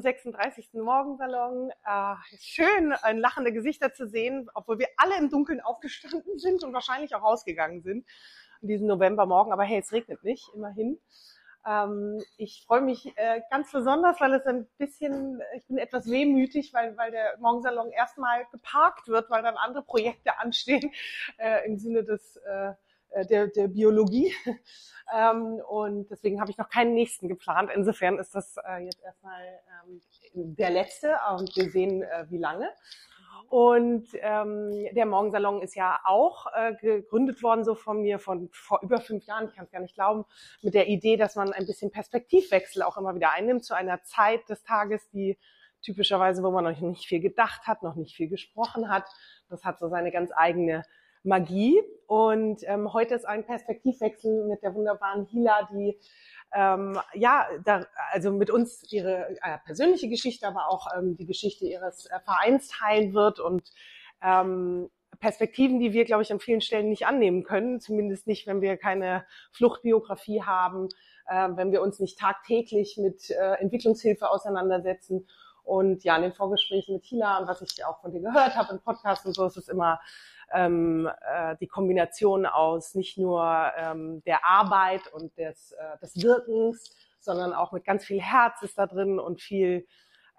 zum 0.00 0.02
36. 0.02 0.70
Morgensalon. 0.74 1.70
Äh, 1.84 2.14
schön, 2.38 2.92
ein 2.92 3.18
lachende 3.18 3.52
Gesichter 3.52 3.92
zu 3.92 4.08
sehen, 4.08 4.48
obwohl 4.54 4.78
wir 4.78 4.88
alle 4.96 5.18
im 5.18 5.28
Dunkeln 5.28 5.60
aufgestanden 5.60 6.22
sind 6.38 6.64
und 6.64 6.72
wahrscheinlich 6.72 7.14
auch 7.14 7.22
rausgegangen 7.22 7.82
sind 7.82 8.06
an 8.62 8.68
diesem 8.68 8.86
Novembermorgen. 8.86 9.52
Aber 9.52 9.62
hey, 9.62 9.80
es 9.80 9.92
regnet 9.92 10.24
nicht, 10.24 10.48
immerhin. 10.54 10.98
Ähm, 11.66 12.22
ich 12.38 12.64
freue 12.66 12.80
mich 12.80 13.12
äh, 13.16 13.42
ganz 13.50 13.70
besonders, 13.72 14.18
weil 14.20 14.32
es 14.32 14.46
ein 14.46 14.66
bisschen, 14.78 15.42
ich 15.54 15.66
bin 15.66 15.76
etwas 15.76 16.10
wehmütig, 16.10 16.72
weil, 16.72 16.96
weil 16.96 17.10
der 17.10 17.36
Morgensalon 17.38 17.90
erstmal 17.90 18.46
geparkt 18.52 19.06
wird, 19.06 19.28
weil 19.28 19.42
dann 19.42 19.56
andere 19.56 19.82
Projekte 19.82 20.38
anstehen 20.38 20.92
äh, 21.36 21.66
im 21.66 21.78
Sinne 21.78 22.04
des 22.04 22.36
äh, 22.36 22.70
äh 22.70 22.74
der, 23.28 23.48
der 23.48 23.68
Biologie. 23.68 24.32
Ähm, 25.12 25.60
und 25.68 26.08
deswegen 26.08 26.40
habe 26.40 26.50
ich 26.50 26.58
noch 26.58 26.68
keinen 26.68 26.94
nächsten 26.94 27.28
geplant. 27.28 27.70
Insofern 27.74 28.18
ist 28.18 28.34
das 28.34 28.56
äh, 28.58 28.84
jetzt 28.84 29.02
erstmal 29.02 29.42
ähm, 29.84 30.00
der 30.34 30.70
letzte 30.70 31.16
und 31.36 31.54
wir 31.56 31.68
sehen, 31.70 32.02
äh, 32.02 32.26
wie 32.28 32.38
lange. 32.38 32.70
Und 33.48 34.06
ähm, 34.20 34.70
der 34.92 35.06
Morgensalon 35.06 35.60
ist 35.60 35.74
ja 35.74 35.98
auch 36.04 36.46
äh, 36.54 36.74
gegründet 36.74 37.42
worden, 37.42 37.64
so 37.64 37.74
von 37.74 38.00
mir 38.00 38.20
von 38.20 38.48
vor 38.52 38.80
über 38.82 39.00
fünf 39.00 39.24
Jahren, 39.26 39.48
ich 39.48 39.56
kann 39.56 39.64
es 39.64 39.72
gar 39.72 39.80
nicht 39.80 39.96
glauben, 39.96 40.24
mit 40.62 40.74
der 40.74 40.86
Idee, 40.86 41.16
dass 41.16 41.34
man 41.34 41.52
ein 41.52 41.66
bisschen 41.66 41.90
Perspektivwechsel 41.90 42.82
auch 42.82 42.96
immer 42.96 43.12
wieder 43.16 43.32
einnimmt 43.32 43.64
zu 43.64 43.74
einer 43.74 44.04
Zeit 44.04 44.48
des 44.48 44.62
Tages, 44.62 45.10
die 45.10 45.36
typischerweise, 45.82 46.44
wo 46.44 46.52
man 46.52 46.62
noch 46.62 46.78
nicht 46.78 47.06
viel 47.06 47.20
gedacht 47.20 47.66
hat, 47.66 47.82
noch 47.82 47.96
nicht 47.96 48.14
viel 48.14 48.28
gesprochen 48.28 48.88
hat. 48.88 49.08
Das 49.48 49.64
hat 49.64 49.80
so 49.80 49.88
seine 49.88 50.12
ganz 50.12 50.30
eigene 50.32 50.84
Magie. 51.22 51.80
Und 52.06 52.62
ähm, 52.64 52.92
heute 52.92 53.14
ist 53.14 53.24
ein 53.24 53.44
Perspektivwechsel 53.44 54.46
mit 54.46 54.62
der 54.62 54.74
wunderbaren 54.74 55.26
Hila, 55.26 55.68
die 55.72 55.98
ähm, 56.52 56.98
ja, 57.14 57.46
da, 57.64 57.86
also 58.10 58.32
mit 58.32 58.50
uns 58.50 58.92
ihre 58.92 59.36
äh, 59.42 59.58
persönliche 59.64 60.08
Geschichte, 60.08 60.46
aber 60.48 60.68
auch 60.68 60.88
ähm, 60.96 61.16
die 61.16 61.26
Geschichte 61.26 61.66
ihres 61.66 62.06
äh, 62.06 62.18
Vereins 62.24 62.68
teilen 62.68 63.14
wird 63.14 63.38
und 63.38 63.70
ähm, 64.22 64.90
Perspektiven, 65.20 65.78
die 65.78 65.92
wir, 65.92 66.04
glaube 66.04 66.22
ich, 66.22 66.32
an 66.32 66.40
vielen 66.40 66.60
Stellen 66.60 66.88
nicht 66.88 67.06
annehmen 67.06 67.44
können, 67.44 67.80
zumindest 67.80 68.26
nicht, 68.26 68.46
wenn 68.46 68.60
wir 68.60 68.76
keine 68.76 69.24
Fluchtbiografie 69.52 70.42
haben, 70.42 70.88
äh, 71.28 71.48
wenn 71.54 71.72
wir 71.72 71.82
uns 71.82 72.00
nicht 72.00 72.18
tagtäglich 72.18 72.96
mit 72.96 73.30
äh, 73.30 73.54
Entwicklungshilfe 73.60 74.28
auseinandersetzen. 74.28 75.28
Und 75.62 76.02
ja, 76.02 76.16
in 76.16 76.22
den 76.22 76.32
Vorgesprächen 76.32 76.94
mit 76.94 77.04
Hila 77.04 77.38
und 77.38 77.46
was 77.46 77.60
ich 77.60 77.84
auch 77.84 78.00
von 78.00 78.10
dir 78.10 78.20
gehört 78.20 78.56
habe 78.56 78.72
im 78.72 78.80
Podcast 78.80 79.26
und 79.26 79.34
so, 79.34 79.46
ist 79.46 79.58
es 79.58 79.68
immer 79.68 80.00
ähm, 80.52 81.08
äh, 81.22 81.56
die 81.60 81.66
Kombination 81.66 82.46
aus 82.46 82.94
nicht 82.94 83.18
nur 83.18 83.44
ähm, 83.76 84.22
der 84.24 84.44
Arbeit 84.44 85.12
und 85.12 85.36
des, 85.36 85.72
äh, 85.72 85.98
des 86.02 86.22
Wirkens, 86.22 86.94
sondern 87.20 87.52
auch 87.52 87.72
mit 87.72 87.84
ganz 87.84 88.04
viel 88.04 88.20
Herz 88.20 88.62
ist 88.62 88.78
da 88.78 88.86
drin 88.86 89.18
und 89.18 89.40
viel 89.40 89.86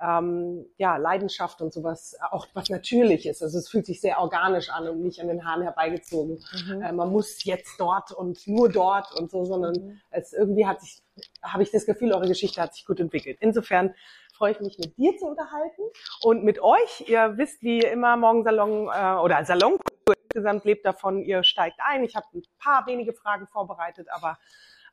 ähm, 0.01 0.65
ja, 0.77 0.97
Leidenschaft 0.97 1.61
und 1.61 1.71
sowas, 1.71 2.17
auch 2.31 2.47
was 2.53 2.69
natürlich 2.69 3.27
ist. 3.27 3.43
Also 3.43 3.59
es 3.59 3.69
fühlt 3.69 3.85
sich 3.85 4.01
sehr 4.01 4.19
organisch 4.19 4.69
an 4.69 4.87
und 4.89 5.01
nicht 5.01 5.21
an 5.21 5.27
den 5.27 5.45
Haaren 5.45 5.61
herbeigezogen. 5.61 6.43
Mhm. 6.65 6.81
Äh, 6.81 6.91
man 6.91 7.11
muss 7.11 7.43
jetzt 7.43 7.79
dort 7.79 8.11
und 8.11 8.47
nur 8.47 8.69
dort 8.69 9.13
und 9.19 9.29
so, 9.29 9.45
sondern 9.45 9.73
mhm. 9.73 10.01
es 10.09 10.33
irgendwie 10.33 10.65
hat 10.65 10.81
sich, 10.81 11.03
habe 11.43 11.63
ich 11.63 11.71
das 11.71 11.85
Gefühl, 11.85 12.13
eure 12.13 12.27
Geschichte 12.27 12.61
hat 12.61 12.73
sich 12.73 12.85
gut 12.85 12.99
entwickelt. 12.99 13.37
Insofern 13.41 13.93
freue 14.35 14.53
ich 14.53 14.59
mich, 14.59 14.79
mit 14.79 14.97
dir 14.97 15.15
zu 15.17 15.27
unterhalten 15.27 15.83
und 16.23 16.43
mit 16.43 16.59
euch. 16.63 17.07
Ihr 17.07 17.37
wisst, 17.37 17.61
wie 17.61 17.79
immer 17.79 18.17
Morgensalon 18.17 18.89
äh, 18.91 19.21
oder 19.21 19.45
Salon 19.45 19.77
insgesamt 20.33 20.63
lebt 20.65 20.85
davon, 20.85 21.21
ihr 21.23 21.43
steigt 21.43 21.79
ein. 21.83 22.03
Ich 22.03 22.15
habe 22.15 22.25
ein 22.33 22.43
paar 22.57 22.87
wenige 22.87 23.13
Fragen 23.13 23.47
vorbereitet, 23.47 24.07
aber 24.11 24.37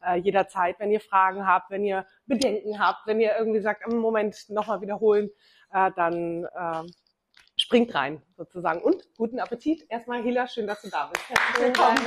äh, 0.04 0.16
jederzeit, 0.16 0.78
wenn 0.80 0.90
ihr 0.90 1.00
Fragen 1.00 1.46
habt, 1.46 1.70
wenn 1.70 1.84
ihr 1.84 2.06
Bedenken 2.26 2.78
habt, 2.78 3.06
wenn 3.06 3.20
ihr 3.20 3.36
irgendwie 3.38 3.60
sagt, 3.60 3.86
im 3.86 3.98
Moment 3.98 4.48
nochmal 4.48 4.80
wiederholen, 4.80 5.30
äh, 5.72 5.90
dann 5.94 6.44
äh, 6.44 6.82
springt 7.56 7.94
rein 7.94 8.22
sozusagen. 8.36 8.82
Und 8.82 9.08
guten 9.16 9.38
Appetit. 9.38 9.86
Erstmal 9.88 10.22
Hila, 10.22 10.46
schön, 10.48 10.66
dass 10.66 10.82
du 10.82 10.90
da 10.90 11.06
bist. 11.06 11.28
Herzlich 11.28 11.66
willkommen. 11.66 11.98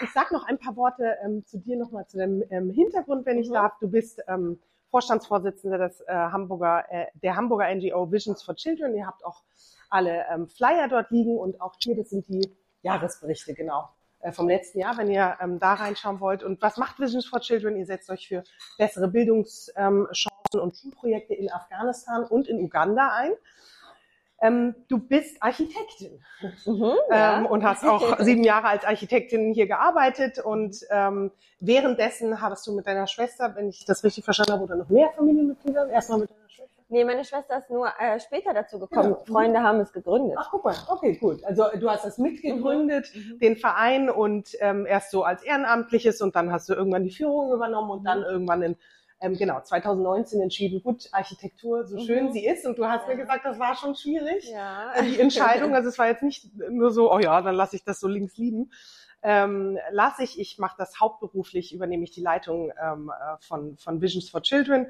Ich 0.00 0.12
sag 0.12 0.32
noch 0.32 0.44
ein 0.46 0.58
paar 0.58 0.76
Worte 0.76 1.16
ähm, 1.24 1.44
zu 1.46 1.58
dir 1.58 1.76
nochmal 1.76 2.06
zu 2.06 2.18
dem 2.18 2.42
ähm, 2.50 2.70
Hintergrund, 2.70 3.24
wenn 3.26 3.38
ich 3.38 3.48
mhm. 3.48 3.54
darf. 3.54 3.72
Du 3.80 3.88
bist 3.88 4.20
ähm, 4.26 4.60
Vorstandsvorsitzende 4.94 5.76
des 5.76 6.02
äh, 6.02 6.14
Hamburger, 6.14 6.84
äh, 6.88 7.06
der 7.14 7.34
Hamburger 7.34 7.74
NGO 7.74 8.12
Visions 8.12 8.44
for 8.44 8.54
Children. 8.54 8.94
Ihr 8.94 9.08
habt 9.08 9.24
auch 9.24 9.42
alle 9.90 10.24
ähm, 10.32 10.46
Flyer 10.46 10.86
dort 10.86 11.10
liegen 11.10 11.36
und 11.36 11.60
auch 11.60 11.74
hier, 11.82 11.96
das 11.96 12.10
sind 12.10 12.28
die 12.28 12.48
Jahresberichte, 12.82 13.54
genau, 13.54 13.88
äh, 14.20 14.30
vom 14.30 14.48
letzten 14.48 14.78
Jahr, 14.78 14.96
wenn 14.96 15.10
ihr 15.10 15.36
ähm, 15.40 15.58
da 15.58 15.74
reinschauen 15.74 16.20
wollt. 16.20 16.44
Und 16.44 16.62
was 16.62 16.76
macht 16.76 17.00
Visions 17.00 17.26
for 17.26 17.40
Children? 17.40 17.76
Ihr 17.76 17.86
setzt 17.86 18.08
euch 18.08 18.28
für 18.28 18.44
bessere 18.78 19.08
Bildungschancen 19.08 19.72
ähm, 19.76 20.60
und 20.60 20.76
Schulprojekte 20.76 21.34
in 21.34 21.50
Afghanistan 21.50 22.22
und 22.22 22.46
in 22.46 22.60
Uganda 22.60 23.16
ein. 23.16 23.32
Ähm, 24.44 24.74
du 24.88 24.98
bist 24.98 25.42
Architektin 25.42 26.20
mhm, 26.66 26.92
ja. 27.10 27.38
ähm, 27.38 27.46
und 27.46 27.64
hast 27.64 27.82
auch 27.84 28.20
sieben 28.20 28.44
Jahre 28.44 28.68
als 28.68 28.84
Architektin 28.84 29.54
hier 29.54 29.66
gearbeitet 29.66 30.38
und 30.38 30.76
ähm, 30.90 31.30
währenddessen 31.60 32.42
hast 32.42 32.66
du 32.66 32.74
mit 32.74 32.86
deiner 32.86 33.06
Schwester, 33.06 33.54
wenn 33.56 33.70
ich 33.70 33.86
das 33.86 34.04
richtig 34.04 34.24
verstanden 34.24 34.52
habe, 34.52 34.64
oder 34.64 34.76
noch 34.76 34.90
mehr 34.90 35.10
Familienmitglieder, 35.16 35.88
erstmal 35.88 36.18
mit 36.18 36.30
deiner 36.30 36.50
Schwester? 36.50 36.82
Nee, 36.90 37.04
meine 37.04 37.24
Schwester 37.24 37.56
ist 37.56 37.70
nur 37.70 37.88
äh, 37.98 38.20
später 38.20 38.52
dazu 38.52 38.78
gekommen. 38.78 39.14
Genau. 39.14 39.24
Freunde 39.24 39.62
haben 39.62 39.80
es 39.80 39.92
gegründet. 39.92 40.36
Ach, 40.38 40.48
guck 40.50 40.64
mal, 40.64 40.76
okay, 40.88 41.16
gut. 41.16 41.42
Also 41.44 41.64
du 41.80 41.88
hast 41.88 42.04
das 42.04 42.18
mitgegründet, 42.18 43.10
mhm. 43.14 43.32
mhm. 43.32 43.38
den 43.38 43.56
Verein 43.56 44.10
und 44.10 44.50
ähm, 44.60 44.84
erst 44.84 45.10
so 45.10 45.24
als 45.24 45.42
Ehrenamtliches 45.42 46.20
und 46.20 46.36
dann 46.36 46.52
hast 46.52 46.68
du 46.68 46.74
irgendwann 46.74 47.04
die 47.04 47.10
Führung 47.10 47.50
übernommen 47.50 47.90
und 47.90 48.04
dann 48.04 48.18
mhm. 48.18 48.24
irgendwann 48.24 48.62
in 48.62 48.76
ähm, 49.24 49.36
genau, 49.36 49.60
2019 49.60 50.40
entschieden, 50.40 50.82
gut, 50.82 51.08
Architektur, 51.12 51.86
so 51.86 51.98
schön 51.98 52.26
mhm. 52.26 52.32
sie 52.32 52.46
ist. 52.46 52.66
Und 52.66 52.78
du 52.78 52.86
hast 52.86 53.08
ja. 53.08 53.14
mir 53.14 53.22
gesagt, 53.22 53.44
das 53.44 53.58
war 53.58 53.74
schon 53.74 53.94
schwierig, 53.94 54.50
ja. 54.50 54.92
Äh, 54.94 55.04
die 55.04 55.18
Entscheidung. 55.18 55.74
Also 55.74 55.88
es 55.88 55.98
war 55.98 56.08
jetzt 56.08 56.22
nicht 56.22 56.50
nur 56.70 56.90
so, 56.90 57.12
oh 57.12 57.18
ja, 57.18 57.40
dann 57.40 57.54
lasse 57.54 57.76
ich 57.76 57.84
das 57.84 58.00
so 58.00 58.08
links 58.08 58.36
lieben. 58.36 58.70
Ähm, 59.22 59.78
lasse 59.90 60.22
ich, 60.22 60.38
ich 60.38 60.58
mache 60.58 60.76
das 60.76 61.00
hauptberuflich, 61.00 61.74
übernehme 61.74 62.04
ich 62.04 62.10
die 62.10 62.20
Leitung 62.20 62.70
ähm, 62.80 63.10
äh, 63.10 63.36
von, 63.40 63.78
von 63.78 64.02
Visions 64.02 64.28
for 64.28 64.42
Children. 64.42 64.88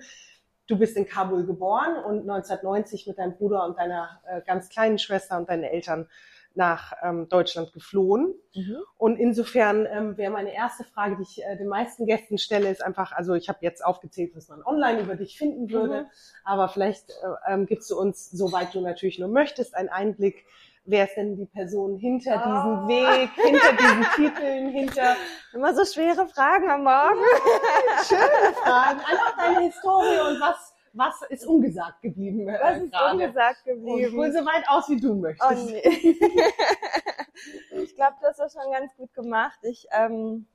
Du 0.66 0.76
bist 0.76 0.96
in 0.96 1.06
Kabul 1.06 1.46
geboren 1.46 1.96
und 2.04 2.28
1990 2.28 3.06
mit 3.06 3.18
deinem 3.18 3.36
Bruder 3.36 3.64
und 3.64 3.78
deiner 3.78 4.20
äh, 4.26 4.40
ganz 4.44 4.68
kleinen 4.68 4.98
Schwester 4.98 5.36
und 5.36 5.48
deinen 5.48 5.62
Eltern 5.62 6.08
nach 6.54 6.92
ähm, 7.02 7.28
Deutschland 7.28 7.72
geflohen. 7.72 8.34
Mhm. 8.54 8.76
Und 8.96 9.16
insofern 9.16 9.86
ähm, 9.86 10.16
wäre 10.16 10.32
meine 10.32 10.54
erste 10.54 10.84
Frage, 10.84 11.16
die 11.16 11.22
ich 11.22 11.44
äh, 11.44 11.56
den 11.56 11.68
meisten 11.68 12.06
Gästen 12.06 12.38
stelle, 12.38 12.70
ist 12.70 12.82
einfach, 12.82 13.12
also 13.12 13.34
ich 13.34 13.48
habe 13.48 13.58
jetzt 13.62 13.84
aufgezählt, 13.84 14.32
was 14.34 14.48
man 14.48 14.62
online 14.62 15.00
über 15.00 15.16
dich 15.16 15.36
finden 15.36 15.70
würde, 15.70 16.02
mhm. 16.02 16.06
aber 16.44 16.68
vielleicht 16.68 17.10
äh, 17.10 17.52
ähm, 17.52 17.66
gibst 17.66 17.90
du 17.90 17.98
uns, 17.98 18.30
soweit 18.30 18.74
du 18.74 18.80
natürlich 18.80 19.18
nur 19.18 19.28
möchtest, 19.28 19.74
einen 19.74 19.88
Einblick, 19.88 20.44
wer 20.84 21.06
ist 21.06 21.16
denn 21.16 21.36
die 21.36 21.46
Person 21.46 21.96
hinter 21.96 22.34
oh. 22.36 22.48
diesem 22.48 22.88
Weg, 22.88 23.30
hinter 23.36 23.72
diesen 23.72 24.04
Titeln, 24.14 24.68
hinter... 24.68 25.16
Immer 25.52 25.74
so 25.74 25.84
schwere 25.84 26.28
Fragen 26.28 26.70
am 26.70 26.84
Morgen. 26.84 27.20
Ja, 27.20 28.04
schöne 28.04 28.54
Fragen, 28.54 29.00
einfach 29.00 29.36
deine 29.36 29.60
Historie 29.60 30.20
und 30.28 30.40
was 30.40 30.73
was 30.94 31.22
ist 31.28 31.46
ungesagt 31.46 32.00
geblieben? 32.02 32.48
Äh, 32.48 32.58
was 32.60 32.82
ist 32.82 32.92
grade? 32.92 33.12
ungesagt 33.12 33.64
geblieben? 33.64 34.18
Und 34.18 34.32
so 34.32 34.46
weit 34.46 34.68
aus, 34.68 34.88
wie 34.88 35.00
du 35.00 35.14
möchtest. 35.14 35.50
Oh, 35.50 35.70
nee. 35.70 35.82
ich 37.82 37.94
glaube, 37.94 38.16
du 38.20 38.26
hast 38.26 38.38
das 38.38 38.52
schon 38.52 38.72
ganz 38.72 38.94
gut 38.96 39.12
gemacht. 39.12 39.58
Ich, 39.62 39.86
ähm, 39.90 40.46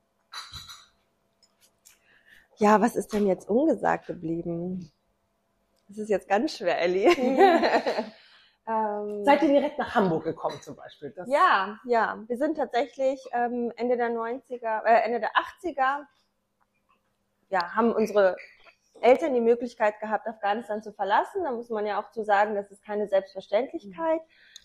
ja, 2.58 2.82
was 2.82 2.96
ist 2.96 3.14
denn 3.14 3.28
jetzt 3.28 3.50
ungesagt 3.50 4.08
geblieben? 4.08 4.92
Das 5.90 5.98
ist 5.98 6.10
jetzt 6.10 6.30
ganz 6.30 6.58
schwer, 6.58 6.80
Ellie. 6.80 7.10
ähm, 8.68 9.25
Seid 9.25 9.44
ihr 9.44 9.50
direkt 9.50 9.78
nach 9.78 9.96
Hamburg 9.96 10.24
gekommen 10.24 10.62
zum 10.62 10.75
Beispiel? 10.75 11.12
Das 11.12 11.28
ja, 11.30 11.80
ja. 11.84 12.24
Wir 12.28 12.38
sind 12.38 12.56
tatsächlich 12.56 13.22
ähm, 13.34 13.74
Ende 13.75 13.98
der 13.98 14.10
90er, 14.10 14.86
äh, 14.86 15.04
Ende 15.04 15.19
der 15.19 15.31
80er, 15.31 16.06
ja, 17.50 17.75
haben 17.75 17.92
unsere 17.92 18.38
Eltern 19.01 19.34
die 19.34 19.42
Möglichkeit 19.42 20.00
gehabt, 20.00 20.28
Afghanistan 20.28 20.81
zu 20.81 20.92
verlassen. 20.94 21.44
Da 21.44 21.51
muss 21.51 21.69
man 21.69 21.86
ja 21.86 22.01
auch 22.01 22.12
zu 22.12 22.24
sagen, 22.24 22.56
das 22.56 22.72
ist 22.72 22.84
keine 22.84 23.07
Selbstverständlichkeit. 23.07 24.22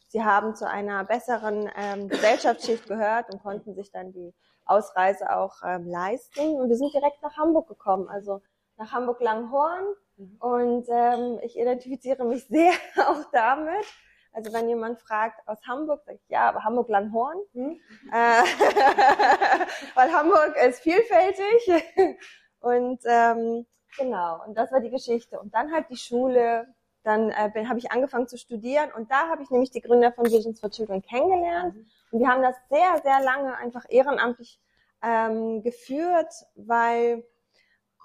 Sie 0.08 0.22
haben 0.22 0.54
zu 0.54 0.69
einer 0.69 1.04
besseren 1.04 1.70
ähm, 1.76 2.08
Gesellschaftsschicht 2.08 2.86
gehört 2.86 3.32
und 3.32 3.42
konnten 3.42 3.75
sich 3.75 3.90
dann 3.90 4.12
die 4.12 4.32
Ausreise 4.64 5.31
auch 5.34 5.56
ähm, 5.64 5.88
leisten. 5.88 6.54
Und 6.60 6.69
wir 6.69 6.76
sind 6.76 6.94
direkt 6.94 7.22
nach 7.22 7.36
Hamburg 7.36 7.69
gekommen, 7.69 8.08
also 8.08 8.40
nach 8.76 8.92
Hamburg-Langhorn. 8.92 9.84
Mhm. 10.16 10.36
Und 10.38 10.86
ähm, 10.88 11.40
ich 11.42 11.58
identifiziere 11.58 12.25
mich 12.25 12.46
sehr 12.48 12.72
auch 13.08 13.25
damit. 13.32 13.84
Also 14.32 14.52
wenn 14.52 14.69
jemand 14.69 15.00
fragt 15.00 15.46
aus 15.46 15.58
Hamburg, 15.66 16.02
sage 16.04 16.19
ich 16.22 16.28
ja, 16.28 16.48
aber 16.48 16.64
Hamburg-Langhorn. 16.64 17.38
Mhm. 17.52 17.81
Äh, 18.12 18.42
weil 19.94 20.12
Hamburg 20.12 20.56
ist 20.64 20.81
vielfältig. 20.81 22.19
Und 22.60 23.00
ähm, 23.04 23.66
Genau, 23.99 24.43
und 24.44 24.56
das 24.56 24.73
war 24.73 24.81
die 24.81 24.91
Geschichte. 24.91 25.38
Und 25.41 25.55
dann 25.55 25.73
halt 25.73 25.88
die 25.91 25.96
Schule, 25.96 26.67
dann 27.02 27.31
äh, 27.31 27.67
habe 27.67 27.79
ich 27.79 27.93
angefangen 27.93 28.29
zu 28.29 28.37
studieren 28.38 28.91
und 28.93 29.11
da 29.11 29.29
habe 29.29 29.43
ich 29.43 29.50
nämlich 29.50 29.70
die 29.70 29.81
Gründer 29.81 30.12
von 30.12 30.26
Visions 30.26 30.61
for 30.61 30.70
Children 30.70 31.02
kennengelernt. 31.02 31.76
Und 32.11 32.20
wir 32.20 32.29
haben 32.29 32.43
das 32.43 32.56
sehr, 32.70 33.00
sehr 33.02 33.20
lange 33.20 33.56
einfach 33.56 33.85
ehrenamtlich 33.88 34.61
ähm, 35.02 35.62
geführt, 35.62 36.32
weil 36.55 37.25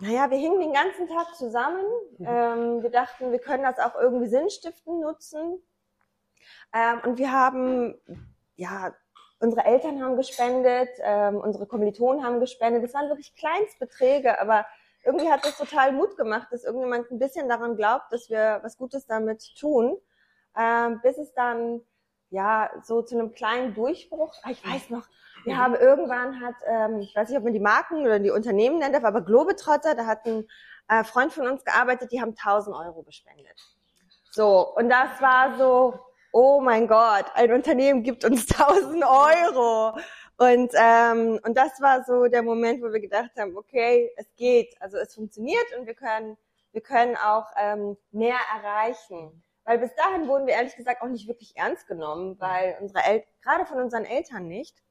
Naja, 0.01 0.29
wir 0.31 0.37
hingen 0.37 0.61
den 0.61 0.73
ganzen 0.73 1.07
Tag 1.09 1.35
zusammen. 1.35 1.83
Mhm. 2.17 2.25
Ähm, 2.25 2.83
wir 2.83 2.89
dachten, 2.89 3.31
wir 3.31 3.39
können 3.39 3.63
das 3.63 3.79
auch 3.79 3.95
irgendwie 3.95 4.27
sinnstiftend 4.27 5.01
nutzen. 5.01 5.61
Ähm, 6.73 7.01
und 7.05 7.17
wir 7.17 7.31
haben, 7.33 7.95
ja, 8.55 8.93
unsere 9.39 9.65
Eltern 9.65 10.01
haben 10.01 10.15
gespendet, 10.15 10.89
ähm, 11.01 11.37
unsere 11.37 11.65
Kommilitonen 11.65 12.23
haben 12.23 12.39
gespendet. 12.39 12.83
Das 12.83 12.93
waren 12.93 13.09
wirklich 13.09 13.35
Kleinstbeträge, 13.35 14.39
aber 14.39 14.65
irgendwie 15.03 15.31
hat 15.31 15.45
das 15.45 15.57
total 15.57 15.91
Mut 15.91 16.17
gemacht, 16.17 16.47
dass 16.51 16.63
irgendjemand 16.63 17.09
ein 17.11 17.19
bisschen 17.19 17.47
daran 17.47 17.75
glaubt, 17.75 18.11
dass 18.11 18.29
wir 18.29 18.59
was 18.63 18.77
Gutes 18.77 19.05
damit 19.05 19.43
tun, 19.59 19.97
ähm, 20.57 20.99
bis 21.01 21.17
es 21.17 21.33
dann 21.33 21.81
ja 22.29 22.69
so 22.83 23.01
zu 23.01 23.17
einem 23.17 23.31
kleinen 23.33 23.73
Durchbruch. 23.73 24.33
Ah, 24.43 24.51
ich 24.51 24.65
weiß 24.65 24.89
noch, 24.89 25.07
wir 25.45 25.57
haben 25.57 25.75
irgendwann 25.75 26.41
hat, 26.41 26.55
ähm, 26.65 26.99
ich 26.99 27.15
weiß 27.15 27.29
nicht, 27.29 27.37
ob 27.37 27.43
man 27.43 27.53
die 27.53 27.59
Marken 27.59 28.01
oder 28.01 28.19
die 28.19 28.31
Unternehmen 28.31 28.79
nennt, 28.79 28.95
aber 28.95 29.21
Globetrotter, 29.21 29.95
da 29.95 30.05
hat 30.05 30.25
ein 30.25 30.47
äh, 30.89 31.03
Freund 31.03 31.33
von 31.33 31.47
uns 31.47 31.63
gearbeitet, 31.63 32.11
die 32.11 32.21
haben 32.21 32.35
1000 32.37 32.75
Euro 32.75 33.03
gespendet. 33.03 33.59
So 34.31 34.75
und 34.75 34.89
das 34.89 35.21
war 35.21 35.57
so, 35.57 35.99
oh 36.31 36.61
mein 36.61 36.87
Gott, 36.87 37.25
ein 37.33 37.51
Unternehmen 37.53 38.03
gibt 38.03 38.25
uns 38.25 38.47
1000 38.59 39.03
Euro. 39.05 39.97
Und, 40.39 40.71
ähm, 40.73 41.37
und 41.43 41.57
das 41.57 41.81
war 41.81 42.05
so 42.05 42.27
der 42.27 42.43
Moment, 42.43 42.81
wo 42.81 42.93
wir 42.93 43.01
gedacht 43.01 43.31
haben, 43.37 43.57
okay, 43.57 44.09
es 44.15 44.25
geht, 44.37 44.73
also 44.81 44.95
es 44.97 45.13
funktioniert 45.13 45.65
und 45.77 45.85
wir 45.85 45.95
können, 45.95 46.37
wir 46.71 46.79
können 46.79 47.17
auch 47.17 47.47
ähm, 47.57 47.97
mehr 48.11 48.37
erreichen. 48.55 49.43
Weil 49.65 49.79
bis 49.79 49.93
dahin 49.95 50.29
wurden 50.29 50.47
wir 50.47 50.53
ehrlich 50.53 50.77
gesagt 50.77 51.01
auch 51.01 51.09
nicht 51.09 51.27
wirklich 51.27 51.57
ernst 51.57 51.87
genommen, 51.87 52.39
weil 52.39 52.77
unsere 52.79 53.03
El 53.03 53.23
gerade 53.41 53.65
von 53.65 53.81
unseren 53.81 54.05
Eltern 54.05 54.47
nicht. 54.47 54.81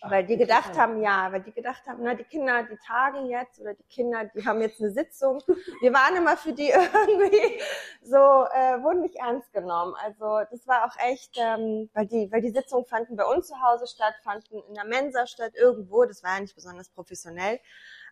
Weil 0.00 0.26
die 0.26 0.36
gedacht 0.36 0.76
haben, 0.76 1.00
ja, 1.00 1.30
weil 1.30 1.42
die 1.42 1.52
gedacht 1.52 1.86
haben, 1.86 2.02
na, 2.02 2.14
die 2.14 2.24
Kinder, 2.24 2.64
die 2.64 2.76
tagen 2.78 3.26
jetzt 3.26 3.60
oder 3.60 3.74
die 3.74 3.84
Kinder, 3.84 4.24
die 4.24 4.44
haben 4.44 4.60
jetzt 4.60 4.80
eine 4.80 4.90
Sitzung. 4.90 5.40
Wir 5.80 5.92
waren 5.92 6.16
immer 6.16 6.36
für 6.36 6.52
die 6.52 6.70
irgendwie 6.70 7.60
so, 8.02 8.16
äh, 8.16 8.82
wurden 8.82 9.02
nicht 9.02 9.16
ernst 9.16 9.52
genommen. 9.52 9.94
Also 10.02 10.40
das 10.50 10.66
war 10.66 10.86
auch 10.86 10.96
echt, 11.08 11.36
ähm, 11.38 11.88
weil 11.94 12.06
die, 12.06 12.32
weil 12.32 12.40
die 12.40 12.50
Sitzungen 12.50 12.84
fanden 12.86 13.16
bei 13.16 13.24
uns 13.24 13.46
zu 13.46 13.60
Hause 13.60 13.86
statt, 13.86 14.14
fanden 14.24 14.62
in 14.68 14.74
der 14.74 14.86
Mensa 14.86 15.26
statt, 15.26 15.52
irgendwo. 15.54 16.04
Das 16.04 16.24
war 16.24 16.34
ja 16.34 16.40
nicht 16.40 16.56
besonders 16.56 16.88
professionell. 16.88 17.60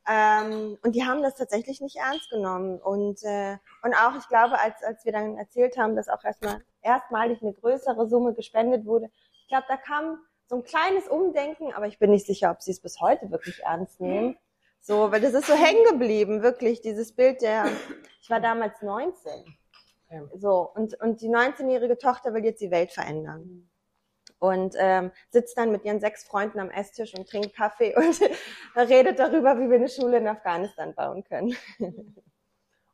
Ähm, 0.09 0.79
und 0.83 0.95
die 0.95 1.05
haben 1.05 1.23
das 1.23 1.35
tatsächlich 1.35 1.81
nicht 1.81 1.97
ernst 1.97 2.31
genommen. 2.31 2.81
Und, 2.81 3.23
äh, 3.25 3.59
und 3.83 3.95
auch, 3.95 4.17
ich 4.17 4.29
glaube, 4.29 4.59
als, 4.59 4.83
als 4.83 5.05
wir 5.05 5.13
dann 5.13 5.37
erzählt 5.37 5.77
haben, 5.77 5.97
dass 5.97 6.09
auch 6.09 6.25
erstmal 6.25 6.63
erstmalig 6.83 7.43
eine 7.43 7.53
größere 7.53 8.09
Summe 8.09 8.35
gespendet 8.35 8.87
wurde, 8.87 9.11
ich 9.43 9.49
glaube, 9.49 9.67
da 9.69 9.77
kam 9.77 10.21
so 10.51 10.57
ein 10.57 10.65
kleines 10.65 11.07
Umdenken, 11.07 11.73
aber 11.75 11.87
ich 11.87 12.01
bin 12.01 12.11
nicht 12.11 12.27
sicher, 12.27 12.51
ob 12.51 12.61
sie 12.61 12.73
es 12.73 12.81
bis 12.81 13.01
heute 13.01 13.31
wirklich 13.31 13.63
ernst 13.63 14.01
nehmen. 14.01 14.37
So, 14.81 15.13
weil 15.13 15.21
das 15.21 15.33
ist 15.33 15.47
so 15.47 15.55
hängen 15.55 15.85
geblieben, 15.89 16.43
wirklich, 16.43 16.81
dieses 16.81 17.15
Bild 17.15 17.41
der, 17.41 17.67
ich 18.21 18.29
war 18.31 18.41
damals 18.41 18.83
19. 18.83 19.31
So, 20.35 20.69
und, 20.75 21.01
und 21.01 21.21
die 21.21 21.29
19-jährige 21.29 21.99
Tochter 21.99 22.35
will 22.35 22.45
jetzt 22.45 22.61
die 22.61 22.73
Welt 22.73 22.91
verändern. 22.91 23.71
Und 24.41 24.75
ähm, 24.77 25.13
sitzt 25.29 25.57
dann 25.57 25.71
mit 25.71 25.85
ihren 25.85 26.01
sechs 26.01 26.25
Freunden 26.25 26.59
am 26.59 26.71
Esstisch 26.71 27.15
und 27.15 27.29
trinkt 27.29 27.55
Kaffee 27.55 27.95
und 27.97 28.21
redet 28.77 29.21
darüber, 29.21 29.57
wie 29.57 29.69
wir 29.69 29.77
eine 29.77 29.89
Schule 29.89 30.17
in 30.17 30.27
Afghanistan 30.27 30.97
bauen 30.97 31.23
können. 31.23 31.55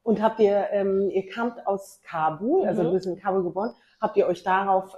Und 0.02 0.20
habt 0.20 0.41
ihr, 0.41 0.69
ähm, 0.73 1.09
ihr 1.11 1.26
kamt 1.31 1.67
aus 1.67 2.02
Kabul, 2.02 2.67
also 2.67 2.82
mhm. 2.82 2.87
du 2.87 2.93
bist 2.93 3.06
in 3.06 3.17
Kabul 3.17 3.44
geboren, 3.44 3.75
habt 3.99 4.19
ihr 4.19 4.26
euch 4.26 4.43
darauf 4.43 4.94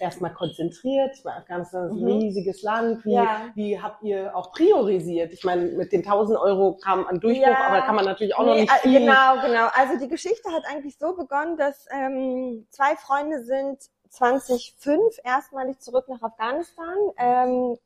erstmal 0.00 0.32
konzentriert? 0.32 1.14
Ich 1.14 1.24
meine, 1.24 1.38
Afghanistan 1.38 1.86
ist 1.86 1.92
ein 1.92 2.00
mhm. 2.00 2.20
riesiges 2.20 2.62
Land. 2.62 3.04
Wie, 3.04 3.12
ja. 3.12 3.42
wie 3.54 3.80
habt 3.80 4.02
ihr 4.02 4.34
auch 4.36 4.52
priorisiert? 4.52 5.32
Ich 5.32 5.44
meine, 5.44 5.66
mit 5.66 5.92
den 5.92 6.00
1000 6.00 6.38
Euro 6.38 6.76
kam 6.76 7.06
ein 7.06 7.20
Durchbruch, 7.20 7.46
ja. 7.46 7.66
aber 7.66 7.76
da 7.78 7.86
kann 7.86 7.94
man 7.94 8.04
natürlich 8.04 8.34
auch 8.34 8.44
nee, 8.44 8.50
noch 8.50 8.56
nicht 8.56 8.72
äh, 8.72 8.88
viel. 8.88 9.00
Genau, 9.00 9.40
genau. 9.42 9.68
Also 9.74 9.98
die 9.98 10.08
Geschichte 10.08 10.50
hat 10.50 10.64
eigentlich 10.68 10.98
so 10.98 11.14
begonnen, 11.14 11.56
dass 11.56 11.86
ähm, 11.92 12.66
zwei 12.70 12.96
Freunde 12.96 13.44
sind 13.44 13.78
2005 14.10 15.18
erstmalig 15.24 15.78
zurück 15.80 16.08
nach 16.08 16.22
Afghanistan, 16.22 16.96
ähm, 17.18 17.76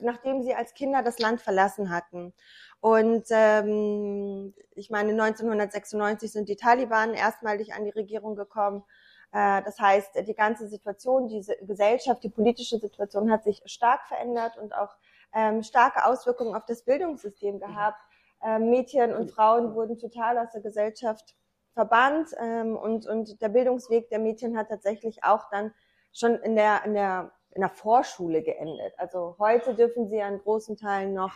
nachdem 0.00 0.42
sie 0.42 0.54
als 0.54 0.74
Kinder 0.74 1.02
das 1.02 1.18
Land 1.18 1.40
verlassen 1.40 1.90
hatten. 1.90 2.32
Und 2.80 3.24
ähm, 3.30 4.54
ich 4.74 4.90
meine, 4.90 5.10
1996 5.10 6.30
sind 6.30 6.48
die 6.48 6.56
Taliban 6.56 7.14
erstmalig 7.14 7.74
an 7.74 7.84
die 7.84 7.90
Regierung 7.90 8.36
gekommen. 8.36 8.84
Äh, 9.32 9.62
das 9.62 9.78
heißt, 9.78 10.26
die 10.26 10.34
ganze 10.34 10.68
Situation, 10.68 11.28
diese 11.28 11.56
Gesellschaft, 11.62 12.22
die 12.22 12.30
politische 12.30 12.78
Situation 12.78 13.30
hat 13.30 13.44
sich 13.44 13.62
stark 13.66 14.06
verändert 14.06 14.56
und 14.56 14.74
auch 14.74 14.96
ähm, 15.34 15.62
starke 15.62 16.04
Auswirkungen 16.04 16.54
auf 16.54 16.64
das 16.66 16.82
Bildungssystem 16.82 17.60
gehabt. 17.60 18.00
Ähm, 18.42 18.70
Mädchen 18.70 19.14
und 19.14 19.30
Frauen 19.30 19.74
wurden 19.74 19.98
total 19.98 20.38
aus 20.38 20.52
der 20.52 20.62
Gesellschaft 20.62 21.34
verbannt 21.74 22.30
ähm, 22.40 22.76
und, 22.76 23.06
und 23.06 23.40
der 23.40 23.48
Bildungsweg 23.48 24.08
der 24.08 24.18
Mädchen 24.18 24.56
hat 24.56 24.68
tatsächlich 24.68 25.22
auch 25.24 25.50
dann 25.50 25.72
schon 26.12 26.36
in 26.36 26.56
der, 26.56 26.84
in 26.84 26.94
der, 26.94 27.32
in 27.50 27.60
der 27.60 27.70
Vorschule 27.70 28.42
geendet. 28.42 28.94
Also 28.96 29.36
heute 29.38 29.74
dürfen 29.74 30.08
sie 30.08 30.20
an 30.22 30.40
großen 30.40 30.76
Teilen 30.76 31.14
noch, 31.14 31.34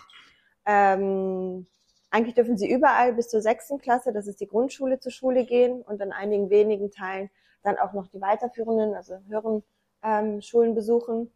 ähm, 0.65 1.67
eigentlich 2.13 2.35
dürfen 2.35 2.59
sie 2.59 2.71
überall 2.71 3.15
bis 3.15 3.29
zur 3.29 3.41
sechsten 3.41 3.79
Klasse, 3.79 4.13
das 4.13 4.27
ist 4.27 4.41
die 4.41 4.47
Grundschule, 4.47 5.01
zur 5.01 5.11
Schule 5.11 5.45
gehen 5.45 5.81
und 5.83 6.01
an 6.03 6.13
einigen 6.13 6.51
wenigen 6.51 6.91
Teilen 6.91 7.31
dann 7.63 7.79
auch 7.79 7.95
noch 7.95 8.07
die 8.09 8.21
weiterführenden, 8.21 8.95
also 8.95 9.19
höheren 9.29 9.63
ähm, 10.03 10.43
Schulen 10.43 10.75
besuchen. 10.75 11.33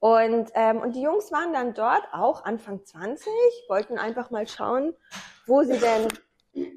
Und, 0.00 0.50
ähm, 0.54 0.80
und 0.80 0.96
die 0.96 1.02
Jungs 1.02 1.30
waren 1.32 1.52
dann 1.52 1.74
dort 1.74 2.02
auch 2.12 2.44
Anfang 2.44 2.84
20, 2.84 3.28
wollten 3.68 3.98
einfach 3.98 4.30
mal 4.30 4.46
schauen, 4.46 4.94
wo 5.46 5.62
sie 5.62 5.78
denn, 5.78 6.08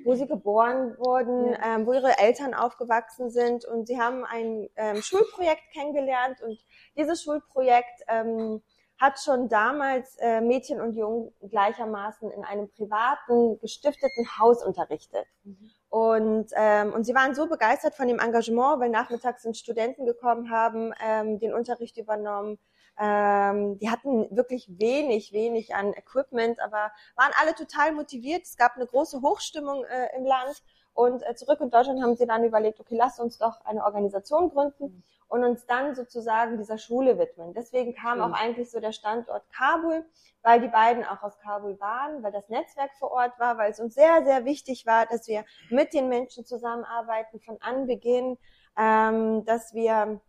wo 0.04 0.16
sie 0.16 0.28
geboren 0.28 0.98
wurden, 0.98 1.56
ähm, 1.64 1.86
wo 1.86 1.94
ihre 1.94 2.18
Eltern 2.18 2.54
aufgewachsen 2.54 3.30
sind. 3.30 3.64
Und 3.66 3.88
sie 3.88 4.00
haben 4.00 4.26
ein 4.26 4.70
ähm, 4.76 5.02
Schulprojekt 5.02 5.64
kennengelernt 5.74 6.42
und 6.42 6.60
dieses 6.96 7.24
Schulprojekt 7.24 8.04
ähm, 8.08 8.62
hat 8.98 9.20
schon 9.20 9.48
damals 9.48 10.16
äh, 10.18 10.42
Mädchen 10.42 10.82
und 10.82 10.94
Jungen 10.94 11.32
gleichermaßen 11.50 12.32
in 12.32 12.44
einem 12.44 12.70
privaten, 12.70 13.60
gestifteten 13.60 14.40
Haus 14.40 14.64
unterrichtet. 14.64 15.26
Mhm. 15.44 15.72
Und, 15.90 16.52
ähm, 16.56 16.94
und 16.94 17.06
sie 17.06 17.14
waren 17.14 17.36
so 17.36 17.48
begeistert 17.48 17.94
von 17.94 18.08
dem 18.08 18.20
Engagement, 18.20 18.80
weil 18.80 18.90
nachmittags 18.90 19.44
sind 19.44 19.56
Studenten 19.56 20.06
gekommen 20.06 20.50
haben, 20.50 20.94
ähm, 21.06 21.40
den 21.40 21.54
Unterricht 21.54 21.98
übernommen. 21.98 22.58
Ähm, 23.00 23.78
die 23.78 23.90
hatten 23.92 24.36
wirklich 24.36 24.68
wenig, 24.80 25.32
wenig 25.32 25.76
an 25.76 25.94
Equipment, 25.94 26.60
aber 26.60 26.92
waren 27.16 27.32
alle 27.40 27.54
total 27.54 27.92
motiviert. 27.92 28.44
Es 28.44 28.58
gab 28.58 28.76
eine 28.76 28.88
große 28.88 29.22
Hochstimmung 29.22 29.86
äh, 29.86 30.18
im 30.18 30.26
Land. 30.26 30.64
Und 30.96 31.22
äh, 31.22 31.36
zurück 31.36 31.62
in 31.62 31.70
Deutschland 31.70 32.02
haben 32.02 32.16
sie 32.16 32.26
dann 32.26 32.44
überlegt, 32.44 32.80
okay, 32.80 32.96
lasst 32.98 33.20
uns 33.20 33.38
doch 33.38 33.64
eine 33.66 33.84
Organisation 33.84 34.50
gründen 34.50 35.04
und 35.28 35.44
uns 35.44 35.66
dann 35.66 35.96
sozusagen 35.96 36.58
dieser 36.58 36.78
Schule 36.78 37.20
widmen. 37.20 37.54
Deswegen 37.54 37.94
kam 37.94 38.22
auch 38.22 38.32
eigentlich 38.32 38.72
so 38.72 38.80
der 38.80 38.94
Standort 38.94 39.44
Kabul, 39.52 40.06
weil 40.42 40.62
die 40.62 40.70
beiden 40.70 41.04
auch 41.04 41.22
aus 41.22 41.38
Kabul 41.40 41.80
waren, 41.80 42.24
weil 42.24 42.32
das 42.32 42.48
Netzwerk 42.50 42.92
vor 42.98 43.12
Ort 43.12 43.38
war, 43.40 43.58
weil 43.58 43.72
es 43.72 43.80
uns 43.80 43.96
sehr, 43.96 44.24
sehr 44.24 44.46
wichtig 44.46 44.86
war, 44.86 45.06
dass 45.06 45.28
wir 45.28 45.44
mit 45.70 45.94
den 45.94 46.08
Menschen 46.08 46.46
zusammenarbeiten 46.46 47.40
von 47.42 47.58
Anbeginn, 47.62 48.38
ähm, 48.78 49.44
dass 49.46 49.74
wir 49.74 50.22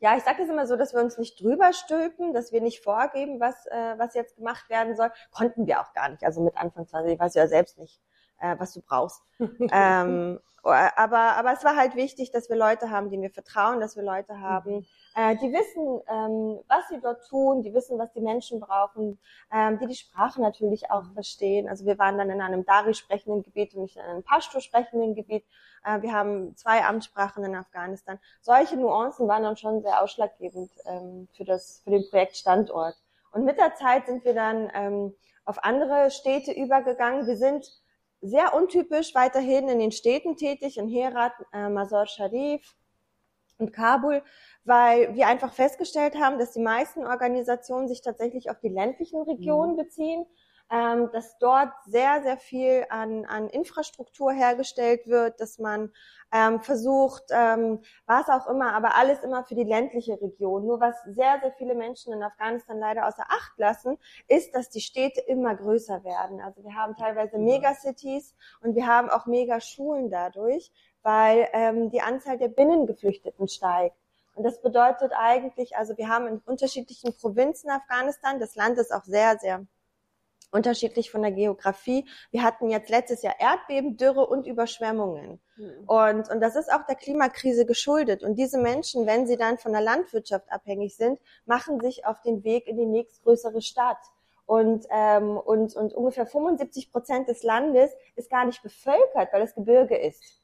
ja, 0.00 0.16
ich 0.16 0.22
sage 0.22 0.42
es 0.42 0.48
immer 0.48 0.66
so, 0.66 0.76
dass 0.76 0.94
wir 0.94 1.02
uns 1.02 1.18
nicht 1.18 1.40
drüber 1.42 1.74
stülpen, 1.74 2.32
dass 2.32 2.52
wir 2.52 2.62
nicht 2.62 2.82
vorgeben, 2.82 3.38
was, 3.38 3.66
äh, 3.66 3.98
was 3.98 4.14
jetzt 4.14 4.36
gemacht 4.36 4.70
werden 4.70 4.96
soll. 4.96 5.12
Konnten 5.30 5.66
wir 5.66 5.80
auch 5.80 5.92
gar 5.92 6.08
nicht. 6.08 6.24
Also 6.24 6.40
mit 6.42 6.56
Anfang 6.56 6.86
20, 6.86 7.12
ich 7.12 7.20
weiß 7.20 7.34
ja 7.34 7.46
selbst 7.46 7.78
nicht, 7.78 8.00
äh, 8.40 8.56
was 8.58 8.72
du 8.72 8.82
brauchst. 8.82 9.22
ähm, 9.72 10.38
aber, 10.62 11.36
aber 11.36 11.52
es 11.52 11.64
war 11.64 11.76
halt 11.76 11.96
wichtig, 11.96 12.30
dass 12.32 12.50
wir 12.50 12.56
Leute 12.56 12.90
haben, 12.90 13.10
denen 13.10 13.22
wir 13.22 13.30
vertrauen, 13.30 13.80
dass 13.80 13.96
wir 13.96 14.02
Leute 14.02 14.40
haben, 14.40 14.76
mhm. 14.76 14.86
äh, 15.14 15.36
die 15.36 15.52
wissen, 15.52 16.02
ähm, 16.08 16.60
was 16.68 16.88
sie 16.88 17.00
dort 17.00 17.26
tun, 17.26 17.62
die 17.62 17.72
wissen, 17.72 17.98
was 17.98 18.12
die 18.12 18.20
Menschen 18.20 18.60
brauchen, 18.60 19.18
ähm, 19.52 19.78
die 19.78 19.86
die 19.86 19.94
Sprache 19.94 20.40
natürlich 20.40 20.90
auch 20.90 21.04
mhm. 21.04 21.14
verstehen. 21.14 21.68
Also 21.68 21.86
wir 21.86 21.98
waren 21.98 22.18
dann 22.18 22.30
in 22.30 22.40
einem 22.40 22.64
Dari 22.64 22.94
sprechenden 22.94 23.42
Gebiet 23.42 23.74
und 23.74 23.82
nicht 23.82 23.96
in 23.96 24.02
einem 24.02 24.22
Pashto 24.22 24.60
sprechenden 24.60 25.14
Gebiet. 25.14 25.44
Äh, 25.84 26.02
wir 26.02 26.12
haben 26.12 26.54
zwei 26.56 26.84
Amtssprachen 26.84 27.42
in 27.44 27.56
Afghanistan. 27.56 28.18
Solche 28.42 28.76
Nuancen 28.76 29.28
waren 29.28 29.42
dann 29.42 29.56
schon 29.56 29.82
sehr 29.82 30.02
ausschlaggebend 30.02 30.70
ähm, 30.84 31.28
für 31.32 31.44
das 31.44 31.80
für 31.84 31.90
den 31.90 32.08
Projektstandort. 32.10 32.96
Und 33.32 33.44
mit 33.44 33.58
der 33.58 33.74
Zeit 33.76 34.06
sind 34.06 34.24
wir 34.24 34.34
dann 34.34 34.70
ähm, 34.74 35.14
auf 35.44 35.64
andere 35.64 36.10
Städte 36.10 36.52
übergegangen. 36.52 37.26
Wir 37.26 37.36
sind 37.36 37.80
sehr 38.20 38.54
untypisch 38.54 39.14
weiterhin 39.14 39.68
in 39.68 39.78
den 39.78 39.92
Städten 39.92 40.36
tätig, 40.36 40.78
in 40.78 40.88
Herat, 40.88 41.32
äh, 41.52 41.68
Mazar 41.68 42.06
Sharif 42.06 42.76
und 43.58 43.72
Kabul, 43.72 44.22
weil 44.64 45.14
wir 45.14 45.26
einfach 45.26 45.52
festgestellt 45.52 46.16
haben, 46.16 46.38
dass 46.38 46.52
die 46.52 46.60
meisten 46.60 47.06
Organisationen 47.06 47.88
sich 47.88 48.02
tatsächlich 48.02 48.50
auf 48.50 48.60
die 48.60 48.68
ländlichen 48.68 49.22
Regionen 49.22 49.72
mhm. 49.72 49.78
beziehen. 49.78 50.26
Ähm, 50.70 51.10
dass 51.12 51.36
dort 51.38 51.72
sehr, 51.84 52.22
sehr 52.22 52.36
viel 52.36 52.86
an, 52.90 53.24
an 53.24 53.48
Infrastruktur 53.48 54.32
hergestellt 54.32 55.06
wird, 55.06 55.40
dass 55.40 55.58
man 55.58 55.92
ähm, 56.32 56.60
versucht, 56.60 57.24
ähm, 57.30 57.80
was 58.06 58.28
auch 58.28 58.46
immer, 58.46 58.72
aber 58.74 58.94
alles 58.94 59.24
immer 59.24 59.42
für 59.44 59.56
die 59.56 59.64
ländliche 59.64 60.20
Region. 60.20 60.66
Nur 60.66 60.80
was 60.80 60.94
sehr, 61.06 61.40
sehr 61.40 61.52
viele 61.58 61.74
Menschen 61.74 62.12
in 62.12 62.22
Afghanistan 62.22 62.78
leider 62.78 63.08
außer 63.08 63.24
Acht 63.28 63.58
lassen, 63.58 63.98
ist, 64.28 64.54
dass 64.54 64.70
die 64.70 64.80
Städte 64.80 65.20
immer 65.20 65.56
größer 65.56 66.04
werden. 66.04 66.40
Also 66.40 66.62
wir 66.62 66.74
haben 66.74 66.94
teilweise 66.96 67.38
Megacities 67.38 68.34
und 68.62 68.76
wir 68.76 68.86
haben 68.86 69.10
auch 69.10 69.26
Megaschulen 69.26 70.08
dadurch, 70.08 70.70
weil 71.02 71.48
ähm, 71.52 71.90
die 71.90 72.00
Anzahl 72.00 72.38
der 72.38 72.48
Binnengeflüchteten 72.48 73.48
steigt. 73.48 73.96
Und 74.36 74.44
das 74.44 74.62
bedeutet 74.62 75.12
eigentlich, 75.18 75.76
also 75.76 75.98
wir 75.98 76.08
haben 76.08 76.28
in 76.28 76.38
unterschiedlichen 76.46 77.12
Provinzen 77.14 77.70
Afghanistan, 77.70 78.38
das 78.38 78.54
Land 78.54 78.78
ist 78.78 78.92
auch 78.92 79.04
sehr, 79.04 79.36
sehr 79.38 79.66
unterschiedlich 80.50 81.10
von 81.10 81.22
der 81.22 81.32
Geografie. 81.32 82.06
Wir 82.30 82.42
hatten 82.42 82.70
jetzt 82.70 82.90
letztes 82.90 83.22
Jahr 83.22 83.38
Erdbeben, 83.38 83.96
Dürre 83.96 84.26
und 84.26 84.46
Überschwemmungen. 84.46 85.40
Mhm. 85.56 85.84
Und, 85.86 86.30
und 86.30 86.40
das 86.40 86.56
ist 86.56 86.72
auch 86.72 86.86
der 86.86 86.96
Klimakrise 86.96 87.66
geschuldet. 87.66 88.22
Und 88.22 88.36
diese 88.36 88.58
Menschen, 88.58 89.06
wenn 89.06 89.26
sie 89.26 89.36
dann 89.36 89.58
von 89.58 89.72
der 89.72 89.80
Landwirtschaft 89.82 90.50
abhängig 90.50 90.96
sind, 90.96 91.20
machen 91.46 91.80
sich 91.80 92.06
auf 92.06 92.20
den 92.22 92.44
Weg 92.44 92.66
in 92.66 92.76
die 92.76 92.86
nächstgrößere 92.86 93.62
Stadt. 93.62 93.98
Und, 94.46 94.86
ähm, 94.90 95.36
und, 95.36 95.76
und 95.76 95.92
ungefähr 95.94 96.26
75 96.26 96.90
Prozent 96.90 97.28
des 97.28 97.44
Landes 97.44 97.92
ist 98.16 98.30
gar 98.30 98.44
nicht 98.44 98.62
bevölkert, 98.62 99.32
weil 99.32 99.42
es 99.42 99.54
Gebirge 99.54 99.96
ist. 99.96 100.40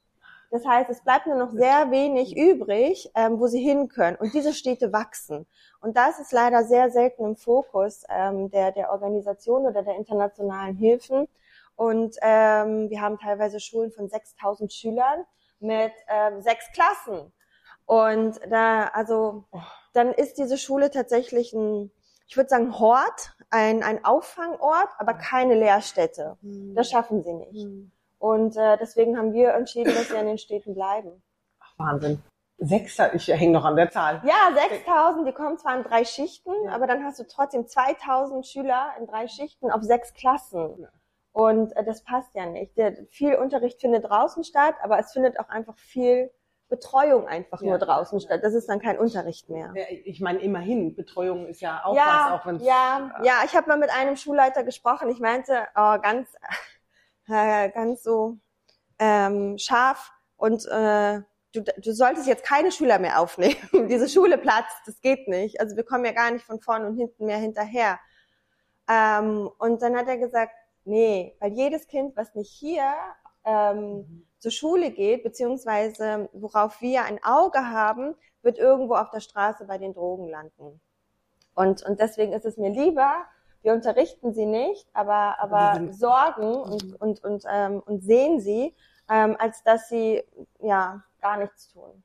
Das 0.51 0.65
heißt, 0.65 0.91
es 0.91 1.03
bleibt 1.03 1.27
nur 1.27 1.37
noch 1.37 1.51
sehr 1.51 1.91
wenig 1.91 2.37
übrig, 2.37 3.11
ähm, 3.15 3.41
wo 3.41 3.47
sie 3.47 3.61
hin 3.61 3.89
können. 3.89 4.17
Und 4.17 4.33
diese 4.35 4.55
Städte 4.55 4.93
wachsen. 4.93 5.47
Und 5.81 5.97
das 5.97 6.19
ist 6.19 6.33
leider 6.33 6.65
sehr 6.65 6.91
selten 6.91 7.25
im 7.25 7.37
Fokus 7.37 8.05
ähm, 8.09 8.51
der, 8.51 8.73
der 8.73 8.91
Organisation 8.91 9.67
oder 9.67 9.83
der 9.83 9.97
internationalen 9.97 10.77
Hilfen. 10.77 11.29
Und 11.75 12.17
ähm, 12.23 12.89
wir 12.89 13.01
haben 13.01 13.19
teilweise 13.19 13.61
Schulen 13.61 13.93
von 13.93 14.09
6000 14.09 14.73
Schülern 14.73 15.25
mit 15.61 15.93
ähm, 16.09 16.41
sechs 16.43 16.71
Klassen. 16.73 17.33
Und 17.85 18.41
da, 18.51 18.89
also, 18.89 19.45
dann 19.93 20.13
ist 20.13 20.39
diese 20.39 20.59
Schule 20.59 20.91
tatsächlich 20.91 21.53
ein, 21.53 21.91
ich 22.27 22.37
würde 22.37 22.49
sagen, 22.49 22.79
Hort, 22.79 23.37
ein, 23.51 23.83
ein 23.83 24.05
Auffangort, 24.05 24.89
aber 24.99 25.15
keine 25.15 25.55
Lehrstätte. 25.55 26.37
Das 26.75 26.91
schaffen 26.91 27.23
sie 27.23 27.35
nicht. 27.35 27.63
Hm. 27.63 27.93
Und 28.19 28.57
äh, 28.57 28.77
deswegen 28.79 29.17
haben 29.17 29.33
wir 29.33 29.55
entschieden, 29.55 29.95
dass 29.95 30.11
wir 30.11 30.21
in 30.21 30.27
den 30.27 30.39
Städten 30.39 30.75
bleiben. 30.75 31.23
Ach, 31.61 31.73
Wahnsinn. 31.79 32.23
Sechs, 32.59 32.99
ich 33.13 33.29
hänge 33.29 33.53
noch 33.53 33.65
an 33.67 33.77
der 33.77 33.91
Zahl. 33.91 34.23
Ja, 34.25 34.55
6000, 34.55 35.29
die 35.29 35.33
kommen 35.33 35.59
zwar 35.59 35.77
in 35.77 35.83
drei 35.83 36.05
Schichten, 36.05 36.53
ja. 36.65 36.73
aber 36.73 36.87
dann 36.87 37.05
hast 37.05 37.19
du 37.19 37.25
trotzdem 37.27 37.67
2000 37.67 38.47
Schüler 38.47 38.93
in 38.99 39.07
drei 39.07 39.29
Schichten 39.29 39.71
auf 39.71 39.83
sechs 39.83 40.15
Klassen. 40.15 40.81
Ja. 40.81 40.89
Und 41.33 41.77
äh, 41.77 41.85
das 41.85 42.03
passt 42.03 42.35
ja 42.35 42.47
nicht. 42.47 42.79
Der, 42.79 42.97
viel 43.11 43.35
Unterricht 43.35 43.83
findet 43.83 44.09
draußen 44.09 44.43
statt, 44.43 44.75
aber 44.83 44.99
es 44.99 45.13
findet 45.13 45.39
auch 45.39 45.51
einfach 45.51 45.77
viel 45.77 46.31
Betreuung 46.69 47.29
einfach 47.29 47.61
ja. 47.61 47.69
nur 47.69 47.79
draußen 47.79 48.21
statt. 48.21 48.41
Das 48.43 48.55
ist 48.55 48.71
dann 48.71 48.81
kein 48.81 48.99
Unterricht 48.99 49.51
mehr. 49.51 49.73
Ich 50.05 50.23
meine, 50.23 50.39
immerhin, 50.41 50.97
Betreuung 50.97 51.47
ist 51.47 51.61
ja 51.61 51.83
auch 51.85 51.95
was, 51.95 52.41
auch 52.41 52.47
wenn 52.47 52.61
Ja, 52.61 53.13
ja, 53.23 53.35
ich 53.45 53.55
habe 53.55 53.69
mal 53.69 53.77
mit 53.77 53.91
einem 53.91 54.17
Schulleiter 54.17 54.65
gesprochen. 54.65 55.11
Ich 55.11 55.21
meinte, 55.21 55.67
oh, 55.77 55.99
ganz 56.01 56.35
äh, 57.29 57.71
ganz 57.71 58.03
so 58.03 58.39
ähm, 58.99 59.59
scharf 59.59 60.13
und 60.37 60.67
äh, 60.67 61.21
du, 61.53 61.63
du 61.63 61.93
solltest 61.93 62.27
jetzt 62.27 62.45
keine 62.45 62.73
Schüler 62.73 62.99
mehr 62.99 63.21
aufnehmen. 63.21 63.57
Diese 63.89 64.09
Schule 64.09 64.39
platzt, 64.39 64.77
das 64.87 65.01
geht 65.01 65.29
nicht. 65.29 65.61
Also 65.61 65.77
wir 65.77 65.85
kommen 65.85 66.05
ja 66.05 66.13
gar 66.13 66.31
nicht 66.31 66.45
von 66.45 66.61
vorne 66.61 66.87
und 66.87 66.97
hinten 66.97 67.27
mehr 67.27 67.39
hinterher. 67.39 67.99
Ähm, 68.89 69.51
und 69.59 69.83
dann 69.83 69.97
hat 69.97 70.09
er 70.09 70.19
gesagt, 70.19 70.53
nee, 70.85 71.37
weil 71.41 71.53
jedes 71.53 71.87
Kind, 71.89 72.17
was 72.17 72.35
nicht 72.35 72.51
hier 72.51 72.93
ähm, 73.45 73.97
mhm. 73.97 74.27
zur 74.39 74.51
Schule 74.51 74.91
geht, 74.91 75.23
beziehungsweise 75.23 76.29
worauf 76.33 76.81
wir 76.81 77.05
ein 77.05 77.23
Auge 77.23 77.71
haben, 77.71 78.15
wird 78.43 78.59
irgendwo 78.59 78.95
auf 78.95 79.11
der 79.11 79.21
Straße 79.21 79.65
bei 79.65 79.79
den 79.79 79.95
Drogen 79.95 80.29
landen. 80.29 80.81
Und, 81.55 81.83
und 81.83 82.01
deswegen 82.01 82.33
ist 82.33 82.45
es 82.45 82.57
mir 82.59 82.71
lieber, 82.71 83.25
wir 83.67 83.73
unterrichten 83.73 84.33
sie 84.33 84.47
nicht, 84.47 84.89
aber, 84.93 85.41
aber 85.41 85.93
sorgen 85.93 86.55
und, 86.55 86.85
mhm. 86.85 86.97
und, 87.01 87.25
und, 87.25 87.45
ähm, 87.51 87.83
und 87.85 88.01
sehen 88.01 88.39
sie, 88.39 88.77
ähm, 89.11 89.37
als 89.41 89.65
dass 89.65 89.89
sie 89.89 90.23
ja 90.61 91.03
gar 91.21 91.37
nichts 91.37 91.73
tun. 91.73 92.05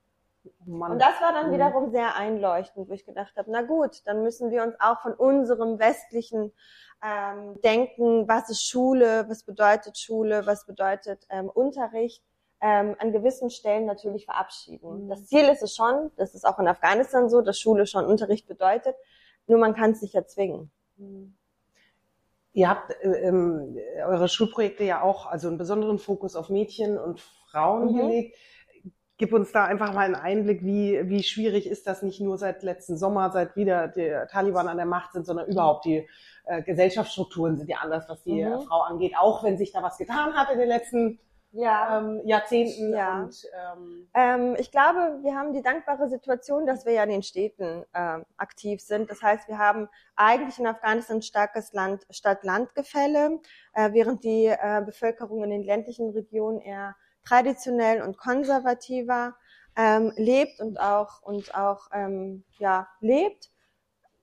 Mann. 0.65 0.94
Und 0.94 1.00
das 1.00 1.22
war 1.22 1.34
dann 1.34 1.50
mhm. 1.50 1.53
wiederum 1.53 1.91
sehr 1.91 2.15
einleuchtend, 2.15 2.89
wo 2.89 2.94
ich 2.94 3.06
gedacht 3.06 3.36
habe, 3.38 3.51
na 3.51 3.62
gut, 3.62 4.01
dann 4.06 4.24
müssen 4.24 4.50
wir 4.50 4.63
uns 4.63 4.74
auch 4.80 5.01
von 5.01 5.13
unserem 5.13 5.77
westlichen 5.77 6.51
ähm, 7.03 7.62
Denken, 7.62 8.27
was 8.27 8.50
ist 8.50 8.68
Schule, 8.68 9.30
was 9.30 9.44
bedeutet 9.44 10.00
Schule, 10.00 10.48
was 10.48 10.65
bedeutet 10.65 11.27
ähm, 11.30 11.48
Unterricht, 11.48 12.24
ähm, 12.60 12.96
an 12.98 13.12
gewissen 13.12 13.51
Stellen 13.51 13.86
natürlich 13.86 14.25
verabschieden. 14.25 15.06
Mhm. 15.06 15.10
Das 15.10 15.27
Ziel 15.27 15.48
ist 15.48 15.62
es 15.62 15.75
schon, 15.75 16.10
das 16.15 16.34
ist 16.34 16.44
auch 16.44 16.58
in 16.58 16.68
Afghanistan 16.68 17.30
so, 17.30 17.41
dass 17.41 17.60
Schule 17.60 17.86
schon 17.86 18.06
Unterricht 18.06 18.48
bedeutet, 18.48 18.96
nur 19.46 19.60
man 19.60 19.75
kann 19.75 19.91
es 19.91 20.01
nicht 20.01 20.15
erzwingen. 20.15 20.72
Mhm. 20.98 21.38
Ihr 22.53 22.70
habt 22.70 22.91
äh, 23.01 23.27
ähm, 23.27 23.77
eure 24.05 24.27
Schulprojekte 24.27 24.84
ja 24.84 25.01
auch, 25.01 25.25
also 25.25 25.48
einen 25.48 25.58
besonderen 25.58 26.00
Fokus 26.00 26.36
auf 26.36 26.50
Mädchen 26.50 26.98
und 26.98 27.22
Frauen 27.50 27.93
mhm. 27.93 27.98
gelegt. 27.98 28.38
Gib 29.17 29.34
uns 29.34 29.51
da 29.51 29.65
einfach 29.65 29.93
mal 29.93 30.05
einen 30.05 30.15
Einblick, 30.15 30.63
wie, 30.63 31.08
wie 31.08 31.22
schwierig 31.22 31.67
ist 31.67 31.86
das 31.86 32.01
nicht 32.01 32.20
nur 32.22 32.39
seit 32.39 32.63
letzten 32.63 32.98
Sommer, 32.98 33.29
seit 33.29 33.55
wieder 33.55 33.88
die 33.88 34.12
Taliban 34.31 34.67
an 34.67 34.77
der 34.77 34.88
Macht 34.88 35.13
sind, 35.13 35.27
sondern 35.27 35.48
überhaupt 35.48 35.86
die 35.86 36.08
äh, 36.46 36.63
Gesellschaftsstrukturen 36.63 37.55
sind 37.58 37.70
ja 37.70 37.77
anders, 37.77 38.10
was 38.10 38.24
die 38.24 38.43
mhm. 38.43 38.62
Frau 38.62 38.81
angeht, 38.81 39.13
auch 39.17 39.43
wenn 39.43 39.58
sich 39.58 39.72
da 39.72 39.84
was 39.84 39.98
getan 39.98 40.34
hat 40.34 40.51
in 40.51 40.60
den 40.60 40.67
letzten 40.67 41.20
ja. 41.51 42.00
ähm, 42.00 42.22
Jahrzehnten. 42.25 42.93
Ja. 42.93 43.24
Und, 43.24 43.46
ähm, 43.53 44.10
ähm, 44.13 44.55
ich 44.58 44.72
glaube, 44.72 45.20
wir 45.22 45.36
haben 45.36 45.53
die 45.53 45.62
dankbare 45.62 46.10
Situation, 46.10 46.65
dass 46.65 46.86
wir 46.86 46.93
ja 46.93 47.03
in 47.03 47.10
den 47.10 47.24
Städten 47.24 47.86
ähm, 47.93 48.25
aktiv 48.38 48.81
sind. 48.81 49.10
Das 49.10 49.22
heißt, 49.22 49.48
wir 49.48 49.58
haben 49.58 49.89
eigentlich 50.15 50.60
in 50.60 50.67
Afghanistan 50.67 51.22
starkes 51.22 51.74
Land, 51.74 52.05
Stadt-Land-Gefälle, 52.10 53.39
äh, 53.74 53.91
während 53.93 54.24
die 54.24 54.46
äh, 54.46 54.81
Bevölkerung 54.86 55.43
in 55.43 55.50
den 55.50 55.63
ländlichen 55.63 56.12
Regionen 56.12 56.60
eher 56.62 56.96
traditionell 57.24 58.01
und 58.01 58.17
konservativer 58.17 59.36
ähm, 59.75 60.12
lebt 60.15 60.60
und 60.60 60.79
auch 60.79 61.22
und 61.22 61.55
auch 61.55 61.88
ähm, 61.93 62.43
ja 62.60 62.88
lebt. 63.00 63.50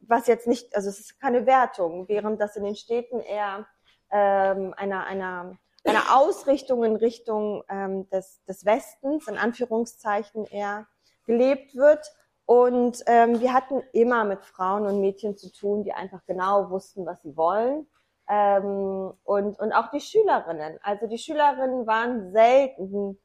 Was 0.00 0.26
jetzt 0.26 0.46
nicht, 0.46 0.74
also 0.76 0.88
es 0.88 1.00
ist 1.00 1.20
keine 1.20 1.44
Wertung, 1.46 2.08
während 2.08 2.40
das 2.40 2.56
in 2.56 2.64
den 2.64 2.76
Städten 2.76 3.20
eher 3.20 3.66
ähm, 4.10 4.74
einer 4.76 5.04
einer 5.04 5.58
eine 5.88 6.14
Ausrichtung 6.14 6.84
in 6.84 6.96
Richtung 6.96 7.64
ähm, 7.68 8.08
des, 8.10 8.42
des 8.44 8.64
Westens, 8.64 9.28
in 9.28 9.36
Anführungszeichen 9.36 10.44
eher, 10.46 10.86
gelebt 11.24 11.74
wird. 11.74 12.12
Und 12.46 13.02
ähm, 13.06 13.40
wir 13.40 13.52
hatten 13.52 13.82
immer 13.92 14.24
mit 14.24 14.44
Frauen 14.44 14.86
und 14.86 15.00
Mädchen 15.00 15.36
zu 15.36 15.52
tun, 15.52 15.84
die 15.84 15.92
einfach 15.92 16.24
genau 16.26 16.70
wussten, 16.70 17.04
was 17.04 17.22
sie 17.22 17.36
wollen. 17.36 17.86
Ähm, 18.28 19.12
und, 19.24 19.58
und 19.58 19.72
auch 19.72 19.90
die 19.90 20.00
Schülerinnen. 20.00 20.78
Also 20.82 21.06
die 21.06 21.18
Schülerinnen 21.18 21.86
waren 21.86 22.32
selten 22.32 23.18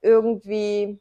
irgendwie 0.00 1.00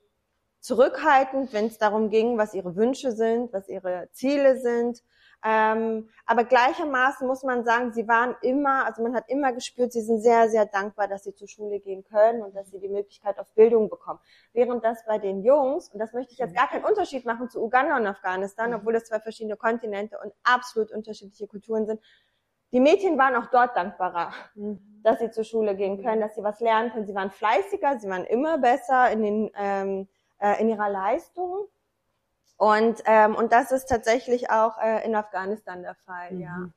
zurückhaltend, 0.60 1.54
wenn 1.54 1.68
es 1.68 1.78
darum 1.78 2.10
ging, 2.10 2.38
was 2.38 2.54
ihre 2.54 2.76
Wünsche 2.76 3.12
sind, 3.12 3.52
was 3.52 3.68
ihre 3.68 4.10
Ziele 4.12 4.60
sind. 4.60 5.04
Ähm, 5.44 6.10
aber 6.26 6.44
gleichermaßen 6.44 7.26
muss 7.26 7.42
man 7.44 7.66
sagen, 7.66 7.94
sie 7.94 8.08
waren 8.08 8.36
immer, 8.42 8.86
also 8.86 9.02
man 9.02 9.16
hat 9.16 9.28
immer 9.28 9.52
gespürt, 9.54 9.92
sie 9.92 10.02
sind 10.02 10.22
sehr, 10.22 10.50
sehr 10.50 10.68
dankbar, 10.68 11.08
dass 11.08 11.24
sie 11.24 11.34
zur 11.34 11.48
Schule 11.48 11.80
gehen 11.80 12.04
können 12.04 12.44
und 12.44 12.56
dass 12.56 12.70
sie 12.70 12.80
die 12.80 12.90
Möglichkeit 12.90 13.40
auf 13.40 13.52
Bildung 13.56 13.90
bekommen. 13.90 14.20
Während 14.54 14.84
das 14.84 15.04
bei 15.06 15.18
den 15.18 15.44
Jungs, 15.44 15.90
und 15.90 16.00
das 16.00 16.14
möchte 16.14 16.34
ich 16.34 16.38
jetzt 16.38 16.56
gar 16.56 16.68
keinen 16.68 16.86
Unterschied 16.86 17.26
machen 17.26 17.50
zu 17.50 17.64
Uganda 17.64 17.98
und 17.98 18.06
Afghanistan, 18.06 18.70
mhm. 18.70 18.78
obwohl 18.78 18.94
das 18.94 19.06
zwei 19.06 19.20
verschiedene 19.20 19.58
Kontinente 19.58 20.20
und 20.24 20.32
absolut 20.44 20.92
unterschiedliche 20.92 21.48
Kulturen 21.48 21.88
sind, 21.88 22.00
die 22.72 22.80
Mädchen 22.80 23.18
waren 23.18 23.36
auch 23.36 23.48
dort 23.48 23.76
dankbarer, 23.76 24.32
mhm. 24.54 24.80
dass 25.04 25.20
sie 25.20 25.32
zur 25.32 25.44
Schule 25.44 25.76
gehen 25.76 26.04
können, 26.04 26.22
dass 26.22 26.36
sie 26.36 26.44
was 26.44 26.60
lernen 26.60 26.92
können. 26.92 27.08
Sie 27.08 27.16
waren 27.16 27.32
fleißiger, 27.32 28.00
sie 28.00 28.10
waren 28.10 28.26
immer 28.26 28.60
besser 28.60 29.12
in, 29.12 29.24
den, 29.24 29.52
ähm, 29.56 30.08
äh, 30.40 30.62
in 30.62 30.70
ihrer 30.70 30.90
Leistung. 30.90 31.68
Und, 32.62 33.02
ähm, 33.06 33.34
und 33.34 33.52
das 33.52 33.72
ist 33.72 33.88
tatsächlich 33.88 34.52
auch 34.52 34.78
äh, 34.78 35.04
in 35.04 35.16
Afghanistan 35.16 35.82
der 35.82 35.96
Fall, 35.96 36.32
mhm. 36.32 36.42
ja. 36.42 36.70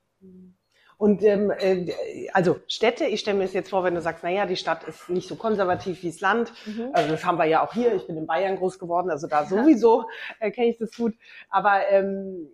Und 0.97 1.23
ähm, 1.23 1.51
äh, 1.51 2.31
also 2.33 2.59
Städte, 2.69 3.05
ich 3.05 3.21
stelle 3.21 3.37
mir 3.37 3.45
das 3.45 3.53
jetzt 3.53 3.69
vor, 3.69 3.85
wenn 3.85 3.95
du 3.95 4.01
sagst, 4.01 4.25
naja, 4.25 4.47
die 4.47 4.57
Stadt 4.57 4.85
ist 4.85 5.11
nicht 5.11 5.29
so 5.29 5.37
konservativ 5.37 6.03
wie 6.03 6.11
das 6.11 6.23
Land. 6.23 6.55
Mhm. 6.65 6.89
Also 6.95 7.11
das 7.11 7.27
haben 7.27 7.37
wir 7.37 7.45
ja 7.45 7.63
auch 7.63 7.75
hier. 7.75 7.95
Ich 7.97 8.07
bin 8.07 8.17
in 8.17 8.27
Bayern 8.27 8.57
groß 8.57 8.79
geworden, 8.79 9.11
also 9.11 9.27
da 9.27 9.45
sowieso 9.45 10.09
äh, 10.41 10.51
kenne 10.51 10.69
ich 10.69 10.79
das 10.79 10.97
gut. 10.97 11.17
Aber 11.51 11.87
ähm, 11.91 12.49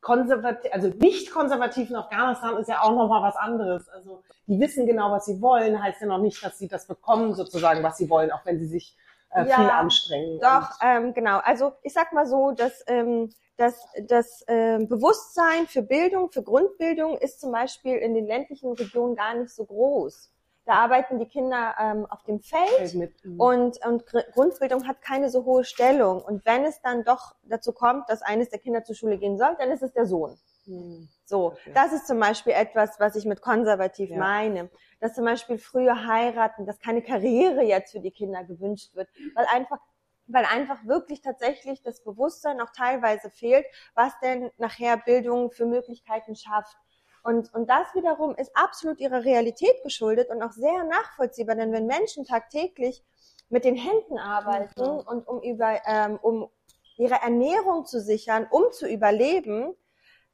konservativ, 0.00 0.72
also 0.74 0.88
nicht 0.88 1.30
konservativ 1.30 1.90
in 1.90 1.96
Afghanistan 1.96 2.56
ist 2.56 2.68
ja 2.68 2.82
auch 2.82 2.90
nochmal 2.90 3.22
was 3.22 3.36
anderes. 3.36 3.88
Also 3.88 4.24
die 4.48 4.58
wissen 4.58 4.84
genau, 4.88 5.12
was 5.12 5.26
sie 5.26 5.40
wollen, 5.40 5.80
heißt 5.80 6.00
ja 6.00 6.08
noch 6.08 6.18
nicht, 6.18 6.42
dass 6.44 6.58
sie 6.58 6.66
das 6.66 6.88
bekommen, 6.88 7.34
sozusagen, 7.34 7.84
was 7.84 7.98
sie 7.98 8.10
wollen, 8.10 8.32
auch 8.32 8.44
wenn 8.44 8.58
sie 8.58 8.66
sich 8.66 8.96
äh, 9.34 9.46
Ja, 9.46 9.56
viel 9.56 9.70
anstrengen. 9.70 10.40
Doch, 10.40 10.70
ähm, 10.82 11.14
genau. 11.14 11.38
Also 11.38 11.72
ich 11.82 11.92
sag 11.92 12.12
mal 12.12 12.26
so, 12.26 12.52
dass 12.52 12.82
ähm, 12.86 13.30
das, 13.56 13.86
das 14.08 14.44
ähm, 14.48 14.88
Bewusstsein 14.88 15.66
für 15.66 15.82
Bildung, 15.82 16.30
für 16.32 16.42
Grundbildung 16.42 17.18
ist 17.18 17.40
zum 17.40 17.52
Beispiel 17.52 17.96
in 17.96 18.14
den 18.14 18.26
ländlichen 18.26 18.72
Regionen 18.72 19.14
gar 19.16 19.34
nicht 19.34 19.50
so 19.54 19.64
groß. 19.64 20.30
Da 20.66 20.72
arbeiten 20.74 21.18
die 21.18 21.28
Kinder 21.28 21.74
ähm, 21.78 22.06
auf 22.08 22.22
dem 22.24 22.40
Feld 22.40 22.94
mit. 22.94 23.12
Mhm. 23.24 23.38
und, 23.38 23.86
und 23.86 24.06
Gr- 24.06 24.24
Grundbildung 24.32 24.88
hat 24.88 25.02
keine 25.02 25.28
so 25.28 25.44
hohe 25.44 25.62
Stellung. 25.62 26.22
Und 26.22 26.44
wenn 26.46 26.64
es 26.64 26.80
dann 26.80 27.04
doch 27.04 27.34
dazu 27.42 27.72
kommt, 27.72 28.08
dass 28.08 28.22
eines 28.22 28.48
der 28.48 28.58
Kinder 28.58 28.82
zur 28.82 28.94
Schule 28.96 29.18
gehen 29.18 29.36
soll, 29.36 29.54
dann 29.58 29.70
ist 29.70 29.82
es 29.82 29.92
der 29.92 30.06
Sohn. 30.06 30.38
Mhm. 30.66 31.08
So, 31.24 31.52
Okay. 31.52 31.72
das 31.74 31.92
ist 31.92 32.06
zum 32.06 32.20
Beispiel 32.20 32.52
etwas, 32.52 33.00
was 33.00 33.16
ich 33.16 33.24
mit 33.24 33.40
konservativ 33.40 34.10
Ja. 34.10 34.18
meine. 34.18 34.70
Dass 35.00 35.14
zum 35.14 35.24
Beispiel 35.24 35.58
frühe 35.58 36.06
heiraten, 36.06 36.66
dass 36.66 36.78
keine 36.80 37.02
Karriere 37.02 37.62
jetzt 37.62 37.92
für 37.92 38.00
die 38.00 38.10
Kinder 38.10 38.44
gewünscht 38.44 38.94
wird, 38.94 39.08
weil 39.34 39.46
einfach, 39.46 39.78
weil 40.26 40.44
einfach 40.44 40.84
wirklich 40.86 41.20
tatsächlich 41.22 41.82
das 41.82 42.02
Bewusstsein 42.02 42.60
auch 42.60 42.70
teilweise 42.70 43.30
fehlt, 43.30 43.66
was 43.94 44.12
denn 44.20 44.50
nachher 44.58 44.96
Bildung 44.98 45.50
für 45.50 45.66
Möglichkeiten 45.66 46.36
schafft. 46.36 46.76
Und, 47.22 47.52
und 47.54 47.70
das 47.70 47.94
wiederum 47.94 48.34
ist 48.36 48.54
absolut 48.54 49.00
ihrer 49.00 49.24
Realität 49.24 49.82
geschuldet 49.82 50.28
und 50.28 50.42
auch 50.42 50.52
sehr 50.52 50.84
nachvollziehbar, 50.84 51.56
denn 51.56 51.72
wenn 51.72 51.86
Menschen 51.86 52.24
tagtäglich 52.26 53.02
mit 53.48 53.64
den 53.64 53.76
Händen 53.76 54.18
arbeiten 54.18 54.82
Mhm. 54.82 54.98
und 55.00 55.26
um 55.26 55.40
über, 55.42 55.80
ähm, 55.86 56.18
um 56.20 56.50
ihre 56.98 57.14
Ernährung 57.22 57.86
zu 57.86 58.00
sichern, 58.00 58.46
um 58.50 58.70
zu 58.72 58.86
überleben, 58.86 59.74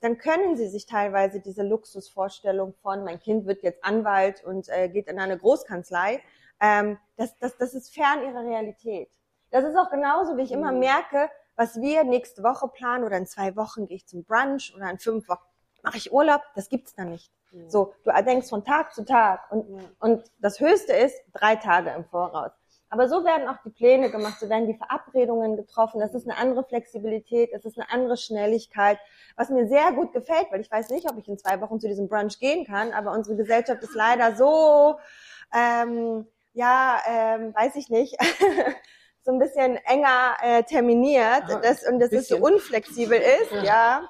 dann 0.01 0.19
können 0.19 0.57
sie 0.57 0.69
sich 0.69 0.87
teilweise 0.87 1.41
diese 1.41 1.63
Luxusvorstellung 1.63 2.75
von, 2.83 3.05
mein 3.05 3.21
Kind 3.21 3.47
wird 3.47 3.63
jetzt 3.63 3.85
Anwalt 3.85 4.43
und 4.45 4.69
äh, 4.69 4.89
geht 4.89 5.09
in 5.09 5.19
eine 5.19 5.37
Großkanzlei, 5.39 6.23
ähm, 6.61 6.99
das, 7.17 7.37
das, 7.39 7.57
das 7.57 7.75
ist 7.75 7.93
fern 7.95 8.23
ihrer 8.23 8.45
Realität. 8.45 9.11
Das 9.51 9.65
ist 9.65 9.77
auch 9.77 9.91
genauso, 9.91 10.37
wie 10.37 10.43
ich 10.43 10.53
immer 10.53 10.73
Mhm. 10.73 10.79
merke, 10.79 11.31
was 11.57 11.81
wir 11.81 12.05
nächste 12.05 12.43
Woche 12.43 12.69
planen 12.69 13.05
oder 13.05 13.17
in 13.17 13.27
zwei 13.27 13.57
Wochen 13.57 13.87
gehe 13.87 13.97
ich 13.97 14.07
zum 14.07 14.25
Brunch 14.25 14.73
oder 14.75 14.91
in 14.91 14.99
fünf 14.99 15.29
Wochen 15.29 15.45
mache 15.83 15.97
ich 15.97 16.13
Urlaub, 16.13 16.43
das 16.55 16.69
gibt's 16.69 16.95
da 16.95 17.05
nicht. 17.05 17.33
Mhm. 17.53 17.71
So, 17.71 17.95
du 18.05 18.13
denkst 18.23 18.49
von 18.49 18.65
Tag 18.65 18.95
zu 18.95 19.05
Tag 19.05 19.51
und, 19.51 19.67
und 19.99 20.31
das 20.39 20.61
Höchste 20.61 20.93
ist 20.93 21.21
drei 21.33 21.57
Tage 21.57 21.91
im 21.91 22.05
Voraus. 22.05 22.53
Aber 22.93 23.09
so 23.09 23.25
werden 23.25 23.49
auch 23.49 23.59
die 23.65 23.71
Pläne 23.71 24.11
gemacht, 24.11 24.41
so 24.41 24.49
werden 24.49 24.67
die 24.67 24.75
Verabredungen 24.75 25.57
getroffen. 25.57 26.01
Das 26.01 26.13
ist 26.13 26.29
eine 26.29 26.37
andere 26.37 26.65
Flexibilität, 26.65 27.51
es 27.53 27.65
ist 27.65 27.79
eine 27.79 27.89
andere 27.91 28.17
Schnelligkeit, 28.17 28.99
was 29.37 29.49
mir 29.49 29.69
sehr 29.69 29.93
gut 29.93 30.13
gefällt, 30.13 30.49
weil 30.51 30.61
ich 30.61 30.71
weiß 30.71 30.91
nicht, 30.91 31.09
ob 31.09 31.17
ich 31.17 31.29
in 31.29 31.39
zwei 31.39 31.61
Wochen 31.61 31.79
zu 31.79 31.87
diesem 31.87 32.09
Brunch 32.09 32.41
gehen 32.41 32.67
kann, 32.67 32.93
aber 32.93 33.13
unsere 33.13 33.37
Gesellschaft 33.37 33.81
ist 33.85 33.95
leider 33.95 34.35
so, 34.35 34.99
ähm, 35.55 36.27
ja, 36.53 37.01
ähm, 37.09 37.55
weiß 37.55 37.77
ich 37.77 37.91
nicht, 37.91 38.17
so 39.23 39.31
ein 39.31 39.39
bisschen 39.39 39.77
enger 39.77 40.37
äh, 40.43 40.65
terminiert 40.65 41.45
Aha, 41.45 41.61
das, 41.63 41.87
und 41.87 42.01
dass 42.01 42.11
es 42.11 42.27
so 42.27 42.39
unflexibel 42.39 43.19
ist, 43.19 43.53
Ja. 43.53 43.63
ja 43.63 44.09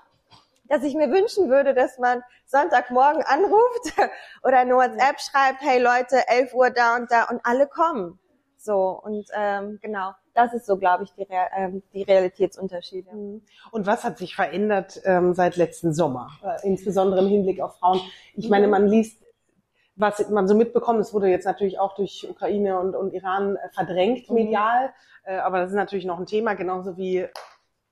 dass 0.71 0.85
ich 0.85 0.95
mir 0.95 1.11
wünschen 1.11 1.51
würde, 1.51 1.75
dass 1.75 1.99
man 1.99 2.23
Sonntagmorgen 2.47 3.25
anruft 3.25 3.93
oder 4.45 4.59
eine 4.59 4.77
WhatsApp 4.77 5.21
schreibt, 5.21 5.61
hey 5.63 5.81
Leute, 5.81 6.29
11 6.29 6.55
Uhr 6.55 6.71
da 6.71 6.95
und 6.95 7.11
da 7.11 7.25
und 7.25 7.41
alle 7.45 7.67
kommen. 7.67 8.21
So, 8.63 9.01
und 9.03 9.27
ähm, 9.35 9.79
genau, 9.81 10.13
das 10.35 10.53
ist 10.53 10.67
so, 10.67 10.77
glaube 10.77 11.05
ich, 11.05 11.13
die, 11.15 11.23
Re 11.23 11.47
ähm, 11.57 11.83
die 11.95 12.03
Realitätsunterschiede. 12.03 13.11
Mhm. 13.11 13.43
Und 13.73 13.87
was 13.87 14.05
hat 14.05 14.19
sich 14.19 14.37
verändert 14.37 15.01
ähm, 15.05 15.33
seit 15.33 15.57
letzten 15.57 15.95
Sommer, 15.95 16.29
äh, 16.45 16.67
insbesondere 16.67 17.21
im 17.21 17.29
Hinblick 17.29 17.61
auf 17.63 17.79
Frauen? 17.79 18.01
Ich 18.35 18.51
meine, 18.51 18.67
Mhm. 18.67 18.71
man 18.71 18.87
liest, 18.87 19.17
was 19.97 20.29
man 20.29 20.47
so 20.47 20.55
mitbekommt, 20.55 21.01
es 21.01 21.15
wurde 21.15 21.29
jetzt 21.29 21.47
natürlich 21.47 21.79
auch 21.79 21.95
durch 21.95 22.27
Ukraine 22.29 22.79
und, 22.79 22.95
und 22.95 23.15
Iran 23.15 23.57
äh, 23.57 23.71
verdrängt 23.73 24.29
Mhm. 24.29 24.35
medial, 24.37 24.93
äh, 25.25 25.39
aber 25.39 25.61
das 25.61 25.71
ist 25.71 25.77
natürlich 25.77 26.05
noch 26.05 26.19
ein 26.19 26.27
Thema, 26.27 26.53
genauso 26.53 26.99
wie 26.99 27.27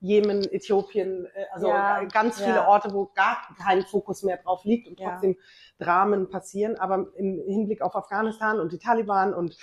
Jemen, 0.00 0.42
Äthiopien, 0.52 1.26
äh, 1.34 1.46
also 1.52 1.68
Ja, 1.68 2.04
ganz 2.04 2.40
viele 2.40 2.56
ja. 2.56 2.68
Orte, 2.68 2.92
wo 2.92 3.06
gar 3.14 3.38
kein 3.62 3.82
Fokus 3.82 4.22
mehr 4.22 4.36
drauf 4.36 4.64
liegt 4.64 4.86
und 4.86 5.00
Ja. 5.00 5.10
trotzdem 5.10 5.36
Dramen 5.78 6.28
passieren. 6.30 6.76
Aber 6.78 7.06
im 7.16 7.42
Hinblick 7.46 7.80
auf 7.82 7.96
Afghanistan 7.96 8.60
und 8.60 8.72
die 8.72 8.78
Taliban 8.78 9.34
und 9.34 9.56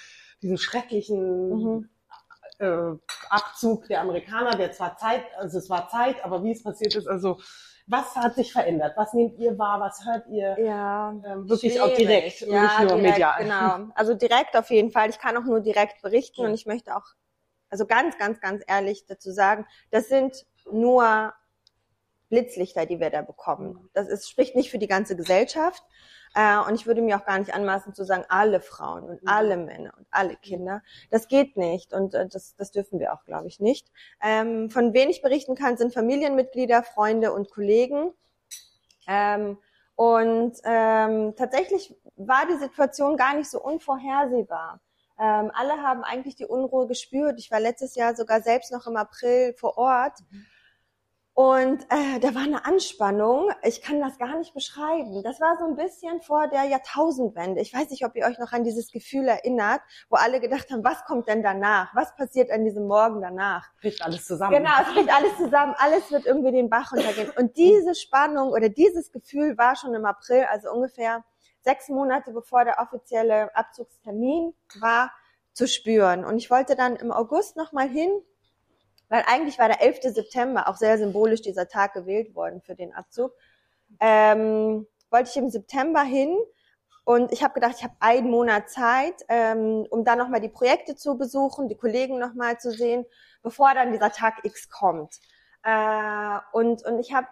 diesen 0.46 0.58
schrecklichen 0.60 1.50
Mhm. 1.50 1.90
äh, 2.60 2.92
Abzug 3.30 3.88
der 3.88 4.02
Amerikaner, 4.02 4.52
der 4.56 4.72
zwar 4.72 4.96
Zeit, 4.96 5.24
also 5.38 5.58
es 5.58 5.70
war 5.70 5.90
Zeit, 5.90 6.24
aber 6.24 6.44
wie 6.44 6.52
es 6.52 6.64
passiert 6.64 6.96
ist, 6.96 7.08
also 7.08 7.40
was 7.88 8.16
hat 8.16 8.36
sich 8.36 8.52
verändert? 8.54 8.94
Was 8.96 9.14
nehmt 9.14 9.38
ihr 9.40 9.58
wahr? 9.60 9.80
Was 9.80 10.06
hört 10.06 10.28
ihr? 10.28 10.58
Ja, 10.60 11.10
Ähm, 11.26 11.50
wirklich 11.50 11.80
auch 11.82 11.88
schwierig. 11.96 12.08
direkt 12.08 12.42
und 12.44 12.50
ja, 12.54 12.62
nicht 12.64 12.80
nur 12.80 12.88
direkt, 12.98 13.04
medial. 13.04 13.36
Genau, 13.40 13.92
also 13.96 14.14
direkt 14.14 14.56
auf 14.56 14.70
jeden 14.70 14.92
Fall. 14.92 15.10
Ich 15.10 15.20
kann 15.20 15.36
auch 15.38 15.44
nur 15.44 15.60
direkt 15.60 16.02
berichten 16.02 16.42
Ja. 16.42 16.48
und 16.48 16.54
ich 16.54 16.66
möchte 16.66 16.96
auch, 16.96 17.06
also 17.70 17.86
ganz, 17.86 18.18
ganz, 18.18 18.40
ganz 18.40 18.64
ehrlich 18.68 19.06
dazu 19.08 19.32
sagen, 19.32 19.66
das 19.92 20.08
sind 20.08 20.46
nur 20.72 21.34
Blitzlichter, 22.30 22.86
die 22.86 23.00
wir 23.00 23.10
da 23.12 23.22
bekommen. 23.22 23.90
Das 23.94 24.08
ist, 24.08 24.30
spricht 24.30 24.56
nicht 24.56 24.72
für 24.72 24.80
die 24.80 24.88
ganze 24.88 25.16
Gesellschaft. 25.16 25.84
Äh, 26.36 26.58
und 26.68 26.76
ich 26.76 26.86
würde 26.86 27.02
mir 27.02 27.18
auch 27.18 27.26
gar 27.26 27.40
nicht 27.40 27.54
anmaßen 27.54 27.94
zu 27.94 28.04
sagen, 28.04 28.26
alle 28.28 28.60
Frauen 28.60 29.04
und 29.06 29.24
Mhm. 29.24 29.28
alle 29.30 29.58
Männer 29.58 29.94
und 29.98 30.06
alle 30.12 30.36
Kinder. 30.36 30.84
Das 31.10 31.28
geht 31.28 31.56
nicht 31.58 31.94
und 31.94 32.14
äh, 32.14 32.28
das, 32.28 32.56
das 32.58 32.72
dürfen 32.72 33.00
wir 33.00 33.14
auch, 33.14 33.24
glaube 33.24 33.48
ich, 33.48 33.60
nicht. 33.60 33.90
Ähm, 34.22 34.70
von 34.70 34.94
wen 34.94 35.10
ich 35.10 35.22
berichten 35.22 35.56
kann, 35.56 35.78
sind 35.78 35.94
Familienmitglieder, 35.94 36.84
Freunde 36.84 37.32
und 37.34 37.50
Kollegen. 37.50 38.12
Ähm, 39.08 39.58
und 39.96 40.58
ähm, 40.66 41.36
tatsächlich 41.38 41.96
war 42.18 42.46
die 42.48 42.58
Situation 42.58 43.16
gar 43.16 43.36
nicht 43.36 43.50
so 43.50 43.62
unvorhersehbar. 43.62 44.82
Ähm, 45.18 45.52
alle 45.54 45.82
haben 45.82 46.04
eigentlich 46.04 46.36
die 46.36 46.46
Unruhe 46.46 46.88
gespürt. 46.88 47.40
Ich 47.40 47.50
war 47.50 47.62
letztes 47.62 47.96
Jahr 47.96 48.14
sogar 48.16 48.42
selbst 48.42 48.74
noch 48.74 48.88
im 48.88 48.98
April 48.98 49.54
vor 49.54 49.78
Ort. 49.78 50.20
Und 51.38 51.84
äh, 51.90 52.20
da 52.22 52.34
war 52.34 52.44
eine 52.44 52.64
Anspannung. 52.64 53.52
Ich 53.62 53.82
kann 53.82 54.00
das 54.00 54.18
gar 54.18 54.38
nicht 54.38 54.54
beschreiben. 54.54 55.22
Das 55.22 55.42
war 55.42 55.58
so 55.58 55.66
ein 55.66 55.76
bisschen 55.76 56.22
vor 56.22 56.48
der 56.48 56.64
Jahrtausendwende. 56.64 57.60
Ich 57.60 57.74
weiß 57.74 57.90
nicht, 57.90 58.06
ob 58.06 58.16
ihr 58.16 58.24
euch 58.24 58.40
noch 58.40 58.54
an 58.54 58.64
dieses 58.64 58.90
Gefühl 58.90 59.28
erinnert, 59.28 59.82
wo 60.10 60.16
alle 60.16 60.40
gedacht 60.40 60.72
haben, 60.72 60.86
was 60.86 61.04
kommt 61.04 61.28
denn 61.28 61.44
danach? 61.44 61.94
Was 61.94 62.16
passiert 62.16 62.52
an 62.52 62.64
diesem 62.64 62.88
Morgen 62.88 63.20
danach? 63.20 63.68
Bricht 63.82 64.02
alles 64.02 64.24
zusammen. 64.24 64.56
Genau, 64.56 64.72
es 64.82 64.94
bricht 64.94 65.14
alles 65.14 65.36
zusammen, 65.36 65.76
alles 65.78 66.10
wird 66.10 66.26
irgendwie 66.26 66.54
den 66.54 66.70
Bach 66.70 66.94
runtergehen. 66.94 67.30
Und 67.38 67.58
diese 67.58 67.96
Spannung 67.96 68.52
oder 68.52 68.70
dieses 68.70 69.12
Gefühl 69.12 69.58
war 69.58 69.76
schon 69.76 69.94
im 69.94 70.06
April, 70.06 70.46
also 70.50 70.72
ungefähr 70.72 71.26
sechs 71.60 71.90
Monate 71.90 72.32
bevor 72.32 72.64
der 72.64 72.80
offizielle 72.80 73.54
Abzugstermin 73.54 74.54
war, 74.80 75.12
zu 75.52 75.68
spüren. 75.68 76.24
Und 76.24 76.38
ich 76.38 76.50
wollte 76.50 76.78
dann 76.78 76.96
im 76.96 77.12
August 77.12 77.58
nochmal 77.58 77.90
hin, 77.90 78.10
weil 79.10 79.24
eigentlich 79.28 79.60
war 79.60 79.68
der 79.68 79.82
11. 79.82 80.02
September 80.14 80.68
auch 80.68 80.76
sehr 80.76 80.98
symbolisch 80.98 81.42
dieser 81.42 81.68
Tag 81.68 81.94
gewählt 81.94 82.36
worden 82.36 82.62
für 82.62 82.76
den 82.76 82.94
Abzug. 82.94 83.34
Ähm, 84.00 84.88
wollte 85.10 85.30
ich 85.30 85.38
im 85.38 85.50
September 85.50 86.02
hin 86.02 86.38
und 87.06 87.32
ich 87.32 87.44
habe 87.44 87.54
gedacht, 87.54 87.76
ich 87.78 87.84
habe 87.84 87.94
einen 88.00 88.32
Monat 88.32 88.70
Zeit, 88.70 89.24
ähm, 89.30 89.86
um 89.92 90.04
dann 90.04 90.18
nochmal 90.18 90.42
die 90.42 90.50
Projekte 90.50 90.96
zu 90.96 91.18
besuchen, 91.18 91.70
die 91.70 91.78
Kollegen 91.78 92.18
nochmal 92.18 92.60
zu 92.60 92.72
sehen, 92.72 93.06
bevor 93.44 93.76
dann 93.76 93.92
dieser 93.92 94.12
Tag 94.12 94.44
X 94.44 94.70
kommt. 94.70 95.20
Äh, 95.64 96.40
und, 96.52 96.84
und 96.84 97.00
ich 97.00 97.14
habe, 97.14 97.28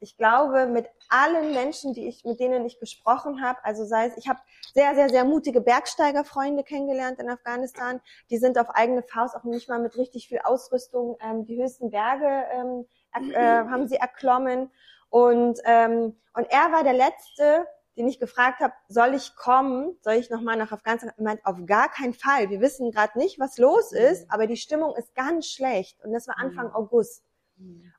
ich 0.00 0.16
glaube, 0.16 0.66
mit 0.66 0.88
allen 1.10 1.52
Menschen, 1.52 1.92
die 1.92 2.08
ich, 2.08 2.24
mit 2.24 2.40
denen 2.40 2.64
ich 2.64 2.80
gesprochen 2.80 3.42
habe, 3.42 3.58
also 3.64 3.84
sei 3.84 4.06
es, 4.06 4.16
ich 4.16 4.28
habe 4.28 4.40
sehr, 4.74 4.94
sehr, 4.94 5.10
sehr 5.10 5.24
mutige 5.24 5.60
Bergsteigerfreunde 5.60 6.64
kennengelernt 6.64 7.18
in 7.18 7.28
Afghanistan. 7.28 8.00
Die 8.30 8.38
sind 8.38 8.58
auf 8.58 8.70
eigene 8.70 9.02
Faust 9.02 9.36
auch 9.36 9.44
nicht 9.44 9.68
mal 9.68 9.78
mit 9.78 9.96
richtig 9.96 10.28
viel 10.28 10.40
Ausrüstung 10.42 11.16
ähm, 11.20 11.44
die 11.44 11.62
höchsten 11.62 11.90
Berge 11.90 12.44
ähm, 12.52 12.86
äh, 13.34 13.64
haben 13.68 13.88
sie 13.88 13.96
erklommen. 13.96 14.70
Und, 15.10 15.58
ähm, 15.64 16.16
und 16.34 16.46
er 16.50 16.72
war 16.72 16.82
der 16.84 16.94
Letzte, 16.94 17.66
den 17.96 18.08
ich 18.08 18.20
gefragt 18.20 18.60
habe, 18.60 18.72
soll 18.88 19.14
ich 19.14 19.34
kommen, 19.36 19.98
soll 20.00 20.14
ich 20.14 20.30
nochmal 20.30 20.56
nach 20.56 20.72
Afghanistan? 20.72 21.12
Er 21.16 21.22
meint, 21.22 21.44
auf 21.44 21.56
gar 21.66 21.90
keinen 21.90 22.14
Fall. 22.14 22.48
Wir 22.48 22.60
wissen 22.60 22.92
gerade 22.92 23.18
nicht, 23.18 23.38
was 23.38 23.58
los 23.58 23.92
ist, 23.92 24.30
aber 24.30 24.46
die 24.46 24.56
Stimmung 24.56 24.94
ist 24.96 25.14
ganz 25.14 25.48
schlecht. 25.48 26.02
Und 26.04 26.12
das 26.12 26.26
war 26.28 26.38
Anfang 26.38 26.68
Mhm. 26.68 26.74
August. 26.74 27.24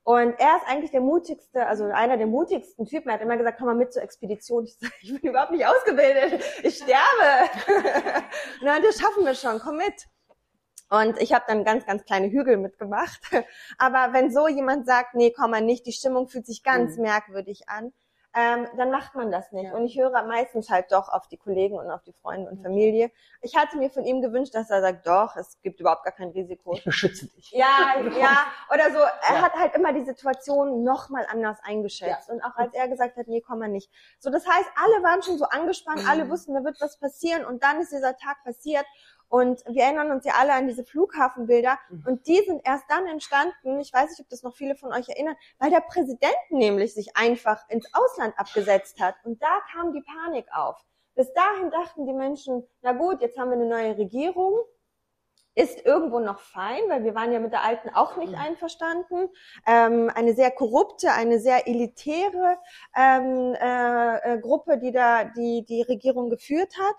Und 0.04 0.34
er 0.40 0.58
ist 0.58 0.68
eigentlich 0.68 0.92
der 0.92 1.02
mutigste, 1.02 1.68
also 1.68 1.86
einer 1.86 2.18
der 2.18 2.26
mutigsten 2.28 2.86
Typen. 2.86 3.10
Er 3.10 3.16
hat 3.16 3.22
immer 3.22 3.38
gesagt, 3.38 3.58
komm 3.60 3.68
mal 3.68 3.76
mit 3.76 3.94
zur 3.94 4.02
Expedition. 4.02 4.66
Ich, 4.66 4.76
sag, 4.80 4.92
ich 5.02 5.14
bin 5.22 5.30
überhaupt 5.30 5.52
nicht 5.52 5.66
ausgebildet. 5.66 6.44
Ich 6.64 6.78
sterbe. 6.78 7.50
Na, 8.64 8.80
das 8.80 9.00
schaffen 9.00 9.26
wir 9.26 9.36
schon. 9.36 9.60
Komm 9.60 9.78
mit. 9.78 10.08
Und 10.90 11.22
ich 11.22 11.34
habe 11.34 11.46
dann 11.48 11.64
ganz, 11.64 11.86
ganz 11.86 12.04
kleine 12.04 12.30
Hügel 12.32 12.58
mitgemacht. 12.58 13.22
Aber 13.78 14.12
wenn 14.14 14.32
so 14.32 14.48
jemand 14.48 14.86
sagt, 14.88 15.14
nee, 15.14 15.32
komm 15.32 15.52
mal 15.52 15.62
nicht, 15.62 15.86
die 15.86 15.94
Stimmung 15.94 16.28
fühlt 16.28 16.46
sich 16.46 16.64
ganz 16.64 16.98
Mhm. 16.98 17.04
merkwürdig 17.04 17.70
an, 17.70 17.94
ähm, 18.34 18.68
dann 18.78 18.92
macht 18.92 19.14
man 19.16 19.30
das 19.32 19.52
nicht. 19.52 19.66
Ja. 19.66 19.74
Und 19.76 19.86
ich 19.86 19.98
höre 20.00 20.24
meistens 20.24 20.70
halt 20.70 20.92
doch 20.92 21.10
auf 21.10 21.28
die 21.28 21.38
Kollegen 21.38 21.78
und 21.78 21.92
auf 21.92 22.02
die 22.04 22.14
Freunde 22.14 22.50
und 22.50 22.62
Familie. 22.64 23.12
Ich 23.42 23.58
hatte 23.58 23.78
mir 23.78 23.90
von 23.90 24.06
ihm 24.06 24.22
gewünscht, 24.22 24.56
dass 24.56 24.70
er 24.70 24.82
sagt, 24.82 25.06
doch, 25.06 25.36
es 25.36 25.60
gibt 25.62 25.80
überhaupt 25.80 26.04
gar 26.04 26.14
kein 26.14 26.30
Risiko. 26.30 26.74
Ich 26.74 26.84
beschütze 26.84 27.28
dich. 27.28 27.52
Ja, 27.52 27.96
ja, 28.20 28.38
oder 28.74 28.92
so. 28.92 29.00
Er 29.00 29.36
Ja. 29.36 29.42
hat 29.42 29.54
halt 29.56 29.76
immer 29.76 29.92
die 29.94 30.06
Situation 30.06 30.84
noch 30.84 31.10
mal 31.10 31.26
anders 31.30 31.58
eingeschätzt. 31.64 32.30
Und 32.30 32.42
auch 32.44 32.56
als 32.56 32.74
er 32.74 32.88
gesagt 32.88 33.18
hat, 33.18 33.28
nee, 33.28 33.42
komm 33.42 33.60
mal 33.60 33.68
nicht. 33.68 33.92
So, 34.20 34.30
das 34.30 34.48
heißt, 34.48 34.70
alle 34.76 35.04
waren 35.04 35.22
schon 35.24 35.38
so 35.38 35.46
angespannt, 35.46 36.04
Mhm. 36.04 36.08
alle 36.10 36.30
wussten, 36.30 36.54
da 36.54 36.64
wird 36.64 36.80
was 36.80 36.98
passieren. 37.00 37.46
Und 37.46 37.64
dann 37.64 37.82
ist 37.82 37.92
dieser 37.92 38.16
Tag 38.16 38.44
passiert. 38.44 38.86
Und 39.32 39.64
wir 39.66 39.84
erinnern 39.84 40.12
uns 40.12 40.26
ja 40.26 40.34
alle 40.38 40.52
an 40.52 40.68
diese 40.68 40.84
Flughafenbilder. 40.84 41.80
Mhm. 41.90 42.04
Und 42.06 42.28
die 42.28 42.42
sind 42.46 42.62
erst 42.66 42.84
dann 42.90 43.08
entstanden, 43.08 43.80
ich 43.80 43.94
weiß 43.94 44.10
nicht, 44.10 44.20
ob 44.20 44.28
das 44.28 44.44
noch 44.44 44.54
viele 44.54 44.76
von 44.76 44.92
euch 44.92 45.08
erinnern, 45.08 45.38
weil 45.58 45.70
der 45.72 45.80
Präsident 45.80 46.36
nämlich 46.50 46.94
sich 46.94 47.16
einfach 47.16 47.64
ins 47.70 47.88
Ausland 47.94 48.38
abgesetzt 48.38 49.00
hat. 49.00 49.16
Und 49.24 49.42
da 49.42 49.62
kam 49.72 49.94
die 49.94 50.02
Panik 50.02 50.48
auf. 50.54 50.84
Bis 51.16 51.32
dahin 51.32 51.72
dachten 51.72 52.06
die 52.06 52.14
Menschen, 52.14 52.68
na 52.82 52.92
gut, 52.92 53.22
jetzt 53.22 53.38
haben 53.38 53.52
wir 53.52 53.56
eine 53.56 53.68
neue 53.68 53.98
Regierung, 53.98 54.60
ist 55.56 55.86
irgendwo 55.86 56.20
noch 56.20 56.40
fein, 56.40 56.82
weil 56.88 57.04
wir 57.04 57.14
waren 57.16 57.32
ja 57.32 57.40
mit 57.40 57.52
der 57.52 57.64
alten 57.64 57.90
auch 57.90 58.16
nicht 58.18 58.36
einverstanden. 58.36 59.30
Ähm, 59.68 60.10
eine 60.14 60.34
sehr 60.34 60.52
korrupte, 60.52 61.12
eine 61.12 61.40
sehr 61.40 61.68
elitäre 61.68 62.58
ähm, 62.96 63.54
äh, 63.60 64.34
äh, 64.34 64.40
Gruppe, 64.40 64.78
die 64.78 64.92
da 64.92 65.26
die 65.26 65.66
die 65.66 65.82
Regierung 65.82 66.30
geführt 66.30 66.74
hat. 66.78 66.96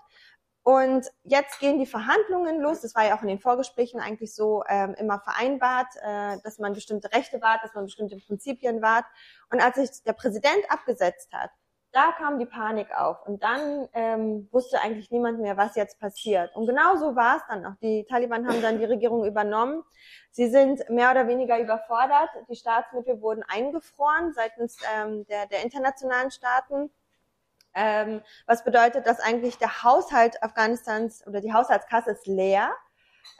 Und 0.63 1.11
jetzt 1.23 1.59
gehen 1.59 1.77
die 1.77 1.85
Verhandlungen 1.85 2.61
los. 2.61 2.81
Das 2.81 2.95
war 2.95 3.05
ja 3.05 3.17
auch 3.17 3.21
in 3.21 3.27
den 3.27 3.39
Vorgesprächen 3.39 3.99
eigentlich 3.99 4.33
so 4.33 4.63
ähm, 4.69 4.95
immer 4.95 5.19
vereinbart, 5.19 5.93
äh, 6.01 6.37
dass 6.41 6.57
man 6.57 6.73
bestimmte 6.73 7.11
Rechte 7.11 7.41
wahrt, 7.41 7.63
dass 7.63 7.73
man 7.73 7.83
bestimmte 7.83 8.17
Prinzipien 8.17 8.81
wahrt. 8.81 9.05
Und 9.51 9.61
als 9.61 9.75
sich 9.75 10.03
der 10.03 10.13
Präsident 10.13 10.63
abgesetzt 10.69 11.33
hat, 11.33 11.51
da 11.93 12.11
kam 12.11 12.39
die 12.39 12.47
Panik 12.47 12.87
auf 12.97 13.23
und 13.27 13.43
dann 13.43 13.87
ähm, 13.93 14.47
wusste 14.51 14.81
eigentlich 14.81 15.11
niemand 15.11 15.39
mehr, 15.39 15.57
was 15.57 15.75
jetzt 15.75 15.99
passiert. 15.99 16.55
Und 16.55 16.65
genau 16.65 16.95
so 16.95 17.15
war 17.15 17.37
es 17.37 17.43
dann 17.47 17.65
auch. 17.65 17.75
Die 17.81 18.03
Taliban 18.05 18.47
haben 18.47 18.63
dann 18.63 18.79
die 18.79 18.85
Regierung 18.85 19.25
übernommen. 19.25 19.83
Sie 20.31 20.49
sind 20.49 20.89
mehr 20.89 21.11
oder 21.11 21.27
weniger 21.27 21.59
überfordert. 21.59 22.29
Die 22.49 22.55
Staatsmittel 22.55 23.21
wurden 23.21 23.43
eingefroren 23.43 24.33
seitens 24.33 24.77
ähm, 24.95 25.25
der, 25.27 25.45
der 25.45 25.61
internationalen 25.63 26.31
Staaten. 26.31 26.89
Ähm, 27.75 28.21
was 28.45 28.63
bedeutet, 28.63 29.07
dass 29.07 29.19
eigentlich 29.19 29.57
der 29.57 29.83
Haushalt 29.83 30.41
Afghanistans 30.43 31.25
oder 31.25 31.41
die 31.41 31.53
Haushaltskasse 31.53 32.11
ist 32.11 32.27
leer. 32.27 32.71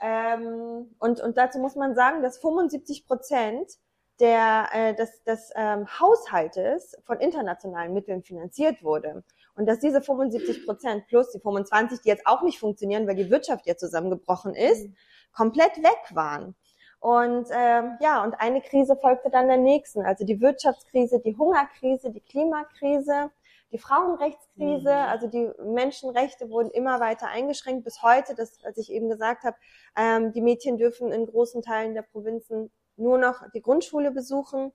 Ähm, 0.00 0.94
und, 0.98 1.20
und 1.20 1.36
dazu 1.36 1.58
muss 1.58 1.76
man 1.76 1.94
sagen, 1.94 2.22
dass 2.22 2.38
75 2.38 3.06
Prozent 3.06 3.70
der, 4.20 4.68
äh, 4.72 4.94
des, 4.94 5.22
des 5.24 5.50
ähm, 5.56 5.86
Haushaltes 6.00 6.96
von 7.04 7.18
internationalen 7.18 7.92
Mitteln 7.92 8.22
finanziert 8.22 8.82
wurde. 8.82 9.24
Und 9.56 9.66
dass 9.66 9.78
diese 9.78 10.02
75 10.02 10.66
Prozent 10.66 11.06
plus 11.06 11.30
die 11.30 11.40
25, 11.40 12.00
die 12.00 12.08
jetzt 12.08 12.26
auch 12.26 12.42
nicht 12.42 12.58
funktionieren, 12.58 13.06
weil 13.06 13.16
die 13.16 13.30
Wirtschaft 13.30 13.66
ja 13.66 13.76
zusammengebrochen 13.76 14.54
ist, 14.54 14.88
mhm. 14.88 14.96
komplett 15.32 15.76
weg 15.78 16.14
waren. 16.14 16.54
Und 17.00 17.48
ähm, 17.52 17.98
ja, 18.00 18.24
und 18.24 18.34
eine 18.40 18.62
Krise 18.62 18.96
folgte 18.96 19.30
dann 19.30 19.46
der 19.46 19.58
nächsten. 19.58 20.02
Also 20.06 20.24
die 20.24 20.40
Wirtschaftskrise, 20.40 21.20
die 21.20 21.36
Hungerkrise, 21.36 22.10
die 22.10 22.20
Klimakrise, 22.20 23.30
die 23.74 23.78
Frauenrechtskrise, 23.78 24.88
mhm. 24.88 25.10
also 25.10 25.26
die 25.26 25.50
Menschenrechte 25.60 26.48
wurden 26.48 26.70
immer 26.70 27.00
weiter 27.00 27.26
eingeschränkt 27.26 27.84
bis 27.84 28.02
heute, 28.02 28.36
das, 28.36 28.64
als 28.64 28.78
ich 28.78 28.92
eben 28.92 29.08
gesagt 29.08 29.42
habe, 29.42 29.56
ähm, 29.96 30.32
die 30.32 30.40
Mädchen 30.40 30.78
dürfen 30.78 31.10
in 31.10 31.26
großen 31.26 31.60
Teilen 31.60 31.94
der 31.94 32.02
Provinzen 32.02 32.70
nur 32.96 33.18
noch 33.18 33.42
die 33.52 33.62
Grundschule 33.62 34.12
besuchen. 34.12 34.70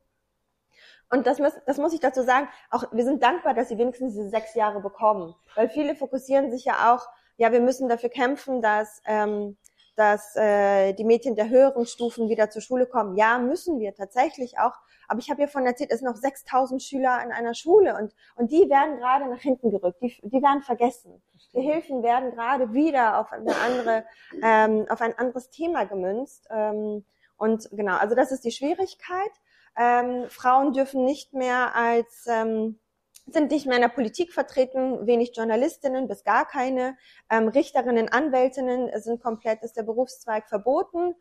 Und 1.10 1.28
das 1.28 1.40
muss, 1.40 1.54
das 1.66 1.78
muss 1.78 1.94
ich 1.94 2.02
dazu 2.02 2.24
sagen, 2.24 2.50
auch 2.70 2.84
wir 2.92 3.06
sind 3.06 3.24
dankbar, 3.24 3.54
dass 3.54 3.70
sie 3.70 3.78
wenigstens 3.78 4.16
diese 4.16 4.30
sechs 4.30 4.54
Jahre 4.54 4.82
bekommen. 4.82 5.34
Weil 5.56 5.70
viele 5.70 5.96
fokussieren 5.96 6.52
sich 6.52 6.66
ja 6.66 6.94
auch, 6.94 7.08
ja, 7.38 7.54
wir 7.54 7.62
müssen 7.62 7.88
dafür 7.88 8.10
kämpfen, 8.10 8.62
dass, 8.62 9.02
ähm, 9.06 9.58
dass 10.00 10.34
äh, 10.38 10.94
die 10.94 11.04
Mädchen 11.04 11.36
der 11.36 11.50
höheren 11.50 11.86
Stufen 11.86 12.30
wieder 12.30 12.50
zur 12.50 12.62
Schule 12.62 12.88
kommen. 12.88 13.18
Ja, 13.18 13.38
müssen 13.38 13.80
wir 13.82 13.94
tatsächlich 13.94 14.58
auch. 14.58 14.72
Aber 15.10 15.20
ich 15.20 15.30
habe 15.30 15.42
hiervon 15.42 15.66
erzählt, 15.66 15.92
es 15.92 16.00
sind 16.00 16.08
noch 16.08 16.16
6000 16.16 16.82
Schüler 16.82 17.22
in 17.22 17.34
einer 17.34 17.54
Schule 17.54 17.98
und, 17.98 18.16
und 18.36 18.50
die 18.50 18.70
werden 18.70 18.98
gerade 18.98 19.30
nach 19.30 19.42
hinten 19.42 19.72
gerückt. 19.72 20.02
Die, 20.02 20.18
die 20.24 20.42
werden 20.42 20.62
vergessen. 20.62 21.22
Die 21.54 21.60
Hilfen 21.60 22.02
werden 22.02 22.32
gerade 22.32 22.72
wieder 22.72 23.20
auf 23.20 23.34
eine 23.34 23.54
andere, 23.58 24.06
ähm, 24.42 24.86
auf 24.90 25.02
ein 25.02 25.18
anderes 25.18 25.50
Thema 25.50 25.84
gemünzt. 25.84 26.48
Ähm, 26.50 27.04
und 27.36 27.70
genau, 27.72 27.98
also 27.98 28.16
das 28.16 28.32
ist 28.32 28.46
die 28.46 28.52
Schwierigkeit. 28.52 29.32
Ähm, 29.76 30.30
Frauen 30.30 30.72
dürfen 30.72 31.04
nicht 31.04 31.34
mehr 31.34 31.76
als 31.76 32.26
ähm, 32.30 32.80
sind 33.34 33.52
nicht 33.52 33.66
mehr 33.66 33.78
in 33.78 33.82
der 33.82 33.90
Politik 33.90 34.34
vertreten, 34.34 35.06
wenig 35.06 35.36
Journalistinnen 35.36 36.08
bis 36.08 36.24
gar 36.24 36.46
keine. 36.46 36.98
Ähm, 37.30 37.48
Richterinnen, 37.48 38.10
Anwältinnen 38.10 38.90
sind 39.02 39.22
komplett, 39.22 39.64
ist 39.64 39.78
der 39.78 39.84
Berufszweig 39.84 40.48
verboten. 40.48 41.16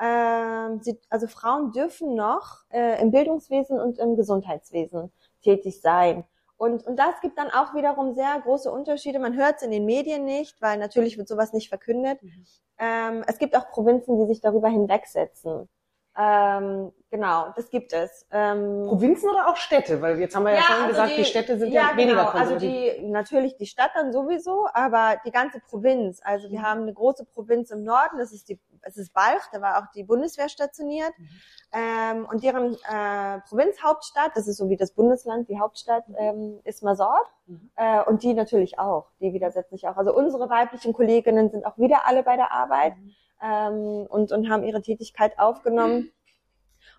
Ähm, 0.00 0.80
sie, 0.82 0.98
also 1.10 1.26
Frauen 1.26 1.72
dürfen 1.72 2.14
noch 2.14 2.64
äh, 2.70 3.00
im 3.00 3.10
Bildungswesen 3.10 3.78
und 3.78 3.98
im 3.98 4.16
Gesundheitswesen 4.16 5.12
tätig 5.42 5.80
sein. 5.80 6.24
Und, 6.56 6.86
und 6.86 6.96
das 6.96 7.20
gibt 7.20 7.38
dann 7.38 7.50
auch 7.50 7.74
wiederum 7.74 8.12
sehr 8.14 8.40
große 8.40 8.70
Unterschiede. 8.70 9.18
Man 9.18 9.36
hört 9.36 9.56
es 9.56 9.62
in 9.62 9.70
den 9.72 9.84
Medien 9.84 10.24
nicht, 10.24 10.60
weil 10.60 10.78
natürlich 10.78 11.18
wird 11.18 11.28
sowas 11.28 11.52
nicht 11.52 11.68
verkündet. 11.68 12.22
Mhm. 12.22 12.46
Ähm, 12.78 13.24
es 13.26 13.38
gibt 13.38 13.56
auch 13.56 13.68
Provinzen, 13.70 14.18
die 14.18 14.26
sich 14.26 14.40
darüber 14.40 14.68
hinwegsetzen. 14.68 15.68
Ähm, 16.14 16.92
genau, 17.10 17.52
das 17.56 17.70
gibt 17.70 17.94
es. 17.94 18.26
Ähm, 18.30 18.84
Provinzen 18.86 19.30
oder 19.30 19.48
auch 19.48 19.56
Städte? 19.56 20.02
Weil 20.02 20.18
jetzt 20.20 20.36
haben 20.36 20.44
wir 20.44 20.52
ja, 20.52 20.58
ja 20.58 20.62
schon 20.64 20.76
also 20.76 20.88
gesagt, 20.88 21.12
die, 21.12 21.16
die, 21.16 21.24
Städte 21.24 21.58
sind 21.58 21.72
ja, 21.72 21.90
ja 21.90 21.96
weniger 21.96 22.24
genau. 22.24 22.38
Also 22.38 22.58
die, 22.58 23.00
natürlich 23.02 23.56
die 23.56 23.66
Stadt 23.66 23.92
dann 23.94 24.12
sowieso, 24.12 24.66
aber 24.74 25.16
die 25.24 25.30
ganze 25.30 25.60
Provinz. 25.60 26.20
Also 26.22 26.50
wir 26.50 26.58
mhm. 26.58 26.64
haben 26.64 26.82
eine 26.82 26.92
große 26.92 27.24
Provinz 27.24 27.70
im 27.70 27.84
Norden, 27.84 28.18
das 28.18 28.32
ist 28.32 28.50
die, 28.50 28.60
es 28.82 28.98
ist 28.98 29.14
Balch, 29.14 29.42
da 29.52 29.62
war 29.62 29.78
auch 29.78 29.90
die 29.94 30.04
Bundeswehr 30.04 30.50
stationiert. 30.50 31.12
Mhm. 31.16 31.28
Ähm, 31.72 32.26
und 32.30 32.42
deren 32.44 32.74
äh, 32.74 33.40
Provinzhauptstadt, 33.48 34.32
das 34.34 34.46
ist 34.46 34.58
so 34.58 34.68
wie 34.68 34.76
das 34.76 34.92
Bundesland, 34.92 35.48
die 35.48 35.58
Hauptstadt, 35.58 36.06
mhm. 36.08 36.16
ähm, 36.18 36.60
ist 36.64 36.82
Masort. 36.82 37.26
Mhm. 37.46 37.70
Äh, 37.76 38.02
und 38.04 38.22
die 38.22 38.34
natürlich 38.34 38.78
auch, 38.78 39.06
die 39.18 39.32
widersetzen 39.32 39.76
sich 39.76 39.88
auch. 39.88 39.96
Also 39.96 40.14
unsere 40.14 40.50
weiblichen 40.50 40.92
Kolleginnen 40.92 41.50
sind 41.50 41.64
auch 41.64 41.78
wieder 41.78 42.06
alle 42.06 42.22
bei 42.22 42.36
der 42.36 42.52
Arbeit. 42.52 42.92
Mhm 43.42 43.42
ähm, 43.42 44.06
und, 44.08 44.32
und 44.32 44.48
haben 44.48 44.64
ihre 44.64 44.80
Tätigkeit 44.80 45.38
aufgenommen. 45.38 46.12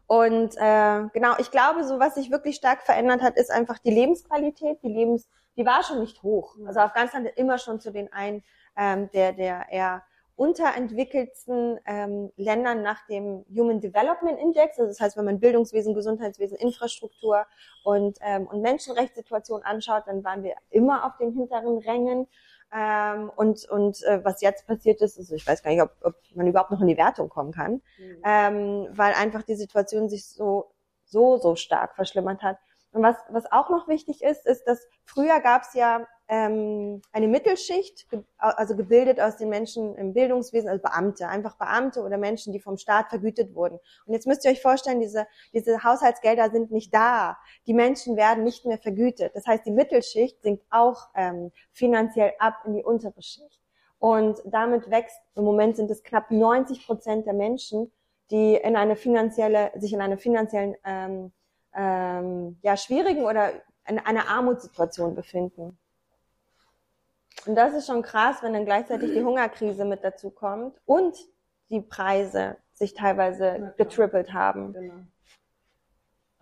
Und 0.06 0.56
äh, 0.58 1.08
genau, 1.14 1.36
ich 1.40 1.50
glaube, 1.50 1.84
so 1.86 2.00
was 2.00 2.16
sich 2.16 2.30
wirklich 2.30 2.56
stark 2.56 2.84
verändert 2.84 3.22
hat, 3.22 3.38
ist 3.38 3.50
einfach 3.50 3.80
die 3.80 3.92
Lebensqualität. 3.92 4.84
Die 4.84 4.90
Lebens, 4.90 5.28
die 5.58 5.66
war 5.66 5.84
schon 5.84 6.02
nicht 6.02 6.22
hoch. 6.22 6.56
Also 6.66 6.82
Afghanistan 6.82 7.26
immer 7.26 7.58
schon 7.58 7.80
zu 7.80 7.92
den 7.92 8.12
einen 8.12 8.44
ähm, 8.76 9.10
der 9.14 9.34
der 9.34 9.68
eher 9.72 10.04
unterentwickeltsten 10.36 11.80
ähm, 11.86 12.32
Ländern 12.38 12.82
nach 12.82 13.06
dem 13.06 13.46
Human 13.56 13.80
Development 13.80 14.40
Index. 14.40 14.80
Also 14.80 14.90
das 14.90 15.00
heißt, 15.00 15.16
wenn 15.16 15.26
man 15.26 15.40
Bildungswesen, 15.40 15.94
Gesundheitswesen, 15.94 16.58
Infrastruktur 16.58 17.46
und, 17.84 18.18
ähm, 18.22 18.48
und 18.48 18.62
Menschenrechtssituation 18.62 19.62
anschaut, 19.62 20.04
dann 20.08 20.24
waren 20.24 20.42
wir 20.42 20.56
immer 20.72 21.06
auf 21.06 21.18
den 21.18 21.34
hinteren 21.34 21.78
Rängen. 21.78 22.28
Ähm, 22.76 23.30
und 23.36 23.66
und 23.70 24.02
äh, 24.04 24.24
was 24.26 24.42
jetzt 24.42 24.66
passiert 24.66 25.02
ist, 25.02 25.18
also 25.20 25.36
ich 25.36 25.46
weiß 25.46 25.62
gar 25.62 25.72
nicht, 25.72 25.82
ob, 25.82 25.92
ob 26.02 26.16
man 26.34 26.48
überhaupt 26.48 26.72
noch 26.72 26.82
in 26.82 26.88
die 26.88 26.98
Wertung 26.98 27.30
kommen 27.30 27.52
kann, 27.52 27.82
mhm. 27.98 28.22
ähm, 28.26 28.88
weil 28.92 29.14
einfach 29.14 29.44
die 29.44 29.56
Situation 29.56 30.10
sich 30.10 30.26
so 30.26 30.72
so 31.06 31.38
so 31.38 31.56
stark 31.56 31.96
verschlimmert 31.96 32.42
hat. 32.42 32.58
Und 32.92 33.04
was, 33.04 33.16
was 33.30 33.52
auch 33.52 33.70
noch 33.70 33.88
wichtig 33.88 34.24
ist, 34.24 34.46
ist, 34.46 34.66
dass 34.66 34.88
früher 35.04 35.40
gab 35.40 35.64
es 35.64 35.74
ja 35.74 36.08
ähm, 36.34 37.04
eine 37.12 37.28
Mittelschicht, 37.28 38.08
also 38.40 38.76
gebildet 38.76 39.22
aus 39.22 39.38
den 39.38 39.50
Menschen 39.50 39.94
im 39.96 40.14
Bildungswesen, 40.14 40.68
also 40.68 40.82
Beamte, 40.82 41.28
einfach 41.28 41.58
Beamte 41.58 42.02
oder 42.02 42.18
Menschen, 42.18 42.52
die 42.52 42.60
vom 42.60 42.78
Staat 42.78 43.10
vergütet 43.10 43.54
wurden. 43.54 43.78
Und 44.08 44.14
jetzt 44.14 44.26
müsst 44.26 44.44
ihr 44.44 44.50
euch 44.50 44.62
vorstellen, 44.62 45.00
diese, 45.00 45.28
diese 45.54 45.84
Haushaltsgelder 45.84 46.50
sind 46.50 46.72
nicht 46.72 46.92
da. 46.92 47.38
Die 47.68 47.76
Menschen 47.76 48.18
werden 48.18 48.44
nicht 48.44 48.66
mehr 48.66 48.80
vergütet. 48.80 49.36
Das 49.36 49.46
heißt, 49.46 49.64
die 49.68 49.72
Mittelschicht 49.72 50.42
sinkt 50.42 50.66
auch 50.72 51.10
ähm, 51.14 51.52
finanziell 51.72 52.34
ab 52.40 52.64
in 52.66 52.74
die 52.74 52.84
untere 52.84 53.22
Schicht. 53.22 53.62
Und 54.00 54.42
damit 54.44 54.90
wächst, 54.90 55.22
im 55.36 55.44
Moment 55.44 55.76
sind 55.76 55.92
es 55.92 56.02
knapp 56.02 56.32
90 56.32 56.88
Prozent 56.88 57.28
der 57.28 57.36
Menschen, 57.36 57.92
die 58.32 58.56
in 58.56 58.76
eine 58.76 58.96
finanzielle, 58.96 59.72
sich 59.76 59.94
in 59.94 60.02
einer 60.02 60.18
finanziellen 60.18 60.76
ähm, 60.84 61.32
ähm, 61.76 62.58
ja, 62.64 62.76
schwierigen 62.76 63.24
oder 63.24 63.52
in 63.88 64.00
einer 64.00 64.30
Armutssituation 64.30 65.14
befinden. 65.14 65.78
Und 67.46 67.56
das 67.56 67.74
ist 67.74 67.88
schon 67.88 68.02
krass, 68.02 68.38
wenn 68.42 68.54
dann 68.54 68.66
gleichzeitig 68.66 69.12
die 69.12 69.24
Hungerkrise 69.26 69.86
mit 69.86 70.04
dazu 70.04 70.30
kommt 70.30 70.80
und 70.86 71.16
die 71.70 71.82
Preise 71.82 72.58
sich 72.74 72.94
teilweise 72.94 73.74
getrippelt 73.78 74.34
haben. 74.34 74.74
Genau. 74.74 74.94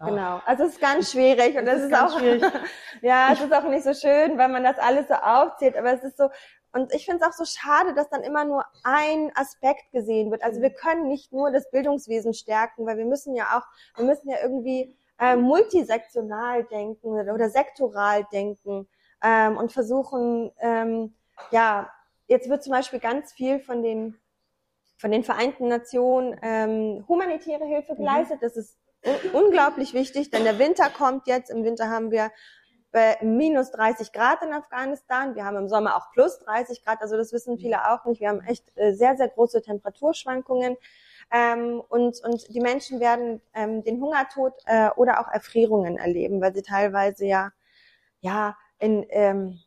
Genau. 0.03 0.41
Also 0.45 0.63
es 0.63 0.73
ist 0.73 0.81
ganz 0.81 1.11
schwierig 1.11 1.57
und 1.57 1.65
das, 1.65 1.75
das 1.75 1.83
ist, 1.83 1.91
ist 1.91 1.99
auch 1.99 2.19
schwierig. 2.19 2.43
ja, 3.01 3.33
es 3.33 3.39
ist 3.39 3.53
auch 3.53 3.65
nicht 3.65 3.83
so 3.83 3.93
schön, 3.93 4.35
weil 4.37 4.49
man 4.49 4.63
das 4.63 4.79
alles 4.79 5.07
so 5.07 5.13
aufzählt, 5.13 5.77
aber 5.77 5.93
es 5.93 6.03
ist 6.03 6.17
so 6.17 6.29
und 6.73 6.93
ich 6.93 7.05
finde 7.05 7.23
es 7.23 7.27
auch 7.27 7.33
so 7.33 7.43
schade, 7.45 7.93
dass 7.93 8.09
dann 8.09 8.23
immer 8.23 8.45
nur 8.45 8.63
ein 8.83 9.31
Aspekt 9.35 9.91
gesehen 9.91 10.31
wird. 10.31 10.43
Also 10.43 10.59
mhm. 10.59 10.63
wir 10.63 10.69
können 10.73 11.07
nicht 11.07 11.33
nur 11.33 11.51
das 11.51 11.69
Bildungswesen 11.69 12.33
stärken, 12.33 12.85
weil 12.85 12.97
wir 12.97 13.05
müssen 13.05 13.35
ja 13.35 13.57
auch, 13.57 13.97
wir 13.97 14.05
müssen 14.05 14.29
ja 14.29 14.37
irgendwie 14.41 14.95
äh, 15.19 15.35
multisektional 15.35 16.63
denken 16.65 17.07
oder 17.07 17.49
sektoral 17.49 18.25
denken 18.31 18.87
ähm, 19.23 19.57
und 19.57 19.71
versuchen, 19.71 20.51
ähm, 20.59 21.13
ja, 21.51 21.89
jetzt 22.27 22.49
wird 22.49 22.63
zum 22.63 22.71
Beispiel 22.71 22.99
ganz 22.99 23.33
viel 23.33 23.59
von 23.59 23.83
den 23.83 24.17
von 24.97 25.11
den 25.11 25.23
Vereinten 25.23 25.67
Nationen 25.67 26.39
ähm, 26.43 27.03
humanitäre 27.07 27.65
Hilfe 27.65 27.93
mhm. 27.93 27.97
geleistet. 27.97 28.39
Das 28.41 28.55
ist 28.55 28.77
un 29.03 29.43
unglaublich 29.45 29.95
wichtig, 29.95 30.29
denn 30.29 30.43
der 30.43 30.59
Winter 30.59 30.89
kommt 30.89 31.25
jetzt. 31.25 31.49
Im 31.49 31.63
Winter 31.63 31.89
haben 31.89 32.11
wir 32.11 32.31
bei 32.91 33.17
minus 33.21 33.71
30 33.71 34.11
Grad 34.11 34.43
in 34.43 34.53
Afghanistan. 34.53 35.35
Wir 35.35 35.45
haben 35.45 35.57
im 35.57 35.69
Sommer 35.69 35.95
auch 35.95 36.11
plus 36.11 36.39
30 36.39 36.83
Grad, 36.83 37.01
also 37.01 37.17
das 37.17 37.33
wissen 37.33 37.57
viele 37.57 37.89
auch 37.89 38.05
nicht. 38.05 38.21
Wir 38.21 38.29
haben 38.29 38.41
echt 38.41 38.65
äh, 38.75 38.93
sehr, 38.93 39.17
sehr 39.17 39.29
große 39.29 39.61
Temperaturschwankungen. 39.61 40.77
Ähm, 41.31 41.81
und, 41.87 42.21
und 42.23 42.53
die 42.53 42.59
Menschen 42.59 42.99
werden 42.99 43.41
ähm, 43.53 43.83
den 43.83 44.01
Hungertod 44.01 44.53
äh, 44.65 44.89
oder 44.97 45.21
auch 45.21 45.29
Erfrierungen 45.29 45.97
erleben, 45.97 46.41
weil 46.41 46.53
sie 46.53 46.61
teilweise 46.61 47.25
ja, 47.25 47.51
ja, 48.19 48.57
in, 48.81 49.05
ähm, 49.09 49.59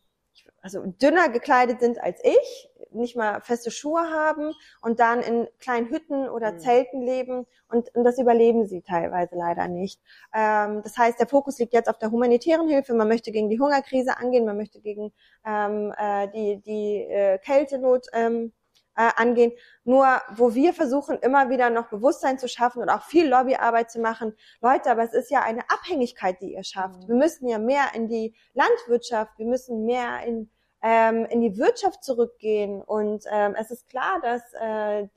also 0.61 0.83
dünner 0.85 1.29
gekleidet 1.29 1.81
sind 1.81 2.03
als 2.03 2.21
ich, 2.25 2.71
nicht 2.91 3.17
mal 3.17 3.41
feste 3.41 3.71
Schuhe 3.71 4.11
haben 4.11 4.53
und 4.81 5.01
dann 5.01 5.21
in 5.21 5.49
kleinen 5.59 5.89
Hütten 5.89 6.29
oder 6.29 6.53
mhm. 6.53 6.59
Zelten 6.59 7.03
leben 7.03 7.47
und, 7.69 7.95
und 7.95 8.05
das 8.05 8.19
überleben 8.19 8.67
sie 8.67 8.83
teilweise 8.83 9.37
leider 9.37 9.69
nicht. 9.69 10.01
Ähm, 10.33 10.83
das 10.83 10.97
heißt, 10.97 11.19
der 11.19 11.27
Fokus 11.27 11.59
liegt 11.59 11.73
jetzt 11.73 11.89
auf 11.89 11.99
der 11.99 12.11
humanitären 12.11 12.69
Hilfe. 12.69 12.95
Man 12.95 13.09
möchte 13.09 13.33
gegen 13.33 13.49
die 13.49 13.59
Hungerkrise 13.59 14.17
angehen, 14.17 14.45
man 14.45 14.57
möchte 14.57 14.81
gegen 14.81 15.13
ähm, 15.45 15.93
äh, 15.99 16.29
die, 16.29 16.61
die 16.63 17.03
äh, 17.11 17.39
Kältenot 17.39 18.07
ähm, 18.13 18.53
äh, 18.97 19.11
angehen. 19.17 19.53
Nur 19.85 20.07
wo 20.37 20.55
wir 20.55 20.75
versuchen, 20.75 21.19
immer 21.19 21.51
wieder 21.51 21.71
noch 21.71 21.89
Bewusstsein 21.89 22.39
zu 22.39 22.49
schaffen 22.49 22.83
und 22.83 22.89
auch 22.89 23.03
viel 23.03 23.29
Lobbyarbeit 23.29 23.91
zu 23.91 24.01
machen. 24.01 24.35
Leute, 24.61 24.91
aber 24.91 25.03
es 25.03 25.13
ist 25.13 25.31
ja 25.31 25.43
eine 25.43 25.63
Abhängigkeit, 25.71 26.41
die 26.41 26.55
ihr 26.55 26.65
schafft. 26.65 27.03
Mhm. 27.03 27.09
Wir 27.09 27.15
müssen 27.17 27.49
ja 27.49 27.59
mehr 27.59 27.95
in 27.95 28.09
die 28.09 28.35
Landwirtschaft, 28.55 29.39
wir 29.39 29.47
müssen 29.47 29.85
mehr 29.85 30.23
in 30.25 30.51
ähm, 30.85 31.25
in 31.31 31.41
die 31.41 31.57
Wirtschaft 31.57 32.05
zurückgehen. 32.05 32.83
Und 32.83 33.25
ähm, 33.31 33.57
es 33.59 33.71
ist 33.71 33.89
klar, 33.89 34.21
dass 34.21 34.43
äh, 34.53 35.09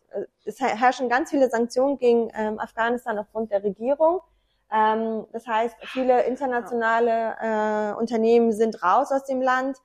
es 0.46 0.62
herrschen 0.62 1.10
ganz 1.10 1.30
viele 1.30 1.50
Sanktionen 1.50 1.98
gegen 1.98 2.32
ähm, 2.34 2.58
Afghanistan 2.58 3.20
aufgrund 3.20 3.52
der 3.52 3.64
Regierung. 3.64 4.22
Ähm, 4.72 5.26
das 5.34 5.46
heißt, 5.46 5.76
viele 5.88 6.24
internationale 6.24 7.36
äh, 7.42 8.00
Unternehmen 8.00 8.54
sind 8.54 8.82
raus 8.82 9.12
aus 9.12 9.26
dem 9.26 9.42
Land. 9.42 9.78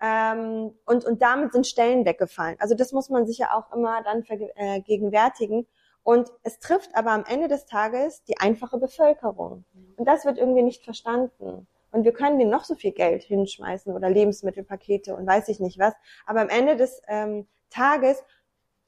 Ähm, 0.00 0.72
und, 0.84 1.04
und 1.04 1.22
damit 1.22 1.52
sind 1.52 1.66
Stellen 1.66 2.04
weggefallen. 2.04 2.56
Also 2.58 2.74
das 2.74 2.92
muss 2.92 3.08
man 3.08 3.26
sich 3.26 3.38
ja 3.38 3.56
auch 3.56 3.72
immer 3.74 4.02
dann 4.02 4.24
vergegenwärtigen. 4.24 5.62
Äh, 5.62 5.66
und 6.02 6.30
es 6.44 6.60
trifft 6.60 6.94
aber 6.94 7.10
am 7.10 7.24
Ende 7.26 7.48
des 7.48 7.66
Tages 7.66 8.22
die 8.24 8.38
einfache 8.38 8.78
Bevölkerung. 8.78 9.64
Und 9.96 10.06
das 10.06 10.24
wird 10.24 10.38
irgendwie 10.38 10.62
nicht 10.62 10.84
verstanden. 10.84 11.66
Und 11.90 12.04
wir 12.04 12.12
können 12.12 12.38
denen 12.38 12.50
noch 12.50 12.64
so 12.64 12.74
viel 12.74 12.92
Geld 12.92 13.22
hinschmeißen 13.22 13.92
oder 13.92 14.10
Lebensmittelpakete 14.10 15.16
und 15.16 15.26
weiß 15.26 15.48
ich 15.48 15.60
nicht 15.60 15.78
was. 15.78 15.94
Aber 16.26 16.42
am 16.42 16.48
Ende 16.48 16.76
des 16.76 17.00
ähm, 17.08 17.48
Tages 17.70 18.22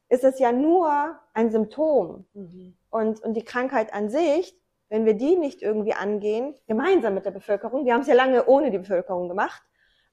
ist 0.09 0.25
es 0.25 0.39
ja 0.39 0.53
nur 0.53 1.19
ein 1.35 1.51
Symptom. 1.51 2.27
Mhm. 2.35 2.77
Und, 2.91 3.21
und 3.25 3.35
die 3.35 3.45
Krankheit 3.45 3.93
an 3.93 4.11
sich, 4.11 4.57
wenn 4.89 5.05
wir 5.05 5.15
die 5.15 5.37
nicht 5.37 5.63
irgendwie 5.63 5.95
angehen, 5.95 6.55
gemeinsam 6.67 7.15
mit 7.15 7.25
der 7.27 7.31
Bevölkerung, 7.31 7.85
wir 7.85 7.95
haben 7.95 8.03
es 8.03 8.09
ja 8.09 8.15
lange 8.15 8.47
ohne 8.47 8.71
die 8.71 8.79
Bevölkerung 8.79 9.29
gemacht, 9.29 9.63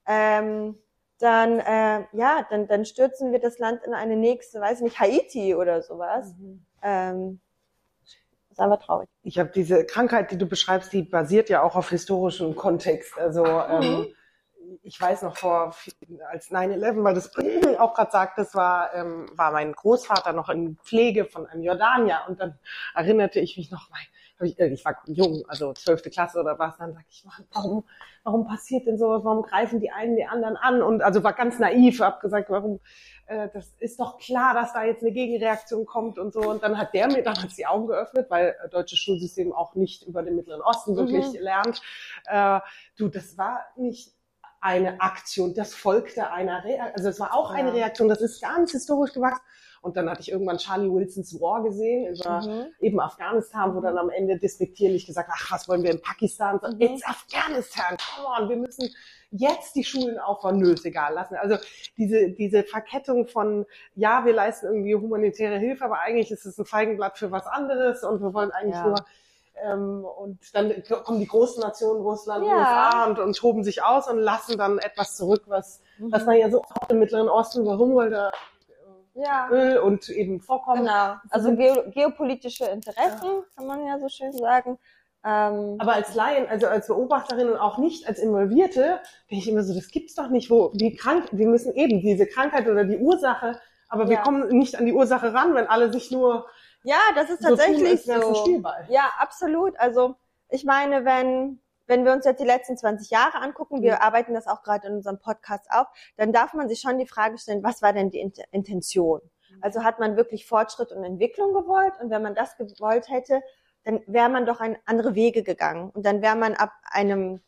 ähm, 0.07 0.77
dann, 1.19 1.59
äh, 1.59 2.05
ja, 2.13 2.45
dann, 2.49 2.67
dann 2.67 2.85
stürzen 2.85 3.31
wir 3.31 3.39
das 3.39 3.59
Land 3.59 3.83
in 3.83 3.93
eine 3.93 4.15
nächste, 4.15 4.59
weiß 4.59 4.81
nicht, 4.81 4.99
Haiti 4.99 5.55
oder 5.55 5.81
sowas. 5.81 6.33
Mhm. 6.37 6.65
Ähm, 6.81 7.39
ist 8.51 8.59
einfach 8.59 8.85
traurig. 8.85 9.09
Ich 9.23 9.37
habe 9.37 9.49
diese 9.53 9.85
Krankheit, 9.85 10.31
die 10.31 10.37
du 10.37 10.45
beschreibst, 10.45 10.93
die 10.93 11.03
basiert 11.03 11.49
ja 11.49 11.61
auch 11.61 11.75
auf 11.75 11.89
historischem 11.89 12.55
Kontext. 12.55 13.17
Also 13.17 13.43
mhm. 13.43 13.81
ähm, 13.81 14.07
ich 14.81 14.99
weiß 14.99 15.23
noch 15.23 15.37
vor, 15.37 15.75
als 16.29 16.51
9-11, 16.51 17.03
weil 17.03 17.13
das 17.13 17.31
auch 17.79 17.93
gerade 17.93 18.11
sagt, 18.11 18.37
das 18.37 18.55
war, 18.55 18.93
ähm, 18.93 19.29
war 19.33 19.51
mein 19.51 19.73
Großvater 19.73 20.33
noch 20.33 20.49
in 20.49 20.77
Pflege 20.77 21.25
von 21.25 21.45
einem 21.47 21.63
Jordanier 21.63 22.21
und 22.27 22.39
dann 22.39 22.57
erinnerte 22.93 23.39
ich 23.39 23.57
mich 23.57 23.71
noch, 23.71 23.89
mein, 23.89 24.05
ich, 24.41 24.59
äh, 24.59 24.67
ich 24.67 24.83
war 24.83 24.97
jung, 25.07 25.43
also 25.47 25.73
zwölfte 25.73 26.09
Klasse 26.09 26.39
oder 26.39 26.59
was, 26.59 26.77
dann 26.77 26.93
sag 26.93 27.05
ich, 27.09 27.25
warum, 27.53 27.83
warum 28.23 28.47
passiert 28.47 28.85
denn 28.85 28.97
sowas, 28.97 29.23
warum 29.23 29.43
greifen 29.43 29.79
die 29.79 29.91
einen 29.91 30.15
die 30.15 30.25
anderen 30.25 30.57
an 30.57 30.81
und 30.81 31.01
also 31.01 31.23
war 31.23 31.33
ganz 31.33 31.59
naiv, 31.59 32.01
hab 32.01 32.21
gesagt, 32.21 32.49
warum 32.49 32.79
äh, 33.27 33.49
das 33.53 33.73
ist 33.79 33.99
doch 33.99 34.17
klar, 34.17 34.53
dass 34.53 34.73
da 34.73 34.83
jetzt 34.83 35.01
eine 35.01 35.11
Gegenreaktion 35.11 35.85
kommt 35.85 36.19
und 36.19 36.33
so. 36.33 36.41
Und 36.41 36.63
dann 36.63 36.77
hat 36.77 36.93
der 36.93 37.07
mir 37.07 37.23
damals 37.23 37.55
die 37.55 37.65
Augen 37.65 37.87
geöffnet, 37.87 38.27
weil 38.29 38.55
äh, 38.63 38.69
deutsches 38.69 38.99
Schulsystem 38.99 39.51
auch 39.51 39.75
nicht 39.75 40.03
über 40.03 40.21
den 40.21 40.35
Mittleren 40.35 40.61
Osten 40.61 40.95
wirklich 40.95 41.25
mhm. 41.27 41.39
lernt. 41.39 41.81
Äh, 42.25 42.59
du, 42.97 43.07
das 43.07 43.37
war 43.37 43.65
nicht 43.77 44.13
eine 44.61 44.99
Aktion, 44.99 45.53
das 45.53 45.73
folgte 45.75 46.31
einer 46.31 46.63
Reaktion. 46.63 46.95
Also 46.95 47.09
es 47.09 47.19
war 47.19 47.35
auch 47.35 47.51
eine 47.51 47.73
Reaktion, 47.73 48.09
das 48.09 48.21
ist 48.21 48.41
ganz 48.41 48.71
historisch 48.71 49.13
gewachsen. 49.13 49.43
Und 49.85 49.95
dann 49.95 50.09
hatte 50.09 50.21
ich 50.21 50.31
irgendwann 50.31 50.57
Charlie 50.57 50.91
Wilsons 50.91 51.39
War 51.39 51.61
gesehen 51.61 52.15
über 52.15 52.41
mhm. 52.41 52.65
eben 52.79 52.99
Afghanistan, 52.99 53.75
wo 53.75 53.81
dann 53.81 53.99
am 53.99 54.09
Ende 54.09 54.39
despektierlich 54.39 55.05
gesagt, 55.05 55.29
ach, 55.31 55.51
was 55.51 55.69
wollen 55.69 55.83
wir 55.83 55.91
in 55.91 56.01
Pakistan? 56.01 56.55
Mhm. 56.55 56.81
It's 56.81 57.05
Afghanistan, 57.05 57.95
come 58.15 58.27
on, 58.35 58.49
wir 58.49 58.57
müssen 58.57 58.89
jetzt 59.29 59.75
die 59.75 59.83
Schulen 59.83 60.17
aufbauen, 60.17 60.57
nö, 60.57 60.73
ist 60.73 60.87
egal, 60.87 61.13
lassen. 61.13 61.35
Also 61.35 61.57
diese, 61.97 62.31
diese 62.31 62.63
Verkettung 62.63 63.27
von, 63.27 63.67
ja, 63.93 64.25
wir 64.25 64.33
leisten 64.33 64.65
irgendwie 64.65 64.95
humanitäre 64.95 65.59
Hilfe, 65.59 65.85
aber 65.85 65.99
eigentlich 65.99 66.31
ist 66.31 66.47
es 66.47 66.57
ein 66.57 66.65
Feigenblatt 66.65 67.19
für 67.19 67.29
was 67.29 67.45
anderes 67.45 68.03
und 68.03 68.21
wir 68.21 68.33
wollen 68.33 68.49
eigentlich 68.49 68.73
ja. 68.73 68.87
nur 68.87 68.95
ähm, 69.63 70.03
und 70.03 70.39
dann 70.55 70.83
kommen 71.03 71.19
die 71.19 71.27
großen 71.27 71.61
Nationen, 71.61 72.01
Russland, 72.01 72.43
ja. 72.47 72.55
USA 72.55 73.05
und, 73.05 73.19
und 73.19 73.37
toben 73.37 73.63
sich 73.63 73.83
aus 73.83 74.09
und 74.09 74.17
lassen 74.17 74.57
dann 74.57 74.79
etwas 74.79 75.15
zurück, 75.15 75.43
was, 75.45 75.81
mhm. 75.99 76.11
was 76.11 76.25
man 76.25 76.37
ja 76.37 76.49
so 76.49 76.61
oft 76.61 76.91
im 76.91 76.97
Mittleren 76.97 77.29
Osten, 77.29 77.67
warum, 77.67 77.95
weil 77.95 78.09
da 78.09 78.31
ja. 79.15 79.49
Öl 79.49 79.79
und 79.79 80.09
eben 80.09 80.39
Vorkommen. 80.41 80.85
Genau. 80.85 81.15
Also 81.29 81.55
geopolitische 81.55 82.65
Interessen, 82.65 83.27
ja. 83.27 83.43
kann 83.55 83.67
man 83.67 83.85
ja 83.85 83.99
so 83.99 84.09
schön 84.09 84.31
sagen. 84.33 84.77
Ähm, 85.23 85.77
Aber 85.79 85.93
als 85.93 86.13
Laien, 86.13 86.47
also 86.47 86.67
als 86.67 86.87
Beobachterin 86.87 87.49
und 87.49 87.57
auch 87.57 87.79
nicht 87.79 88.07
als 88.07 88.19
Involvierte, 88.19 88.99
denke 89.31 89.43
ich 89.43 89.47
immer 89.47 89.63
so, 89.63 89.73
das 89.73 89.89
gibt's 89.89 90.13
doch 90.13 90.29
nicht, 90.29 90.51
wo 90.51 90.71
die 90.75 90.95
krank, 90.95 91.29
wir 91.31 91.47
müssen 91.47 91.73
eben 91.73 91.99
diese 92.01 92.27
Krankheit 92.27 92.67
oder 92.67 92.83
die 92.83 92.97
Ursache, 92.97 93.59
aber 93.89 94.03
ja. 94.03 94.09
wir 94.09 94.17
kommen 94.17 94.49
nicht 94.49 94.77
an 94.77 94.85
die 94.85 94.93
Ursache 94.93 95.33
ran, 95.33 95.55
wenn 95.55 95.67
alle 95.67 95.91
sich 95.91 96.11
nur 96.11 96.45
ja, 96.85 96.99
das 97.15 97.31
ist 97.31 97.41
tatsächlich 97.41 98.03
so. 98.03 98.33
so. 98.35 98.63
Ja, 98.89 99.09
absolut. 99.17 99.77
Also 99.79 100.15
ich 100.49 100.65
meine, 100.65 101.03
wenn 101.03 101.59
wenn 101.87 102.05
wir 102.05 102.13
uns 102.13 102.25
jetzt 102.25 102.39
die 102.39 102.45
letzten 102.45 102.77
20 102.77 103.09
Jahre 103.09 103.39
angucken, 103.39 103.81
wir 103.81 103.93
mhm. 103.93 104.01
arbeiten 104.01 104.33
das 104.33 104.47
auch 104.47 104.63
gerade 104.63 104.87
in 104.87 104.95
unserem 104.95 105.19
Podcast 105.19 105.67
auf, 105.69 105.87
dann 106.17 106.33
darf 106.33 106.53
man 106.53 106.69
sich 106.69 106.79
schon 106.79 106.97
die 106.97 107.07
Frage 107.07 107.37
stellen, 107.37 107.63
was 107.63 107.81
war 107.81 107.93
denn 107.93 108.09
die 108.09 108.19
Intention? 108.51 109.21
Mhm. 109.49 109.57
Also 109.61 109.83
hat 109.83 109.99
man 109.99 110.17
wirklich 110.17 110.45
Fortschritt 110.45 110.91
und 110.91 111.03
Entwicklung 111.03 111.53
gewollt? 111.53 111.93
Und 112.01 112.09
wenn 112.09 112.21
man 112.21 112.35
das 112.35 112.57
gewollt 112.57 113.09
hätte, 113.09 113.41
dann 113.83 114.01
wäre 114.07 114.29
man 114.29 114.45
doch 114.45 114.59
ein 114.59 114.77
andere 114.85 115.15
Wege 115.15 115.43
gegangen. 115.43 115.91
Und 115.91 116.05
dann 116.05 116.21
wäre 116.21 116.35
man 116.35 116.55
ab 116.55 116.71
einem, 116.85 117.41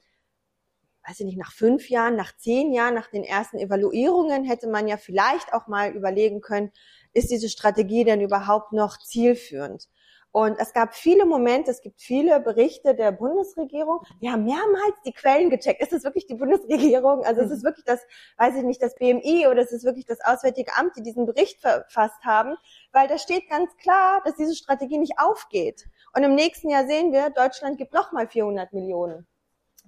weiß 1.07 1.19
ich 1.19 1.25
nicht, 1.25 1.37
nach 1.37 1.51
fünf 1.51 1.89
Jahren, 1.89 2.15
nach 2.15 2.35
zehn 2.37 2.71
Jahren, 2.73 2.93
nach 2.93 3.07
den 3.07 3.23
ersten 3.23 3.57
Evaluierungen 3.57 4.43
hätte 4.45 4.67
man 4.67 4.87
ja 4.87 4.97
vielleicht 4.97 5.53
auch 5.53 5.67
mal 5.67 5.91
überlegen 5.91 6.41
können, 6.41 6.71
ist 7.13 7.31
diese 7.31 7.49
Strategie 7.49 8.03
denn 8.03 8.21
überhaupt 8.21 8.71
noch 8.71 8.99
zielführend? 8.99 9.89
Und 10.31 10.59
es 10.59 10.73
gab 10.73 10.93
viele 10.93 11.25
Momente, 11.25 11.71
es 11.71 11.81
gibt 11.81 12.01
viele 12.01 12.39
Berichte 12.39 12.93
der 12.93 13.11
Bundesregierung. 13.11 14.01
Wir 14.19 14.33
haben 14.33 14.43
mehrmals 14.43 15.01
die 15.05 15.13
Quellen 15.13 15.49
gecheckt. 15.49 15.81
Ist 15.81 15.93
es 15.93 16.03
wirklich 16.03 16.27
die 16.27 16.35
Bundesregierung? 16.35 17.23
Also 17.23 17.41
ist 17.41 17.51
es 17.51 17.63
wirklich 17.63 17.85
das, 17.85 18.01
weiß 18.37 18.55
ich 18.55 18.63
nicht, 18.63 18.81
das 18.81 18.95
BMI 18.95 19.47
oder 19.47 19.61
ist 19.61 19.71
es 19.71 19.83
wirklich 19.83 20.05
das 20.05 20.19
Auswärtige 20.21 20.75
Amt, 20.77 20.95
die 20.97 21.01
diesen 21.01 21.25
Bericht 21.25 21.59
verfasst 21.61 22.23
haben? 22.23 22.55
Weil 22.91 23.07
da 23.07 23.17
steht 23.17 23.49
ganz 23.49 23.75
klar, 23.77 24.21
dass 24.25 24.35
diese 24.35 24.55
Strategie 24.55 24.97
nicht 24.97 25.17
aufgeht. 25.17 25.87
Und 26.13 26.23
im 26.23 26.35
nächsten 26.35 26.69
Jahr 26.69 26.85
sehen 26.87 27.11
wir, 27.11 27.29
Deutschland 27.29 27.77
gibt 27.77 27.93
nochmal 27.93 28.27
400 28.27 28.73
Millionen 28.73 29.25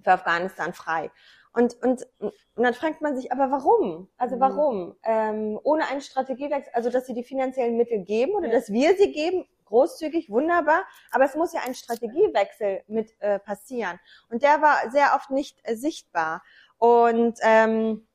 für 0.02 0.12
Afghanistan 0.12 0.72
frei. 0.72 1.10
Und, 1.52 1.74
und, 1.82 2.06
und 2.20 2.32
dann 2.56 2.74
fragt 2.74 3.00
man 3.02 3.16
sich, 3.16 3.32
aber 3.32 3.50
warum? 3.50 4.08
Also 4.16 4.36
mhm. 4.36 4.40
warum? 4.40 4.96
Ähm, 5.02 5.58
ohne 5.62 5.86
einen 5.88 6.00
Strategiewechsel, 6.00 6.72
also 6.74 6.90
dass 6.90 7.06
sie 7.06 7.14
die 7.14 7.24
finanziellen 7.24 7.76
Mittel 7.76 8.04
geben 8.04 8.32
oder 8.32 8.48
ja. 8.48 8.54
dass 8.54 8.72
wir 8.72 8.96
sie 8.96 9.12
geben, 9.12 9.46
großzügig, 9.70 10.28
wunderbar, 10.28 10.84
aber 11.10 11.24
es 11.24 11.34
muss 11.34 11.54
ja 11.54 11.60
ein 11.66 11.74
Strategiewechsel 11.74 12.82
mit 12.88 13.14
äh, 13.20 13.38
passieren. 13.38 13.98
Und 14.28 14.42
der 14.42 14.60
war 14.60 14.90
sehr 14.90 15.14
oft 15.16 15.30
nicht 15.30 15.58
äh, 15.62 15.74
sichtbar. 15.74 16.42
Und 16.76 17.38
ähm, 17.42 18.06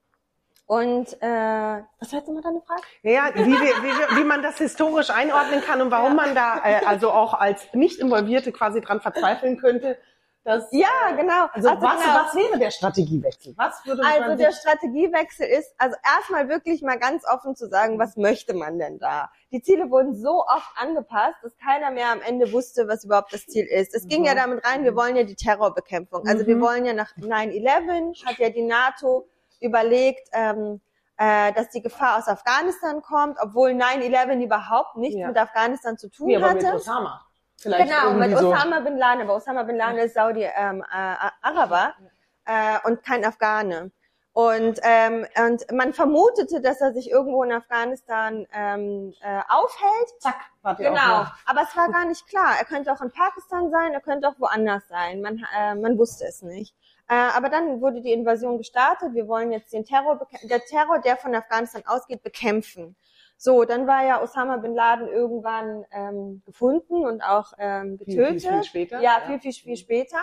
und 0.68 1.14
äh, 1.22 1.84
was 2.00 2.12
war 2.12 2.20
jetzt 2.20 2.28
nochmal 2.28 2.42
deine 2.42 2.62
Frage? 2.62 2.82
Ja, 3.04 3.30
wie, 3.36 3.52
wie, 3.52 4.18
wie, 4.18 4.24
man 4.24 4.42
das 4.42 4.58
historisch 4.58 5.12
einordnen 5.12 5.62
kann 5.62 5.80
und 5.80 5.92
warum 5.92 6.16
ja. 6.18 6.24
man 6.24 6.34
da 6.34 6.60
äh, 6.64 6.84
also 6.86 7.12
auch 7.12 7.36
als 7.36 7.72
nicht 7.74 8.00
Involvierte 8.00 8.52
quasi 8.52 8.82
dran 8.82 9.00
verzweifeln 9.00 9.58
könnte, 9.58 9.96
das, 10.46 10.68
ja, 10.72 10.88
äh, 11.10 11.16
genau. 11.16 11.48
Also, 11.54 11.70
also 11.70 11.82
was, 11.82 12.00
genau. 12.00 12.14
was 12.14 12.36
wäre 12.36 12.60
der 12.60 12.70
Strategiewechsel? 12.70 13.56
Was 13.58 13.84
würde 13.84 14.04
man 14.04 14.22
Also 14.22 14.38
der 14.38 14.52
Strategiewechsel 14.52 15.48
ist, 15.48 15.74
also 15.80 15.96
erstmal 16.06 16.50
wirklich 16.50 16.84
mal 16.84 17.00
ganz 17.00 17.24
offen 17.28 17.56
zu 17.56 17.68
sagen, 17.68 17.98
was 17.98 18.16
möchte 18.16 18.54
man 18.54 18.78
denn 18.78 19.00
da? 19.00 19.32
Die 19.52 19.64
Ziele 19.64 19.90
wurden 19.90 20.14
so 20.14 20.44
oft 20.46 20.72
angepasst, 20.76 21.38
dass 21.42 21.58
keiner 21.58 21.90
mehr 21.90 22.12
am 22.12 22.22
Ende 22.22 22.52
wusste, 22.54 22.88
was 22.88 23.04
überhaupt 23.06 23.34
das 23.34 23.48
Ziel 23.48 23.66
ist. 23.66 23.96
Es 23.96 24.08
ging 24.08 24.20
mhm. 24.20 24.28
ja 24.28 24.36
damit 24.36 24.64
rein, 24.64 24.84
wir 24.84 24.96
wollen 24.96 25.16
ja 25.16 25.24
die 25.24 25.36
Terrorbekämpfung. 25.36 26.28
Also 26.28 26.44
mhm. 26.44 26.48
wir 26.48 26.62
wollen 26.62 26.86
ja 26.86 26.94
nach 26.94 27.18
9-11, 27.18 28.24
hat 28.28 28.38
ja 28.38 28.52
die 28.52 28.62
NATO 28.62 29.28
überlegt, 29.62 30.30
ähm, 30.32 30.80
äh, 31.18 31.54
dass 31.54 31.70
die 31.70 31.82
Gefahr 31.82 32.20
aus 32.20 32.28
Afghanistan 32.28 33.02
kommt, 33.02 33.40
obwohl 33.42 33.72
9-11 33.72 34.44
überhaupt 34.44 34.96
nichts 34.98 35.20
ja. 35.20 35.28
mit 35.28 35.38
Afghanistan 35.38 35.98
zu 35.98 36.12
tun 36.12 36.30
ja, 36.30 36.42
hatte. 36.42 36.68
Aber 36.68 36.76
mit 36.76 36.84
Vielleicht 37.58 37.90
genau, 37.90 38.14
mit 38.14 38.36
Osama 38.36 38.80
Bin 38.82 38.98
Laden, 38.98 39.22
aber 39.22 39.36
Osama 39.36 39.64
Bin 39.64 39.78
Laden 39.78 39.98
ist 39.98 40.14
Saudi-Araber. 40.14 41.94
Ähm, 42.00 42.06
äh, 42.08 42.16
äh, 42.46 42.78
und 42.84 43.04
kein 43.04 43.26
Afghane. 43.26 43.92
Und, 44.34 44.82
ähm, 44.84 45.26
und 45.38 45.72
man 45.72 45.94
vermutete, 45.94 46.60
dass 46.60 46.82
er 46.82 46.92
sich 46.92 47.10
irgendwo 47.10 47.42
in 47.44 47.54
Afghanistan 47.54 48.46
ähm, 48.54 49.14
äh, 49.22 49.40
aufhält. 49.48 50.10
Zack, 50.20 50.42
war 50.62 50.76
der 50.76 50.90
Genau, 50.90 51.22
auch 51.22 51.28
aber 51.46 51.62
es 51.62 51.76
war 51.76 51.90
gar 51.90 52.06
nicht 52.06 52.28
klar. 52.28 52.56
Er 52.60 52.66
könnte 52.66 52.92
auch 52.92 53.00
in 53.00 53.12
Pakistan 53.12 53.72
sein, 53.72 53.94
er 53.94 54.02
könnte 54.02 54.28
auch 54.28 54.38
woanders 54.38 54.86
sein. 54.90 55.22
Man, 55.22 55.42
äh, 55.58 55.76
man 55.76 55.98
wusste 55.98 56.26
es 56.26 56.42
nicht. 56.42 56.76
Äh, 57.08 57.16
aber 57.16 57.48
dann 57.48 57.80
wurde 57.80 58.02
die 58.02 58.12
Invasion 58.12 58.58
gestartet. 58.58 59.14
Wir 59.14 59.30
wollen 59.30 59.54
jetzt 59.54 59.72
den 59.72 59.86
Terror, 59.86 60.28
der 60.44 60.60
Terror, 60.66 61.00
der 61.00 61.16
von 61.16 61.34
Afghanistan 61.34 61.84
ausgeht, 61.86 62.22
bekämpfen. 62.22 62.98
So, 63.38 63.66
dann 63.66 63.86
war 63.88 64.06
ja 64.06 64.22
Osama 64.22 64.58
bin 64.58 64.74
Laden 64.74 65.08
irgendwann 65.08 65.86
ähm, 65.92 66.42
gefunden 66.46 67.06
und 67.06 67.22
auch 67.22 67.54
ähm, 67.58 67.98
Viel, 67.98 68.16
getötet. 68.16 68.42
viel, 68.42 68.52
viel 68.52 68.64
später. 68.64 69.02
Ja, 69.02 69.22
viel, 69.28 69.40
viel, 69.40 69.54
viel 69.54 69.78
später. 69.78 70.18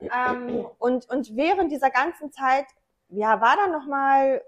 Ähm, 0.00 0.66
und, 0.78 1.08
und 1.10 1.36
während 1.36 1.70
dieser 1.72 1.90
ganzen 1.90 2.32
Zeit, 2.32 2.66
ja, 3.08 3.40
war 3.40 3.56
dann 3.56 3.72
nochmal 3.72 4.42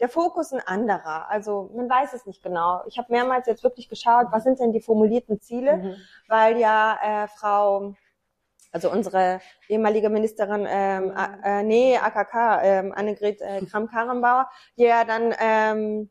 der 0.00 0.08
Fokus 0.08 0.52
ein 0.52 0.60
anderer. 0.66 1.28
Also 1.30 1.70
man 1.74 1.88
weiß 1.88 2.12
es 2.14 2.26
nicht 2.26 2.42
genau. 2.42 2.82
Ich 2.86 2.98
habe 2.98 3.12
mehrmals 3.12 3.46
jetzt 3.46 3.62
wirklich 3.62 3.88
geschaut, 3.88 4.26
was 4.30 4.44
sind 4.44 4.58
denn 4.58 4.72
die 4.72 4.80
formulierten 4.80 5.40
Ziele, 5.40 5.76
Mhm. 5.76 5.94
weil 6.28 6.58
ja 6.58 6.98
äh, 7.02 7.28
Frau, 7.28 7.94
also 8.72 8.90
unsere 8.90 9.40
ehemalige 9.68 10.08
Ministerin, 10.08 10.66
ähm, 10.68 11.12
äh, 11.44 11.62
nee, 11.62 11.98
AKK, 11.98 12.60
ähm, 12.62 12.92
Annegret 12.94 13.40
äh, 13.42 13.60
Kramp-Karrenbauer, 13.66 14.48
die 14.76 14.84
ja 14.84 15.04
dann 15.04 15.34
ähm, 15.38 16.10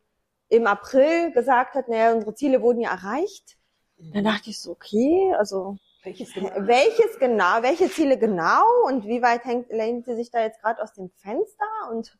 im 0.50 0.68
April 0.68 1.32
gesagt 1.32 1.76
hat, 1.76 1.88
naja, 1.88 2.14
unsere 2.14 2.36
Ziele 2.36 2.62
wurden 2.62 2.82
ja 2.82 2.92
erreicht. 2.92 3.58
Dann 3.98 4.24
dachte 4.24 4.50
ich 4.50 4.60
so, 4.60 4.72
okay, 4.72 5.34
also 5.38 5.78
Welches 6.04 6.34
genau? 6.34 6.52
welches 6.56 7.20
genau, 7.20 7.62
welche 7.62 7.90
Ziele 7.90 8.18
genau 8.18 8.64
und 8.86 9.06
wie 9.06 9.22
weit 9.22 9.46
hängt, 9.46 9.70
lehnt 9.70 10.06
sie 10.06 10.16
sich 10.16 10.32
da 10.32 10.42
jetzt 10.42 10.62
gerade 10.62 10.82
aus 10.82 10.94
dem 10.94 11.10
Fenster 11.18 11.66
und 11.92 12.18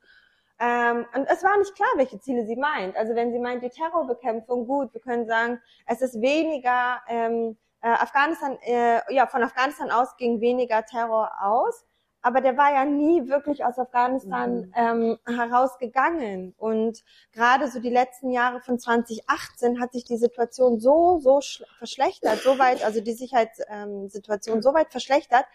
ähm, 0.62 1.06
und 1.16 1.26
es 1.30 1.42
war 1.42 1.58
nicht 1.58 1.74
klar, 1.74 1.88
welche 1.96 2.20
Ziele 2.20 2.46
sie 2.46 2.58
meint. 2.58 2.98
Also 2.98 3.16
wenn 3.16 3.32
sie 3.32 3.40
meint 3.40 3.64
die 3.64 3.70
Terrorbekämpfung, 3.70 4.68
gut, 4.68 4.94
wir 4.94 5.00
können 5.00 5.26
sagen, 5.26 5.62
es 5.88 6.02
ist 6.02 6.20
weniger 6.20 7.00
ähm, 7.08 7.58
äh, 7.82 7.88
Afghanistan, 7.88 8.58
äh, 8.64 9.00
ja 9.14 9.26
von 9.28 9.42
Afghanistan 9.42 9.90
aus 9.90 10.18
ging 10.18 10.42
weniger 10.42 10.86
Terror 10.86 11.32
aus, 11.42 11.86
aber 12.22 12.42
der 12.42 12.58
war 12.58 12.74
ja 12.74 12.86
nie 12.86 13.28
wirklich 13.30 13.64
aus 13.64 13.80
Afghanistan 13.80 14.72
ähm, 14.76 15.18
herausgegangen. 15.26 16.54
Und 16.58 17.04
gerade 17.32 17.70
so 17.70 17.80
die 17.80 17.90
letzten 17.90 18.30
Jahre 18.32 18.60
von 18.62 18.78
2018 18.78 19.80
hat 19.80 19.94
sich 19.94 20.04
die 20.04 20.18
Situation 20.18 20.80
so, 20.80 21.20
so 21.20 21.38
schl- 21.38 21.66
verschlechtert, 21.78 22.40
so 22.40 22.60
weit, 22.60 22.84
also 22.84 23.00
die 23.02 23.14
Sicherheitssituation 23.14 24.58
ähm, 24.58 24.62
so 24.62 24.74
weit 24.74 24.92
verschlechtert, 24.92 25.46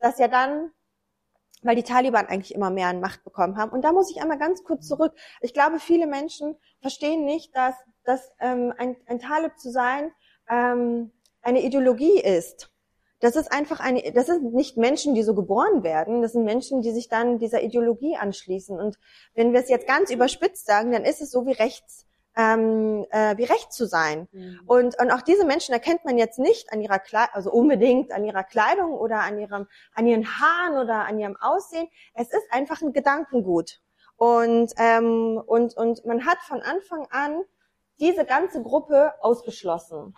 dass 0.00 0.18
ja 0.18 0.26
dann, 0.28 0.72
weil 1.62 1.76
die 1.76 1.82
Taliban 1.84 2.26
eigentlich 2.26 2.54
immer 2.54 2.70
mehr 2.70 2.88
an 2.88 3.00
Macht 3.00 3.22
bekommen 3.24 3.56
haben. 3.56 3.70
Und 3.70 3.82
da 3.82 3.92
muss 3.92 4.10
ich 4.10 4.20
einmal 4.20 4.38
ganz 4.38 4.64
kurz 4.64 4.88
zurück. 4.88 5.14
Ich 5.40 5.54
glaube, 5.54 5.78
viele 5.78 6.06
Menschen 6.06 6.56
verstehen 6.80 7.24
nicht, 7.24 7.54
dass, 7.54 7.74
dass 8.04 8.32
ähm, 8.40 8.72
ein, 8.76 8.96
ein 9.06 9.20
Talib 9.20 9.56
zu 9.58 9.70
sein 9.70 10.12
ähm, 10.48 11.12
eine 11.42 11.62
Ideologie 11.62 12.20
ist. 12.20 12.70
Das 13.20 13.34
ist 13.34 13.50
einfach 13.50 13.80
eine, 13.80 14.12
das 14.12 14.26
sind 14.26 14.54
nicht 14.54 14.76
Menschen, 14.76 15.14
die 15.14 15.22
so 15.22 15.34
geboren 15.34 15.82
werden, 15.82 16.22
das 16.22 16.32
sind 16.32 16.44
Menschen, 16.44 16.82
die 16.82 16.92
sich 16.92 17.08
dann 17.08 17.38
dieser 17.38 17.62
Ideologie 17.62 18.16
anschließen. 18.16 18.78
Und 18.78 18.98
wenn 19.34 19.52
wir 19.52 19.60
es 19.60 19.68
jetzt 19.68 19.88
ganz 19.88 20.10
überspitzt 20.10 20.66
sagen, 20.66 20.92
dann 20.92 21.04
ist 21.04 21.20
es 21.20 21.30
so 21.30 21.44
wie 21.44 21.52
rechts, 21.52 22.06
ähm, 22.36 23.04
äh, 23.10 23.36
wie 23.36 23.44
rechts 23.44 23.76
zu 23.76 23.86
sein. 23.86 24.28
Mhm. 24.30 24.60
Und, 24.66 25.00
und 25.00 25.10
auch 25.10 25.22
diese 25.22 25.44
Menschen 25.44 25.72
erkennt 25.72 26.04
man 26.04 26.16
jetzt 26.16 26.38
nicht 26.38 26.72
an 26.72 26.80
ihrer 26.80 27.00
Kleidung, 27.00 27.34
also 27.34 27.50
unbedingt 27.50 28.12
an 28.12 28.24
ihrer 28.24 28.44
Kleidung 28.44 28.92
oder 28.92 29.20
an 29.20 29.38
ihrem, 29.38 29.66
an 29.94 30.06
ihren 30.06 30.24
Haaren 30.24 30.78
oder 30.78 31.04
an 31.06 31.18
ihrem 31.18 31.36
Aussehen. 31.36 31.88
Es 32.14 32.28
ist 32.28 32.46
einfach 32.50 32.80
ein 32.82 32.92
Gedankengut. 32.92 33.80
Und, 34.16 34.72
ähm, 34.78 35.42
und, 35.44 35.76
und 35.76 36.04
man 36.04 36.24
hat 36.24 36.38
von 36.38 36.60
Anfang 36.60 37.06
an 37.10 37.42
diese 38.00 38.24
ganze 38.24 38.62
Gruppe 38.62 39.12
ausgeschlossen. 39.20 40.14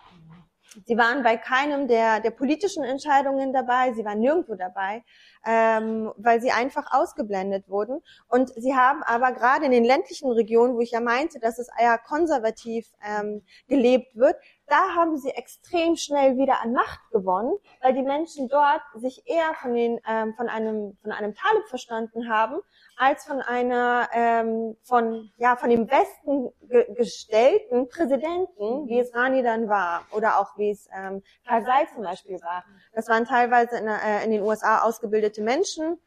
Sie 0.85 0.96
waren 0.96 1.22
bei 1.22 1.37
keinem 1.37 1.88
der, 1.88 2.20
der 2.20 2.30
politischen 2.30 2.85
Entscheidungen 2.85 3.52
dabei, 3.52 3.92
sie 3.92 4.04
waren 4.04 4.20
nirgendwo 4.20 4.54
dabei, 4.54 5.02
ähm, 5.46 6.12
weil 6.16 6.40
sie 6.40 6.50
einfach 6.50 6.92
ausgeblendet 6.92 7.68
wurden. 7.68 8.03
Und 8.29 8.50
sie 8.55 8.74
haben 8.74 9.03
aber 9.03 9.33
gerade 9.33 9.64
in 9.64 9.72
den 9.72 9.85
ländlichen 9.85 10.31
Regionen, 10.31 10.74
wo 10.74 10.81
ich 10.81 10.90
ja 10.90 11.00
meinte, 11.00 11.40
dass 11.40 11.59
es 11.59 11.68
eher 11.79 11.98
konservativ 11.98 12.87
ähm, 13.05 13.42
gelebt 13.68 14.16
wird, 14.16 14.37
da 14.70 14.94
haben 14.94 15.18
sie 15.18 15.31
extrem 15.31 15.96
schnell 15.96 16.37
wieder 16.37 16.62
an 16.62 16.72
Macht 16.72 17.00
gewonnen, 17.11 17.59
weil 17.83 17.92
die 17.92 18.03
Menschen 18.03 18.48
dort 18.48 18.83
sich 18.94 19.22
eher 19.26 19.53
von, 19.61 19.74
den, 19.74 20.00
ähm, 20.07 20.35
von, 20.35 20.48
einem, 20.48 20.96
von 21.03 21.11
einem 21.11 21.35
Talib 21.35 21.66
verstanden 21.68 22.29
haben, 22.29 22.61
als 22.96 23.24
von 23.24 23.40
einer 23.40 24.09
ähm, 24.12 24.76
von 24.83 25.33
ja 25.38 25.57
von 25.57 25.70
dem 25.70 25.90
Westen 25.90 26.53
ge 26.68 26.87
gestellten 26.94 27.88
Präsidenten, 27.88 28.87
wie 28.88 29.00
es 29.00 29.14
Rani 29.14 29.42
dann 29.42 29.68
war 29.68 30.03
oder 30.12 30.38
auch 30.38 30.57
wie 30.57 30.70
es 30.70 30.88
ähm, 30.94 31.22
Karzai 31.46 31.87
zum 31.92 32.05
Beispiel 32.05 32.40
war. 32.42 32.64
Das 32.92 33.09
waren 33.09 33.24
teilweise 33.24 33.79
in, 33.79 33.88
äh, 33.88 34.24
in 34.24 34.31
den 34.31 34.42
USA 34.42 34.83
ausgebildete 34.83 35.30
Menschen, 35.38 35.99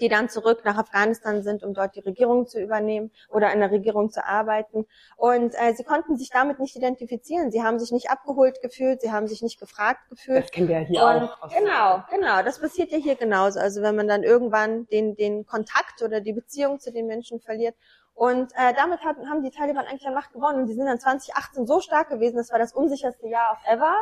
die 0.00 0.08
dann 0.08 0.28
zurück 0.28 0.64
nach 0.64 0.78
Afghanistan 0.78 1.42
sind, 1.42 1.64
um 1.64 1.74
dort 1.74 1.96
die 1.96 2.00
Regierung 2.00 2.46
zu 2.46 2.60
übernehmen 2.60 3.10
oder 3.28 3.52
in 3.52 3.60
der 3.60 3.70
Regierung 3.70 4.10
zu 4.10 4.24
arbeiten. 4.24 4.86
Und 5.16 5.54
äh, 5.54 5.74
sie 5.74 5.84
konnten 5.84 6.16
sich 6.16 6.30
damit 6.30 6.58
nicht 6.58 6.76
identifizieren. 6.76 7.50
Sie 7.50 7.62
haben 7.62 7.78
sich 7.78 7.90
nicht 7.90 8.10
abgeholt 8.10 8.60
gefühlt, 8.62 9.00
sie 9.00 9.12
haben 9.12 9.26
sich 9.26 9.42
nicht 9.42 9.58
gefragt 9.58 10.08
gefühlt. 10.08 10.44
Das 10.44 10.50
kennen 10.50 10.68
wir 10.68 10.80
ja 10.80 10.86
hier 10.86 11.02
Und 11.02 11.30
auch. 11.30 11.48
genau, 11.48 12.02
genau, 12.10 12.42
das 12.42 12.60
passiert 12.60 12.90
ja 12.90 12.98
hier 12.98 13.16
genauso. 13.16 13.58
Also 13.58 13.82
wenn 13.82 13.96
man 13.96 14.08
dann 14.08 14.22
irgendwann 14.22 14.86
den, 14.86 15.16
den 15.16 15.46
Kontakt 15.46 16.02
oder 16.02 16.20
die 16.20 16.32
Beziehung 16.32 16.78
zu 16.78 16.92
den 16.92 17.06
Menschen 17.06 17.40
verliert. 17.40 17.74
Und 18.14 18.52
äh, 18.54 18.74
damit 18.74 19.04
hatten, 19.04 19.30
haben 19.30 19.44
die 19.44 19.50
Taliban 19.50 19.86
eigentlich 19.86 20.06
an 20.06 20.14
Macht 20.14 20.32
gewonnen. 20.32 20.62
Und 20.62 20.66
die 20.66 20.74
sind 20.74 20.86
dann 20.86 20.98
2018 20.98 21.66
so 21.66 21.80
stark 21.80 22.08
gewesen, 22.08 22.36
das 22.36 22.50
war 22.50 22.58
das 22.58 22.72
unsicherste 22.72 23.28
Jahr 23.28 23.52
of 23.52 23.58
ever, 23.64 23.94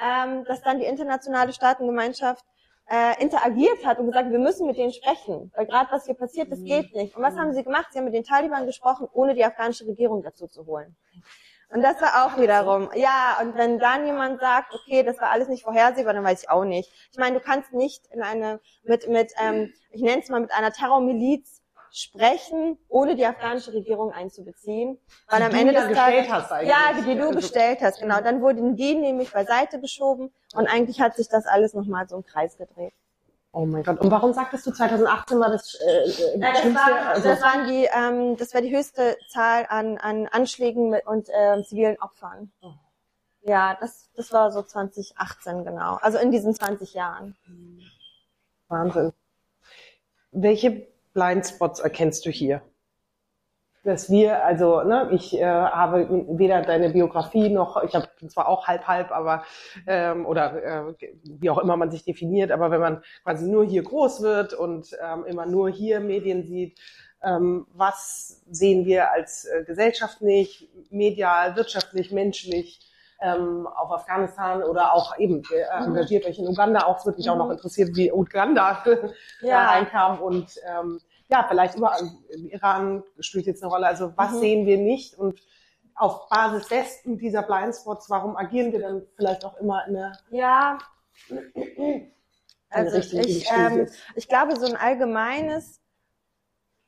ähm, 0.00 0.44
dass 0.44 0.62
dann 0.62 0.80
die 0.80 0.84
internationale 0.86 1.52
Staatengemeinschaft 1.52 2.44
äh, 2.90 3.22
interagiert 3.22 3.84
hat 3.86 3.98
und 3.98 4.06
gesagt, 4.06 4.30
wir 4.30 4.38
müssen 4.38 4.66
mit 4.66 4.76
denen 4.76 4.92
sprechen, 4.92 5.52
weil 5.54 5.66
gerade 5.66 5.90
was 5.90 6.06
hier 6.06 6.14
passiert, 6.14 6.50
das 6.50 6.62
geht 6.62 6.94
nicht. 6.94 7.16
Und 7.16 7.22
was 7.22 7.36
haben 7.36 7.52
sie 7.52 7.62
gemacht? 7.62 7.86
Sie 7.90 7.98
haben 7.98 8.04
mit 8.04 8.14
den 8.14 8.24
Taliban 8.24 8.66
gesprochen, 8.66 9.08
ohne 9.12 9.34
die 9.34 9.44
afghanische 9.44 9.86
Regierung 9.86 10.22
dazu 10.22 10.46
zu 10.46 10.66
holen. 10.66 10.96
Und 11.70 11.80
das 11.80 12.02
war 12.02 12.26
auch 12.26 12.38
wiederum, 12.38 12.90
ja, 12.94 13.38
und 13.40 13.56
wenn 13.56 13.78
dann 13.78 14.04
jemand 14.04 14.40
sagt, 14.40 14.74
okay, 14.74 15.02
das 15.02 15.18
war 15.20 15.30
alles 15.30 15.48
nicht 15.48 15.62
vorhersehbar, 15.62 16.12
dann 16.12 16.24
weiß 16.24 16.42
ich 16.42 16.50
auch 16.50 16.64
nicht. 16.64 16.92
Ich 17.10 17.18
meine, 17.18 17.38
du 17.38 17.42
kannst 17.42 17.72
nicht 17.72 18.06
in 18.08 18.22
eine, 18.22 18.60
mit, 18.82 19.08
mit, 19.08 19.32
ähm, 19.42 19.72
ich 19.90 20.02
nenne 20.02 20.20
es 20.20 20.28
mal, 20.28 20.40
mit 20.40 20.52
einer 20.52 20.70
Terrormiliz 20.70 21.61
sprechen, 21.92 22.78
ohne 22.88 23.14
die 23.16 23.26
afghanische 23.26 23.72
Regierung 23.74 24.12
einzubeziehen. 24.12 24.98
Weil 25.28 25.40
Die 25.40 25.44
am 25.44 25.54
Ende 25.54 25.74
des 25.74 25.92
Tages, 25.96 26.26
ja, 26.66 26.92
die 27.06 27.14
du 27.14 27.26
Also- 27.26 27.36
gestellt 27.38 27.78
hast, 27.82 28.00
genau. 28.00 28.20
Dann 28.22 28.40
wurden 28.40 28.76
die 28.76 28.94
nämlich 28.94 29.30
beiseite 29.32 29.78
geschoben 29.80 30.32
und 30.54 30.66
eigentlich 30.66 31.00
hat 31.02 31.16
sich 31.16 31.28
das 31.28 31.46
alles 31.46 31.74
nochmal 31.74 32.08
so 32.08 32.16
im 32.16 32.24
Kreis 32.24 32.56
gedreht. 32.56 32.94
Oh 33.54 33.66
mein 33.66 33.82
Gott. 33.82 34.00
Und 34.00 34.10
warum 34.10 34.32
sagtest 34.32 34.66
du 34.66 34.72
2018 34.72 35.38
war 35.38 35.50
das, 35.50 35.74
äh, 35.74 35.86
äh, 35.86 36.38
Ja, 36.40 36.50
das, 36.52 36.60
Schlimmste? 36.60 36.90
war, 36.90 37.06
Also- 37.10 37.28
das 37.28 37.42
waren 37.42 37.66
die, 37.68 37.86
ähm, 37.94 38.36
das 38.38 38.54
war 38.54 38.62
die 38.62 38.74
höchste 38.74 39.18
Zahl 39.28 39.66
an, 39.68 39.98
an 39.98 40.26
Anschlägen 40.28 40.88
mit, 40.88 41.06
und 41.06 41.28
ähm, 41.34 41.62
zivilen 41.62 42.00
Opfern. 42.00 42.50
Oh. 42.62 42.72
Ja, 43.42 43.76
das, 43.78 44.08
das 44.16 44.32
war 44.32 44.50
so 44.52 44.62
2018 44.62 45.64
genau. 45.64 45.96
Also 46.00 46.16
in 46.16 46.30
diesen 46.30 46.54
20 46.54 46.94
Jahren. 46.94 47.36
Wahnsinn. 48.68 49.12
Welche 50.30 50.86
Blindspots 51.14 51.80
erkennst 51.80 52.26
du 52.26 52.30
hier? 52.30 52.62
Dass 53.84 54.10
wir, 54.10 54.44
also, 54.44 54.82
ne, 54.84 55.08
ich 55.12 55.36
äh, 55.36 55.44
habe 55.44 56.08
weder 56.38 56.62
deine 56.62 56.90
Biografie 56.90 57.48
noch, 57.48 57.82
ich 57.82 57.94
habe 57.96 58.08
zwar 58.28 58.46
auch 58.46 58.68
halb 58.68 58.86
halb, 58.86 59.10
aber 59.10 59.44
ähm, 59.88 60.24
oder 60.24 60.62
äh, 60.62 60.94
wie 61.24 61.50
auch 61.50 61.58
immer 61.58 61.76
man 61.76 61.90
sich 61.90 62.04
definiert, 62.04 62.52
aber 62.52 62.70
wenn 62.70 62.80
man 62.80 63.02
quasi 63.24 63.50
nur 63.50 63.64
hier 63.64 63.82
groß 63.82 64.22
wird 64.22 64.54
und 64.54 64.96
ähm, 65.02 65.24
immer 65.24 65.46
nur 65.46 65.68
hier 65.68 65.98
Medien 65.98 66.46
sieht, 66.46 66.78
ähm, 67.24 67.66
was 67.74 68.42
sehen 68.50 68.84
wir 68.84 69.10
als 69.10 69.46
äh, 69.46 69.64
Gesellschaft 69.64 70.22
nicht, 70.22 70.68
medial, 70.92 71.56
wirtschaftlich, 71.56 72.12
menschlich 72.12 72.91
ähm, 73.22 73.66
auf 73.66 73.90
Afghanistan 73.92 74.62
oder 74.62 74.94
auch 74.94 75.16
eben 75.18 75.42
äh, 75.50 75.62
engagiert 75.86 76.26
euch 76.26 76.38
in 76.38 76.46
Uganda. 76.46 76.84
Auch, 76.86 77.04
würde 77.06 77.18
mich 77.18 77.30
auch 77.30 77.36
noch 77.36 77.50
interessiert, 77.50 77.94
wie 77.94 78.12
Uganda 78.12 78.82
da 78.84 79.12
Ja. 79.40 79.64
reinkam. 79.70 80.20
Und 80.20 80.58
ähm, 80.66 81.00
ja, 81.28 81.46
vielleicht 81.48 81.76
überall 81.76 82.10
im 82.30 82.46
Iran 82.48 83.02
spielt 83.20 83.46
jetzt 83.46 83.62
eine 83.62 83.72
Rolle. 83.72 83.86
Also 83.86 84.12
was 84.16 84.32
Mhm. 84.32 84.38
sehen 84.38 84.66
wir 84.66 84.76
nicht? 84.78 85.14
Und 85.18 85.40
auf 85.94 86.28
Basis 86.28 86.68
dessen 86.68 87.18
dieser 87.18 87.42
Blindspots, 87.42 88.10
warum 88.10 88.36
agieren 88.36 88.72
wir 88.72 88.80
dann 88.80 89.06
vielleicht 89.16 89.44
auch 89.44 89.56
immer 89.58 89.86
in 89.86 89.96
eine, 89.96 90.12
Ja, 90.30 90.78
also 92.70 92.96
Richtung, 92.96 93.20
ich, 93.20 93.46
ähm, 93.54 93.88
ich 94.14 94.28
glaube, 94.28 94.56
so 94.56 94.66
ein 94.66 94.76
allgemeines, 94.76 95.80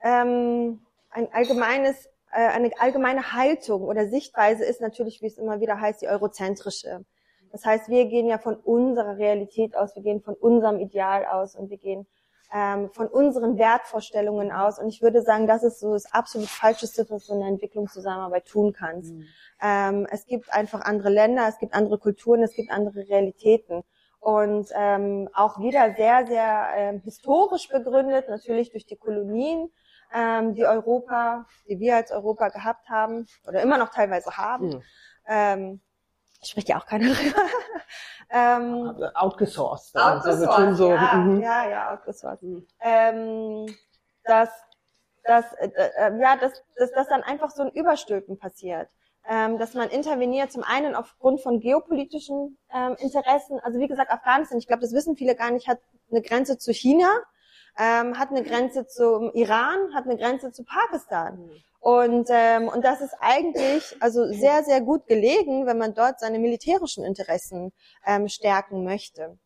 ähm, 0.03 0.81
ein 1.11 1.33
allgemeines, 1.33 2.07
äh, 2.07 2.11
eine 2.35 2.71
allgemeine 2.79 3.33
Haltung 3.33 3.83
oder 3.83 4.09
Sichtweise 4.09 4.65
ist 4.65 4.81
natürlich, 4.81 5.23
wie 5.23 5.27
es 5.27 5.39
immer 5.39 5.61
wieder 5.61 5.81
heißt, 5.81 6.03
die 6.03 6.09
eurozentrische. 6.09 7.05
Das 7.53 7.65
heißt, 7.65 7.89
wir 7.89 8.07
gehen 8.07 8.27
ja 8.27 8.39
von 8.39 8.57
unserer 8.57 9.17
Realität 9.17 9.77
aus, 9.77 9.95
wir 9.95 10.03
gehen 10.03 10.21
von 10.21 10.35
unserem 10.35 10.81
Ideal 10.81 11.25
aus 11.25 11.55
und 11.55 11.71
wir 11.71 11.79
gehen 11.79 12.07
ähm, 12.53 12.91
von 12.91 13.09
unseren 13.09 13.59
Wertvorstellungen 13.59 14.53
aus. 14.53 14.79
Und 14.79 14.89
ich 14.89 15.03
würde 15.03 15.23
sagen, 15.23 15.47
das 15.47 15.63
ist 15.63 15.81
so 15.81 15.93
das 15.93 16.13
absolut 16.13 16.49
Falscheste, 16.49 17.07
was 17.09 17.27
du 17.27 17.35
in 17.35 17.41
der 17.41 17.49
Entwicklungszusammenarbeit 17.49 18.47
tun 18.47 18.73
kannst. 18.73 19.13
Mhm. 19.13 19.27
Ähm, 19.63 20.07
es 20.11 20.27
gibt 20.27 20.53
einfach 20.53 20.81
andere 20.83 21.11
Länder, 21.11 21.47
es 21.49 21.59
gibt 21.59 21.75
andere 21.75 21.99
Kulturen, 21.99 22.43
es 22.43 22.55
gibt 22.55 22.71
andere 22.71 23.09
Realitäten. 23.09 23.83
Und 24.21 24.69
ähm, 24.75 25.29
auch 25.35 25.59
wieder 25.59 25.95
sehr, 25.95 26.27
sehr 26.27 26.69
ähm, 26.77 27.01
historisch 27.05 27.69
begründet, 27.69 28.29
natürlich 28.29 28.71
durch 28.71 28.87
die 28.87 28.97
Kolonien, 28.97 29.71
ähm, 30.13 30.55
die 30.55 30.65
Europa, 30.65 31.47
die 31.69 31.79
wir 31.79 31.97
als 31.97 32.11
Europa 32.11 32.49
gehabt 32.49 32.89
haben 32.89 33.27
oder 33.47 33.63
immer 33.63 33.79
noch 33.79 33.91
teilweise 33.91 34.37
haben. 34.37 34.69
Mhm. 34.69 34.83
Ähm, 35.27 35.81
spricht 36.43 36.69
ja 36.69 36.79
auch 36.79 36.87
keiner 36.87 37.13
drüber. 37.15 37.43
ähm, 38.31 38.89
also 38.89 39.07
outgesourced. 39.15 39.97
Outgesourced, 39.97 40.49
also 40.49 40.75
so, 40.75 40.91
ja, 40.91 41.15
mhm. 41.15 41.41
ja, 41.41 41.69
ja, 41.69 41.93
outgesourced. 41.93 42.43
Mhm. 42.43 42.67
Ähm, 42.81 43.75
dass, 44.25 44.51
dass, 45.25 45.53
äh, 45.55 45.69
äh, 45.69 46.21
ja, 46.21 46.37
dass, 46.37 46.63
dass, 46.77 46.93
dass 46.93 47.09
dann 47.09 47.23
einfach 47.23 47.51
so 47.51 47.63
ein 47.63 47.71
Überstülpen 47.71 48.39
passiert. 48.39 48.89
Ähm, 49.27 49.57
dass 49.57 49.73
man 49.73 49.89
interveniert, 49.89 50.53
zum 50.53 50.63
einen 50.65 50.95
aufgrund 50.95 51.41
von 51.41 51.59
geopolitischen 51.59 52.59
ähm, 52.75 52.95
Interessen. 52.99 53.59
Also 53.61 53.79
wie 53.79 53.89
gesagt, 53.89 54.11
Afghanistan, 54.11 54.59
ich 54.59 54.67
glaube, 54.67 54.83
das 54.83 54.93
wissen 54.93 55.17
viele 55.17 55.35
gar 55.35 55.51
nicht, 55.51 55.67
hat 55.67 55.79
eine 56.11 56.21
Grenze 56.21 56.59
zu 56.59 56.75
China, 56.75 57.09
ähm, 57.79 58.19
hat 58.19 58.31
eine 58.31 58.43
Grenze 58.43 58.87
zum 58.87 59.33
Iran, 59.33 59.95
hat 59.95 60.05
eine 60.05 60.17
Grenze 60.17 60.53
zu 60.53 60.65
Pakistan. 60.65 61.39
Mhm. 61.39 61.51
Und, 61.81 62.29
ähm, 62.31 62.69
und 62.69 62.83
das 62.83 63.03
ist 63.03 63.15
eigentlich 63.21 63.95
also 64.01 64.25
sehr, 64.27 64.65
sehr 64.65 64.81
gut 64.81 65.07
gelegen, 65.07 65.67
wenn 65.67 65.77
man 65.77 65.95
dort 65.95 66.19
seine 66.19 66.39
militärischen 66.39 67.05
Interessen 67.05 67.73
ähm, 68.07 68.29
stärken 68.29 68.85
möchte. 68.85 69.39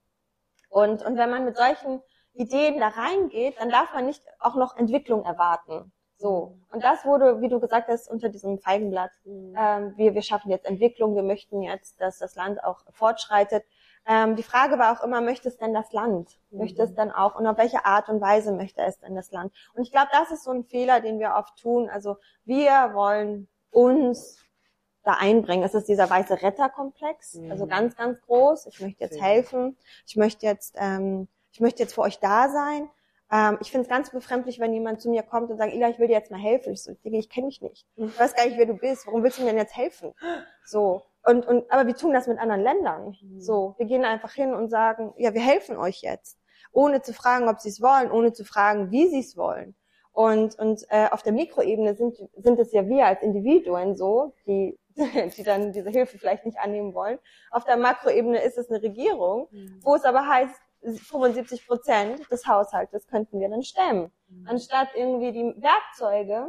Und, 0.68 1.04
und 1.04 1.16
wenn 1.16 1.30
man 1.30 1.44
mit 1.44 1.56
solchen 1.56 2.00
Ideen 2.34 2.78
da 2.78 2.88
reingeht, 2.88 3.56
dann 3.58 3.70
darf 3.70 3.92
man 3.92 4.06
nicht 4.06 4.22
auch 4.38 4.54
noch 4.54 4.76
Entwicklung 4.76 5.24
erwarten. 5.24 5.92
So. 6.16 6.58
Und 6.70 6.82
das 6.82 7.04
wurde, 7.04 7.40
wie 7.40 7.48
du 7.48 7.60
gesagt 7.60 7.88
hast, 7.88 8.08
unter 8.08 8.28
diesem 8.28 8.58
Feigenblatt. 8.58 9.10
Mhm. 9.24 9.54
Ähm, 9.58 9.92
wir, 9.96 10.14
wir 10.14 10.22
schaffen 10.22 10.50
jetzt 10.50 10.66
Entwicklung, 10.66 11.14
wir 11.14 11.22
möchten 11.22 11.62
jetzt, 11.62 12.00
dass 12.00 12.18
das 12.18 12.34
Land 12.34 12.62
auch 12.62 12.82
fortschreitet. 12.92 13.64
Ähm, 14.06 14.36
die 14.36 14.42
Frage 14.42 14.78
war 14.78 14.92
auch 14.92 15.04
immer, 15.04 15.20
möchte 15.20 15.48
es 15.48 15.58
denn 15.58 15.74
das 15.74 15.92
Land? 15.92 16.38
Möchte 16.50 16.82
es 16.82 16.90
mhm. 16.90 16.96
dann 16.96 17.10
auch 17.10 17.38
und 17.38 17.46
auf 17.46 17.58
welche 17.58 17.84
Art 17.84 18.08
und 18.08 18.20
Weise 18.20 18.52
möchte 18.52 18.82
es 18.82 18.98
denn 18.98 19.14
das 19.14 19.30
Land? 19.32 19.52
Und 19.74 19.82
ich 19.82 19.92
glaube, 19.92 20.08
das 20.12 20.30
ist 20.30 20.44
so 20.44 20.50
ein 20.50 20.64
Fehler, 20.64 21.00
den 21.00 21.18
wir 21.18 21.34
oft 21.36 21.56
tun. 21.60 21.90
Also 21.90 22.16
wir 22.44 22.90
wollen 22.94 23.48
uns 23.70 24.38
da 25.02 25.14
einbringen. 25.14 25.64
Es 25.64 25.74
ist 25.74 25.88
dieser 25.88 26.08
weiße 26.08 26.42
Retterkomplex, 26.42 27.34
mhm. 27.34 27.50
also 27.50 27.66
ganz, 27.66 27.96
ganz 27.96 28.20
groß. 28.22 28.66
Ich 28.66 28.80
möchte 28.80 29.04
jetzt 29.04 29.20
helfen. 29.20 29.76
Ich 30.06 30.16
möchte 30.16 30.46
jetzt, 30.46 30.76
ähm, 30.78 31.28
ich 31.52 31.60
möchte 31.60 31.82
jetzt 31.82 31.94
für 31.94 32.02
euch 32.02 32.18
da 32.18 32.48
sein. 32.48 32.90
Ähm, 33.30 33.58
ich 33.60 33.70
finde 33.70 33.82
es 33.82 33.88
ganz 33.88 34.10
befremdlich, 34.10 34.58
wenn 34.58 34.72
jemand 34.72 35.00
zu 35.00 35.10
mir 35.10 35.22
kommt 35.22 35.50
und 35.50 35.58
sagt, 35.58 35.72
Ila, 35.72 35.88
ich 35.88 35.98
will 35.98 36.08
dir 36.08 36.14
jetzt 36.14 36.30
mal 36.30 36.40
helfen. 36.40 36.72
Ich 36.72 36.82
so, 36.82 36.92
Digga, 36.92 37.18
ich 37.18 37.28
kenne 37.28 37.48
dich 37.48 37.60
nicht. 37.60 37.86
Ich 37.96 38.18
weiß 38.18 38.34
gar 38.34 38.46
nicht, 38.46 38.58
wer 38.58 38.66
du 38.66 38.74
bist. 38.74 39.06
Warum 39.06 39.22
willst 39.22 39.38
du 39.38 39.42
mir 39.42 39.48
denn 39.48 39.58
jetzt 39.58 39.76
helfen? 39.76 40.14
So. 40.64 41.02
Und, 41.28 41.46
und, 41.46 41.70
aber 41.70 41.86
wir 41.86 41.94
tun 41.94 42.14
das 42.14 42.26
mit 42.26 42.38
anderen 42.38 42.62
Ländern. 42.62 43.14
Mhm. 43.20 43.38
So, 43.38 43.74
wir 43.76 43.84
gehen 43.84 44.06
einfach 44.06 44.32
hin 44.32 44.54
und 44.54 44.70
sagen, 44.70 45.12
ja, 45.18 45.34
wir 45.34 45.42
helfen 45.42 45.76
euch 45.76 46.00
jetzt, 46.00 46.38
ohne 46.72 47.02
zu 47.02 47.12
fragen, 47.12 47.50
ob 47.50 47.60
sie 47.60 47.68
es 47.68 47.82
wollen, 47.82 48.10
ohne 48.10 48.32
zu 48.32 48.46
fragen, 48.46 48.90
wie 48.90 49.08
sie 49.08 49.20
es 49.20 49.36
wollen. 49.36 49.76
Und, 50.12 50.58
und 50.58 50.86
äh, 50.88 51.06
auf 51.10 51.22
der 51.22 51.34
Mikroebene 51.34 51.94
sind, 51.96 52.16
sind 52.34 52.58
es 52.58 52.72
ja 52.72 52.88
wir 52.88 53.04
als 53.04 53.22
Individuen 53.22 53.94
so, 53.94 54.32
die, 54.46 54.78
die 55.36 55.42
dann 55.42 55.72
diese 55.72 55.90
Hilfe 55.90 56.16
vielleicht 56.16 56.46
nicht 56.46 56.58
annehmen 56.60 56.94
wollen. 56.94 57.18
Auf 57.50 57.64
der 57.64 57.76
Makroebene 57.76 58.42
ist 58.42 58.56
es 58.56 58.70
eine 58.70 58.82
Regierung, 58.82 59.48
mhm. 59.50 59.80
wo 59.82 59.96
es 59.96 60.04
aber 60.04 60.26
heißt, 60.26 60.58
75 60.80 61.66
Prozent 61.66 62.30
des 62.30 62.46
Haushaltes 62.46 63.06
könnten 63.06 63.38
wir 63.38 63.50
dann 63.50 63.62
stemmen. 63.62 64.10
Mhm. 64.28 64.46
Anstatt 64.48 64.88
irgendwie 64.94 65.32
die 65.32 65.54
Werkzeuge 65.60 66.48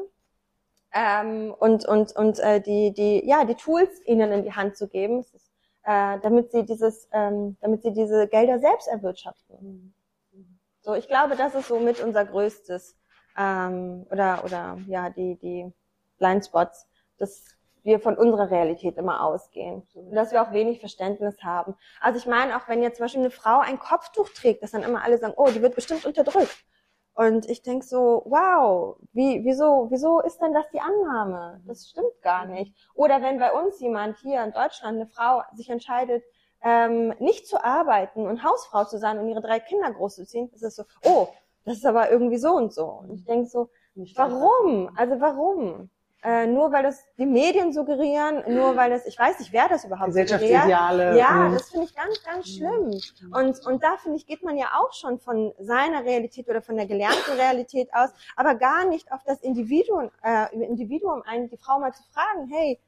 ähm, 0.93 1.53
und 1.57 1.85
und 1.85 2.15
und 2.15 2.39
äh, 2.39 2.61
die 2.61 2.93
die 2.93 3.25
ja 3.27 3.45
die 3.45 3.55
Tools 3.55 4.01
ihnen 4.05 4.31
in 4.31 4.43
die 4.43 4.53
Hand 4.53 4.77
zu 4.77 4.87
geben, 4.87 5.25
äh, 5.83 6.19
damit 6.19 6.51
sie 6.51 6.65
dieses 6.65 7.07
ähm, 7.11 7.57
damit 7.61 7.83
sie 7.83 7.93
diese 7.93 8.27
Gelder 8.27 8.59
selbst 8.59 8.87
erwirtschaften. 8.87 9.93
So, 10.81 10.93
ich 10.95 11.07
glaube, 11.07 11.35
das 11.35 11.55
ist 11.55 11.67
so 11.67 11.79
mit 11.79 11.99
unser 12.01 12.25
größtes 12.25 12.95
ähm, 13.37 14.05
oder 14.09 14.43
oder 14.43 14.77
ja 14.87 15.09
die 15.09 15.35
die 15.35 15.71
Blindspots, 16.17 16.87
dass 17.17 17.55
wir 17.83 17.99
von 17.99 18.17
unserer 18.17 18.51
Realität 18.51 18.97
immer 18.97 19.23
ausgehen 19.23 19.83
und 19.93 20.13
dass 20.13 20.31
wir 20.31 20.41
auch 20.41 20.51
wenig 20.51 20.79
Verständnis 20.79 21.41
haben. 21.43 21.75
Also 22.01 22.19
ich 22.19 22.25
meine, 22.25 22.57
auch 22.57 22.67
wenn 22.67 22.81
jetzt 22.83 22.97
zum 22.97 23.05
Beispiel 23.05 23.21
eine 23.21 23.31
Frau 23.31 23.59
ein 23.59 23.79
Kopftuch 23.79 24.29
trägt, 24.29 24.63
dass 24.63 24.71
dann 24.71 24.83
immer 24.83 25.03
alle 25.03 25.17
sagen, 25.17 25.33
oh, 25.37 25.49
die 25.49 25.61
wird 25.61 25.75
bestimmt 25.75 26.05
unterdrückt. 26.05 26.65
Und 27.19 27.49
ich 27.49 27.61
denk 27.61 27.83
so, 27.83 28.23
wow, 28.27 28.95
wie, 29.11 29.43
wieso, 29.43 29.87
wieso 29.89 30.21
ist 30.21 30.37
denn 30.41 30.53
das 30.53 30.69
die 30.69 30.79
Annahme? 30.79 31.61
Das 31.67 31.89
stimmt 31.89 32.21
gar 32.21 32.45
nicht. 32.45 32.73
Oder 32.93 33.21
wenn 33.21 33.39
bei 33.39 33.51
uns 33.51 33.77
jemand 33.81 34.17
hier 34.19 34.41
in 34.41 34.53
Deutschland, 34.53 34.95
eine 34.95 35.05
Frau, 35.05 35.41
sich 35.53 35.69
entscheidet, 35.69 36.23
ähm, 36.61 37.13
nicht 37.19 37.45
zu 37.45 37.61
arbeiten 37.61 38.25
und 38.25 38.41
Hausfrau 38.45 38.85
zu 38.85 38.97
sein 38.99 39.19
und 39.19 39.27
ihre 39.27 39.41
drei 39.41 39.59
Kinder 39.59 39.91
großzuziehen, 39.91 40.49
ist 40.53 40.63
es 40.63 40.77
so, 40.77 40.83
oh, 41.03 41.27
das 41.65 41.75
ist 41.75 41.85
aber 41.85 42.09
irgendwie 42.09 42.37
so 42.37 42.53
und 42.53 42.73
so. 42.73 42.85
Und 42.85 43.11
ich 43.11 43.25
denk 43.25 43.49
so, 43.49 43.69
warum? 44.15 44.89
Also 44.95 45.19
warum? 45.19 45.89
Äh, 46.21 46.47
nur 46.47 46.73
weil 46.73 46.83
das 46.83 47.05
die 47.17 47.25
Medien 47.25 47.71
suggerieren, 47.71 48.43
nur 48.47 48.75
weil 48.75 48.89
das, 48.89 49.05
ich 49.05 49.17
weiß 49.17 49.39
nicht, 49.39 49.53
wer 49.53 49.69
das 49.69 49.85
überhaupt 49.85 50.07
Gesellschaftsideale. 50.07 51.17
Ja, 51.17 51.31
mhm. 51.31 51.53
das 51.53 51.69
finde 51.69 51.85
ich 51.85 51.95
ganz, 51.95 52.21
ganz 52.23 52.49
schlimm. 52.49 52.91
Und, 53.33 53.65
und 53.65 53.81
da 53.81 53.95
finde 53.95 54.17
ich, 54.17 54.27
geht 54.27 54.43
man 54.43 54.57
ja 54.57 54.67
auch 54.77 54.91
schon 54.91 55.19
von 55.19 55.53
seiner 55.59 56.03
Realität 56.03 56.49
oder 56.49 56.61
von 56.61 56.75
der 56.75 56.87
gelernten 56.87 57.31
Realität 57.37 57.87
aus, 57.93 58.09
aber 58.35 58.55
gar 58.55 58.85
nicht 58.85 59.13
auf 59.13 59.21
das 59.25 59.39
Individuum, 59.39 60.11
äh, 60.21 60.53
Individuum 60.53 61.23
ein, 61.25 61.47
die 61.47 61.57
Frau 61.57 61.79
mal 61.79 61.93
zu 61.93 62.03
fragen, 62.11 62.49
hey, 62.51 62.81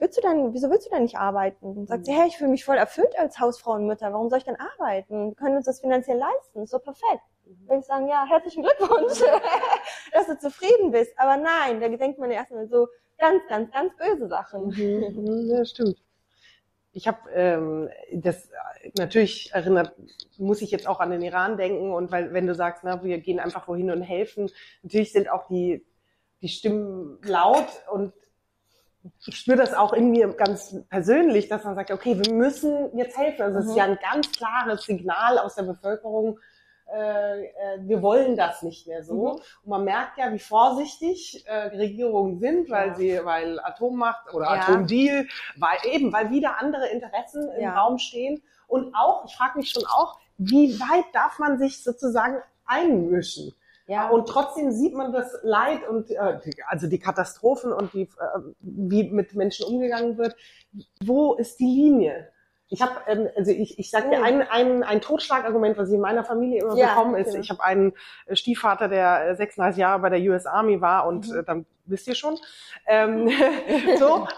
willst 0.00 0.18
du 0.18 0.22
denn, 0.22 0.52
wieso 0.52 0.70
willst 0.70 0.86
du 0.86 0.90
denn 0.90 1.04
nicht 1.04 1.18
arbeiten? 1.18 1.66
Und 1.76 1.88
sagt 1.88 2.06
sie, 2.06 2.12
mhm. 2.12 2.16
hey, 2.16 2.28
ich 2.28 2.36
fühle 2.36 2.50
mich 2.50 2.64
voll 2.64 2.78
erfüllt 2.78 3.16
als 3.16 3.38
Hausfrau 3.38 3.74
und 3.74 3.86
Mütter, 3.86 4.12
warum 4.12 4.28
soll 4.28 4.38
ich 4.38 4.44
denn 4.44 4.58
arbeiten? 4.58 5.28
Wir 5.28 5.34
können 5.36 5.56
uns 5.56 5.66
das 5.66 5.80
finanziell 5.80 6.18
leisten, 6.18 6.66
so 6.66 6.80
perfekt. 6.80 7.22
Mhm. 7.50 7.68
Würde 7.68 7.80
ich 7.80 7.86
sagen, 7.86 8.08
ja, 8.08 8.24
herzlichen 8.28 8.62
Glückwunsch, 8.62 9.20
dass 10.12 10.26
du 10.26 10.38
zufrieden 10.38 10.90
bist. 10.90 11.12
Aber 11.16 11.36
nein, 11.36 11.80
da 11.80 11.88
denkt 11.88 12.18
man 12.18 12.30
ja 12.30 12.38
erstmal 12.38 12.68
so 12.68 12.88
ganz, 13.18 13.42
ganz, 13.48 13.70
ganz 13.72 13.92
böse 13.96 14.28
Sachen. 14.28 14.68
Mhm. 14.68 15.22
mhm 15.22 15.50
ja, 15.50 15.64
stimmt. 15.64 15.96
Ich 16.92 17.06
habe 17.06 17.30
ähm, 17.30 17.88
das 18.12 18.48
natürlich 18.98 19.52
erinnert, 19.52 19.94
muss 20.38 20.60
ich 20.60 20.72
jetzt 20.72 20.88
auch 20.88 20.98
an 20.98 21.10
den 21.10 21.22
Iran 21.22 21.56
denken 21.56 21.92
und 21.92 22.10
weil 22.10 22.32
wenn 22.32 22.48
du 22.48 22.54
sagst, 22.54 22.82
na, 22.82 23.04
wir 23.04 23.18
gehen 23.18 23.38
einfach 23.38 23.68
wohin 23.68 23.92
und 23.92 24.02
helfen, 24.02 24.50
natürlich 24.82 25.12
sind 25.12 25.30
auch 25.30 25.46
die 25.46 25.86
die 26.42 26.48
Stimmen 26.48 27.18
laut 27.22 27.68
und 27.92 28.12
ich 29.26 29.36
spüre 29.36 29.56
das 29.56 29.72
auch 29.72 29.92
in 29.92 30.10
mir 30.10 30.28
ganz 30.34 30.76
persönlich, 30.90 31.48
dass 31.48 31.64
man 31.64 31.74
sagt, 31.74 31.90
okay, 31.90 32.20
wir 32.22 32.34
müssen 32.34 32.96
jetzt 32.96 33.16
helfen. 33.16 33.42
Also 33.42 33.58
es 33.60 33.64
ist 33.66 33.72
mhm. 33.72 33.78
ja 33.78 33.84
ein 33.84 33.98
ganz 34.02 34.30
klares 34.32 34.82
Signal 34.84 35.38
aus 35.38 35.54
der 35.54 35.62
Bevölkerung, 35.62 36.38
wir 36.92 38.02
wollen 38.02 38.36
das 38.36 38.62
nicht 38.62 38.86
mehr 38.86 39.04
so. 39.04 39.14
Mhm. 39.14 39.30
Und 39.30 39.66
man 39.66 39.84
merkt 39.84 40.18
ja, 40.18 40.32
wie 40.32 40.38
vorsichtig 40.38 41.44
äh, 41.46 41.68
Regierungen 41.68 42.38
sind, 42.40 42.70
weil 42.70 42.88
ja. 42.88 42.94
sie, 42.94 43.20
weil 43.24 43.60
Atommacht 43.60 44.32
oder 44.34 44.46
ja. 44.46 44.62
Atomdeal, 44.62 45.26
weil 45.56 45.78
eben, 45.84 46.12
weil 46.12 46.30
wieder 46.30 46.58
andere 46.58 46.88
Interessen 46.88 47.48
im 47.50 47.62
ja. 47.62 47.78
Raum 47.78 47.98
stehen. 47.98 48.42
Und 48.66 48.94
auch, 48.94 49.24
ich 49.24 49.36
frage 49.36 49.58
mich 49.58 49.70
schon 49.70 49.84
auch, 49.86 50.18
wie 50.38 50.78
weit 50.80 51.04
darf 51.12 51.38
man 51.38 51.58
sich 51.58 51.82
sozusagen 51.82 52.38
einmischen? 52.64 53.52
Ja. 53.86 54.08
Und 54.08 54.28
trotzdem 54.28 54.70
sieht 54.70 54.94
man 54.94 55.12
das 55.12 55.36
Leid 55.42 55.86
und 55.88 56.10
äh, 56.10 56.40
also 56.68 56.86
die 56.86 57.00
Katastrophen 57.00 57.72
und 57.72 57.92
die, 57.92 58.02
äh, 58.02 58.40
wie 58.60 59.10
mit 59.10 59.34
Menschen 59.34 59.66
umgegangen 59.66 60.16
wird. 60.16 60.36
Wo 61.04 61.34
ist 61.34 61.58
die 61.58 61.66
Linie? 61.66 62.30
Ich 62.72 62.80
habe, 62.80 62.92
ähm, 63.08 63.28
also 63.36 63.50
ich, 63.50 63.78
ich 63.80 63.90
sage 63.90 64.10
dir 64.10 64.22
ein, 64.22 64.42
ein, 64.42 64.84
ein 64.84 65.00
Totschlagargument, 65.00 65.76
was 65.76 65.88
ich 65.88 65.96
in 65.96 66.00
meiner 66.00 66.24
Familie 66.24 66.62
immer 66.62 66.76
ja, 66.76 66.88
bekommen 66.88 67.16
ist. 67.16 67.32
Genau. 67.32 67.40
Ich 67.40 67.50
habe 67.50 67.64
einen 67.64 67.92
Stiefvater, 68.32 68.88
der 68.88 69.34
36 69.34 69.78
Jahre 69.78 69.98
bei 69.98 70.08
der 70.08 70.20
US 70.30 70.46
Army 70.46 70.80
war 70.80 71.06
und 71.06 71.28
mhm. 71.28 71.40
äh, 71.40 71.42
dann 71.42 71.66
wisst 71.86 72.06
ihr 72.06 72.14
schon. 72.14 72.38
Ähm, 72.86 73.28
so, 73.98 74.28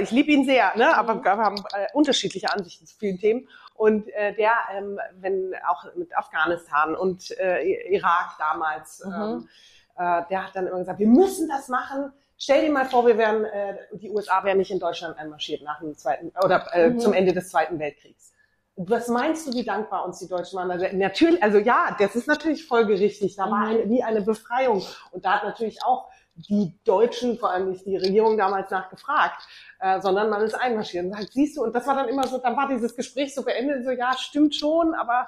ich 0.00 0.10
liebe 0.10 0.32
ihn 0.32 0.44
sehr, 0.44 0.76
ne? 0.76 0.96
aber 0.96 1.22
wir 1.22 1.30
haben 1.36 1.58
äh, 1.74 1.86
unterschiedliche 1.94 2.52
Ansichten 2.52 2.86
zu 2.86 2.96
vielen 2.96 3.18
Themen. 3.18 3.48
Und 3.74 4.08
äh, 4.08 4.34
der, 4.34 4.52
ähm, 4.74 4.98
wenn 5.20 5.54
auch 5.68 5.84
mit 5.94 6.16
Afghanistan 6.16 6.96
und 6.96 7.30
äh, 7.38 7.62
Irak 7.94 8.36
damals, 8.38 9.04
mhm. 9.04 9.12
ähm, 9.12 9.48
äh, 9.96 10.22
der 10.28 10.46
hat 10.46 10.56
dann 10.56 10.66
immer 10.66 10.78
gesagt, 10.78 10.98
wir 10.98 11.08
müssen 11.08 11.48
das 11.48 11.68
machen. 11.68 12.12
Stell 12.38 12.66
dir 12.66 12.72
mal 12.72 12.84
vor, 12.84 13.06
wir 13.06 13.16
wären, 13.16 13.44
äh, 13.44 13.76
die 13.92 14.10
USA 14.10 14.44
wären 14.44 14.58
nicht 14.58 14.70
in 14.70 14.78
Deutschland 14.78 15.18
einmarschiert 15.18 15.62
nach 15.62 15.80
dem 15.80 15.96
zweiten 15.96 16.32
oder 16.44 16.66
äh, 16.72 16.90
mhm. 16.90 17.00
zum 17.00 17.12
Ende 17.14 17.32
des 17.32 17.48
Zweiten 17.48 17.78
Weltkriegs. 17.78 18.32
Was 18.76 19.08
meinst 19.08 19.46
du, 19.46 19.54
wie 19.54 19.64
dankbar 19.64 20.04
uns 20.04 20.18
die 20.18 20.28
Deutschen 20.28 20.58
waren? 20.58 20.70
Also, 20.70 20.84
natürlich, 20.92 21.42
also 21.42 21.56
ja, 21.56 21.96
das 21.98 22.14
ist 22.14 22.26
natürlich 22.26 22.66
folgerichtig. 22.66 23.36
Da 23.36 23.50
war 23.50 23.66
mhm. 23.66 23.70
eine, 23.70 23.88
wie 23.88 24.02
eine 24.02 24.20
Befreiung. 24.20 24.84
Und 25.12 25.24
da 25.24 25.36
hat 25.36 25.44
natürlich 25.44 25.82
auch 25.82 26.10
die 26.36 26.78
Deutschen, 26.84 27.38
vor 27.38 27.50
allem 27.50 27.70
nicht 27.70 27.86
die 27.86 27.96
Regierung 27.96 28.36
damals 28.36 28.70
nachgefragt, 28.70 29.42
äh, 29.80 30.00
sondern 30.02 30.28
man 30.28 30.42
ist 30.42 30.52
einmarschiert 30.52 31.06
und 31.06 31.12
sagt, 31.12 31.32
siehst 31.32 31.56
du, 31.56 31.62
und 31.62 31.74
das 31.74 31.86
war 31.86 31.94
dann 31.94 32.08
immer 32.08 32.26
so, 32.26 32.36
dann 32.36 32.56
war 32.56 32.68
dieses 32.68 32.94
Gespräch 32.94 33.34
so 33.34 33.42
beendet, 33.42 33.84
so 33.84 33.90
ja, 33.90 34.12
stimmt 34.18 34.54
schon, 34.54 34.94
aber 34.94 35.26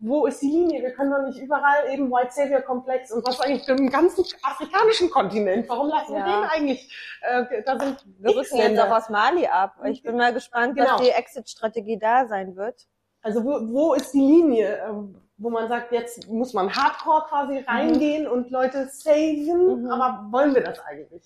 wo 0.00 0.26
ist 0.26 0.40
die 0.42 0.48
Linie? 0.50 0.82
Wir 0.82 0.92
können 0.92 1.10
doch 1.10 1.22
nicht 1.22 1.38
überall 1.38 1.88
eben 1.92 2.10
White 2.10 2.32
Savior 2.32 2.62
Komplex 2.62 3.12
und 3.12 3.26
was 3.26 3.40
eigentlich 3.40 3.64
für 3.64 3.76
den 3.76 3.90
ganzen 3.90 4.24
afrikanischen 4.42 5.10
Kontinent? 5.10 5.68
Warum 5.68 5.88
lassen 5.88 6.12
wir 6.14 6.20
Ja. 6.20 6.40
den 6.40 6.50
eigentlich? 6.50 6.92
Äh, 7.20 7.62
da 7.62 7.78
sind 7.78 8.04
Wir 8.18 8.34
rücken 8.34 8.56
jetzt 8.56 8.80
auch 8.80 8.90
aus 8.96 9.08
Mali 9.10 9.46
ab. 9.46 9.76
Ich 9.84 10.02
bin 10.02 10.16
mal 10.16 10.32
gespannt, 10.32 10.76
Genau. 10.76 10.94
was 10.94 11.02
die 11.02 11.10
Exit-Strategie 11.10 11.98
da 11.98 12.26
sein 12.26 12.56
wird. 12.56 12.86
Also 13.22 13.44
wo, 13.44 13.60
wo 13.72 13.94
ist 13.94 14.12
die 14.14 14.20
Linie, 14.20 14.82
ähm, 14.88 15.20
wo 15.36 15.50
man 15.50 15.68
sagt, 15.68 15.92
jetzt 15.92 16.26
muss 16.28 16.54
man 16.54 16.74
hardcore 16.74 17.24
quasi 17.28 17.58
reingehen 17.66 18.26
und 18.26 18.50
Leute 18.50 18.88
saven, 18.90 19.82
Mhm. 19.84 19.90
aber 19.90 20.26
wollen 20.32 20.54
wir 20.54 20.62
das 20.62 20.80
eigentlich? 20.80 21.22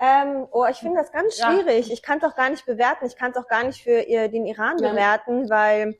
Ähm, 0.00 0.46
oh, 0.52 0.64
ich 0.70 0.78
finde 0.78 0.98
das 1.00 1.10
ganz 1.12 1.38
Ja. 1.38 1.50
schwierig. 1.52 1.92
Ich 1.92 2.02
kann 2.02 2.18
es 2.18 2.24
auch 2.24 2.36
gar 2.36 2.50
nicht 2.50 2.66
bewerten. 2.66 3.06
Ich 3.06 3.16
kann 3.16 3.32
es 3.32 3.36
auch 3.36 3.48
gar 3.48 3.64
nicht 3.64 3.82
für 3.82 4.00
ihr, 4.00 4.28
den 4.28 4.46
Iran 4.46 4.78
Ja. 4.78 4.90
bewerten, 4.90 5.50
weil, 5.50 5.96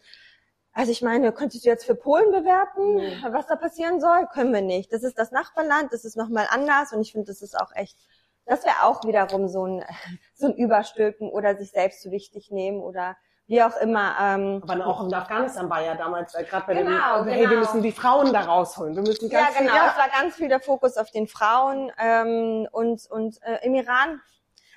also 0.79 0.93
ich 0.93 1.03
meine, 1.03 1.33
könntest 1.33 1.65
du 1.65 1.69
jetzt 1.69 1.85
für 1.85 1.97
Polen 1.97 2.31
bewerten, 2.31 2.95
Nee. 2.95 3.17
was 3.33 3.49
da 3.49 3.57
passieren 3.57 4.01
soll? 4.01 4.27
Können 4.33 4.55
wir 4.55 4.61
nicht. 4.63 4.93
Das 4.93 5.03
ist 5.03 5.19
das 5.19 5.33
Nachbarland, 5.33 5.93
das 5.93 6.05
ist 6.05 6.17
nochmal 6.17 6.47
anders 6.51 6.93
und 6.93 7.01
ich 7.01 7.11
finde, 7.11 7.27
das 7.27 7.43
ist 7.43 7.59
auch 7.59 7.73
echt, 7.75 7.99
das 8.47 8.65
wäre 8.65 8.85
auch 8.85 9.03
wiederum 9.05 9.49
so 9.49 9.67
ein, 9.67 9.85
so 10.35 10.47
ein 10.47 10.55
Überstülpen 10.55 11.29
oder 11.31 11.57
sich 11.57 11.73
selbst 11.73 12.01
zu 12.03 12.13
wichtig 12.13 12.53
nehmen 12.53 12.81
oder 12.81 13.17
wie 13.49 13.61
auch 13.63 13.77
immer. 13.79 14.15
Ähm, 14.21 14.63
Aber 14.69 14.87
auch 14.87 15.05
in 15.05 15.13
Afghanistan 15.13 15.69
war 15.69 15.83
ja 15.83 15.97
damals, 15.97 16.35
äh, 16.37 16.45
gerade 16.45 16.67
bei 16.69 16.75
Genau, 16.75 17.25
den, 17.25 17.33
hey, 17.33 17.41
wir 17.41 17.49
genau. 17.49 17.61
müssen 17.63 17.83
die 17.83 17.91
Frauen 17.93 18.33
da 18.33 18.43
rausholen. 18.43 18.95
Wir 18.95 19.03
müssen 19.03 19.29
Ja, 19.31 19.41
ganz 19.47 19.57
viel- 19.57 19.67
genau. 19.67 19.85
Es 19.87 19.97
war 19.97 20.09
ganz 20.21 20.37
viel 20.37 20.49
der 20.49 20.61
Fokus 20.61 20.97
auf 20.97 21.11
den 21.11 21.27
Frauen 21.27 21.91
ähm, 21.99 22.69
und 22.71 23.05
und 23.11 23.43
äh, 23.43 23.59
im 23.67 23.75
Iran. 23.75 24.21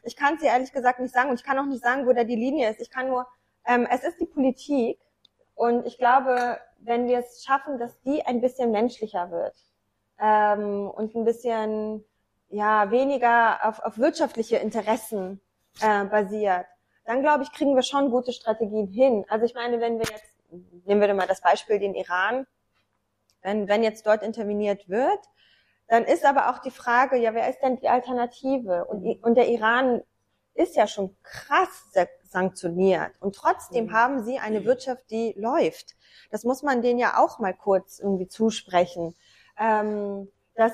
Ich 0.04 0.16
kann 0.16 0.34
es 0.34 0.40
dir 0.42 0.48
ehrlich 0.48 0.72
gesagt 0.74 1.00
nicht 1.00 1.14
sagen 1.14 1.30
und 1.30 1.36
ich 1.40 1.44
kann 1.46 1.60
auch 1.60 1.66
nicht 1.66 1.84
sagen, 1.84 2.08
wo 2.08 2.14
da 2.14 2.24
die 2.24 2.36
Linie 2.36 2.72
ist. 2.72 2.80
Ich 2.82 2.90
kann 2.90 3.08
nur, 3.08 3.28
ähm, 3.68 3.86
es 3.92 4.04
ist 4.04 4.20
die 4.20 4.26
Politik 4.26 5.00
und 5.56 5.86
ich 5.86 5.98
glaube, 5.98 6.60
wenn 6.80 7.08
wir 7.08 7.20
es 7.20 7.44
schaffen, 7.44 7.78
dass 7.78 8.02
die 8.02 8.26
ein 8.26 8.42
bisschen 8.42 8.72
menschlicher 8.72 9.32
wird 9.32 9.56
ähm, 10.20 10.90
und 10.90 11.16
ein 11.16 11.26
bisschen 11.26 12.04
ja 12.50 12.92
weniger 12.92 13.66
auf, 13.66 13.80
auf 13.80 13.98
wirtschaftliche 13.98 14.58
Interessen 14.58 15.42
äh, 15.82 16.06
basiert, 16.06 16.66
dann 17.06 17.22
glaube 17.22 17.44
ich, 17.44 17.52
kriegen 17.52 17.76
wir 17.76 17.84
schon 17.84 18.12
gute 18.12 18.34
Strategien 18.34 18.88
hin. 18.88 19.26
Also 19.30 19.46
ich 19.46 19.54
meine, 19.54 19.80
wenn 19.80 20.00
wir 20.00 20.06
jetzt, 20.06 20.36
nehmen 20.86 21.02
wir 21.02 21.08
doch 21.08 21.16
mal 21.16 21.28
das 21.28 21.42
Beispiel 21.42 21.80
den 21.80 21.96
Iran, 21.96 22.46
wenn, 23.42 23.68
wenn 23.68 23.84
jetzt 23.84 24.06
dort 24.06 24.24
interveniert 24.24 24.88
wird, 24.88 25.20
dann 25.88 26.06
ist 26.06 26.26
aber 26.26 26.50
auch 26.50 26.60
die 26.60 26.72
Frage, 26.72 27.18
ja, 27.18 27.34
wer 27.34 27.50
ist 27.50 27.62
denn 27.62 27.78
die 27.78 27.90
Alternative? 27.90 28.86
Und, 28.86 29.24
und 29.24 29.36
der 29.36 29.50
Iran 29.50 30.02
ist 30.54 30.76
ja 30.76 30.88
schon 30.88 31.16
krass 31.24 31.90
sanktioniert. 32.32 33.12
Und 33.20 33.36
trotzdem 33.36 33.86
Mhm. 33.88 33.94
haben 33.94 34.24
sie 34.24 34.40
eine 34.40 34.66
Wirtschaft, 34.66 35.04
die 35.12 35.34
läuft. 35.38 35.96
Das 36.32 36.44
muss 36.44 36.64
man 36.64 36.82
denen 36.82 37.00
ja 37.00 37.18
auch 37.18 37.40
mal 37.40 37.54
kurz 37.54 38.00
irgendwie 38.00 38.28
zusprechen. 38.28 39.16
Ähm, 39.60 40.30
dass 40.56 40.74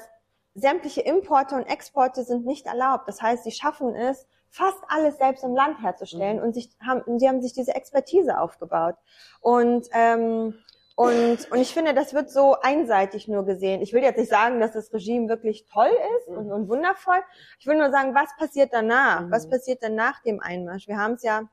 sämtliche 0.54 1.02
Importe 1.02 1.56
und 1.56 1.64
Exporte 1.64 2.24
sind 2.24 2.46
nicht 2.46 2.66
erlaubt. 2.66 3.08
Das 3.08 3.22
heißt, 3.22 3.44
sie 3.44 3.52
schaffen 3.52 3.96
es, 3.96 4.26
fast 4.50 4.80
alles 4.88 5.18
selbst 5.18 5.44
im 5.44 5.54
Land 5.56 5.82
herzustellen 5.82 6.38
Mhm. 6.38 6.44
und 6.44 6.54
sich 6.54 6.70
haben, 6.86 7.20
sie 7.20 7.28
haben 7.28 7.42
sich 7.42 7.54
diese 7.54 7.76
Expertise 7.76 8.40
aufgebaut. 8.40 8.96
Und 9.42 9.88
ähm, 9.92 10.56
und, 10.98 11.52
und 11.52 11.60
ich 11.60 11.76
finde, 11.76 11.94
das 11.94 12.16
wird 12.16 12.32
so 12.32 12.56
einseitig 12.60 13.28
nur 13.28 13.46
gesehen. 13.46 13.84
Ich 13.84 13.94
will 13.94 14.02
jetzt 14.02 14.18
nicht 14.18 14.32
sagen, 14.32 14.60
dass 14.60 14.72
das 14.72 14.92
Regime 14.92 15.30
wirklich 15.30 15.68
toll 15.72 15.92
ist 16.18 16.28
und, 16.28 16.52
und 16.52 16.68
wundervoll. 16.68 17.20
Ich 17.60 17.68
will 17.68 17.78
nur 17.78 17.92
sagen, 17.92 18.16
was 18.16 18.36
passiert 18.36 18.74
danach? 18.74 19.22
Mhm. 19.22 19.32
Was 19.32 19.48
passiert 19.48 19.84
dann 19.84 19.94
nach 19.94 20.24
dem 20.24 20.40
Einmarsch? 20.40 20.88
Wir 20.88 20.98
haben 20.98 21.14
es 21.14 21.22
ja 21.22 21.44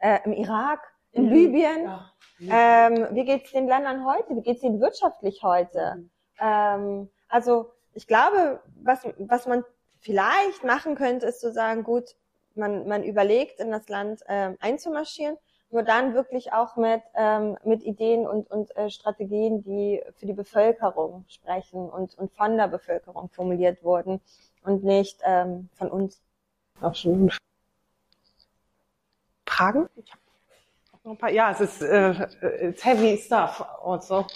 äh, 0.00 0.18
im 0.24 0.32
Irak, 0.32 0.80
in 1.12 1.26
Mhm. 1.26 1.32
Libyen. 1.32 1.84
Ja. 1.84 2.10
Ähm, 2.50 3.06
wie 3.12 3.24
geht's 3.24 3.52
den 3.52 3.68
Ländern 3.68 4.04
heute? 4.04 4.34
Wie 4.34 4.42
geht's 4.42 4.64
ihnen 4.64 4.80
wirtschaftlich 4.80 5.44
heute? 5.44 5.94
Mhm. 5.98 6.10
Ähm, 6.40 7.10
also 7.28 7.70
ich 7.94 8.08
glaube, 8.08 8.60
was, 8.82 9.06
was 9.18 9.46
man 9.46 9.64
vielleicht 10.00 10.64
machen 10.64 10.96
könnte, 10.96 11.26
ist 11.26 11.38
zu 11.38 11.52
sagen, 11.52 11.84
gut, 11.84 12.16
man, 12.56 12.88
man 12.88 13.04
überlegt, 13.04 13.60
in 13.60 13.70
das 13.70 13.88
Land 13.88 14.20
ähm, 14.26 14.56
einzumarschieren, 14.58 15.38
nur 15.72 15.82
dann 15.82 16.14
wirklich 16.14 16.52
auch 16.52 16.76
mit, 16.76 17.02
ähm, 17.14 17.56
mit 17.64 17.82
Ideen 17.82 18.26
und, 18.26 18.50
und 18.50 18.76
äh, 18.76 18.90
Strategien, 18.90 19.62
die 19.62 20.02
für 20.18 20.26
die 20.26 20.32
Bevölkerung 20.32 21.24
sprechen 21.28 21.88
und, 21.88 22.16
und 22.18 22.32
von 22.32 22.56
der 22.56 22.68
Bevölkerung 22.68 23.30
formuliert 23.30 23.82
wurden 23.82 24.20
und 24.64 24.84
nicht 24.84 25.20
ähm, 25.24 25.68
von 25.74 25.90
uns. 25.90 26.20
Absolut. 26.80 27.38
Fragen? 29.46 29.88
Ich 29.96 30.12
hab 30.12 31.04
noch 31.04 31.12
ein 31.12 31.18
paar. 31.18 31.30
Ja, 31.30 31.50
es 31.50 31.60
ist 31.60 31.82
äh, 31.82 32.68
it's 32.68 32.84
heavy 32.84 33.16
stuff 33.16 33.64
also. 33.82 34.26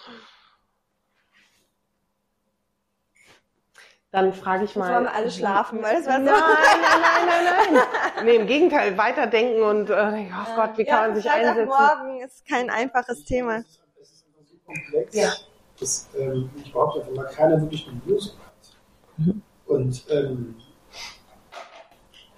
Dann 4.16 4.32
frage 4.32 4.64
ich 4.64 4.74
mal. 4.76 4.94
wollen 4.94 5.04
wir 5.04 5.12
alle 5.14 5.30
schlafen, 5.30 5.82
weil 5.82 5.96
das 5.96 6.06
war 6.06 6.14
so- 6.20 6.24
Nein, 6.24 6.32
nein, 6.32 7.00
nein, 7.26 7.44
nein, 7.44 7.74
nein. 7.74 8.24
Nee, 8.24 8.36
im 8.36 8.46
Gegenteil, 8.46 8.96
weiterdenken 8.96 9.60
und 9.62 9.90
äh, 9.90 10.26
oh 10.32 10.56
Gott, 10.56 10.78
wie 10.78 10.86
kann 10.86 11.08
man 11.10 11.16
sich 11.16 11.30
einsetzen? 11.30 11.66
Morgen 11.66 12.20
ist 12.22 12.48
kein 12.48 12.70
einfaches 12.70 13.24
Thema. 13.26 13.56
Es 13.58 13.66
ist 14.10 14.24
einfach 14.24 14.50
so 14.50 14.56
komplex, 14.64 15.14
Ja. 15.14 15.32
dass 15.78 16.08
ähm, 16.18 16.48
ich 16.64 16.72
behaupte 16.72 17.00
einfach 17.00 17.12
mal, 17.12 17.26
keiner 17.26 17.60
wirklich 17.60 17.86
eine 17.88 18.00
Lösung 18.06 18.36
hat. 18.38 19.34
Und 19.66 20.02
ähm, 20.08 20.54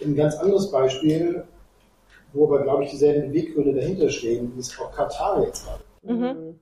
ein 0.03 0.16
ganz 0.16 0.35
anderes 0.35 0.72
Beispiel, 0.72 1.47
wo 2.33 2.47
aber, 2.49 2.64
glaube 2.64 2.83
ich, 2.87 2.91
dieselben 2.91 3.29
Beweggründe 3.29 3.74
dahinter 3.81 4.11
stehen, 4.11 4.59
ist 4.59 4.76
auch 4.81 4.91
Katar 4.91 5.45
jetzt 5.45 5.64
gerade. 5.64 5.85
Mhm. 6.03 6.59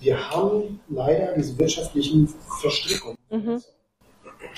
Wir 0.00 0.30
haben 0.30 0.80
leider 0.88 1.34
diese 1.34 1.56
wirtschaftlichen 1.56 2.26
Verstrickungen. 2.60 3.16
Mhm. 3.30 3.62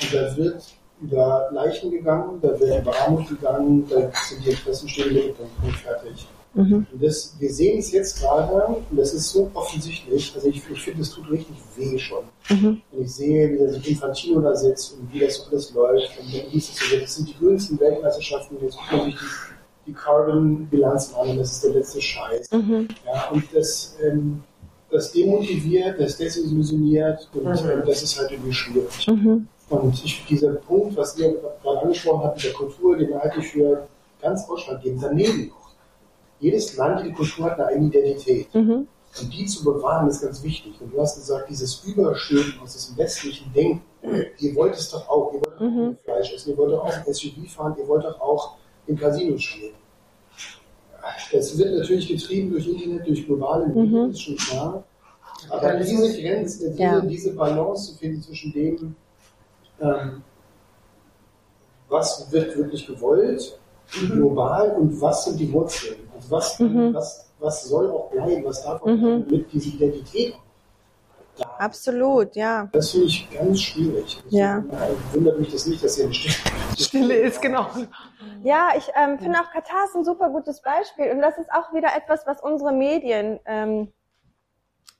Und 0.02 0.14
da 0.14 0.36
wird 0.36 0.62
über 1.02 1.48
Leichen 1.52 1.90
gegangen, 1.90 2.38
da 2.42 2.58
wird 2.60 2.82
über 2.82 2.94
Armut 3.00 3.28
gegangen, 3.28 3.86
da 3.88 4.10
sind 4.28 4.44
die 4.44 4.50
Interessen 4.50 4.88
stehen 4.88 5.34
und 5.62 5.76
fertig. 5.76 6.26
Mhm. 6.52 6.84
Und 6.92 7.02
das, 7.02 7.36
wir 7.38 7.52
sehen 7.52 7.78
es 7.78 7.92
jetzt 7.92 8.20
gerade, 8.20 8.66
und 8.66 8.98
das 8.98 9.14
ist 9.14 9.30
so 9.30 9.48
offensichtlich, 9.54 10.32
also 10.34 10.48
ich, 10.48 10.60
ich 10.68 10.82
finde, 10.82 11.02
es 11.02 11.10
tut 11.10 11.30
richtig 11.30 11.56
weh 11.76 11.96
schon. 11.96 12.24
Mhm. 12.48 12.82
Wenn 12.90 13.04
ich 13.04 13.14
sehe, 13.14 13.52
wie 13.52 13.58
der 13.58 13.72
sich 13.72 13.88
Infantino 13.88 14.40
da 14.40 14.54
sitzt 14.56 14.94
und 14.94 15.12
wie 15.12 15.20
das 15.20 15.36
so 15.36 15.44
alles 15.50 15.72
läuft, 15.72 16.10
und 16.18 16.34
dann 16.34 16.50
hieß 16.50 16.70
es 16.70 16.90
so, 16.90 16.96
das 16.96 17.14
sind 17.14 17.28
die 17.28 17.36
grünsten 17.38 17.78
Weltmeisterschaften, 17.78 18.56
jetzt 18.60 18.76
guckt 18.76 18.92
man 18.92 19.04
sich 19.12 19.14
die, 19.14 19.90
die 19.90 19.92
Carbon-Bilanzen 19.92 21.14
an 21.14 21.28
und 21.30 21.38
das 21.38 21.52
ist 21.52 21.64
der 21.64 21.70
letzte 21.72 22.00
Scheiß. 22.00 22.50
Mhm. 22.50 22.88
Ja, 23.06 23.28
und 23.30 23.44
das, 23.54 23.96
ähm, 24.04 24.42
das 24.90 25.12
demotiviert, 25.12 26.00
das 26.00 26.16
desillusioniert 26.16 27.28
und 27.32 27.44
Mhm. 27.44 27.70
ähm, 27.70 27.82
das 27.86 28.02
ist 28.02 28.18
halt 28.18 28.32
irgendwie 28.32 28.52
schwierig. 28.52 29.06
Und 29.70 30.04
ich, 30.04 30.24
dieser 30.28 30.54
Punkt, 30.54 30.96
was 30.96 31.16
ihr 31.16 31.32
gerade 31.62 31.80
angesprochen 31.82 32.24
habt 32.24 32.36
mit 32.36 32.44
der 32.44 32.52
Kultur, 32.52 32.96
den 32.96 33.14
halte 33.18 33.38
ich 33.40 33.46
für 33.48 33.86
ganz 34.20 34.48
ausschlaggebend. 34.48 35.02
Daneben 35.02 35.48
noch. 35.48 35.70
Jedes 36.40 36.76
Land, 36.76 37.02
jede 37.04 37.14
Kultur 37.14 37.44
hat 37.46 37.58
eine 37.58 37.66
eigene 37.68 37.86
Identität. 37.88 38.52
Mhm. 38.54 38.88
Und 39.20 39.32
die 39.34 39.46
zu 39.46 39.64
bewahren 39.64 40.08
ist 40.08 40.22
ganz 40.22 40.42
wichtig. 40.42 40.74
Und 40.80 40.92
du 40.92 41.00
hast 41.00 41.16
gesagt, 41.16 41.48
dieses 41.50 41.82
Überschöpfen 41.84 42.60
aus 42.62 42.72
diesem 42.72 42.96
westlichen 42.96 43.52
Denken, 43.52 43.82
ihr 44.38 44.54
wollt 44.54 44.74
es 44.74 44.90
doch 44.90 45.08
auch, 45.08 45.32
ihr 45.34 45.40
wollt 45.40 45.54
doch 45.56 45.60
Mhm. 45.60 45.96
auch 45.98 46.04
Fleisch 46.04 46.32
essen, 46.34 46.50
ihr 46.50 46.56
wollt 46.58 46.72
doch 46.72 46.84
auch 46.84 46.92
ein 46.92 47.04
SUV 47.06 47.48
fahren, 47.48 47.74
ihr 47.78 47.86
wollt 47.88 48.04
doch 48.04 48.20
auch 48.20 48.56
in 48.86 48.96
Casinos 48.96 49.42
spielen. 49.42 49.74
Das 51.32 51.56
wird 51.58 51.78
natürlich 51.78 52.08
getrieben 52.08 52.50
durch 52.50 52.66
Internet, 52.66 53.06
durch 53.06 53.24
globale 53.26 53.66
Medien, 53.68 54.06
Mhm. 54.06 54.10
ist 54.10 54.22
schon 54.22 54.36
klar. 54.36 54.84
Aber 55.48 55.74
diese 55.76 56.20
Grenze, 56.20 56.70
diese, 56.70 56.82
Ja. 56.82 57.00
diese 57.00 57.32
Balance 57.34 57.92
zu 57.92 57.98
finden 57.98 58.22
zwischen 58.22 58.52
dem, 58.52 58.94
ähm, 59.80 60.22
was 61.88 62.30
wird 62.30 62.56
wirklich 62.56 62.86
gewollt, 62.86 63.58
global, 63.90 64.70
und 64.76 65.00
was 65.00 65.24
sind 65.24 65.38
die 65.38 65.52
Wurzeln? 65.52 65.96
Also 66.14 66.30
was, 66.30 66.58
Mhm. 66.60 66.94
was, 66.94 67.28
was 67.40 67.64
soll 67.64 67.90
auch 67.90 68.10
bleiben, 68.10 68.44
was 68.44 68.62
darf 68.62 68.82
auch 68.82 68.86
Mhm. 68.86 69.00
bleiben, 69.00 69.26
mit 69.30 69.52
dieser 69.52 69.74
Identität 69.74 70.34
da. 71.36 71.44
Absolut, 71.58 72.36
ja. 72.36 72.68
Das 72.72 72.90
finde 72.90 73.06
ich 73.06 73.28
ganz 73.30 73.60
schwierig. 73.60 74.20
Ja. 74.28 74.60
Deswegen, 74.60 74.76
äh, 74.76 75.14
Wundert 75.14 75.38
mich 75.40 75.50
das 75.52 75.66
nicht, 75.66 75.82
dass 75.82 75.96
hier 75.96 76.04
eine 76.04 76.14
Stille, 76.14 76.34
Stille 76.78 77.14
ist, 77.14 77.40
genau. 77.40 77.66
Ja, 78.42 78.68
ich 78.76 78.88
ähm, 78.94 79.18
finde 79.18 79.38
auch 79.40 79.50
Katar 79.50 79.84
ist 79.86 79.94
ein 79.96 80.04
super 80.04 80.28
gutes 80.30 80.60
Beispiel 80.62 81.10
und 81.10 81.20
das 81.20 81.36
ist 81.38 81.50
auch 81.52 81.72
wieder 81.72 81.88
etwas, 81.96 82.26
was 82.26 82.40
unsere 82.42 82.72
Medien 82.72 83.40
ähm, 83.46 83.92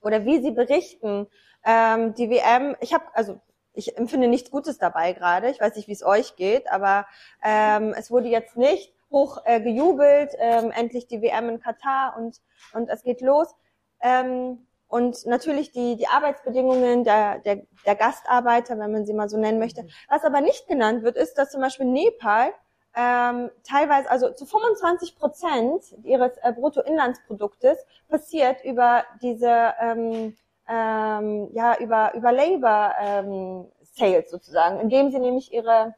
oder 0.02 0.24
wie 0.24 0.40
sie 0.42 0.50
berichten, 0.50 1.26
ähm, 1.64 2.14
die 2.14 2.30
WM, 2.30 2.74
ich 2.80 2.92
habe, 2.94 3.04
also 3.12 3.38
ich 3.72 3.96
empfinde 3.96 4.28
nichts 4.28 4.50
Gutes 4.50 4.78
dabei 4.78 5.12
gerade, 5.12 5.50
ich 5.50 5.60
weiß 5.60 5.76
nicht, 5.76 5.88
wie 5.88 5.92
es 5.92 6.04
euch 6.04 6.36
geht, 6.36 6.70
aber 6.70 7.06
ähm, 7.42 7.94
es 7.96 8.10
wurde 8.10 8.28
jetzt 8.28 8.56
nicht 8.56 8.92
hoch 9.10 9.38
äh, 9.44 9.60
gejubelt, 9.60 10.32
ähm, 10.38 10.70
endlich 10.70 11.06
die 11.06 11.22
WM 11.22 11.48
in 11.48 11.60
Katar 11.60 12.16
und, 12.16 12.40
und 12.72 12.88
es 12.88 13.02
geht 13.02 13.20
los. 13.20 13.54
Ähm, 14.00 14.66
und 14.88 15.24
natürlich 15.26 15.70
die, 15.70 15.96
die 15.96 16.08
Arbeitsbedingungen 16.08 17.04
der, 17.04 17.38
der, 17.38 17.62
der 17.86 17.94
Gastarbeiter, 17.94 18.76
wenn 18.78 18.90
man 18.90 19.06
sie 19.06 19.14
mal 19.14 19.28
so 19.28 19.38
nennen 19.38 19.60
möchte. 19.60 19.86
Was 20.08 20.24
aber 20.24 20.40
nicht 20.40 20.66
genannt 20.66 21.04
wird, 21.04 21.16
ist, 21.16 21.34
dass 21.34 21.52
zum 21.52 21.60
Beispiel 21.60 21.86
Nepal 21.86 22.52
ähm, 22.96 23.50
teilweise, 23.62 24.10
also 24.10 24.32
zu 24.32 24.46
25 24.46 25.16
Prozent 25.16 25.84
ihres 26.02 26.36
äh, 26.38 26.52
Bruttoinlandsproduktes 26.52 27.78
passiert 28.08 28.64
über 28.64 29.04
diese, 29.22 29.74
ähm, 29.80 30.36
ähm, 30.70 31.48
ja, 31.52 31.76
über, 31.78 32.14
über 32.14 32.32
Labor 32.32 32.94
ähm, 33.00 33.66
Sales 33.82 34.30
sozusagen, 34.30 34.80
indem 34.80 35.10
sie 35.10 35.18
nämlich 35.18 35.52
ihre, 35.52 35.94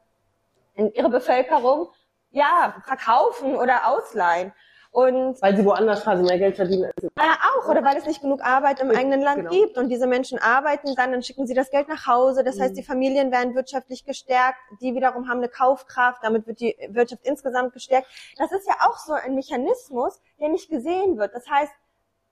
ihre 0.75 1.09
Bevölkerung 1.09 1.89
ja, 2.31 2.75
verkaufen 2.85 3.55
oder 3.55 3.87
ausleihen. 3.87 4.51
Und 4.91 5.41
weil 5.41 5.57
sie 5.57 5.65
woanders 5.65 6.03
quasi 6.03 6.21
mehr 6.21 6.37
Geld 6.37 6.55
verdienen. 6.55 6.85
Als 6.85 7.03
ja, 7.17 7.35
auch, 7.49 7.67
oder 7.67 7.83
weil 7.83 7.97
es 7.97 8.05
nicht 8.05 8.21
genug 8.21 8.43
Arbeit 8.43 8.79
im 8.79 8.91
eigenen 8.91 9.21
Land 9.21 9.37
genau. 9.37 9.49
gibt. 9.49 9.75
Und 9.75 9.89
diese 9.89 10.05
Menschen 10.05 10.37
arbeiten 10.37 10.93
dann, 10.95 11.11
dann 11.11 11.23
schicken 11.23 11.47
sie 11.47 11.55
das 11.55 11.71
Geld 11.71 11.87
nach 11.87 12.05
Hause. 12.05 12.43
Das 12.43 12.57
mhm. 12.57 12.61
heißt, 12.61 12.77
die 12.77 12.83
Familien 12.83 13.31
werden 13.31 13.55
wirtschaftlich 13.55 14.05
gestärkt. 14.05 14.59
Die 14.81 14.93
wiederum 14.93 15.27
haben 15.29 15.39
eine 15.39 15.49
Kaufkraft. 15.49 16.23
Damit 16.23 16.45
wird 16.45 16.59
die 16.59 16.75
Wirtschaft 16.89 17.25
insgesamt 17.25 17.73
gestärkt. 17.73 18.07
Das 18.37 18.51
ist 18.51 18.67
ja 18.67 18.75
auch 18.87 18.99
so 18.99 19.13
ein 19.13 19.33
Mechanismus, 19.33 20.21
der 20.39 20.49
nicht 20.49 20.69
gesehen 20.69 21.17
wird. 21.17 21.33
Das 21.33 21.49
heißt, 21.49 21.73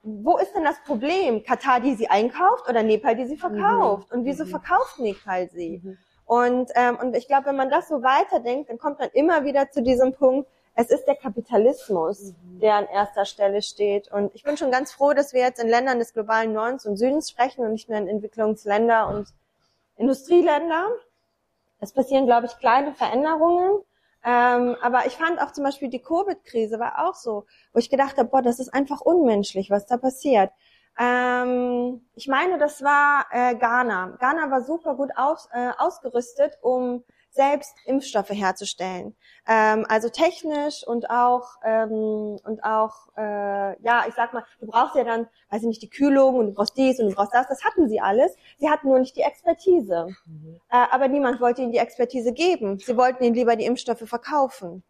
wo 0.03 0.37
ist 0.37 0.53
denn 0.53 0.63
das 0.63 0.81
Problem? 0.83 1.43
Katar, 1.43 1.79
die 1.79 1.95
sie 1.95 2.09
einkauft 2.09 2.67
oder 2.67 2.83
Nepal, 2.83 3.15
die 3.15 3.25
sie 3.25 3.37
verkauft? 3.37 4.11
Mhm. 4.11 4.19
Und 4.19 4.25
wieso 4.25 4.45
mhm. 4.45 4.49
verkauft 4.49 4.99
Nepal 4.99 5.49
sie? 5.49 5.81
Mhm. 5.83 5.97
Und, 6.25 6.71
ähm, 6.75 6.97
und 6.97 7.15
ich 7.15 7.27
glaube, 7.27 7.47
wenn 7.47 7.55
man 7.55 7.69
das 7.69 7.87
so 7.87 8.01
weiterdenkt, 8.01 8.69
dann 8.69 8.77
kommt 8.77 8.99
man 8.99 9.09
immer 9.13 9.43
wieder 9.43 9.69
zu 9.69 9.83
diesem 9.83 10.13
Punkt, 10.13 10.49
es 10.75 10.89
ist 10.89 11.05
der 11.05 11.15
Kapitalismus, 11.15 12.33
mhm. 12.33 12.59
der 12.59 12.75
an 12.75 12.87
erster 12.87 13.25
Stelle 13.25 13.61
steht. 13.61 14.11
Und 14.11 14.33
ich 14.33 14.43
bin 14.43 14.57
schon 14.57 14.71
ganz 14.71 14.91
froh, 14.91 15.13
dass 15.13 15.33
wir 15.33 15.41
jetzt 15.41 15.61
in 15.61 15.69
Ländern 15.69 15.99
des 15.99 16.13
globalen 16.13 16.53
Nordens 16.53 16.85
und 16.85 16.97
Südens 16.97 17.29
sprechen 17.29 17.65
und 17.65 17.73
nicht 17.73 17.89
mehr 17.89 17.99
in 17.99 18.07
Entwicklungsländer 18.07 19.09
und 19.09 19.27
Industrieländer. 19.97 20.87
Es 21.79 21.91
passieren, 21.91 22.25
glaube 22.25 22.45
ich, 22.45 22.57
kleine 22.57 22.93
Veränderungen. 22.93 23.81
Ähm, 24.23 24.75
aber 24.81 25.07
ich 25.07 25.13
fand 25.17 25.41
auch 25.41 25.51
zum 25.51 25.63
Beispiel 25.63 25.89
die 25.89 26.01
Covid-Krise 26.01 26.79
war 26.79 27.07
auch 27.07 27.15
so, 27.15 27.45
wo 27.73 27.79
ich 27.79 27.89
gedacht 27.89 28.17
habe, 28.17 28.29
boah, 28.29 28.41
das 28.41 28.59
ist 28.59 28.73
einfach 28.73 29.01
unmenschlich, 29.01 29.69
was 29.71 29.87
da 29.87 29.97
passiert. 29.97 30.51
Ähm, 30.99 32.05
ich 32.15 32.27
meine, 32.27 32.57
das 32.57 32.83
war 32.83 33.25
äh, 33.31 33.55
Ghana. 33.55 34.17
Ghana 34.19 34.51
war 34.51 34.61
super 34.61 34.95
gut 34.95 35.11
aus, 35.15 35.47
äh, 35.51 35.71
ausgerüstet, 35.77 36.57
um 36.61 37.03
selbst 37.31 37.75
Impfstoffe 37.85 38.29
herzustellen. 38.29 39.15
Ähm, 39.47 39.85
also 39.87 40.09
technisch 40.09 40.85
und 40.85 41.09
auch 41.09 41.55
ähm, 41.63 42.37
und 42.43 42.63
auch 42.63 43.07
äh, 43.17 43.81
ja, 43.81 44.05
ich 44.07 44.13
sag 44.13 44.33
mal, 44.33 44.43
du 44.59 44.67
brauchst 44.67 44.95
ja 44.95 45.03
dann, 45.03 45.27
weiß 45.49 45.61
ich 45.61 45.67
nicht, 45.67 45.81
die 45.81 45.89
Kühlung 45.89 46.35
und 46.35 46.47
du 46.47 46.53
brauchst 46.53 46.77
dies 46.77 46.99
und 46.99 47.09
du 47.09 47.15
brauchst 47.15 47.33
das. 47.33 47.47
Das 47.47 47.63
hatten 47.63 47.87
sie 47.87 48.01
alles. 48.01 48.35
Sie 48.57 48.69
hatten 48.69 48.87
nur 48.87 48.99
nicht 48.99 49.15
die 49.15 49.21
Expertise. 49.21 50.07
Mhm. 50.25 50.59
Äh, 50.69 50.85
aber 50.91 51.07
niemand 51.07 51.39
wollte 51.41 51.61
ihnen 51.61 51.71
die 51.71 51.77
Expertise 51.77 52.33
geben. 52.33 52.77
Sie 52.79 52.97
wollten 52.97 53.23
ihnen 53.23 53.35
lieber 53.35 53.55
die 53.55 53.65
Impfstoffe 53.65 54.07
verkaufen. 54.07 54.83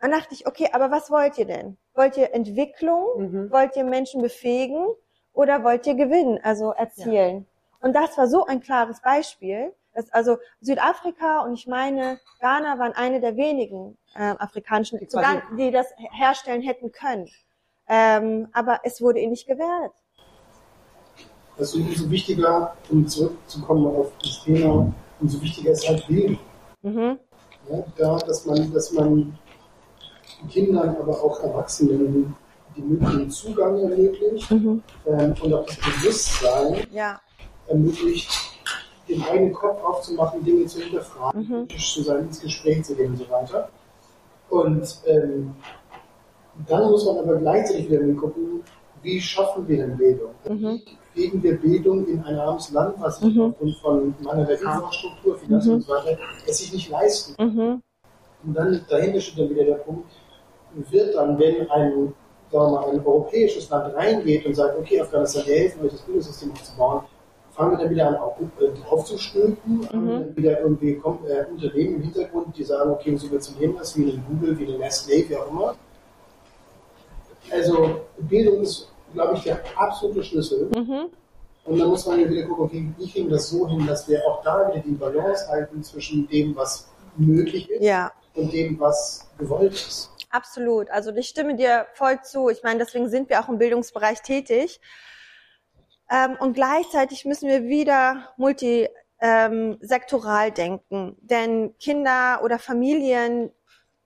Dann 0.00 0.10
dachte 0.10 0.34
ich, 0.34 0.46
okay, 0.46 0.68
aber 0.72 0.90
was 0.90 1.10
wollt 1.10 1.38
ihr 1.38 1.46
denn? 1.46 1.78
Wollt 1.94 2.16
ihr 2.16 2.34
Entwicklung? 2.34 3.06
Mhm. 3.16 3.50
Wollt 3.50 3.76
ihr 3.76 3.84
Menschen 3.84 4.20
befähigen? 4.20 4.86
Oder 5.32 5.64
wollt 5.64 5.86
ihr 5.86 5.94
gewinnen, 5.94 6.38
also 6.42 6.72
erzielen? 6.72 7.46
Ja. 7.80 7.86
Und 7.86 7.94
das 7.94 8.16
war 8.18 8.28
so 8.28 8.44
ein 8.44 8.60
klares 8.60 9.00
Beispiel 9.00 9.72
das, 9.94 10.12
also 10.12 10.38
Südafrika 10.60 11.40
und 11.40 11.54
ich 11.54 11.66
meine 11.66 12.18
Ghana 12.40 12.78
waren 12.78 12.92
eine 12.92 13.20
der 13.20 13.36
wenigen 13.36 13.96
äh, 14.14 14.34
afrikanischen, 14.38 14.98
die, 14.98 15.06
sogar, 15.08 15.42
die 15.56 15.70
das 15.70 15.86
herstellen 16.12 16.62
hätten 16.62 16.92
können. 16.92 17.28
Ähm, 17.88 18.48
aber 18.52 18.80
es 18.82 19.00
wurde 19.00 19.20
ihnen 19.20 19.30
nicht 19.30 19.46
gewährt. 19.46 19.92
Das 21.56 21.68
ist 21.68 21.76
umso 21.76 22.10
wichtiger, 22.10 22.76
um 22.90 23.06
zurückzukommen 23.06 23.86
auf 23.86 24.10
das 24.20 24.42
Thema, 24.42 24.92
umso 25.20 25.40
wichtiger 25.40 25.70
ist 25.70 25.88
halt 25.88 26.06
Bildung. 26.06 26.38
Mhm. 26.82 27.18
Ja, 27.70 27.84
da, 27.96 28.18
dass 28.18 28.44
man, 28.44 28.72
dass 28.72 28.92
man 28.92 29.38
Kindern, 30.50 30.96
aber 30.96 31.22
auch 31.22 31.40
Erwachsenen 31.40 32.34
die 32.76 32.82
möglichen 32.82 33.30
Zugang 33.30 33.78
ermöglicht 33.78 34.50
mhm. 34.50 34.82
ähm, 35.06 35.34
und 35.40 35.54
auch 35.54 35.64
das 35.64 35.76
Bewusstsein 35.76 36.86
ja. 36.90 37.20
ermöglicht, 37.68 38.30
den 39.08 39.22
eigenen 39.22 39.52
Kopf 39.52 39.82
aufzumachen, 39.82 40.44
Dinge 40.44 40.66
zu 40.66 40.80
hinterfragen, 40.80 41.42
mhm. 41.42 41.68
kritisch 41.68 41.94
zu 41.94 42.02
sein, 42.02 42.24
ins 42.24 42.40
Gespräch 42.40 42.84
zu 42.84 42.94
gehen 42.94 43.12
und 43.12 43.18
so 43.18 43.30
weiter. 43.30 43.68
Und 44.48 45.00
ähm, 45.06 45.54
dann 46.66 46.90
muss 46.90 47.04
man 47.04 47.18
aber 47.18 47.36
gleichzeitig 47.36 47.90
wieder 47.90 48.00
gucken, 48.14 48.62
wie 49.02 49.20
schaffen 49.20 49.68
wir 49.68 49.78
denn 49.78 49.96
Bildung? 49.96 50.30
Mhm. 50.48 50.80
Wie 51.14 51.28
kriegen 51.28 51.42
wir 51.42 51.60
Bildung 51.60 52.06
in 52.06 52.22
ein 52.22 52.36
armes 52.38 52.70
Land, 52.70 52.94
was 52.98 53.18
sich 53.18 53.34
mhm. 53.34 53.42
aufgrund 53.42 53.76
von 53.76 54.14
mangelnder 54.22 54.52
Infrastruktur, 54.52 55.36
Finanzen 55.38 55.68
mhm. 55.68 55.74
und 55.76 55.82
so 55.82 55.92
weiter, 55.92 56.18
es 56.46 56.58
sich 56.58 56.72
nicht 56.72 56.90
leisten? 56.90 57.34
Mhm. 57.42 57.82
Und 58.44 58.54
dann 58.54 58.80
dahinter 58.88 59.20
steht 59.20 59.38
dann 59.38 59.50
wieder 59.50 59.64
der 59.64 59.74
Punkt, 59.74 60.10
wird 60.90 61.14
dann, 61.14 61.38
wenn 61.38 61.70
ein, 61.70 62.14
sagen 62.50 62.72
wir 62.72 62.80
mal, 62.80 62.90
ein 62.90 63.04
europäisches 63.04 63.68
Land 63.70 63.94
reingeht 63.94 64.44
und 64.46 64.54
sagt, 64.54 64.78
okay, 64.78 65.00
Afghanistan, 65.00 65.42
wir 65.46 65.54
helfen 65.54 65.84
euch 65.84 65.92
das 65.92 66.02
Bildungssystem 66.02 66.52
aufzubauen, 66.52 67.04
fangen 67.54 67.72
wir 67.72 67.78
dann 67.78 67.90
wieder 67.90 68.08
an, 68.08 68.16
auch 68.16 68.36
äh, 68.60 68.70
aufzustülpen. 68.90 69.78
Mhm. 69.78 69.88
Dann 69.90 70.36
wieder 70.36 70.60
irgendwie 70.60 70.96
kommt, 70.96 71.28
äh, 71.28 71.46
Unternehmen 71.50 71.96
im 71.96 72.02
Hintergrund, 72.02 72.56
die 72.56 72.64
sagen, 72.64 72.90
okay, 72.90 73.12
wir 73.12 73.18
subventionieren 73.18 73.76
das, 73.76 73.96
wie 73.96 74.12
eine 74.12 74.22
Google, 74.28 74.58
wie 74.58 74.66
eine 74.66 74.84
Nestlé, 74.84 75.28
wie 75.28 75.36
auch 75.36 75.50
immer. 75.50 75.76
Also 77.50 78.00
Bildung 78.18 78.62
ist, 78.62 78.88
glaube 79.12 79.36
ich, 79.36 79.42
der 79.44 79.60
absolute 79.76 80.24
Schlüssel. 80.24 80.70
Mhm. 80.74 81.06
Und 81.64 81.78
dann 81.78 81.88
muss 81.88 82.06
man 82.06 82.20
ja 82.20 82.28
wieder 82.28 82.46
gucken, 82.46 82.64
okay, 82.64 82.92
wie 82.98 83.10
kriegen 83.10 83.28
wir 83.28 83.36
das 83.36 83.48
so 83.48 83.66
hin, 83.68 83.86
dass 83.86 84.08
wir 84.08 84.22
auch 84.26 84.42
da 84.42 84.68
wieder 84.68 84.82
die 84.82 84.92
Balance 84.92 85.48
halten 85.48 85.82
zwischen 85.82 86.28
dem, 86.28 86.54
was 86.54 86.88
möglich 87.16 87.70
ist 87.70 87.82
ja. 87.82 88.12
und 88.34 88.52
dem, 88.52 88.78
was 88.78 89.26
gewollt 89.38 89.72
ist. 89.72 90.10
Absolut. 90.30 90.90
Also 90.90 91.14
ich 91.14 91.28
stimme 91.28 91.54
dir 91.54 91.86
voll 91.94 92.20
zu. 92.22 92.50
Ich 92.50 92.62
meine, 92.62 92.80
deswegen 92.80 93.08
sind 93.08 93.30
wir 93.30 93.40
auch 93.40 93.48
im 93.48 93.58
Bildungsbereich 93.58 94.20
tätig. 94.20 94.80
Ähm, 96.10 96.36
und 96.38 96.54
gleichzeitig 96.54 97.24
müssen 97.24 97.48
wir 97.48 97.64
wieder 97.64 98.34
multisektoral 98.36 100.48
ähm, 100.48 100.54
denken. 100.54 101.16
Denn 101.20 101.74
Kinder 101.78 102.40
oder 102.44 102.58
Familien, 102.58 103.50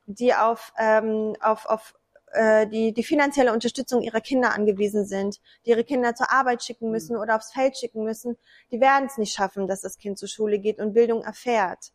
die 0.07 0.35
auf, 0.35 0.73
ähm, 0.79 1.35
auf, 1.41 1.67
auf 1.67 1.99
äh, 2.33 2.67
die, 2.67 2.93
die 2.93 3.05
finanzielle 3.05 3.53
Unterstützung 3.53 4.03
ihrer 4.03 4.21
Kinder 4.21 4.55
angewiesen 4.55 5.07
sind, 5.07 5.41
die 5.65 5.71
ihre 5.71 5.85
Kinder 5.85 6.15
zur 6.15 6.33
Arbeit 6.33 6.63
schicken 6.63 6.91
müssen 6.91 7.17
oder 7.17 7.37
aufs 7.37 7.53
Feld 7.53 7.77
schicken 7.77 8.05
müssen, 8.05 8.37
die 8.71 8.81
werden 8.81 9.07
es 9.07 9.19
nicht 9.19 9.35
schaffen, 9.35 9.67
dass 9.67 9.81
das 9.81 9.99
Kind 9.99 10.19
zur 10.19 10.29
Schule 10.29 10.59
geht 10.59 10.79
und 10.79 10.95
Bildung 10.95 11.23
erfährt. 11.23 11.93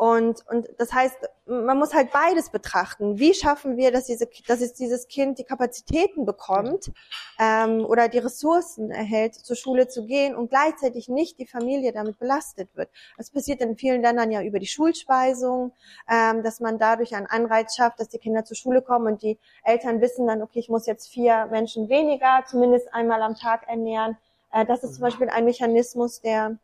Und, 0.00 0.46
und 0.48 0.66
das 0.78 0.94
heißt, 0.94 1.28
man 1.44 1.78
muss 1.78 1.92
halt 1.92 2.10
beides 2.10 2.48
betrachten. 2.48 3.18
Wie 3.18 3.34
schaffen 3.34 3.76
wir, 3.76 3.92
dass, 3.92 4.06
diese, 4.06 4.30
dass 4.46 4.62
es 4.62 4.72
dieses 4.72 5.08
Kind 5.08 5.38
die 5.38 5.44
Kapazitäten 5.44 6.24
bekommt 6.24 6.90
ähm, 7.38 7.84
oder 7.84 8.08
die 8.08 8.16
Ressourcen 8.16 8.90
erhält, 8.90 9.34
zur 9.34 9.56
Schule 9.56 9.88
zu 9.88 10.06
gehen 10.06 10.34
und 10.34 10.48
gleichzeitig 10.48 11.10
nicht 11.10 11.38
die 11.38 11.46
Familie 11.46 11.92
damit 11.92 12.18
belastet 12.18 12.74
wird. 12.76 12.88
Das 13.18 13.30
passiert 13.30 13.60
in 13.60 13.76
vielen 13.76 14.00
Ländern 14.00 14.30
ja 14.30 14.40
über 14.40 14.58
die 14.58 14.66
Schulspeisung, 14.66 15.72
ähm, 16.10 16.42
dass 16.42 16.60
man 16.60 16.78
dadurch 16.78 17.14
einen 17.14 17.26
Anreiz 17.26 17.76
schafft, 17.76 18.00
dass 18.00 18.08
die 18.08 18.16
Kinder 18.16 18.46
zur 18.46 18.56
Schule 18.56 18.80
kommen 18.80 19.06
und 19.06 19.22
die 19.22 19.38
Eltern 19.64 20.00
wissen 20.00 20.26
dann, 20.26 20.40
okay, 20.40 20.60
ich 20.60 20.70
muss 20.70 20.86
jetzt 20.86 21.08
vier 21.08 21.44
Menschen 21.50 21.90
weniger, 21.90 22.42
zumindest 22.46 22.94
einmal 22.94 23.20
am 23.20 23.34
Tag 23.34 23.68
ernähren. 23.68 24.16
Äh, 24.50 24.64
das 24.64 24.82
ist 24.82 24.94
zum 24.94 25.02
Beispiel 25.02 25.28
ein 25.28 25.44
Mechanismus, 25.44 26.22
der 26.22 26.56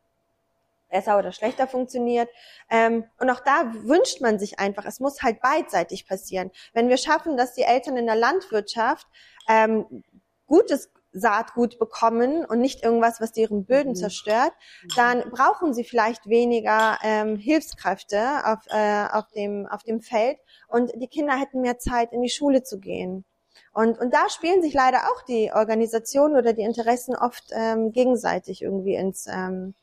besser 0.89 1.19
oder 1.19 1.33
schlechter 1.33 1.67
funktioniert. 1.67 2.29
Ähm, 2.71 3.05
und 3.19 3.31
auch 3.31 3.41
da 3.41 3.73
wünscht 3.83 4.21
man 4.21 4.39
sich 4.39 4.59
einfach, 4.59 4.85
es 4.85 5.01
muss 5.01 5.23
halt 5.23 5.41
beidseitig 5.41 6.07
passieren. 6.07 6.51
Wenn 6.73 6.89
wir 6.89 6.97
schaffen, 6.97 7.37
dass 7.37 7.55
die 7.55 7.63
Eltern 7.63 7.97
in 7.97 8.07
der 8.07 8.17
Landwirtschaft 8.17 9.07
ähm, 9.49 10.05
gutes 10.47 10.91
Saatgut 11.13 11.79
bekommen 11.79 12.45
und 12.45 12.61
nicht 12.61 12.85
irgendwas, 12.85 13.21
was 13.21 13.33
deren 13.33 13.65
Böden 13.65 13.91
mhm. 13.91 13.97
zerstört, 13.97 14.53
dann 14.97 15.31
brauchen 15.31 15.73
sie 15.73 15.85
vielleicht 15.85 16.29
weniger 16.29 16.99
ähm, 17.03 17.37
Hilfskräfte 17.37 18.45
auf, 18.45 18.59
äh, 18.69 19.07
auf, 19.11 19.29
dem, 19.35 19.67
auf 19.67 19.83
dem 19.83 20.01
Feld 20.01 20.39
und 20.69 20.93
die 20.95 21.09
Kinder 21.09 21.39
hätten 21.39 21.63
mehr 21.63 21.79
Zeit, 21.79 22.13
in 22.13 22.23
die 22.23 22.29
Schule 22.29 22.63
zu 22.63 22.79
gehen. 22.79 23.25
Und, 23.73 23.99
und 23.99 24.15
da 24.15 24.29
spielen 24.29 24.63
sich 24.63 24.73
leider 24.73 25.11
auch 25.11 25.23
die 25.23 25.51
Organisationen 25.53 26.37
oder 26.37 26.53
die 26.53 26.63
Interessen 26.63 27.15
oft 27.15 27.45
ähm, 27.53 27.93
gegenseitig 27.93 28.63
irgendwie 28.63 28.95
ins, 28.95 29.27
ähm, 29.27 29.75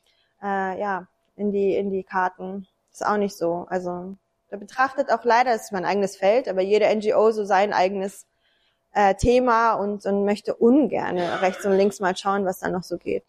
äh, 0.44 0.78
ja, 0.78 1.08
in 1.36 1.50
die, 1.50 1.74
in 1.74 1.90
die 1.90 2.04
Karten. 2.04 2.68
Ist 2.92 3.04
auch 3.04 3.16
nicht 3.16 3.36
so. 3.36 3.66
Also 3.68 4.16
da 4.50 4.56
betrachtet 4.56 5.10
auch 5.10 5.24
leider, 5.24 5.52
das 5.52 5.64
ist 5.64 5.72
mein 5.72 5.84
eigenes 5.84 6.16
Feld, 6.16 6.48
aber 6.48 6.62
jede 6.62 6.94
NGO 6.94 7.32
so 7.32 7.44
sein 7.44 7.72
eigenes 7.72 8.26
äh, 8.92 9.14
Thema 9.16 9.74
und, 9.74 10.06
und 10.06 10.24
möchte 10.24 10.54
ungern 10.54 11.18
rechts 11.18 11.66
und 11.66 11.72
links 11.72 11.98
mal 11.98 12.16
schauen, 12.16 12.44
was 12.44 12.60
da 12.60 12.68
noch 12.68 12.84
so 12.84 12.96
geht. 12.98 13.24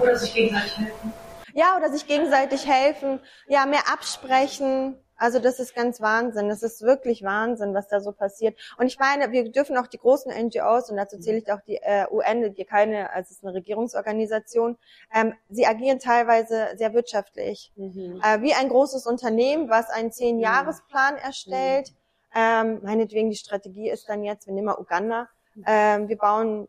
Oder 0.00 0.16
sich 0.16 0.34
gegenseitig 0.34 0.76
helfen. 0.76 1.12
Ja, 1.54 1.76
oder 1.78 1.90
sich 1.90 2.06
gegenseitig 2.06 2.66
helfen. 2.68 3.20
Ja, 3.48 3.64
mehr 3.64 3.88
absprechen. 3.90 4.96
Also 5.24 5.38
das 5.38 5.58
ist 5.58 5.74
ganz 5.74 6.02
Wahnsinn. 6.02 6.50
Das 6.50 6.62
ist 6.62 6.82
wirklich 6.82 7.22
Wahnsinn, 7.22 7.72
was 7.72 7.88
da 7.88 8.02
so 8.02 8.12
passiert. 8.12 8.58
Und 8.76 8.88
ich 8.88 8.98
meine, 8.98 9.32
wir 9.32 9.50
dürfen 9.50 9.74
auch 9.78 9.86
die 9.86 9.96
großen 9.96 10.30
NGOs, 10.30 10.90
und 10.90 10.98
dazu 10.98 11.18
zähle 11.18 11.38
ich 11.38 11.50
auch 11.50 11.62
die 11.66 11.76
äh, 11.76 12.04
UN, 12.10 12.52
die 12.52 12.64
keine, 12.66 13.10
also 13.10 13.28
es 13.30 13.38
ist 13.38 13.42
eine 13.42 13.54
Regierungsorganisation, 13.54 14.76
ähm, 15.14 15.32
sie 15.48 15.66
agieren 15.66 15.98
teilweise 15.98 16.68
sehr 16.76 16.92
wirtschaftlich. 16.92 17.72
Mhm. 17.74 18.20
Äh, 18.22 18.42
wie 18.42 18.52
ein 18.52 18.68
großes 18.68 19.06
Unternehmen, 19.06 19.70
was 19.70 19.88
einen 19.88 20.12
Zehn-Jahresplan 20.12 21.16
erstellt. 21.16 21.92
Mhm. 21.92 21.96
Ähm, 22.36 22.80
meinetwegen, 22.82 23.30
die 23.30 23.36
Strategie 23.36 23.88
ist 23.88 24.10
dann 24.10 24.24
jetzt, 24.24 24.46
wir 24.46 24.52
nehmen 24.52 24.66
mal 24.66 24.78
Uganda, 24.78 25.30
ähm, 25.66 26.06
wir 26.06 26.18
bauen 26.18 26.68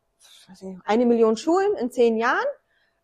nicht, 0.61 0.79
eine 0.85 1.05
Million 1.05 1.35
Schulen 1.35 1.75
in 1.75 1.91
zehn 1.91 2.15
Jahren. 2.15 2.47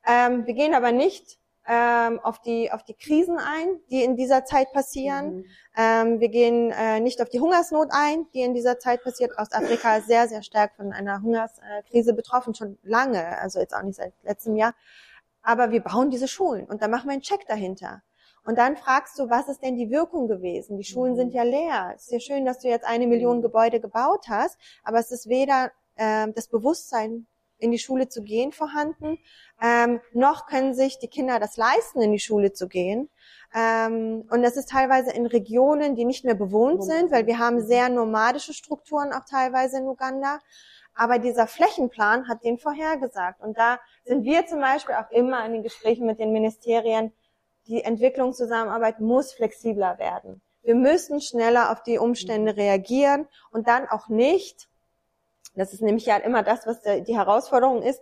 Ähm, 0.08 0.48
wir 0.48 0.54
gehen 0.54 0.74
aber 0.74 0.94
nicht 0.94 1.41
ähm, 1.68 2.20
auf 2.20 2.40
die 2.42 2.72
auf 2.72 2.84
die 2.84 2.96
Krisen 2.96 3.38
ein, 3.38 3.80
die 3.90 4.04
in 4.04 4.16
dieser 4.16 4.46
Zeit 4.46 4.72
passieren. 4.74 5.36
Mhm. 5.36 5.46
Ähm, 5.78 6.20
wir 6.20 6.30
gehen 6.30 6.72
äh, 6.72 7.00
nicht 7.00 7.22
auf 7.22 7.30
die 7.30 7.40
Hungersnot 7.40 7.90
ein, 7.92 8.26
die 8.34 8.42
in 8.42 8.54
dieser 8.54 8.80
Zeit 8.80 9.04
passiert. 9.04 9.32
Ostafrika 9.38 9.98
ist 9.98 10.08
sehr 10.08 10.28
sehr 10.28 10.44
stark 10.44 10.76
von 10.76 10.92
einer 10.92 11.22
Hungerskrise 11.22 12.14
betroffen, 12.14 12.56
schon 12.56 12.78
lange, 12.84 13.38
also 13.40 13.60
jetzt 13.60 13.76
auch 13.76 13.84
nicht 13.84 13.98
seit 13.98 14.14
letztem 14.24 14.56
Jahr. 14.56 14.74
Aber 15.44 15.72
wir 15.72 15.82
bauen 15.82 16.10
diese 16.10 16.28
Schulen 16.28 16.66
und 16.66 16.82
dann 16.82 16.92
machen 16.92 17.08
wir 17.08 17.14
einen 17.14 17.22
Check 17.22 17.48
dahinter. 17.48 18.02
Und 18.44 18.58
dann 18.58 18.76
fragst 18.76 19.20
du, 19.20 19.30
was 19.30 19.48
ist 19.48 19.62
denn 19.62 19.76
die 19.76 19.92
Wirkung 19.92 20.28
gewesen? 20.28 20.78
Die 20.78 20.84
Schulen 20.84 21.14
mhm. 21.14 21.18
sind 21.18 21.34
ja 21.34 21.44
leer. 21.44 21.94
Es 21.96 22.04
ist 22.04 22.12
ja 22.12 22.20
schön, 22.20 22.46
dass 22.46 22.60
du 22.60 22.70
jetzt 22.70 22.86
eine 22.86 23.06
Million 23.06 23.38
mhm. 23.38 23.42
Gebäude 23.44 23.80
gebaut 23.80 24.26
hast, 24.28 24.58
aber 24.84 25.00
es 25.00 25.12
ist 25.12 25.30
weder 25.30 25.72
äh, 25.96 26.28
das 26.34 26.48
Bewusstsein 26.48 27.28
in 27.62 27.72
die 27.72 27.80
Schule 27.80 28.10
zu 28.10 28.24
gehen 28.24 28.52
vorhanden. 28.52 29.20
Ähm, 29.62 30.02
noch 30.14 30.48
können 30.48 30.74
sich 30.74 31.00
die 31.00 31.08
Kinder 31.08 31.40
das 31.40 31.56
leisten, 31.58 32.02
in 32.02 32.12
die 32.12 32.20
Schule 32.20 32.52
zu 32.52 32.68
gehen. 32.68 33.10
Ähm, 33.54 34.28
und 34.30 34.42
das 34.42 34.58
ist 34.58 34.70
teilweise 34.70 35.12
in 35.12 35.26
Regionen, 35.26 35.96
die 35.96 36.06
nicht 36.06 36.26
mehr 36.26 36.36
bewohnt 36.36 36.84
sind, 36.84 37.12
weil 37.12 37.28
wir 37.28 37.38
haben 37.38 37.62
sehr 37.62 37.90
nomadische 37.90 38.54
Strukturen 38.54 39.14
auch 39.14 39.26
teilweise 39.30 39.78
in 39.78 39.88
Uganda. 39.88 40.40
Aber 40.96 41.20
dieser 41.20 41.48
Flächenplan 41.48 42.28
hat 42.28 42.44
den 42.44 42.58
vorhergesagt. 42.58 43.42
Und 43.42 43.58
da 43.58 43.80
sind 44.04 44.24
wir 44.24 44.46
zum 44.48 44.60
Beispiel 44.60 44.96
auch 44.96 45.10
immer 45.12 45.46
in 45.46 45.54
den 45.54 45.64
Gesprächen 45.64 46.06
mit 46.06 46.20
den 46.20 46.34
Ministerien, 46.34 47.14
die 47.68 47.84
Entwicklungszusammenarbeit 47.84 49.00
muss 49.00 49.34
flexibler 49.34 50.00
werden. 50.00 50.42
Wir 50.64 50.76
müssen 50.76 51.22
schneller 51.22 51.72
auf 51.72 51.84
die 51.84 51.98
Umstände 51.98 52.56
reagieren 52.56 53.28
und 53.52 53.68
dann 53.68 53.88
auch 53.88 54.10
nicht 54.10 54.68
das 55.56 55.74
ist 55.74 55.82
nämlich 55.82 56.06
ja 56.06 56.18
immer 56.18 56.44
das, 56.44 56.66
was 56.66 56.82
die 56.82 57.16
Herausforderung 57.16 57.82
ist. 57.82 58.02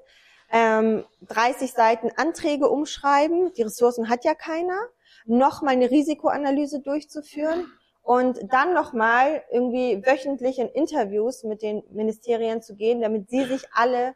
Ähm, 0.51 1.05
30 1.27 1.71
Seiten 1.73 2.11
Anträge 2.15 2.69
umschreiben, 2.69 3.53
die 3.53 3.61
Ressourcen 3.61 4.09
hat 4.09 4.25
ja 4.25 4.33
keiner, 4.33 4.79
nochmal 5.25 5.73
eine 5.73 5.91
Risikoanalyse 5.91 6.79
durchzuführen 6.81 7.71
und 8.01 8.39
dann 8.51 8.73
nochmal 8.73 9.43
irgendwie 9.51 10.03
wöchentlich 10.05 10.57
in 10.57 10.67
Interviews 10.69 11.43
mit 11.43 11.61
den 11.61 11.83
Ministerien 11.91 12.61
zu 12.63 12.75
gehen, 12.75 13.01
damit 13.01 13.29
sie 13.29 13.45
sich 13.45 13.67
alle 13.73 14.15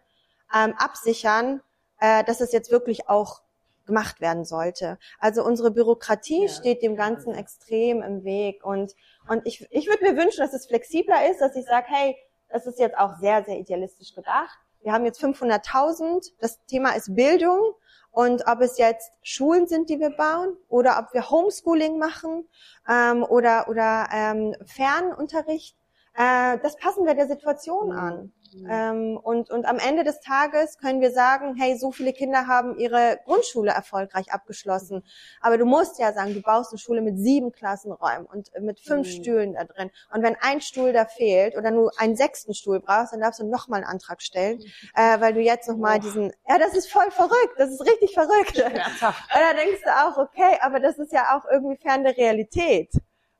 ähm, 0.53 0.73
absichern, 0.77 1.61
äh, 1.99 2.23
dass 2.23 2.41
es 2.41 2.51
jetzt 2.51 2.71
wirklich 2.71 3.07
auch 3.09 3.43
gemacht 3.85 4.21
werden 4.21 4.45
sollte. 4.45 4.97
Also 5.19 5.45
unsere 5.45 5.69
Bürokratie 5.71 6.43
ja. 6.43 6.49
steht 6.49 6.81
dem 6.81 6.95
Ganzen 6.95 7.35
extrem 7.35 8.01
im 8.01 8.23
Weg 8.23 8.65
und 8.65 8.95
und 9.29 9.45
ich, 9.45 9.67
ich 9.71 9.87
würde 9.87 10.03
mir 10.03 10.17
wünschen, 10.17 10.39
dass 10.39 10.53
es 10.53 10.65
flexibler 10.65 11.29
ist, 11.29 11.39
dass 11.39 11.55
ich 11.55 11.65
sage, 11.65 11.85
hey, 11.87 12.17
das 12.53 12.67
ist 12.67 12.79
jetzt 12.79 12.97
auch 12.97 13.17
sehr, 13.17 13.43
sehr 13.43 13.57
idealistisch 13.57 14.13
gedacht. 14.13 14.57
Wir 14.81 14.93
haben 14.93 15.05
jetzt 15.05 15.21
500.000. 15.21 16.33
Das 16.39 16.63
Thema 16.65 16.91
ist 16.91 17.15
Bildung. 17.15 17.73
Und 18.11 18.47
ob 18.47 18.61
es 18.61 18.77
jetzt 18.77 19.11
Schulen 19.23 19.65
sind, 19.65 19.89
die 19.89 19.99
wir 19.99 20.11
bauen, 20.11 20.55
oder 20.69 20.99
ob 20.99 21.13
wir 21.15 21.31
Homeschooling 21.31 21.97
machen 21.97 22.47
ähm, 22.87 23.23
oder, 23.23 23.67
oder 23.69 24.07
ähm, 24.13 24.55
Fernunterricht, 24.65 25.75
äh, 26.13 26.59
das 26.59 26.77
passen 26.77 27.07
wir 27.07 27.15
der 27.15 27.27
Situation 27.27 27.87
mhm. 27.87 27.97
an. 27.97 28.33
Mhm. 28.55 28.67
Ähm, 28.69 29.17
und, 29.17 29.49
und 29.49 29.65
am 29.65 29.77
Ende 29.77 30.03
des 30.03 30.19
Tages 30.19 30.77
können 30.77 31.01
wir 31.01 31.11
sagen, 31.11 31.55
hey, 31.55 31.77
so 31.77 31.91
viele 31.91 32.13
Kinder 32.13 32.47
haben 32.47 32.77
ihre 32.77 33.19
Grundschule 33.25 33.71
erfolgreich 33.71 34.31
abgeschlossen. 34.31 35.03
Aber 35.41 35.57
du 35.57 35.65
musst 35.65 35.99
ja 35.99 36.13
sagen, 36.13 36.33
du 36.33 36.41
baust 36.41 36.71
eine 36.71 36.79
Schule 36.79 37.01
mit 37.01 37.17
sieben 37.17 37.51
Klassenräumen 37.51 38.25
und 38.25 38.51
mit 38.59 38.79
fünf 38.79 39.07
mhm. 39.07 39.11
Stühlen 39.11 39.53
da 39.53 39.63
drin. 39.65 39.91
Und 40.13 40.23
wenn 40.23 40.35
ein 40.41 40.61
Stuhl 40.61 40.93
da 40.93 41.05
fehlt 41.05 41.57
oder 41.57 41.71
nur 41.71 41.91
einen 41.97 42.15
sechsten 42.15 42.53
Stuhl 42.53 42.79
brauchst, 42.79 43.13
dann 43.13 43.21
darfst 43.21 43.39
du 43.39 43.45
nochmal 43.45 43.81
einen 43.81 43.89
Antrag 43.89 44.21
stellen, 44.21 44.59
äh, 44.95 45.19
weil 45.19 45.33
du 45.33 45.41
jetzt 45.41 45.67
nochmal 45.67 45.97
oh. 45.97 46.01
diesen, 46.01 46.33
ja, 46.47 46.57
das 46.57 46.75
ist 46.75 46.91
voll 46.91 47.09
verrückt, 47.11 47.55
das 47.57 47.71
ist 47.71 47.81
richtig 47.81 48.13
verrückt. 48.13 48.57
Und 48.63 48.75
da 49.01 49.53
denkst 49.53 49.81
du 49.83 49.89
auch, 49.89 50.17
okay, 50.17 50.57
aber 50.61 50.79
das 50.79 50.97
ist 50.97 51.11
ja 51.11 51.37
auch 51.37 51.45
irgendwie 51.49 51.77
fern 51.77 52.03
der 52.03 52.17
Realität. 52.17 52.91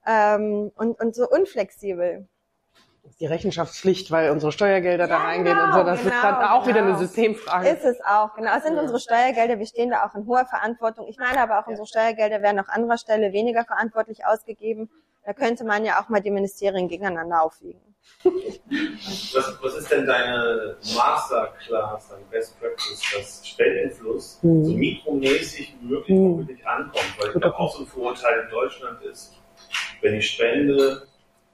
Ähm, 0.05 0.71
und, 0.75 0.99
und 0.99 1.15
so 1.15 1.29
unflexibel 1.29 2.27
die 3.19 3.25
Rechenschaftspflicht, 3.25 4.11
weil 4.11 4.31
unsere 4.31 4.51
Steuergelder 4.51 5.07
ja, 5.07 5.09
da 5.09 5.17
reingehen 5.17 5.55
genau, 5.55 5.65
und 5.65 5.73
so. 5.73 5.83
Das 5.83 5.99
genau, 5.99 6.15
ist 6.15 6.23
dann 6.23 6.35
auch 6.35 6.63
genau. 6.63 6.67
wieder 6.67 6.87
eine 6.87 6.97
Systemfrage. 6.97 7.69
Ist 7.69 7.83
es 7.83 7.97
auch, 8.01 8.33
genau. 8.35 8.55
Es 8.55 8.63
sind 8.63 8.75
ja. 8.75 8.81
unsere 8.81 8.99
Steuergelder, 8.99 9.59
wir 9.59 9.65
stehen 9.65 9.89
da 9.89 10.05
auch 10.05 10.15
in 10.15 10.25
hoher 10.25 10.45
Verantwortung. 10.45 11.07
Ich 11.07 11.17
meine 11.17 11.39
aber 11.39 11.59
auch, 11.59 11.67
unsere 11.67 11.85
Steuergelder 11.85 12.41
werden 12.41 12.59
an 12.59 12.65
anderer 12.67 12.97
Stelle 12.97 13.33
weniger 13.33 13.65
verantwortlich 13.65 14.25
ausgegeben. 14.25 14.89
Da 15.25 15.33
könnte 15.33 15.63
man 15.63 15.85
ja 15.85 16.01
auch 16.01 16.09
mal 16.09 16.21
die 16.21 16.31
Ministerien 16.31 16.87
gegeneinander 16.87 17.43
aufwiegen. 17.43 17.79
Was, 18.25 19.57
was 19.61 19.75
ist 19.75 19.89
denn 19.89 20.05
deine 20.05 20.75
Masterclass, 20.93 22.09
dein 22.09 22.29
Best 22.29 22.59
Practice, 22.59 23.01
dass 23.15 23.47
Spendenfluss 23.47 24.39
mhm. 24.41 24.65
so 24.65 24.71
mikromäßig 24.73 25.77
wie 25.79 25.85
möglich 25.85 26.17
wirklich 26.19 26.67
ankommt? 26.67 27.15
Weil 27.17 27.27
ich 27.27 27.39
glaube, 27.39 27.57
auch 27.57 27.73
so 27.73 27.83
ein 27.83 27.87
Vorurteil 27.87 28.41
in 28.41 28.49
Deutschland 28.49 29.01
ist, 29.03 29.33
wenn 30.01 30.15
ich 30.15 30.31
spende, 30.31 31.07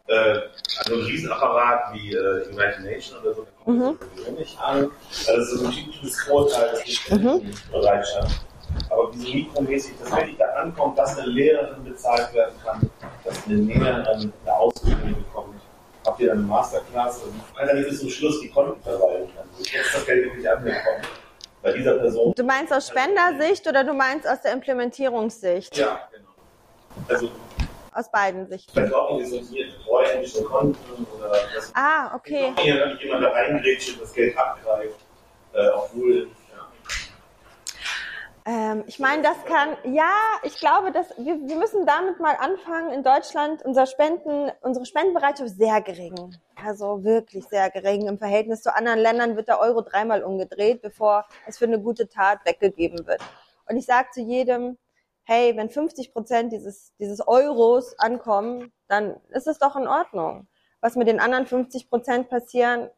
äh, 0.10 0.42
also 0.80 0.96
ein 0.96 1.02
Riesenapparat 1.02 1.94
wie 1.94 2.14
äh, 2.14 2.48
United 2.48 2.82
Nations 2.82 3.22
oder 3.22 3.34
so, 3.34 3.44
der 3.44 3.54
kommt 3.64 4.30
mhm. 4.30 4.36
nicht 4.36 4.60
an. 4.60 4.92
Das 5.10 5.38
ist 5.38 5.52
so 5.52 5.66
ein 5.66 5.72
typisches 5.72 6.22
Vorteil, 6.22 6.70
das 6.72 6.84
die 6.84 7.16
mhm. 7.16 7.54
Bereitschaft. 7.72 8.42
Aber 8.90 9.14
wie 9.14 9.18
so 9.18 9.34
mikromäßig, 9.34 9.94
dass 10.00 10.16
wenn 10.16 10.30
ich 10.30 10.38
da 10.38 10.46
ankommt, 10.46 10.98
dass 10.98 11.18
eine 11.18 11.28
Lehrerin 11.28 11.84
bezahlt 11.84 12.34
werden 12.34 12.54
kann, 12.64 12.90
dass 13.24 13.46
eine 13.46 13.56
Lehrerin 13.56 14.06
eine 14.06 14.56
Ausbildung 14.56 15.16
bekommt. 15.16 15.56
Habt 16.06 16.20
ihr 16.20 16.28
dann 16.28 16.40
eine 16.40 16.48
Masterclass? 16.48 17.24
Und 17.24 17.42
also 17.56 17.74
dann 17.74 17.84
bis 17.84 18.00
zum 18.00 18.10
Schluss 18.10 18.40
die 18.42 18.50
Konten 18.50 18.82
verwalten 18.82 19.30
kann. 19.36 19.46
Jetzt 19.60 19.94
das 19.94 20.06
Geld 20.06 20.26
wirklich 20.26 20.50
angekommen. 20.50 21.02
Bei 21.62 21.74
dieser 21.74 21.96
Person. 21.96 22.34
Du 22.36 22.44
meinst 22.44 22.72
aus 22.72 22.88
Spendersicht 22.88 23.68
oder 23.68 23.84
du 23.84 23.94
meinst 23.94 24.28
aus 24.28 24.42
der 24.42 24.54
Implementierungssicht? 24.54 25.76
Ja, 25.78 26.08
genau. 26.12 26.30
Also 27.10 27.30
aus 28.00 28.12
beiden 28.12 28.48
Sichten. 28.48 28.72
Verbrauchen 28.72 29.20
ist 29.20 29.50
hier 29.50 29.68
treuhändische 29.86 30.44
Konten 30.44 31.06
oder 31.18 31.32
das 31.54 31.72
Ah, 31.76 32.16
okay. 32.16 32.54
Jemand 32.64 33.24
da 33.24 33.30
reingrätscht 33.30 33.94
und 33.94 34.02
das 34.02 34.14
Geld 34.14 34.38
abgreift, 34.38 34.96
äh, 35.54 35.68
obwohl 35.70 36.28
ähm, 38.46 38.84
ich 38.88 38.98
meine, 38.98 39.22
das 39.22 39.38
kann, 39.46 39.78
ja, 39.94 40.12
ich 40.42 40.56
glaube, 40.60 40.92
dass 40.92 41.10
wir, 41.18 41.40
wir 41.48 41.56
müssen 41.56 41.86
damit 41.86 42.20
mal 42.20 42.36
anfangen. 42.36 42.92
In 42.92 43.04
Deutschland, 43.04 43.64
unser 43.64 43.86
Spenden, 43.86 44.50
unsere 44.62 44.88
Spendenbereitschaft 44.88 45.52
sehr 45.52 45.82
gering. 45.82 46.36
Also 46.56 47.04
wirklich 47.04 47.46
sehr 47.46 47.70
gering. 47.70 48.08
Im 48.08 48.18
Verhältnis 48.18 48.64
zu 48.64 48.74
anderen 48.74 48.98
Ländern 48.98 49.36
wird 49.36 49.50
der 49.50 49.60
Euro 49.60 49.82
dreimal 49.82 50.24
umgedreht, 50.24 50.82
bevor 50.82 51.26
es 51.46 51.60
für 51.60 51.66
eine 51.66 51.80
gute 51.80 52.08
Tat 52.08 52.40
weggegeben 52.44 53.06
wird. 53.06 53.22
Und 53.68 53.78
ich 53.78 53.86
sage 53.86 54.08
zu 54.14 54.22
jedem, 54.22 54.78
hey, 55.30 55.56
wenn 55.56 55.70
50 55.70 56.12
Prozent 56.12 56.52
dieses, 56.52 56.92
dieses 56.98 57.26
Euros 57.28 57.94
ankommen, 58.00 58.72
dann 58.88 59.16
ist 59.30 59.46
es 59.46 59.60
doch 59.60 59.76
in 59.76 59.88
Ordnung. 59.88 60.48
Was 60.82 60.96
mit 60.96 61.08
den 61.08 61.20
anderen 61.20 61.46
50 61.46 61.88
Prozent 61.88 62.30
passieren, 62.30 62.90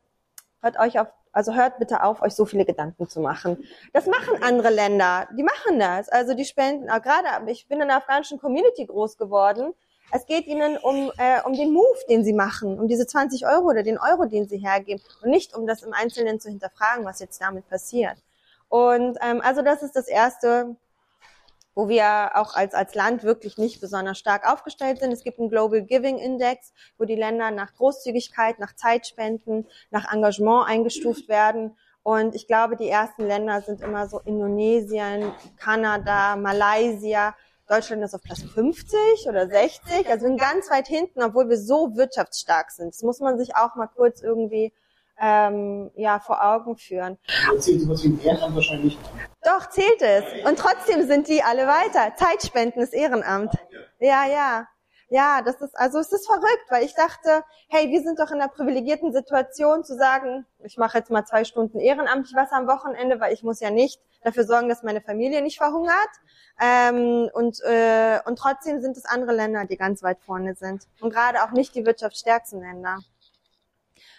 hört 0.62 0.80
euch 0.80 0.98
auf, 0.98 1.08
also 1.34 1.54
hört 1.54 1.78
bitte 1.78 2.04
auf, 2.04 2.22
euch 2.22 2.34
so 2.34 2.46
viele 2.46 2.64
Gedanken 2.64 3.10
zu 3.10 3.20
machen. 3.20 3.66
Das 3.92 4.06
machen 4.06 4.42
andere 4.42 4.70
Länder, 4.70 5.28
die 5.38 5.44
machen 5.44 5.78
das. 5.78 6.08
Also 6.08 6.34
die 6.34 6.46
spenden, 6.46 6.88
gerade 6.88 7.52
ich 7.52 7.68
bin 7.68 7.82
in 7.82 7.90
der 7.90 7.98
afghanischen 7.98 8.40
Community 8.40 8.86
groß 8.86 9.18
geworden. 9.18 9.74
Es 10.14 10.26
geht 10.26 10.48
ihnen 10.48 10.78
um, 10.78 11.12
äh, 11.18 11.42
um 11.44 11.52
den 11.52 11.74
Move, 11.74 12.00
den 12.10 12.24
sie 12.24 12.34
machen, 12.34 12.80
um 12.80 12.88
diese 12.88 13.08
20 13.08 13.46
Euro 13.46 13.68
oder 13.68 13.84
den 13.84 13.98
Euro, 13.98 14.26
den 14.26 14.48
sie 14.48 14.60
hergeben 14.60 15.04
und 15.22 15.32
nicht 15.32 15.54
um 15.54 15.68
das 15.68 15.84
im 15.84 15.92
Einzelnen 15.92 16.40
zu 16.40 16.48
hinterfragen, 16.48 17.04
was 17.04 17.20
jetzt 17.20 17.42
damit 17.42 17.68
passiert. 17.68 18.16
Und 18.70 19.18
ähm, 19.22 19.42
also 19.42 19.62
das 19.62 19.84
ist 19.84 19.98
das 19.98 20.08
Erste, 20.08 20.78
wo 21.74 21.88
wir 21.88 22.32
auch 22.36 22.56
als, 22.56 22.74
als 22.74 22.96
Land 22.96 23.24
wirklich 23.24 23.58
nicht 23.58 23.82
besonders 23.82 24.18
stark 24.18 24.52
aufgestellt 24.52 25.00
sind. 25.00 25.12
Es 25.12 25.24
gibt 25.24 25.40
einen 25.40 25.50
Global 25.50 25.82
Giving 25.82 26.18
Index, 26.18 26.74
wo 26.98 27.06
die 27.06 27.16
Länder 27.16 27.52
nach 27.52 27.74
Großzügigkeit, 27.74 28.60
nach 28.60 28.76
Zeitspenden, 28.76 29.68
nach 29.90 30.12
Engagement 30.12 30.68
eingestuft 30.68 31.28
werden. 31.30 31.78
Und 32.04 32.36
ich 32.36 32.48
glaube, 32.48 32.76
die 32.76 32.90
ersten 32.90 33.26
Länder 33.28 33.62
sind 33.62 33.82
immer 33.82 34.08
so 34.08 34.20
Indonesien, 34.20 35.32
Kanada, 35.58 36.36
Malaysia. 36.36 37.36
Deutschland 37.68 38.04
ist 38.04 38.14
auf 38.14 38.22
Platz 38.22 38.42
50 38.42 39.30
oder 39.30 39.48
60, 39.48 40.10
also 40.10 40.26
sind 40.26 40.40
ganz 40.40 40.70
weit 40.70 40.88
hinten, 40.88 41.24
obwohl 41.24 41.48
wir 41.48 41.58
so 41.58 41.96
wirtschaftsstark 41.96 42.72
sind. 42.72 42.94
Das 42.94 43.02
muss 43.02 43.22
man 43.22 43.38
sich 43.38 43.56
auch 43.56 43.76
mal 43.76 43.88
kurz 43.88 44.22
irgendwie 44.22 44.74
ähm, 45.20 45.92
ja, 45.96 46.20
vor 46.20 46.44
Augen 46.44 46.78
führen. 46.78 47.18
Zählt 47.60 47.82
sowas 47.82 48.04
wie 48.04 48.20
Ehrenamt 48.24 48.56
wahrscheinlich 48.56 48.98
nicht. 48.98 49.12
Doch, 49.44 49.70
zählt 49.70 50.02
es. 50.02 50.24
Und 50.48 50.58
trotzdem 50.58 51.08
sind 51.08 51.28
die 51.28 51.44
alle 51.44 51.68
weiter. 51.68 52.16
Zeitspenden 52.16 52.82
ist 52.82 52.94
Ehrenamt. 52.94 53.54
Ja, 54.00 54.26
ja. 54.26 54.68
Ja, 55.14 55.42
das 55.42 55.60
ist, 55.60 55.78
also 55.78 56.00
es 56.00 56.10
ist 56.14 56.26
verrückt, 56.26 56.66
weil 56.70 56.86
ich 56.86 56.96
dachte, 56.96 57.44
hey, 57.68 57.90
wir 57.90 58.02
sind 58.02 58.18
doch 58.18 58.32
in 58.32 58.40
einer 58.40 58.48
privilegierten 58.48 59.12
Situation 59.12 59.84
zu 59.84 59.98
sagen, 59.98 60.46
ich 60.64 60.78
mache 60.78 61.00
jetzt 61.00 61.12
mal 61.12 61.26
zwei 61.26 61.44
Stunden 61.44 61.82
ehrenamtlich 61.82 62.34
was 62.34 62.54
am 62.54 62.66
Wochenende, 62.66 63.20
weil 63.20 63.34
ich 63.34 63.44
muss 63.44 63.60
ja 63.60 63.72
nicht 63.72 64.00
dafür 64.24 64.46
sorgen, 64.46 64.70
dass 64.70 64.84
meine 64.84 65.02
Familie 65.02 65.42
nicht 65.42 65.58
verhungert. 65.58 66.10
Ähm, 66.62 67.30
und, 67.34 67.60
äh, 67.66 68.20
und 68.26 68.40
trotzdem 68.40 68.80
sind 68.80 68.96
es 68.96 69.04
andere 69.04 69.34
Länder, 69.34 69.66
die 69.66 69.76
ganz 69.76 70.02
weit 70.02 70.22
vorne 70.22 70.56
sind. 70.56 70.88
Und 71.02 71.12
gerade 71.12 71.44
auch 71.44 71.52
nicht 71.52 71.76
die 71.76 71.86
wirtschaftsstärksten 71.86 72.62
Länder. 72.62 73.00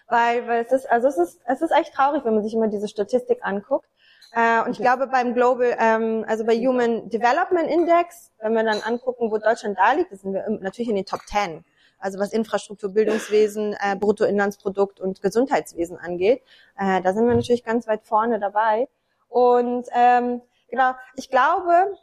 Weil, 0.09 0.47
weil 0.47 0.63
es 0.63 0.73
ist, 0.73 0.91
also 0.91 1.09
es 1.09 1.19
ist, 1.19 1.41
es 1.47 1.63
ist 1.63 1.71
echt 1.71 1.95
traurig, 1.95 2.25
wenn 2.25 2.35
man 2.35 2.43
sich 2.43 2.55
immer 2.55 2.69
diese 2.69 2.89
Statistik 2.89 3.39
anguckt. 3.43 3.89
Äh, 4.35 4.63
und 4.65 4.73
ich 4.73 4.79
glaube 4.79 5.07
beim 5.07 5.35
Global, 5.35 5.77
ähm, 5.79 6.25
also 6.27 6.45
bei 6.45 6.57
Human 6.57 7.09
Development 7.09 7.69
Index, 7.69 8.33
wenn 8.41 8.55
wir 8.55 8.65
dann 8.65 8.81
angucken, 8.81 9.31
wo 9.31 9.39
Deutschland 9.39 9.79
da 9.79 9.93
liegt, 9.93 10.11
sind 10.11 10.33
wir 10.33 10.49
natürlich 10.61 10.89
in 10.89 10.97
den 10.97 11.05
Top 11.05 11.21
10. 11.27 11.65
Also 11.99 12.19
was 12.19 12.33
Infrastruktur, 12.33 12.91
Bildungswesen, 12.91 13.75
äh, 13.75 13.95
Bruttoinlandsprodukt 13.97 15.01
und 15.01 15.23
Gesundheitswesen 15.23 15.99
angeht, 15.99 16.43
äh, 16.79 17.01
da 17.01 17.13
sind 17.13 17.27
wir 17.27 17.35
natürlich 17.35 17.63
ganz 17.63 17.87
weit 17.87 18.03
vorne 18.05 18.41
dabei. 18.41 18.89
Und 19.29 19.87
ähm, 19.95 20.43
genau, 20.69 20.93
ich 21.15 21.31
glaube, 21.31 21.97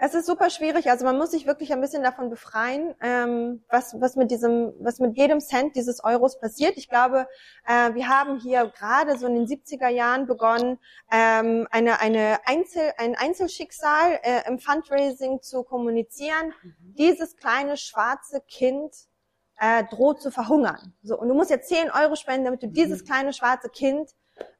es 0.00 0.14
ist 0.14 0.26
super 0.26 0.48
schwierig. 0.48 0.88
Also 0.90 1.04
man 1.04 1.18
muss 1.18 1.32
sich 1.32 1.46
wirklich 1.46 1.72
ein 1.72 1.80
bisschen 1.80 2.04
davon 2.04 2.30
befreien, 2.30 2.94
ähm, 3.02 3.64
was, 3.68 4.00
was 4.00 4.14
mit 4.14 4.30
diesem, 4.30 4.72
was 4.78 5.00
mit 5.00 5.16
jedem 5.16 5.40
Cent 5.40 5.74
dieses 5.74 6.02
Euros 6.04 6.38
passiert. 6.38 6.76
Ich 6.76 6.88
glaube, 6.88 7.26
äh, 7.66 7.92
wir 7.94 8.08
haben 8.08 8.38
hier 8.38 8.66
gerade 8.68 9.18
so 9.18 9.26
in 9.26 9.34
den 9.34 9.46
70er 9.46 9.88
Jahren 9.88 10.26
begonnen, 10.26 10.78
ähm, 11.10 11.66
eine, 11.72 12.00
eine 12.00 12.38
Einzel, 12.46 12.92
ein 12.96 13.16
Einzelschicksal 13.16 14.20
äh, 14.22 14.48
im 14.48 14.60
Fundraising 14.60 15.42
zu 15.42 15.64
kommunizieren. 15.64 16.54
Mhm. 16.62 16.94
Dieses 16.96 17.36
kleine 17.36 17.76
schwarze 17.76 18.40
Kind 18.40 18.94
äh, 19.58 19.82
droht 19.90 20.22
zu 20.22 20.30
verhungern. 20.30 20.94
So, 21.02 21.18
und 21.18 21.28
du 21.28 21.34
musst 21.34 21.50
jetzt 21.50 21.68
10 21.68 21.90
Euro 21.90 22.14
spenden, 22.14 22.44
damit 22.44 22.62
du 22.62 22.68
dieses 22.68 23.02
mhm. 23.02 23.06
kleine 23.06 23.32
schwarze 23.32 23.68
Kind 23.68 24.10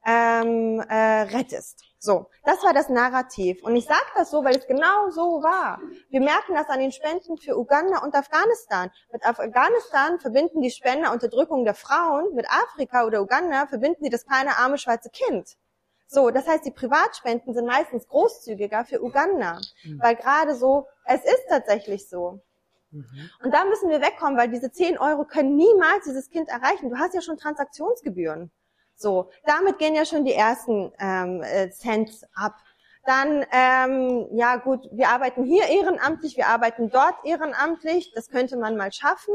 ähm, 0.06 0.80
äh, 0.88 1.22
rettest. 1.22 1.84
So, 2.00 2.30
das 2.44 2.62
war 2.62 2.72
das 2.72 2.88
Narrativ. 2.88 3.62
Und 3.64 3.74
ich 3.74 3.84
sage 3.84 4.06
das 4.14 4.30
so, 4.30 4.44
weil 4.44 4.56
es 4.56 4.66
genau 4.68 5.10
so 5.10 5.42
war. 5.42 5.80
Wir 6.10 6.20
merken 6.20 6.54
das 6.54 6.68
an 6.68 6.78
den 6.78 6.92
Spenden 6.92 7.36
für 7.38 7.58
Uganda 7.58 7.98
und 8.04 8.14
Afghanistan. 8.14 8.90
Mit 9.12 9.26
Afghanistan 9.26 10.20
verbinden 10.20 10.62
die 10.62 10.70
Spender 10.70 11.12
Unterdrückung 11.12 11.64
der 11.64 11.74
Frauen, 11.74 12.34
mit 12.34 12.46
Afrika 12.48 13.04
oder 13.04 13.20
Uganda 13.20 13.66
verbinden 13.66 14.04
sie 14.04 14.10
das 14.10 14.26
kleine 14.26 14.58
arme 14.58 14.78
schwarze 14.78 15.10
Kind. 15.10 15.56
So, 16.06 16.30
das 16.30 16.46
heißt, 16.46 16.64
die 16.64 16.70
Privatspenden 16.70 17.52
sind 17.52 17.66
meistens 17.66 18.08
großzügiger 18.08 18.84
für 18.84 19.02
Uganda, 19.02 19.60
mhm. 19.84 20.00
weil 20.00 20.16
gerade 20.16 20.54
so, 20.54 20.86
es 21.04 21.22
ist 21.22 21.48
tatsächlich 21.48 22.08
so. 22.08 22.40
Mhm. 22.92 23.30
Und 23.44 23.52
da 23.52 23.64
müssen 23.64 23.90
wir 23.90 24.00
wegkommen, 24.00 24.38
weil 24.38 24.48
diese 24.48 24.70
10 24.70 24.98
Euro 24.98 25.24
können 25.24 25.56
niemals 25.56 26.04
dieses 26.04 26.30
Kind 26.30 26.48
erreichen. 26.48 26.88
Du 26.88 26.96
hast 26.96 27.14
ja 27.14 27.20
schon 27.20 27.36
Transaktionsgebühren. 27.36 28.50
So, 29.00 29.30
damit 29.46 29.78
gehen 29.78 29.94
ja 29.94 30.04
schon 30.04 30.24
die 30.24 30.34
ersten 30.34 30.92
ähm, 30.98 31.40
äh, 31.42 31.70
Cents 31.70 32.24
ab. 32.34 32.56
Dann, 33.06 33.46
ähm, 33.52 34.26
ja 34.32 34.56
gut, 34.56 34.88
wir 34.90 35.08
arbeiten 35.08 35.44
hier 35.44 35.66
ehrenamtlich, 35.66 36.36
wir 36.36 36.48
arbeiten 36.48 36.90
dort 36.90 37.14
ehrenamtlich, 37.24 38.12
das 38.12 38.28
könnte 38.28 38.56
man 38.56 38.76
mal 38.76 38.92
schaffen. 38.92 39.34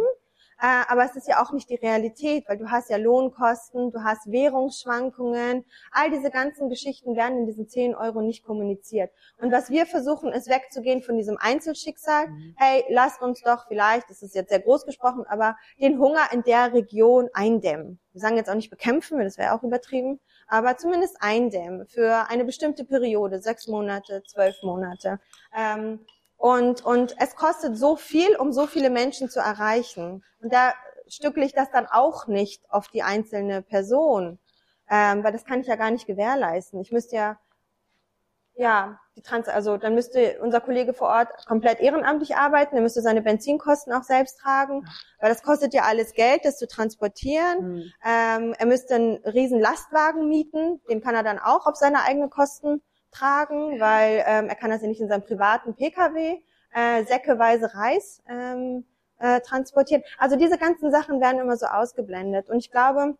Äh, 0.64 0.86
aber 0.88 1.04
es 1.04 1.18
ist 1.18 1.28
ja 1.28 1.44
auch 1.44 1.52
nicht 1.52 1.70
die 1.70 1.76
Realität, 1.76 2.46
weil 2.48 2.58
du 2.58 2.72
hast 2.72 2.90
ja 2.90 2.96
Lohnkosten, 2.96 3.92
du 3.92 4.02
hast 4.02 4.32
Währungsschwankungen. 4.32 5.66
All 5.92 6.10
diese 6.10 6.32
ganzen 6.32 6.70
Geschichten 6.70 7.18
werden 7.18 7.40
in 7.40 7.46
diesen 7.46 7.68
10 7.68 7.94
Euro 7.96 8.22
nicht 8.22 8.46
kommuniziert. 8.46 9.12
Und 9.42 9.52
was 9.52 9.70
wir 9.70 9.86
versuchen, 9.86 10.32
ist 10.32 10.50
wegzugehen 10.50 11.02
von 11.02 11.18
diesem 11.18 11.36
Einzelschicksal. 11.38 12.30
Mhm. 12.30 12.56
Hey, 12.56 12.86
lasst 12.88 13.22
uns 13.22 13.42
doch 13.42 13.68
vielleicht, 13.68 14.10
das 14.10 14.22
ist 14.22 14.36
jetzt 14.36 14.52
sehr 14.52 14.62
groß 14.62 14.86
gesprochen, 14.86 15.26
aber 15.28 15.58
den 15.82 16.00
Hunger 16.00 16.32
in 16.32 16.44
der 16.44 16.72
Region 16.72 17.28
eindämmen. 17.34 18.00
Wir 18.14 18.22
sagen 18.22 18.38
jetzt 18.38 18.50
auch 18.50 18.56
nicht 18.56 18.70
bekämpfen, 18.70 19.20
das 19.20 19.38
wäre 19.38 19.52
auch 19.52 19.64
übertrieben, 19.64 20.22
aber 20.48 20.78
zumindest 20.78 21.18
eindämmen 21.20 21.88
für 21.88 22.30
eine 22.30 22.46
bestimmte 22.46 22.86
Periode, 22.86 23.42
sechs 23.42 23.68
Monate, 23.68 24.24
zwölf 24.26 24.56
Monate. 24.64 25.20
Ähm, 25.54 26.00
und, 26.44 26.84
und 26.84 27.16
es 27.20 27.38
kostet 27.38 27.78
so 27.78 27.96
viel, 27.96 28.36
um 28.36 28.52
so 28.52 28.68
viele 28.68 28.90
Menschen 28.90 29.30
zu 29.30 29.40
erreichen. 29.40 30.26
Und 30.42 30.52
da 30.52 30.74
stückle 31.08 31.46
ich 31.46 31.54
das 31.54 31.72
dann 31.72 31.88
auch 31.88 32.28
nicht 32.28 32.70
auf 32.70 32.90
die 32.90 33.02
einzelne 33.02 33.62
Person, 33.62 34.40
ähm, 34.92 35.24
weil 35.24 35.32
das 35.32 35.46
kann 35.46 35.62
ich 35.62 35.68
ja 35.68 35.78
gar 35.78 35.90
nicht 35.90 36.06
gewährleisten. 36.06 36.82
Ich 36.82 36.92
müsste 36.92 37.16
ja, 37.16 37.40
ja, 38.56 39.00
die 39.16 39.22
Trans, 39.22 39.48
also 39.48 39.78
dann 39.78 39.96
müsste 39.96 40.42
unser 40.42 40.60
Kollege 40.60 40.94
vor 40.94 41.08
Ort 41.08 41.30
komplett 41.48 41.80
ehrenamtlich 41.80 42.36
arbeiten, 42.36 42.76
er 42.76 42.82
müsste 42.82 43.02
seine 43.02 43.22
Benzinkosten 43.22 43.94
auch 43.94 44.04
selbst 44.04 44.38
tragen, 44.40 44.86
weil 45.22 45.30
das 45.30 45.44
kostet 45.44 45.74
ja 45.74 45.84
alles 45.84 46.12
Geld, 46.12 46.44
das 46.44 46.58
zu 46.58 46.68
transportieren. 46.68 47.76
Mhm. 47.76 47.94
Ähm, 48.04 48.56
er 48.60 48.66
müsste 48.66 48.96
einen 48.96 49.16
riesen 49.24 49.62
Lastwagen 49.62 50.28
mieten, 50.28 50.82
den 50.90 51.00
kann 51.00 51.16
er 51.16 51.24
dann 51.24 51.40
auch 51.40 51.68
auf 51.68 51.78
seine 51.78 52.04
eigenen 52.04 52.30
Kosten 52.30 52.82
tragen, 53.14 53.80
weil 53.80 54.24
ähm, 54.28 54.48
er 54.48 54.56
kann 54.56 54.72
das 54.72 54.82
ja 54.82 54.88
nicht 54.88 55.02
in 55.02 55.08
seinem 55.08 55.24
privaten 55.24 55.76
Pkw 55.76 56.42
äh, 56.74 57.04
säckeweise 57.06 57.74
Reis 57.74 58.22
ähm, 58.28 58.86
äh, 59.20 59.40
transportieren. 59.42 60.04
Also 60.18 60.36
diese 60.36 60.58
ganzen 60.58 60.92
Sachen 60.92 61.22
werden 61.22 61.40
immer 61.40 61.58
so 61.58 61.68
ausgeblendet. 61.68 62.50
Und 62.50 62.58
ich 62.58 62.72
glaube, 62.72 63.18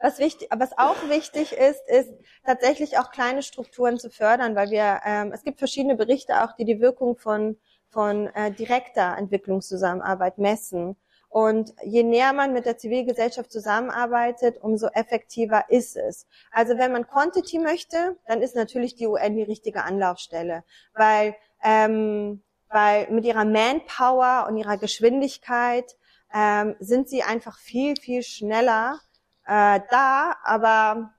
was, 0.00 0.18
wichtig, 0.18 0.48
was 0.56 0.76
auch 0.76 0.96
wichtig 1.08 1.52
ist, 1.52 1.88
ist 1.88 2.12
tatsächlich 2.44 2.98
auch 2.98 3.10
kleine 3.10 3.42
Strukturen 3.42 3.98
zu 3.98 4.10
fördern, 4.10 4.56
weil 4.56 4.70
wir 4.70 5.00
ähm, 5.04 5.32
es 5.32 5.42
gibt 5.42 5.58
verschiedene 5.58 5.96
Berichte 5.96 6.42
auch, 6.44 6.52
die 6.52 6.64
die 6.64 6.80
Wirkung 6.80 7.16
von 7.16 7.56
von 7.96 8.26
äh, 8.34 8.50
direkter 8.52 9.16
Entwicklungszusammenarbeit 9.16 10.36
messen. 10.36 10.96
Und 11.28 11.74
je 11.82 12.02
näher 12.02 12.32
man 12.32 12.52
mit 12.52 12.64
der 12.64 12.78
Zivilgesellschaft 12.78 13.52
zusammenarbeitet, 13.52 14.58
umso 14.62 14.86
effektiver 14.88 15.64
ist 15.68 15.96
es. 15.96 16.26
Also 16.50 16.78
wenn 16.78 16.92
man 16.92 17.06
Quantity 17.06 17.58
möchte, 17.58 18.16
dann 18.26 18.40
ist 18.40 18.56
natürlich 18.56 18.94
die 18.94 19.06
UN 19.06 19.36
die 19.36 19.42
richtige 19.42 19.84
Anlaufstelle, 19.84 20.64
weil, 20.94 21.34
ähm, 21.62 22.42
weil 22.68 23.10
mit 23.10 23.24
ihrer 23.24 23.44
Manpower 23.44 24.46
und 24.48 24.56
ihrer 24.56 24.78
Geschwindigkeit 24.78 25.96
ähm, 26.32 26.76
sind 26.80 27.08
sie 27.08 27.22
einfach 27.22 27.58
viel, 27.58 27.96
viel 27.96 28.22
schneller 28.22 29.00
äh, 29.46 29.80
da. 29.90 30.36
Aber 30.44 31.14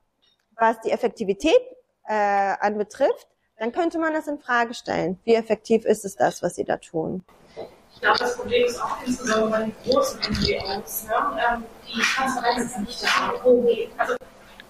was 0.55 0.80
die 0.82 0.91
Effektivität 0.91 1.60
äh, 2.05 2.14
anbetrifft, 2.60 3.28
dann 3.58 3.72
könnte 3.72 3.99
man 3.99 4.14
das 4.14 4.28
in 4.28 4.39
Frage 4.39 4.74
stellen. 4.74 5.20
Wie 5.24 5.36
effektiv 5.36 5.86
ist 5.86 6.05
es 6.05 6.16
das, 6.16 6.41
was 6.43 6.55
sie 6.55 6.64
da 6.64 6.78
tun? 6.78 7.24
Ich 7.98 8.02
glaube, 8.02 8.20
das 8.20 8.38
Problem 8.38 8.64
ist 8.64 8.80
auch 8.80 8.95
insbesondere 9.04 9.50
bei 9.50 9.60
den 9.62 9.76
großen 9.84 10.20
NGOs. 10.20 11.06
Ne? 11.06 11.16
Ähm, 11.50 11.66
die 11.88 12.00
Transparenz 12.00 12.72
ist 12.72 12.78
nicht 12.78 13.04
da. 13.04 13.34
Wo 13.43 13.64
geht? 13.64 13.89
Also, 13.98 14.16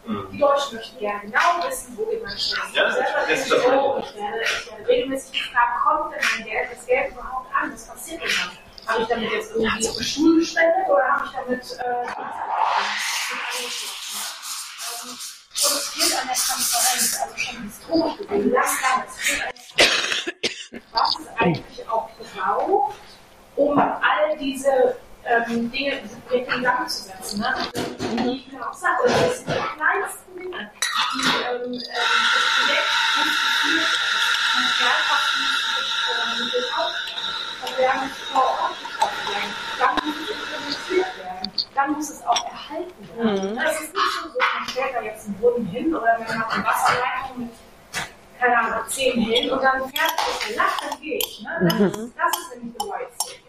mhm. 0.06 0.30
die 0.32 0.38
Deutschen 0.40 0.78
möchten 0.78 0.98
gerne 0.98 1.22
genau 1.26 1.68
wissen, 1.68 1.98
wo 1.98 2.06
geht 2.06 2.24
meine 2.24 2.40
Steuern. 2.40 2.74
Ja, 2.74 2.88
ist 2.88 2.98
ich 2.98 3.52
werde, 3.52 4.00
ich 4.00 4.16
werde 4.16 4.88
regelmäßig 4.88 5.44
gefragt, 5.44 5.72
kommt 5.84 6.14
denn 6.14 6.22
mein 6.38 6.48
Geld, 6.48 6.70
das 6.72 6.86
Geld 6.86 7.12
überhaupt 7.12 7.54
an? 7.54 7.74
Was 7.74 7.88
passiert 7.88 8.22
denn 8.22 8.30
dann? 8.30 8.94
Habe 8.94 9.02
ich 9.02 9.10
damit 9.10 9.32
jetzt 9.34 9.52
irgendwie 9.52 9.88
für 9.90 10.04
Schulen 10.06 10.40
gespendet 10.40 10.88
oder 10.88 11.04
habe 11.04 11.26
ich 11.26 11.32
damit 11.32 11.64
äh, 11.80 11.84
ähm, 11.84 12.08
und 15.04 15.74
es 15.74 15.90
fehlt 15.90 16.22
an 16.22 16.28
der 16.28 16.36
Transparenz, 16.38 17.20
also 17.22 17.36
schon 17.36 17.64
historisch 17.64 18.18
gesehen, 18.20 18.54
das 18.54 18.72
kann 18.80 19.04
es 19.06 19.16
fehlt 19.18 19.42
an 19.42 19.52
der 19.54 19.58
was 20.92 21.20
es 21.20 21.28
eigentlich 21.38 21.90
auch 21.90 22.10
braucht, 22.36 22.96
um 23.58 23.78
all 23.78 24.38
diese 24.40 24.96
ähm, 25.26 25.70
Dinge 25.72 26.00
in 26.32 26.64
Gang 26.64 26.90
zu 26.90 27.04
setzen. 27.04 27.40
Ne? 27.42 27.54
Wie 28.24 28.38
ich 28.38 28.52
mir 28.52 28.66
auch 28.66 28.74
sagte, 28.74 29.10
das 29.10 29.40
sind 29.40 29.50
die 29.50 29.76
kleinsten 29.76 30.40
Dinge, 30.40 30.72
die 31.14 31.28
ähm, 31.28 31.64
ähm, 31.64 31.74
das 31.74 32.46
Projekt 32.56 32.90
konstituiert, 33.18 33.90
das 34.14 34.26
Transferkraft 34.54 35.30
mit 36.40 36.54
dem 36.54 36.68
Auftrag, 36.78 38.10
vor 38.32 38.44
Ort 38.44 38.76
geschaffen 38.86 39.24
werden. 39.34 39.52
Dann 39.80 39.94
muss 40.06 40.16
es 40.16 40.30
implementiert 40.30 41.12
werden. 41.18 41.52
Dann 41.76 41.92
muss 41.94 42.10
es 42.10 42.26
auch 42.26 42.46
erhalten 42.46 43.10
werden. 43.18 43.52
Mhm. 43.52 43.58
Das 43.58 43.82
ist 43.82 43.94
nicht 43.94 44.12
schon 44.14 44.32
so, 44.32 44.40
man 44.40 44.70
stellt 44.70 44.96
da 44.96 45.02
jetzt 45.02 45.26
einen 45.26 45.36
Brunnen 45.40 45.66
hin 45.66 45.96
oder 45.96 46.20
man 46.20 46.38
macht 46.40 46.54
eine 46.54 46.66
Wasserleitung 46.66 47.38
mit 47.40 47.50
keine 48.40 48.56
Ahnung, 48.56 48.88
zehn 48.88 49.20
hin 49.20 49.50
und 49.50 49.64
dann 49.64 49.82
ist 49.82 49.94
der 50.48 50.58
Nacht, 50.58 50.84
dann 50.88 51.02
gehe 51.02 51.18
ich. 51.18 51.42
Ne? 51.42 51.50
Das, 51.60 51.74
mhm. 51.74 52.14
das 52.16 52.38
ist 52.38 52.56
nämlich 52.56 52.76
the 52.80 52.86
White 52.86 53.12
State. 53.20 53.48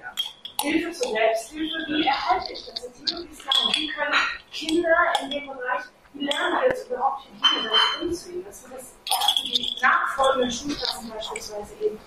Hilfe 0.62 0.90
zur 0.92 1.12
Selbsthilfe, 1.12 1.76
wie 1.86 2.06
erhalte 2.06 2.52
ich 2.52 2.66
das 2.66 2.84
jetzt 2.84 3.12
möglichst 3.12 3.44
lange? 3.44 3.74
Wie 3.74 3.88
können 3.88 4.14
Kinder 4.52 4.96
in 5.22 5.30
dem 5.30 5.46
Bereich, 5.46 5.84
wie 6.14 6.24
lernen 6.24 6.60
wir 6.60 6.68
jetzt 6.68 6.88
überhaupt 6.88 7.22
mit 7.32 7.42
Kindern 7.42 7.72
damit 7.72 8.10
umzugehen? 8.10 8.44
Dass 8.44 8.68
wir 8.68 8.76
das 8.76 8.92
auch 9.10 9.36
für 9.36 9.46
die 9.46 9.76
nachfolgenden 9.80 10.50
Schulklassen 10.50 11.10
beispielsweise 11.10 11.74
eben 11.80 12.00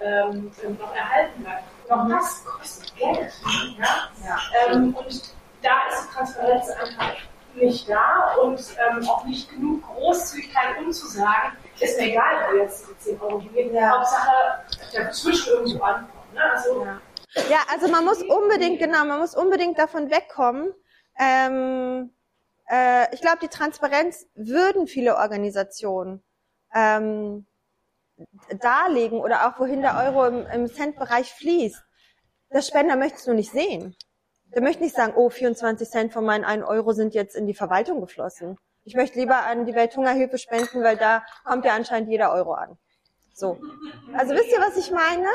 ähm, 0.00 0.50
noch 0.78 0.94
erhalten 0.94 1.42
bleiben. 1.42 1.64
Auch 1.88 2.08
das 2.08 2.44
kostet 2.44 2.96
Geld. 2.96 3.32
Ja? 3.78 4.08
ja. 4.24 4.38
Ähm, 4.66 4.94
und 4.94 5.34
da 5.62 5.70
ist 5.88 6.08
die 6.08 6.14
Transparenz 6.14 6.68
einfach 6.70 7.16
nicht 7.54 7.88
da 7.88 8.34
und 8.42 8.60
ähm, 8.60 9.08
auch 9.08 9.24
nicht 9.24 9.48
genug 9.48 9.82
Großzügigkeit, 9.86 10.78
um 10.78 10.92
zu 10.92 11.06
sagen, 11.06 11.56
ist 11.78 11.98
mir 11.98 12.08
egal, 12.08 12.48
wo 12.50 12.56
jetzt 12.58 12.86
die 12.88 12.98
10 12.98 13.20
Euro 13.20 13.40
hingehen. 13.40 13.74
Ja. 13.74 13.90
Hauptsache, 13.90 14.32
dazwischen 14.92 15.52
irgendwo 15.52 15.82
ankommen. 15.82 16.34
Ne? 16.34 16.42
Also, 16.52 16.84
ja. 16.84 17.00
Ja, 17.50 17.58
also 17.72 17.88
man 17.88 18.04
muss 18.04 18.22
unbedingt, 18.22 18.78
genau, 18.78 19.04
man 19.04 19.18
muss 19.20 19.34
unbedingt 19.34 19.78
davon 19.78 20.10
wegkommen. 20.10 20.72
Ähm, 21.18 22.12
äh, 22.70 23.12
ich 23.14 23.20
glaube, 23.20 23.38
die 23.42 23.48
Transparenz 23.48 24.26
würden 24.34 24.86
viele 24.86 25.16
Organisationen 25.16 26.22
ähm, 26.74 27.46
darlegen 28.60 29.20
oder 29.20 29.48
auch 29.48 29.58
wohin 29.58 29.82
der 29.82 29.96
Euro 29.96 30.26
im, 30.26 30.46
im 30.46 30.66
Centbereich 30.72 31.32
fließt. 31.34 31.82
Der 32.52 32.62
Spender 32.62 32.96
möchte 32.96 33.18
es 33.18 33.26
nur 33.26 33.36
nicht 33.36 33.50
sehen. 33.50 33.96
Der 34.54 34.62
möchte 34.62 34.82
nicht 34.82 34.94
sagen, 34.94 35.14
oh, 35.16 35.30
24 35.30 35.88
Cent 35.88 36.12
von 36.12 36.24
meinen 36.24 36.44
1 36.44 36.64
Euro 36.64 36.92
sind 36.92 37.14
jetzt 37.14 37.34
in 37.34 37.46
die 37.46 37.54
Verwaltung 37.54 38.00
geflossen. 38.00 38.56
Ich 38.84 38.94
möchte 38.94 39.18
lieber 39.18 39.44
an 39.44 39.66
die 39.66 39.74
Welthungerhilfe 39.74 40.38
spenden, 40.38 40.82
weil 40.82 40.96
da 40.96 41.24
kommt 41.44 41.64
ja 41.64 41.74
anscheinend 41.74 42.10
jeder 42.10 42.32
Euro 42.32 42.52
an. 42.52 42.78
So. 43.32 43.58
Also 44.12 44.34
wisst 44.34 44.52
ihr, 44.52 44.60
was 44.60 44.76
ich 44.76 44.92
meine? 44.92 45.26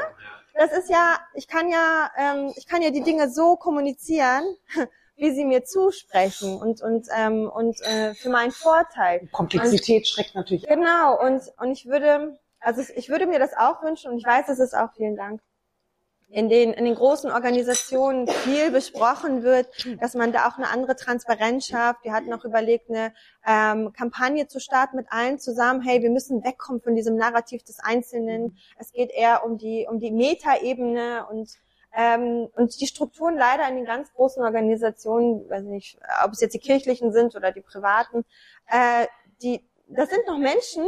Das 0.53 0.71
ist 0.71 0.89
ja, 0.89 1.19
ich 1.33 1.47
kann 1.47 1.69
ja, 1.69 2.11
ähm, 2.17 2.53
ich 2.55 2.67
kann 2.67 2.81
ja 2.81 2.91
die 2.91 3.03
Dinge 3.03 3.29
so 3.29 3.55
kommunizieren, 3.55 4.43
wie 5.15 5.31
sie 5.31 5.45
mir 5.45 5.63
zusprechen 5.63 6.57
und 6.57 6.81
und 6.81 7.07
ähm, 7.15 7.49
und 7.49 7.79
äh, 7.81 8.13
für 8.13 8.29
meinen 8.29 8.51
Vorteil. 8.51 9.27
Komplexität 9.31 10.01
und, 10.01 10.07
schreckt 10.07 10.35
natürlich. 10.35 10.67
Genau 10.67 11.19
und 11.21 11.41
und 11.59 11.71
ich 11.71 11.85
würde, 11.85 12.39
also 12.59 12.81
ich 12.95 13.09
würde 13.09 13.27
mir 13.27 13.39
das 13.39 13.53
auch 13.53 13.83
wünschen 13.83 14.11
und 14.11 14.17
ich 14.17 14.25
weiß, 14.25 14.49
es 14.49 14.59
ist 14.59 14.75
auch 14.75 14.93
vielen 14.93 15.15
Dank 15.15 15.41
in 16.31 16.47
den, 16.47 16.73
in 16.73 16.85
den 16.85 16.95
großen 16.95 17.31
Organisationen 17.31 18.27
viel 18.27 18.71
besprochen 18.71 19.43
wird, 19.43 19.67
dass 19.99 20.13
man 20.13 20.31
da 20.31 20.47
auch 20.47 20.57
eine 20.57 20.69
andere 20.69 20.95
Transparenz 20.95 21.65
schafft. 21.67 22.03
Wir 22.03 22.13
hatten 22.13 22.31
auch 22.33 22.45
überlegt, 22.45 22.89
eine 22.89 23.13
ähm, 23.47 23.93
Kampagne 23.93 24.47
zu 24.47 24.59
starten 24.59 24.95
mit 24.95 25.07
allen 25.09 25.39
zusammen. 25.39 25.81
Hey, 25.81 26.03
wir 26.03 26.11
müssen 26.11 26.43
wegkommen 26.43 26.81
von 26.81 26.95
diesem 26.95 27.15
Narrativ 27.15 27.63
des 27.63 27.79
Einzelnen. 27.79 28.57
Es 28.77 28.91
geht 28.91 29.11
eher 29.11 29.43
um 29.43 29.57
die, 29.57 29.87
um 29.89 29.99
die 29.99 30.11
Metaebene 30.11 31.25
und 31.29 31.49
ähm, 31.91 32.47
und 32.55 32.79
die 32.79 32.85
Strukturen 32.85 33.35
leider 33.35 33.67
in 33.67 33.75
den 33.75 33.85
ganz 33.85 34.13
großen 34.13 34.43
Organisationen, 34.43 35.49
weiß 35.49 35.63
nicht, 35.63 35.97
ob 36.23 36.33
es 36.33 36.39
jetzt 36.39 36.53
die 36.53 36.59
kirchlichen 36.59 37.11
sind 37.11 37.35
oder 37.35 37.51
die 37.51 37.61
privaten, 37.61 38.25
äh, 38.67 39.07
die, 39.41 39.67
das 39.87 40.11
sind 40.11 40.27
noch 40.27 40.37
Menschen, 40.37 40.85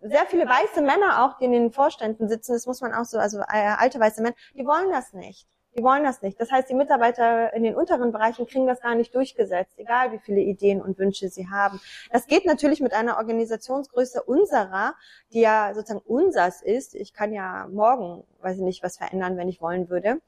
sehr 0.00 0.26
viele 0.26 0.46
weiße 0.46 0.82
Männer 0.82 1.24
auch, 1.24 1.38
die 1.38 1.44
in 1.44 1.52
den 1.52 1.72
Vorständen 1.72 2.28
sitzen, 2.28 2.52
das 2.52 2.66
muss 2.66 2.80
man 2.80 2.94
auch 2.94 3.04
so, 3.04 3.18
also 3.18 3.40
äh, 3.40 3.74
alte 3.78 4.00
weiße 4.00 4.22
Männer, 4.22 4.36
die 4.54 4.66
wollen 4.66 4.90
das 4.90 5.12
nicht. 5.12 5.46
Die 5.76 5.84
wollen 5.84 6.02
das 6.02 6.20
nicht. 6.20 6.40
Das 6.40 6.50
heißt, 6.50 6.68
die 6.68 6.74
Mitarbeiter 6.74 7.52
in 7.52 7.62
den 7.62 7.76
unteren 7.76 8.10
Bereichen 8.10 8.46
kriegen 8.46 8.66
das 8.66 8.80
gar 8.80 8.96
nicht 8.96 9.14
durchgesetzt, 9.14 9.78
egal 9.78 10.10
wie 10.10 10.18
viele 10.18 10.40
Ideen 10.40 10.82
und 10.82 10.98
Wünsche 10.98 11.28
sie 11.28 11.48
haben. 11.48 11.80
Das 12.10 12.26
geht 12.26 12.44
natürlich 12.44 12.80
mit 12.80 12.92
einer 12.92 13.18
Organisationsgröße 13.18 14.22
unserer, 14.22 14.94
die 15.32 15.40
ja 15.40 15.72
sozusagen 15.74 16.04
unsers 16.04 16.60
ist. 16.60 16.96
Ich 16.96 17.12
kann 17.12 17.32
ja 17.32 17.68
morgen, 17.70 18.24
weiß 18.40 18.56
ich 18.56 18.62
nicht, 18.62 18.82
was 18.82 18.96
verändern, 18.96 19.36
wenn 19.36 19.48
ich 19.48 19.60
wollen 19.60 19.88
würde. 19.88 20.20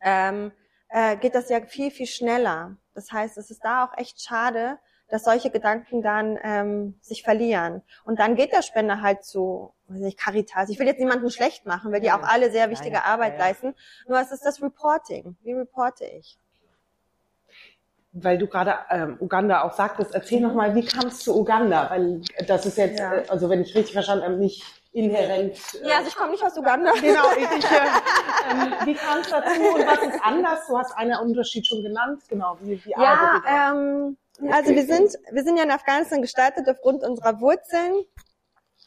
Ähm, 0.00 0.52
äh, 0.88 1.16
geht 1.18 1.34
das 1.34 1.50
ja 1.50 1.60
viel, 1.60 1.90
viel 1.90 2.06
schneller. 2.06 2.76
Das 2.94 3.12
heißt, 3.12 3.36
es 3.36 3.50
ist 3.50 3.62
da 3.62 3.84
auch 3.84 3.98
echt 3.98 4.22
schade, 4.22 4.78
dass 5.08 5.24
solche 5.24 5.50
Gedanken 5.50 6.02
dann 6.02 6.38
ähm, 6.42 6.98
sich 7.00 7.22
verlieren. 7.22 7.82
Und 8.04 8.18
dann 8.18 8.34
geht 8.34 8.52
der 8.52 8.62
Spender 8.62 9.02
halt 9.02 9.24
zu, 9.24 9.72
weiß 9.88 10.00
nicht, 10.00 10.18
Caritas. 10.18 10.68
Ich 10.68 10.78
will 10.78 10.86
jetzt 10.86 10.98
niemanden 10.98 11.30
schlecht 11.30 11.66
machen, 11.66 11.92
weil 11.92 12.00
die 12.00 12.10
auch 12.10 12.22
alle 12.22 12.50
sehr 12.50 12.70
wichtige 12.70 13.04
Arbeit 13.04 13.38
leisten. 13.38 13.74
Nur 14.08 14.20
es 14.20 14.32
ist 14.32 14.44
das 14.44 14.62
Reporting. 14.62 15.36
Wie 15.42 15.52
reporte 15.52 16.04
ich? 16.04 16.38
Weil 18.12 18.38
du 18.38 18.46
gerade 18.46 18.74
ähm, 18.90 19.18
Uganda 19.20 19.62
auch 19.62 19.74
sagtest, 19.74 20.14
erzähl 20.14 20.40
noch 20.40 20.54
mal, 20.54 20.74
wie 20.74 20.84
kam 20.84 21.08
es 21.08 21.18
zu 21.18 21.38
Uganda? 21.38 21.90
Weil 21.90 22.22
das 22.46 22.64
ist 22.64 22.78
jetzt, 22.78 22.98
ja. 22.98 23.14
äh, 23.14 23.24
also 23.28 23.50
wenn 23.50 23.60
ich 23.60 23.74
richtig 23.74 23.92
verstanden 23.92 24.24
habe, 24.24 24.36
nicht 24.36 24.64
inhärent. 24.92 25.58
Äh, 25.74 25.88
ja, 25.88 25.96
also 25.96 26.08
ich 26.08 26.16
komme 26.16 26.30
nicht 26.30 26.42
aus 26.42 26.56
Uganda. 26.56 26.92
Genau, 26.92 27.30
ich, 27.36 27.58
ich, 27.58 27.64
äh, 27.70 27.76
ähm, 28.50 28.72
wie 28.86 28.94
kam 28.94 29.20
es 29.20 29.28
dazu 29.28 29.60
und 29.60 29.86
was 29.86 30.02
ist 30.02 30.20
anders? 30.22 30.66
Du 30.66 30.78
hast 30.78 30.92
einen 30.96 31.18
Unterschied 31.18 31.66
schon 31.66 31.82
genannt. 31.82 32.22
Genau, 32.28 32.56
wie, 32.62 32.82
wie 32.82 32.90
ja, 32.90 33.42
ähm, 33.46 34.16
also 34.50 34.74
wir 34.74 34.86
sind, 34.86 35.16
wir 35.30 35.44
sind 35.44 35.56
ja 35.56 35.64
in 35.64 35.70
Afghanistan 35.70 36.22
gestartet 36.22 36.68
aufgrund 36.68 37.02
unserer 37.02 37.40
Wurzeln. 37.40 37.94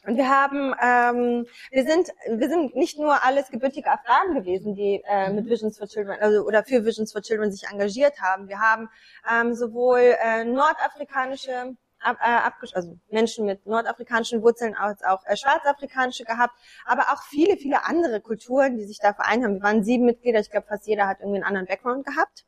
Und 0.06 0.16
wir 0.16 0.30
haben, 0.30 0.74
ähm, 0.82 1.46
wir 1.70 1.84
sind, 1.84 2.08
wir 2.26 2.48
sind 2.48 2.74
nicht 2.74 2.98
nur 2.98 3.22
alles 3.22 3.50
gebürtige 3.50 3.90
Afghanen 3.90 4.34
gewesen, 4.34 4.74
die 4.74 5.02
äh, 5.06 5.30
mit 5.30 5.46
Visions 5.46 5.76
for 5.76 5.86
Children, 5.88 6.18
also 6.20 6.42
oder 6.46 6.64
für 6.64 6.86
Visions 6.86 7.12
for 7.12 7.20
Children 7.20 7.52
sich 7.52 7.68
engagiert 7.70 8.18
haben. 8.18 8.48
Wir 8.48 8.60
haben 8.60 8.88
ähm, 9.30 9.54
sowohl 9.54 10.16
äh, 10.22 10.44
nordafrikanische 10.44 11.76
ab, 12.00 12.16
äh, 12.22 12.74
also 12.74 12.98
Menschen 13.10 13.46
mit 13.46 13.66
nordafrikanischen 13.66 14.42
Wurzeln 14.42 14.74
als 14.74 15.02
auch 15.04 15.24
äh, 15.26 15.36
schwarzafrikanische 15.36 16.24
gehabt, 16.24 16.54
aber 16.86 17.12
auch 17.12 17.22
viele, 17.24 17.56
viele 17.56 17.84
andere 17.84 18.20
Kulturen, 18.20 18.76
die 18.76 18.84
sich 18.84 18.98
da 19.00 19.12
vereint 19.12 19.44
haben. 19.44 19.54
Wir 19.56 19.62
waren 19.62 19.84
sieben 19.84 20.06
Mitglieder, 20.06 20.40
ich 20.40 20.50
glaube 20.50 20.66
fast 20.66 20.86
jeder 20.86 21.06
hat 21.06 21.20
irgendwie 21.20 21.36
einen 21.36 21.44
anderen 21.44 21.66
Background 21.66 22.06
gehabt. 22.06 22.46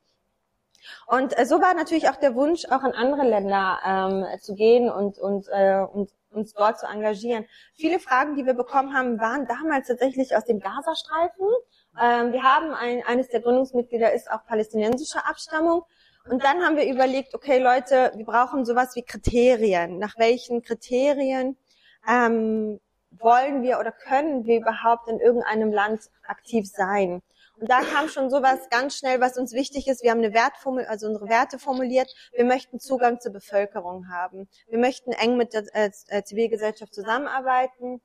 Und 1.07 1.39
äh, 1.39 1.47
so 1.47 1.61
war 1.61 1.75
natürlich 1.75 2.09
auch 2.09 2.17
der 2.17 2.35
Wunsch, 2.35 2.65
auch 2.67 2.85
in 2.85 2.93
andere 2.93 3.23
Länder 3.23 3.79
ähm, 3.85 4.27
zu 4.41 4.55
gehen 4.55 4.91
und, 4.91 5.19
und, 5.19 5.47
äh, 5.51 5.81
und 5.81 6.11
uns 6.31 6.55
dort 6.55 6.79
zu 6.79 6.87
engagieren. 6.87 7.47
Viele 7.75 7.99
Fragen, 7.99 8.37
die 8.37 8.47
wir 8.47 8.55
bekommen 8.55 8.95
haben, 8.95 9.21
waren 9.21 9.47
damals 9.47 9.89
tatsächlich 9.89 10.35
aus 10.37 10.45
dem 10.45 10.61
Gazastreifen. 10.61 11.47
Ähm, 12.01 12.33
wir 12.33 12.43
haben 12.43 12.73
ein, 12.73 13.03
eines 13.07 13.29
der 13.29 13.41
Gründungsmitglieder 13.41 14.13
ist 14.13 14.31
auch 14.31 14.45
palästinensischer 14.47 15.29
Abstammung. 15.29 15.85
Und 16.29 16.45
dann 16.45 16.63
haben 16.65 16.77
wir 16.77 16.89
überlegt, 16.89 17.35
okay 17.35 17.59
Leute, 17.59 18.13
wir 18.15 18.25
brauchen 18.25 18.65
sowas 18.65 18.95
wie 18.95 19.03
Kriterien. 19.03 19.99
Nach 19.99 20.17
welchen 20.19 20.63
Kriterien 20.63 21.57
ähm, 22.09 22.81
wollen 23.11 23.63
wir 23.63 23.79
oder 23.79 23.93
können 23.93 24.45
wir 24.45 24.61
überhaupt 24.61 25.09
in 25.09 25.19
irgendeinem 25.21 25.73
Land 25.73 26.03
aktiv 26.27 26.67
sein? 26.69 27.23
Da 27.65 27.83
kam 27.83 28.09
schon 28.09 28.29
sowas 28.29 28.69
ganz 28.71 28.97
schnell, 28.97 29.21
was 29.21 29.39
uns 29.39 29.53
wichtig 29.53 29.87
ist. 29.87 30.03
Wir 30.03 30.11
haben 30.11 30.19
eine 30.19 30.35
Wertformul, 30.35 30.85
also 30.85 31.07
unsere 31.07 31.29
Werte 31.29 31.61
formuliert. 31.61 32.13
Wir 32.33 32.45
möchten 32.45 32.81
Zugang 32.81 33.21
zur 33.21 33.33
Bevölkerung 33.33 34.09
haben. 34.11 34.49
Wir 34.67 34.79
möchten 34.79 35.13
eng 35.13 35.37
mit 35.37 35.53
der 35.53 35.65
äh, 35.73 36.25
Zivilgesellschaft 36.25 36.93
zusammenarbeiten. 36.93 38.01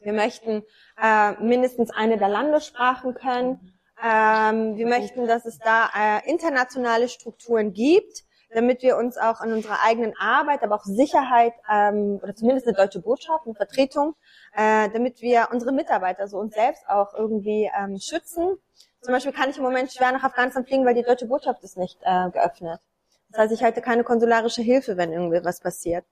Wir 0.00 0.14
möchten 0.14 0.62
äh, 1.02 1.32
mindestens 1.42 1.90
eine 1.90 2.16
der 2.16 2.28
Landessprachen 2.28 3.14
können. 3.14 3.78
Ähm, 4.02 4.76
wir 4.76 4.86
möchten, 4.86 5.26
dass 5.26 5.44
es 5.44 5.58
da 5.58 5.90
äh, 5.94 6.30
internationale 6.30 7.08
Strukturen 7.08 7.72
gibt, 7.72 8.24
damit 8.54 8.82
wir 8.82 8.96
uns 8.96 9.16
auch 9.18 9.40
an 9.40 9.52
unserer 9.52 9.82
eigenen 9.84 10.14
Arbeit, 10.18 10.62
aber 10.62 10.76
auch 10.76 10.84
Sicherheit 10.84 11.52
ähm, 11.70 12.20
oder 12.22 12.34
zumindest 12.34 12.66
eine 12.66 12.76
deutsche 12.76 13.00
Botschaft, 13.00 13.46
eine 13.46 13.54
Vertretung, 13.54 14.14
äh, 14.54 14.88
damit 14.90 15.20
wir 15.20 15.48
unsere 15.52 15.72
Mitarbeiter, 15.72 16.20
also 16.20 16.38
uns 16.38 16.54
selbst 16.54 16.88
auch 16.88 17.14
irgendwie 17.14 17.70
ähm, 17.76 17.98
schützen 17.98 18.58
zum 19.06 19.12
Beispiel 19.12 19.32
kann 19.32 19.50
ich 19.50 19.56
im 19.56 19.62
Moment 19.62 19.92
schwer 19.92 20.10
nach 20.10 20.24
Afghanistan 20.24 20.66
fliegen, 20.66 20.84
weil 20.84 20.94
die 20.94 21.04
deutsche 21.04 21.26
Botschaft 21.26 21.62
ist 21.62 21.76
nicht 21.76 21.96
äh, 22.02 22.28
geöffnet. 22.30 22.80
Das 23.30 23.38
heißt, 23.42 23.52
ich 23.52 23.62
halte 23.62 23.80
keine 23.80 24.02
konsularische 24.02 24.62
Hilfe, 24.62 24.96
wenn 24.96 25.12
irgendwie 25.12 25.44
was 25.44 25.60
passiert. 25.60 26.04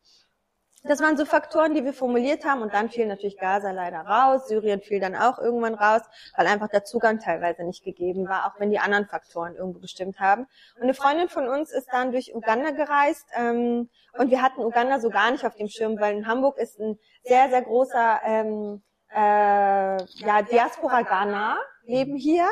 Das 0.87 1.01
waren 1.01 1.17
so 1.17 1.25
Faktoren, 1.25 1.75
die 1.75 1.85
wir 1.85 1.95
formuliert 1.95 2.45
haben 2.45 2.61
und 2.61 2.75
dann 2.75 2.91
fiel 2.91 3.07
natürlich 3.07 3.39
Gaza 3.39 3.71
leider 3.71 4.01
raus, 4.01 4.49
Syrien 4.49 4.83
fiel 4.83 5.01
dann 5.01 5.17
auch 5.17 5.39
irgendwann 5.39 5.75
raus, 5.75 6.03
weil 6.37 6.47
einfach 6.47 6.69
der 6.69 6.85
Zugang 6.85 7.21
teilweise 7.21 7.65
nicht 7.65 7.83
gegeben 7.85 8.29
war, 8.29 8.47
auch 8.47 8.61
wenn 8.61 8.71
die 8.71 8.79
anderen 8.79 9.07
Faktoren 9.07 9.57
irgendwo 9.57 9.81
bestimmt 9.81 10.21
haben. 10.21 10.47
Und 10.77 10.83
eine 10.83 10.93
Freundin 10.93 11.31
von 11.31 11.49
uns 11.49 11.73
ist 11.73 11.89
dann 11.91 12.13
durch 12.13 12.35
Uganda 12.35 12.71
gereist 12.71 13.27
ähm, 13.35 13.89
und 14.19 14.31
wir 14.31 14.43
hatten 14.43 14.61
Uganda 14.61 15.01
so 15.01 15.09
gar 15.09 15.31
nicht 15.31 15.47
auf 15.47 15.55
dem 15.55 15.69
Schirm, 15.69 15.99
weil 15.99 16.17
in 16.17 16.27
Hamburg 16.27 16.59
ist 16.59 16.79
ein 16.79 16.99
sehr, 17.23 17.49
sehr 17.49 17.63
großer 17.63 18.21
ähm, 18.25 18.83
äh, 19.15 19.97
ja, 19.97 20.43
Diaspora 20.43 21.03
Ghana 21.03 21.57
leben 21.87 22.17
hier. 22.17 22.47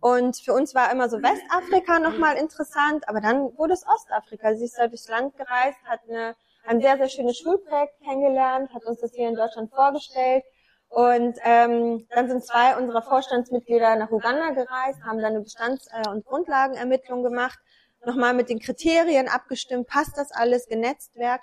Und 0.00 0.36
für 0.36 0.52
uns 0.52 0.74
war 0.74 0.90
immer 0.90 1.08
so 1.08 1.22
Westafrika 1.22 1.98
nochmal 1.98 2.36
interessant, 2.36 3.08
aber 3.08 3.20
dann 3.20 3.56
wurde 3.56 3.74
es 3.74 3.86
Ostafrika. 3.86 4.54
Sie 4.54 4.64
ist 4.64 4.78
da 4.78 4.88
durchs 4.88 5.08
Land 5.08 5.36
gereist, 5.36 5.78
hat 5.84 6.00
eine, 6.08 6.34
ein 6.68 6.80
sehr, 6.80 6.96
sehr 6.98 7.08
schönes 7.08 7.38
Schulprojekt 7.38 8.00
kennengelernt, 8.04 8.72
hat 8.74 8.84
uns 8.84 9.00
das 9.00 9.12
hier 9.12 9.28
in 9.28 9.34
Deutschland 9.34 9.70
vorgestellt. 9.70 10.44
Und 10.88 11.38
ähm, 11.44 12.06
dann 12.10 12.28
sind 12.28 12.44
zwei 12.44 12.76
unserer 12.76 13.02
Vorstandsmitglieder 13.02 13.96
nach 13.96 14.10
Uganda 14.10 14.50
gereist, 14.50 15.02
haben 15.04 15.18
dann 15.18 15.34
eine 15.34 15.40
Bestands- 15.40 15.88
äh, 15.92 16.08
und 16.08 16.24
Grundlagenermittlung 16.24 17.22
gemacht, 17.22 17.58
nochmal 18.04 18.34
mit 18.34 18.48
den 18.48 18.58
Kriterien 18.58 19.28
abgestimmt, 19.28 19.86
passt 19.86 20.16
das 20.16 20.32
alles, 20.32 20.66
genetztwerk. 20.66 21.42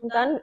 Und 0.00 0.12
dann 0.12 0.40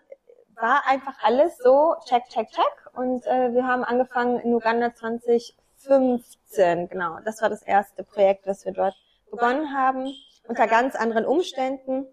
war 0.56 0.84
einfach 0.88 1.18
alles 1.24 1.58
so, 1.58 1.96
check, 2.06 2.24
check, 2.30 2.50
check. 2.50 2.96
Und 2.96 3.26
äh, 3.26 3.54
wir 3.54 3.68
haben 3.68 3.84
angefangen 3.84 4.40
in 4.40 4.54
Uganda 4.54 4.94
20 4.94 5.56
15, 5.78 6.90
genau. 6.90 7.20
Das 7.24 7.42
war 7.42 7.50
das 7.50 7.62
erste 7.62 8.04
Projekt, 8.04 8.48
was 8.48 8.66
wir 8.66 8.74
dort 8.74 8.96
begonnen 9.30 9.74
haben, 9.74 10.12
unter 10.48 10.68
ganz 10.68 10.96
anderen 10.96 11.26
Umständen. 11.26 12.08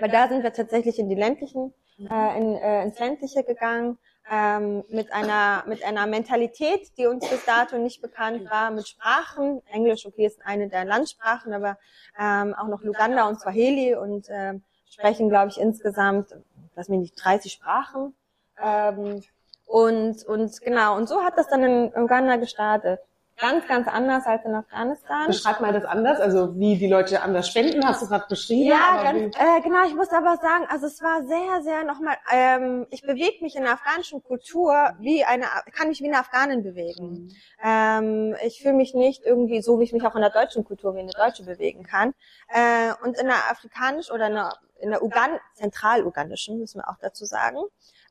Weil 0.00 0.10
da 0.10 0.28
sind 0.28 0.42
wir 0.42 0.52
tatsächlich 0.52 0.98
in 0.98 1.08
die 1.08 1.14
ländlichen, 1.14 1.72
äh, 1.98 2.38
in, 2.38 2.56
äh, 2.56 2.82
ins 2.82 2.98
ländliche 2.98 3.44
gegangen, 3.44 3.98
ähm, 4.30 4.84
mit 4.88 5.12
einer 5.12 5.64
mit 5.66 5.84
einer 5.84 6.06
Mentalität, 6.06 6.96
die 6.96 7.06
uns 7.06 7.28
bis 7.28 7.44
dato 7.44 7.76
nicht 7.78 8.00
bekannt 8.00 8.48
war, 8.50 8.70
mit 8.70 8.88
Sprachen. 8.88 9.60
Englisch, 9.72 10.06
okay, 10.06 10.26
ist 10.26 10.40
eine 10.44 10.68
der 10.68 10.84
Landsprachen, 10.84 11.52
aber 11.52 11.78
ähm, 12.18 12.54
auch 12.54 12.68
noch 12.68 12.82
Luganda 12.82 13.28
und 13.28 13.40
Swahili 13.40 13.94
und 13.94 14.28
äh, 14.28 14.54
sprechen, 14.88 15.28
glaube 15.28 15.50
ich, 15.50 15.60
insgesamt, 15.60 16.36
was 16.74 16.88
mir 16.88 16.98
nicht 16.98 17.14
30 17.22 17.52
Sprachen. 17.52 18.14
Ähm, 18.62 19.22
und 19.66 20.24
und 20.24 20.60
genau 20.60 20.96
und 20.96 21.08
so 21.08 21.22
hat 21.22 21.36
das 21.36 21.48
dann 21.48 21.62
in 21.62 21.92
Uganda 21.94 22.36
gestartet. 22.36 23.00
Ganz, 23.40 23.66
ganz 23.66 23.88
anders 23.88 24.26
als 24.26 24.44
in 24.44 24.54
Afghanistan. 24.54 25.26
Beschreib 25.26 25.60
mal 25.60 25.72
das 25.72 25.84
anders, 25.84 26.20
also 26.20 26.58
wie 26.58 26.76
die 26.76 26.88
Leute 26.88 27.22
anders 27.22 27.48
spenden, 27.48 27.86
hast 27.86 28.02
du 28.02 28.06
gerade 28.06 28.26
beschrieben. 28.28 28.70
Ja, 28.70 29.02
ganz, 29.02 29.36
äh, 29.36 29.60
genau. 29.62 29.84
Ich 29.86 29.94
muss 29.94 30.10
aber 30.10 30.36
sagen, 30.36 30.66
also 30.68 30.86
es 30.86 31.02
war 31.02 31.24
sehr, 31.24 31.62
sehr 31.62 31.84
nochmal, 31.84 32.16
ähm, 32.30 32.86
ich 32.90 33.02
bewege 33.02 33.42
mich 33.42 33.56
in 33.56 33.62
der 33.62 33.72
afghanischen 33.72 34.22
Kultur 34.22 34.74
wie 34.98 35.24
eine, 35.24 35.46
kann 35.72 35.88
mich 35.88 36.00
wie 36.00 36.08
eine 36.08 36.18
Afghanin 36.18 36.62
bewegen. 36.62 37.34
Ähm, 37.62 38.36
ich 38.44 38.62
fühle 38.62 38.74
mich 38.74 38.94
nicht 38.94 39.24
irgendwie 39.24 39.62
so, 39.62 39.80
wie 39.80 39.84
ich 39.84 39.92
mich 39.92 40.04
auch 40.04 40.14
in 40.14 40.22
der 40.22 40.30
deutschen 40.30 40.64
Kultur 40.64 40.94
wie 40.94 41.00
eine 41.00 41.12
Deutsche 41.12 41.44
bewegen 41.44 41.82
kann. 41.82 42.14
Äh, 42.48 42.92
und 43.02 43.18
in 43.18 43.26
der 43.26 43.50
afrikanischen 43.50 44.14
oder 44.14 44.26
in 44.26 44.34
der, 44.34 44.52
in 44.80 44.90
der 44.90 45.02
Ugan 45.02 45.38
zentral-ugandischen, 45.54 46.58
müssen 46.58 46.80
wir 46.80 46.88
auch 46.88 46.98
dazu 47.00 47.24
sagen, 47.24 47.58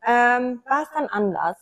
ähm, 0.06 0.62
war 0.68 0.84
es 0.84 0.90
dann 0.94 1.08
anders. 1.08 1.58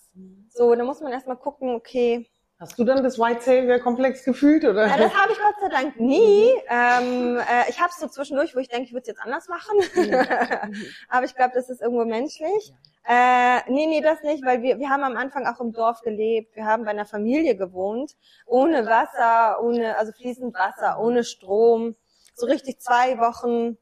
So, 0.49 0.73
da 0.75 0.83
muss 0.83 1.01
man 1.01 1.11
erstmal 1.11 1.37
gucken, 1.37 1.75
okay, 1.75 2.29
Hast 2.59 2.79
du 2.79 2.83
dann 2.83 3.03
das 3.03 3.19
White 3.19 3.41
Savior 3.41 3.77
Komplex 3.77 4.23
gefühlt 4.23 4.65
oder? 4.65 4.87
ja, 4.87 4.97
das 4.97 5.13
habe 5.13 5.31
ich 5.31 5.37
Gott 5.37 5.55
sei 5.61 5.69
Dank 5.69 5.99
nie. 5.99 6.49
Ähm, 6.67 7.37
äh, 7.37 7.69
ich 7.69 7.79
habe 7.79 7.91
es 7.91 7.99
so 7.99 8.07
zwischendurch, 8.07 8.55
wo 8.55 8.59
ich 8.59 8.67
denke, 8.67 8.85
ich 8.85 8.93
würde 8.93 9.01
es 9.03 9.07
jetzt 9.09 9.21
anders 9.21 9.47
machen. 9.47 9.77
Aber 11.09 11.25
ich 11.25 11.35
glaube, 11.35 11.51
das 11.53 11.69
ist 11.69 11.83
irgendwo 11.83 12.03
menschlich. 12.03 12.73
Äh, 13.07 13.59
nee, 13.71 13.85
nee, 13.85 14.01
das 14.01 14.23
nicht, 14.23 14.43
weil 14.43 14.63
wir, 14.63 14.79
wir 14.79 14.89
haben 14.89 15.03
am 15.03 15.17
Anfang 15.17 15.45
auch 15.45 15.61
im 15.61 15.71
Dorf 15.71 16.01
gelebt. 16.01 16.55
Wir 16.55 16.65
haben 16.65 16.83
bei 16.83 16.89
einer 16.89 17.05
Familie 17.05 17.55
gewohnt, 17.55 18.13
ohne 18.47 18.87
Wasser, 18.87 19.61
ohne, 19.61 19.95
also 19.95 20.11
fließend 20.11 20.55
Wasser, 20.55 20.99
ohne 20.99 21.23
Strom. 21.23 21.95
So 22.33 22.47
richtig 22.47 22.79
zwei 22.79 23.19
Wochen 23.19 23.77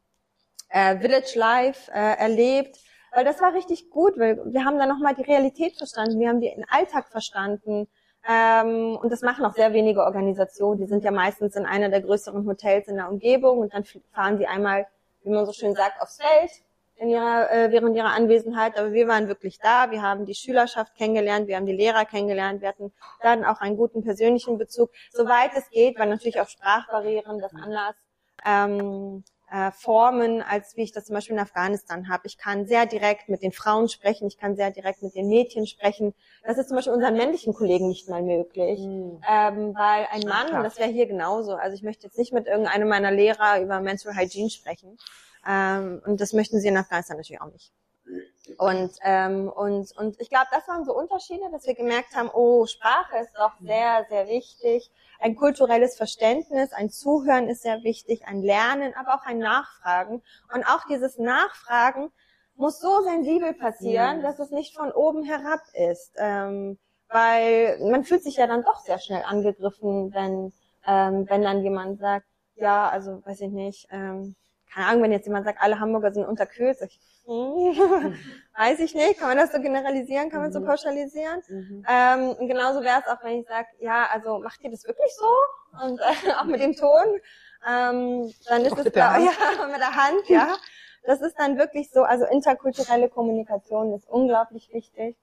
äh, 0.68 1.00
Village 1.00 1.32
Life 1.36 1.90
äh, 1.94 2.18
erlebt. 2.18 2.78
Weil 3.14 3.24
das 3.24 3.40
war 3.40 3.54
richtig 3.54 3.90
gut, 3.90 4.20
weil 4.20 4.38
wir 4.46 4.66
haben 4.66 4.78
dann 4.78 4.90
nochmal 4.90 5.16
die 5.16 5.24
Realität 5.24 5.78
verstanden. 5.78 6.20
Wir 6.20 6.28
haben 6.28 6.42
den 6.42 6.66
Alltag 6.68 7.08
verstanden. 7.08 7.88
Ähm, 8.28 8.98
und 8.98 9.12
das 9.12 9.22
machen 9.22 9.46
auch 9.46 9.54
sehr 9.54 9.74
wenige 9.74 10.04
Organisationen. 10.04 10.80
Die 10.80 10.88
sind 10.88 11.04
ja 11.04 11.12
meistens 11.12 11.56
in 11.56 11.66
einer 11.66 11.90
der 11.90 12.02
größeren 12.02 12.46
Hotels 12.48 12.88
in 12.88 12.96
der 12.96 13.10
Umgebung 13.10 13.60
und 13.60 13.74
dann 13.74 13.84
fahren 14.14 14.38
sie 14.38 14.48
einmal, 14.48 14.88
wie 15.24 15.30
man 15.30 15.46
so 15.46 15.54
schön 15.54 15.76
sagt, 15.76 16.02
aufs 16.02 16.18
Feld 16.18 16.52
in 16.98 17.10
ihrer, 17.10 17.52
äh, 17.52 17.72
während 17.72 17.96
ihrer 17.96 18.14
Anwesenheit. 18.14 18.78
Aber 18.78 18.94
wir 18.94 19.08
waren 19.08 19.28
wirklich 19.28 19.60
da. 19.60 19.92
Wir 19.92 20.02
haben 20.02 20.26
die 20.26 20.36
Schülerschaft 20.36 20.96
kennengelernt, 20.96 21.48
wir 21.48 21.56
haben 21.56 21.66
die 21.66 21.76
Lehrer 21.76 22.06
kennengelernt, 22.06 22.62
wir 22.62 22.70
hatten 22.70 22.92
dann 23.22 23.46
auch 23.46 23.62
einen 23.62 23.78
guten 23.78 24.04
persönlichen 24.04 24.58
Bezug, 24.58 24.92
soweit 25.12 25.52
es 25.56 25.70
geht, 25.70 26.00
weil 26.00 26.10
natürlich 26.10 26.40
auch 26.42 26.48
Sprachbarrieren 26.48 27.40
das 27.40 27.54
anders 27.54 27.96
ähm, 28.46 29.24
äh, 29.52 29.72
Formen, 29.72 30.42
als 30.42 30.76
wie 30.76 30.82
ich 30.84 30.92
das 30.92 31.06
zum 31.06 31.16
Beispiel 31.16 31.36
in 31.36 31.42
Afghanistan 31.42 32.10
habe. 32.10 32.28
Ich 32.28 32.38
kann 32.38 32.66
sehr 32.66 32.86
direkt 32.86 33.30
mit 33.30 33.42
den 33.44 33.52
Frauen 33.52 33.90
sprechen, 33.90 34.28
ich 34.28 34.38
kann 34.38 34.56
sehr 34.56 34.72
direkt 34.72 35.02
mit 35.04 35.16
den 35.16 35.28
Mädchen 35.28 35.68
sprechen. 35.68 36.14
Das 36.44 36.58
ist 36.58 36.68
zum 36.68 36.78
Beispiel 36.78 36.94
unseren 36.94 37.16
männlichen 37.16 37.54
Kollegen 37.54 37.88
nicht 37.88 38.10
mal 38.10 38.22
möglich, 38.22 38.80
Mhm. 38.80 39.22
ähm, 39.30 39.76
weil 39.76 40.08
ein 40.12 40.28
Mann, 40.28 40.54
und 40.56 40.64
das 40.64 40.78
wäre 40.80 40.90
hier 40.90 41.06
genauso, 41.08 41.54
also 41.54 41.76
ich 41.76 41.84
möchte 41.84 42.08
jetzt 42.08 42.18
nicht 42.18 42.34
mit 42.34 42.48
irgendeinem 42.48 42.88
meiner 42.88 43.12
Lehrer 43.12 43.62
über 43.62 43.80
Menstrual 43.80 44.16
Hygiene 44.16 44.50
sprechen. 44.50 44.98
Ähm, 45.48 46.02
und 46.06 46.22
das 46.22 46.34
möchten 46.34 46.60
sie 46.60 46.68
in 46.68 46.78
Afghanistan 46.78 47.18
natürlich 47.18 47.42
auch 47.42 47.52
nicht. 47.52 47.72
Und, 48.58 48.92
ähm, 49.04 49.50
und, 49.50 49.96
und 49.98 50.20
ich 50.20 50.30
glaube, 50.30 50.48
das 50.52 50.68
waren 50.68 50.86
so 50.86 50.96
Unterschiede, 50.96 51.50
dass 51.52 51.66
wir 51.66 51.76
gemerkt 51.76 52.16
haben, 52.16 52.30
oh, 52.34 52.66
Sprache 52.66 53.18
ist 53.22 53.34
doch 53.38 53.54
sehr, 53.60 54.06
sehr 54.10 54.28
wichtig. 54.28 54.92
Ein 55.20 55.36
kulturelles 55.36 55.96
Verständnis, 55.96 56.74
ein 56.74 56.90
Zuhören 56.90 57.48
ist 57.48 57.64
sehr 57.64 57.84
wichtig, 57.84 58.28
ein 58.28 58.42
Lernen, 58.42 58.94
aber 58.96 59.16
auch 59.16 59.26
ein 59.26 59.40
Nachfragen. 59.40 60.22
Und 60.54 60.64
auch 60.66 60.86
dieses 60.90 61.18
Nachfragen 61.18 62.12
muss 62.56 62.80
so 62.80 63.02
sensibel 63.02 63.54
passieren, 63.54 64.22
dass 64.22 64.40
es 64.40 64.52
nicht 64.52 64.76
von 64.76 64.92
oben 64.92 65.24
herab 65.24 65.62
ist. 65.74 66.14
Ähm, 66.18 66.78
weil 67.10 67.78
man 67.80 68.04
fühlt 68.04 68.24
sich 68.24 68.38
ja 68.38 68.48
dann 68.48 68.64
doch 68.64 68.80
sehr 68.80 69.00
schnell 69.00 69.24
angegriffen, 69.24 70.14
wenn, 70.14 70.54
ähm, 70.86 71.26
wenn 71.30 71.42
dann 71.42 71.64
jemand 71.64 72.00
sagt, 72.00 72.26
ja, 72.56 72.90
also 72.90 73.26
weiß 73.26 73.42
ich 73.42 73.52
nicht, 73.52 73.88
ähm, 73.92 74.36
keine 74.74 74.88
Ahnung, 74.88 75.04
wenn 75.04 75.12
jetzt 75.12 75.26
jemand 75.26 75.46
sagt, 75.46 75.62
alle 75.62 75.80
Hamburger 75.80 76.12
sind 76.12 76.26
unterkühlt, 76.26 76.78
ich, 76.82 77.00
weiß 78.58 78.80
ich 78.80 78.94
nicht, 78.94 79.20
kann 79.20 79.30
man 79.30 79.38
das 79.38 79.52
so 79.52 79.60
generalisieren, 79.60 80.30
kann 80.30 80.42
man 80.42 80.52
so 80.52 80.62
pauschalisieren? 80.62 81.42
Mhm. 81.48 81.86
Ähm, 81.88 82.30
und 82.30 82.48
genauso 82.48 82.82
wäre 82.82 83.02
es 83.02 83.08
auch, 83.08 83.24
wenn 83.24 83.40
ich 83.42 83.48
sage, 83.48 83.68
ja, 83.80 84.08
also 84.12 84.40
macht 84.40 84.62
ihr 84.64 84.72
das 84.72 84.86
wirklich 84.86 85.12
so? 85.16 85.86
Und 85.86 86.00
äh, 86.00 86.32
auch 86.40 86.46
mit 86.46 86.62
dem 86.62 86.76
Ton, 86.76 87.20
ähm, 87.68 88.32
dann 88.48 88.62
ist 88.64 88.74
Auch 88.74 88.80
es 88.80 88.96
Hand? 88.96 89.26
ja, 89.26 89.68
mit 89.68 89.80
der 89.80 89.96
Hand, 89.96 90.30
ja. 90.30 90.56
Das 91.04 91.22
ist 91.22 91.38
dann 91.38 91.58
wirklich 91.58 91.92
so, 91.92 92.02
also 92.04 92.26
interkulturelle 92.26 93.10
Kommunikation 93.10 93.94
ist 93.94 94.08
unglaublich 94.10 94.70
wichtig. 94.74 95.16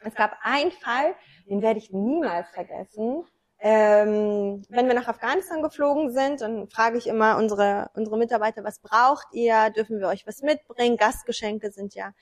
Es 0.00 0.14
gab 0.14 0.36
einen 0.42 0.72
Fall, 0.72 1.14
den 1.48 1.62
werde 1.62 1.78
ich 1.78 1.90
niemals 1.92 2.48
vergessen. 2.50 3.24
Ähm, 3.66 4.62
wenn 4.68 4.88
wir 4.88 4.94
nach 4.94 5.08
Afghanistan 5.08 5.62
geflogen 5.62 6.12
sind, 6.12 6.42
dann 6.42 6.68
frage 6.68 6.98
ich 6.98 7.06
immer 7.06 7.38
unsere, 7.38 7.88
unsere 7.94 8.18
Mitarbeiter, 8.18 8.62
was 8.62 8.78
braucht 8.78 9.26
ihr? 9.32 9.70
Dürfen 9.70 10.00
wir 10.00 10.08
euch 10.08 10.26
was 10.26 10.42
mitbringen? 10.42 10.98
Gastgeschenke 10.98 11.70
sind 11.70 11.94
ja 11.94 12.12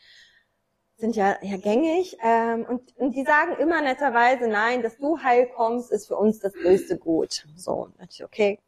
sind 0.98 1.16
ja, 1.16 1.36
ja 1.42 1.56
gängig. 1.56 2.16
Ähm, 2.22 2.64
und, 2.64 2.96
und 2.96 3.16
die 3.16 3.24
sagen 3.24 3.56
immer 3.58 3.82
netterweise, 3.82 4.46
nein, 4.46 4.82
dass 4.82 4.98
du 4.98 5.20
heil 5.20 5.48
kommst, 5.48 5.90
ist 5.90 6.06
für 6.06 6.14
uns 6.16 6.38
das 6.38 6.52
größte 6.52 6.96
Gut. 6.96 7.44
So, 7.56 7.72
und 7.72 7.98
dachte 7.98 8.10
ich, 8.12 8.22
okay. 8.22 8.60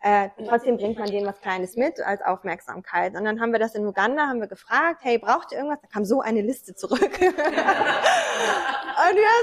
Äh, 0.00 0.30
trotzdem 0.48 0.78
bringt 0.78 0.98
man 0.98 1.10
denen 1.10 1.26
was 1.26 1.42
Kleines 1.42 1.76
mit 1.76 2.00
als 2.00 2.22
Aufmerksamkeit. 2.22 3.14
Und 3.16 3.26
dann 3.26 3.38
haben 3.38 3.52
wir 3.52 3.58
das 3.58 3.74
in 3.74 3.86
Uganda, 3.86 4.28
haben 4.28 4.40
wir 4.40 4.48
gefragt, 4.48 5.00
hey, 5.02 5.18
braucht 5.18 5.52
ihr 5.52 5.58
irgendwas? 5.58 5.82
Da 5.82 5.88
kam 5.88 6.06
so 6.06 6.22
eine 6.22 6.40
Liste 6.40 6.74
zurück. 6.74 7.02
und 7.20 7.20
wir 7.20 7.34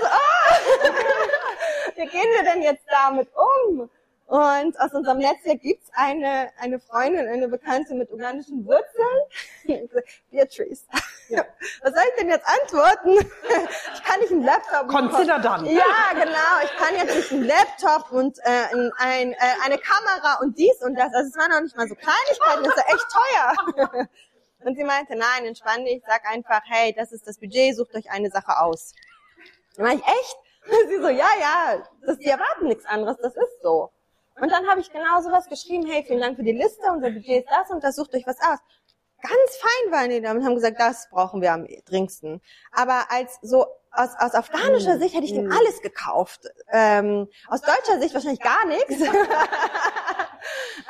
so, 0.01 0.07
oh, 0.07 1.40
wie 2.01 2.07
gehen 2.07 2.29
wir 2.33 2.43
denn 2.43 2.63
jetzt 2.63 2.85
damit 2.89 3.29
um? 3.35 3.89
Und 4.25 4.79
aus 4.79 4.93
unserem 4.93 5.17
Netzwerk 5.17 5.59
gibt's 5.61 5.89
eine, 5.93 6.49
eine 6.57 6.79
Freundin, 6.79 7.27
eine 7.27 7.49
Bekannte 7.49 7.93
mit 7.95 8.09
ugandischen 8.11 8.65
Wurzeln. 8.65 9.89
Beatrice. 10.31 10.85
Was 11.83 11.93
soll 11.93 12.03
ich 12.09 12.15
denn 12.17 12.29
jetzt 12.29 12.47
antworten? 12.47 13.27
Ich 13.93 14.03
kann 14.03 14.19
nicht 14.21 14.31
einen 14.31 14.45
Laptop 14.45 14.87
Consider 14.87 15.37
done. 15.39 15.69
ja, 15.69 16.13
genau. 16.13 16.63
Ich 16.63 16.71
kann 16.77 16.95
jetzt 16.95 17.15
nicht 17.15 17.31
einen 17.33 17.43
Laptop 17.43 18.11
und 18.13 18.39
äh, 18.39 18.73
ein, 18.73 18.91
ein, 18.99 19.33
äh, 19.33 19.37
eine 19.65 19.77
Kamera 19.77 20.39
und 20.41 20.57
dies 20.57 20.81
und 20.81 20.95
das. 20.95 21.13
Also 21.13 21.27
es 21.27 21.35
waren 21.35 21.51
noch 21.51 21.61
nicht 21.61 21.75
mal 21.75 21.89
so 21.89 21.95
Kleinigkeiten, 21.95 22.63
das 22.63 22.75
ist 22.77 22.83
ja 22.87 22.95
echt 22.95 23.87
teuer. 23.89 24.07
Und 24.63 24.75
sie 24.75 24.83
meinte, 24.83 25.15
nein, 25.15 25.45
entspann 25.45 25.85
dich, 25.85 26.03
sag 26.05 26.23
einfach, 26.31 26.61
hey, 26.65 26.93
das 26.93 27.11
ist 27.11 27.25
das 27.25 27.39
Budget, 27.39 27.75
sucht 27.75 27.95
euch 27.95 28.11
eine 28.11 28.29
Sache 28.29 28.59
aus. 28.59 28.93
Dann 29.75 29.87
war 29.87 29.93
ich, 29.95 30.03
echt? 30.03 30.37
Sie 30.89 30.97
so, 30.97 31.09
ja, 31.09 31.28
ja, 31.39 31.84
das, 32.05 32.17
die 32.17 32.28
erwarten 32.28 32.67
nichts 32.67 32.86
anderes, 32.86 33.17
das 33.22 33.36
ist 33.36 33.61
so. 33.61 33.91
Und 34.39 34.51
dann 34.51 34.67
habe 34.67 34.80
ich 34.80 34.91
genau 34.91 35.22
sowas 35.22 35.47
geschrieben, 35.47 35.86
hey, 35.86 36.03
vielen 36.05 36.22
Dank 36.22 36.38
für 36.38 36.43
die 36.43 36.53
Liste, 36.53 36.82
unser 36.91 37.11
Budget 37.11 37.43
ist 37.43 37.49
das 37.49 37.69
und 37.69 37.84
das, 37.84 37.95
sucht 37.95 38.13
euch 38.15 38.26
was 38.26 38.39
aus. 38.39 38.59
Ganz 39.22 39.57
fein 39.57 39.91
waren 39.91 40.09
die 40.09 40.22
da 40.22 40.32
und 40.32 40.43
haben 40.43 40.55
gesagt, 40.55 40.80
das 40.80 41.07
brauchen 41.11 41.41
wir 41.41 41.53
am 41.53 41.67
dringendsten. 41.86 42.41
Aber 42.72 43.11
als 43.11 43.38
so 43.43 43.67
aus, 43.91 44.09
aus 44.17 44.34
afghanischer 44.34 44.97
Sicht 44.97 45.13
hätte 45.13 45.26
ich 45.26 45.34
denen 45.34 45.51
alles 45.51 45.82
gekauft. 45.82 46.47
Ähm, 46.72 47.28
aus 47.47 47.61
deutscher 47.61 47.99
Sicht 47.99 48.15
wahrscheinlich 48.15 48.41
gar 48.41 48.65
nichts. 48.65 48.95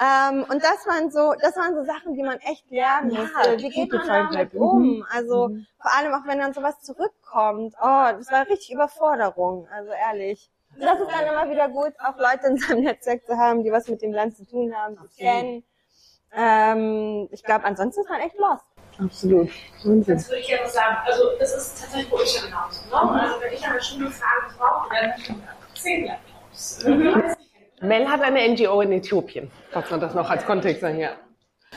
ähm, 0.02 0.46
und 0.50 0.64
das 0.64 0.86
waren 0.88 1.12
so, 1.12 1.34
das 1.42 1.56
waren 1.58 1.76
so 1.76 1.84
Sachen, 1.84 2.14
die 2.16 2.24
man 2.24 2.38
echt 2.40 2.70
lernen 2.70 3.12
Ja, 3.12 3.22
musste. 3.22 3.58
Wie 3.60 3.70
geht 3.70 3.92
man 3.92 4.08
damit 4.08 4.54
um? 4.54 4.98
mhm. 4.98 5.06
Also 5.12 5.50
vor 5.80 5.92
allem 5.98 6.14
auch 6.14 6.28
wenn 6.28 6.40
dann 6.40 6.54
sowas 6.54 6.80
zurückkommt. 6.82 7.76
Oh, 7.82 8.08
das 8.18 8.32
war 8.32 8.48
richtig 8.48 8.72
Überforderung. 8.74 9.68
Also 9.74 9.92
ehrlich. 9.92 10.50
Und 10.76 10.84
das 10.84 11.00
ist 11.00 11.10
dann 11.12 11.26
immer 11.28 11.50
wieder 11.50 11.68
gut, 11.70 11.94
auch 12.00 12.18
Leute 12.18 12.48
in 12.48 12.58
seinem 12.58 12.84
Netzwerk 12.84 13.26
zu 13.26 13.38
haben, 13.38 13.64
die 13.64 13.72
was 13.72 13.88
mit 13.88 14.02
dem 14.02 14.14
Land 14.14 14.38
zu 14.38 14.46
tun 14.46 14.74
haben, 14.76 14.98
die 15.04 15.22
kennen. 15.24 15.64
Ähm, 16.34 17.28
ich 17.32 17.44
glaube, 17.44 17.66
ansonsten 17.66 18.02
ist 18.02 18.10
man 18.10 18.22
echt 18.22 18.38
lost. 18.38 18.64
Absolut. 19.00 19.50
Wahnsinn. 19.84 20.16
Das 20.16 20.30
würde 20.30 20.40
ich 20.42 20.48
ja 20.48 20.62
noch 20.62 20.70
sagen. 20.70 20.98
Also, 21.06 21.24
das 21.40 21.56
ist 21.56 21.82
tatsächlich 21.82 22.10
bei 22.10 22.18
uns 22.18 22.36
ja 22.36 22.46
genauso. 22.46 22.82
Ne? 22.88 23.22
Also, 23.22 23.42
wenn 23.42 23.54
ich 23.54 23.66
an 23.68 23.74
der 23.74 23.82
Schule 23.82 24.12
frage, 24.12 24.54
brauche, 24.58 24.90
dann 24.94 25.20
schon 25.20 25.44
zehn 25.76 26.06
Laptops. 26.06 26.86
Mhm. 26.86 27.36
Mel 27.82 28.08
hat 28.08 28.22
eine 28.22 28.48
NGO 28.50 28.82
in 28.82 28.92
Äthiopien, 28.92 29.52
falls 29.72 29.90
man 29.90 30.00
das 30.00 30.14
noch 30.14 30.30
als 30.30 30.46
Kontext 30.46 30.82
sagen, 30.82 31.00
ja. 31.00 31.10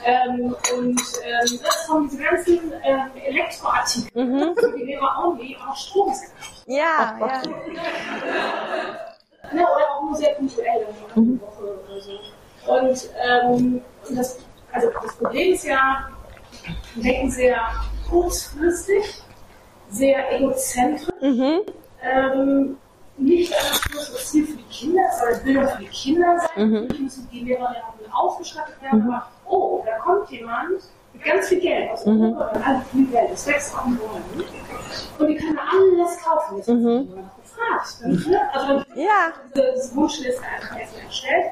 Ähm, 0.04 0.54
und 0.76 1.00
ähm, 1.24 1.60
das 1.62 1.86
kommen 1.86 2.08
diese 2.10 2.22
ganzen 2.22 2.72
ähm, 2.82 3.10
Elektroartikel 3.24 4.24
Mhm. 4.24 4.54
die 4.76 4.98
only 4.98 5.56
auch 5.56 5.66
noch 5.68 5.76
Strom 5.76 6.10
ist 6.10 6.22
gekauft. 6.22 6.64
Ja, 6.66 7.16
ja. 7.20 7.42
Ne? 9.52 9.62
Oder 9.62 9.90
auch 9.90 10.02
nur 10.02 10.16
sehr 10.16 10.34
punktuell, 10.34 10.86
also 10.86 11.20
eine 11.20 11.40
Woche 11.40 11.78
oder 11.84 12.00
so. 12.00 12.18
Und 12.66 13.10
ähm, 13.22 13.82
das, 14.16 14.38
also 14.72 14.88
das 15.02 15.16
Problem 15.16 15.52
ist 15.52 15.64
ja, 15.64 16.08
wir 16.94 17.02
denken 17.02 17.30
sehr 17.30 17.60
kurzfristig, 18.10 19.22
sehr 19.90 20.32
egozentrisch. 20.40 21.08
Mhm. 21.20 21.60
ähm, 22.02 22.76
nicht 23.16 23.52
an 23.52 23.78
das 23.92 24.30
Ziel 24.30 24.46
für 24.46 24.56
die 24.56 24.64
Kinder, 24.64 25.02
es 25.10 25.18
soll 25.18 25.44
Bildung 25.44 25.68
für 25.68 25.78
die 25.78 25.88
Kinder 25.88 26.38
sein. 26.40 26.68
Mhm. 26.68 26.74
Natürlich 26.74 27.02
müssen 27.02 27.28
die 27.32 27.40
Lehrerinnen 27.40 28.12
ausgestattet 28.12 28.82
werden, 28.82 29.02
aber 29.02 29.26
oh, 29.46 29.82
da 29.86 29.98
kommt 29.98 30.30
jemand 30.30 30.80
mit 31.12 31.22
ganz 31.24 31.48
viel 31.48 31.60
Geld 31.60 31.90
aus 31.92 32.06
Europa, 32.06 32.52
mhm. 32.54 32.62
alles 32.64 32.88
viel 32.90 33.06
Geld, 33.06 33.30
das 33.30 33.46
wächst 33.46 33.74
auf 33.74 33.84
den 33.84 33.96
Bäumen. 33.98 34.44
Und 35.18 35.26
die 35.28 35.36
können 35.36 35.58
alles 35.58 36.18
kaufen. 36.22 36.58
Das 36.58 36.68
mhm. 36.68 37.08
gefragt. 37.54 38.26
Ne? 38.26 38.40
Also 38.52 38.84
ja. 38.94 39.32
diese 39.54 39.94
Wunschliste 39.94 40.42
einfach 40.42 40.78
erstmal 40.78 41.04
erstellt. 41.04 41.44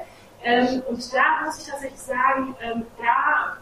Ähm, 0.43 0.83
und 0.89 1.13
da 1.13 1.45
muss 1.45 1.59
ich 1.59 1.69
tatsächlich 1.69 2.01
sagen, 2.01 2.55
ähm, 2.61 2.85
da 2.97 3.57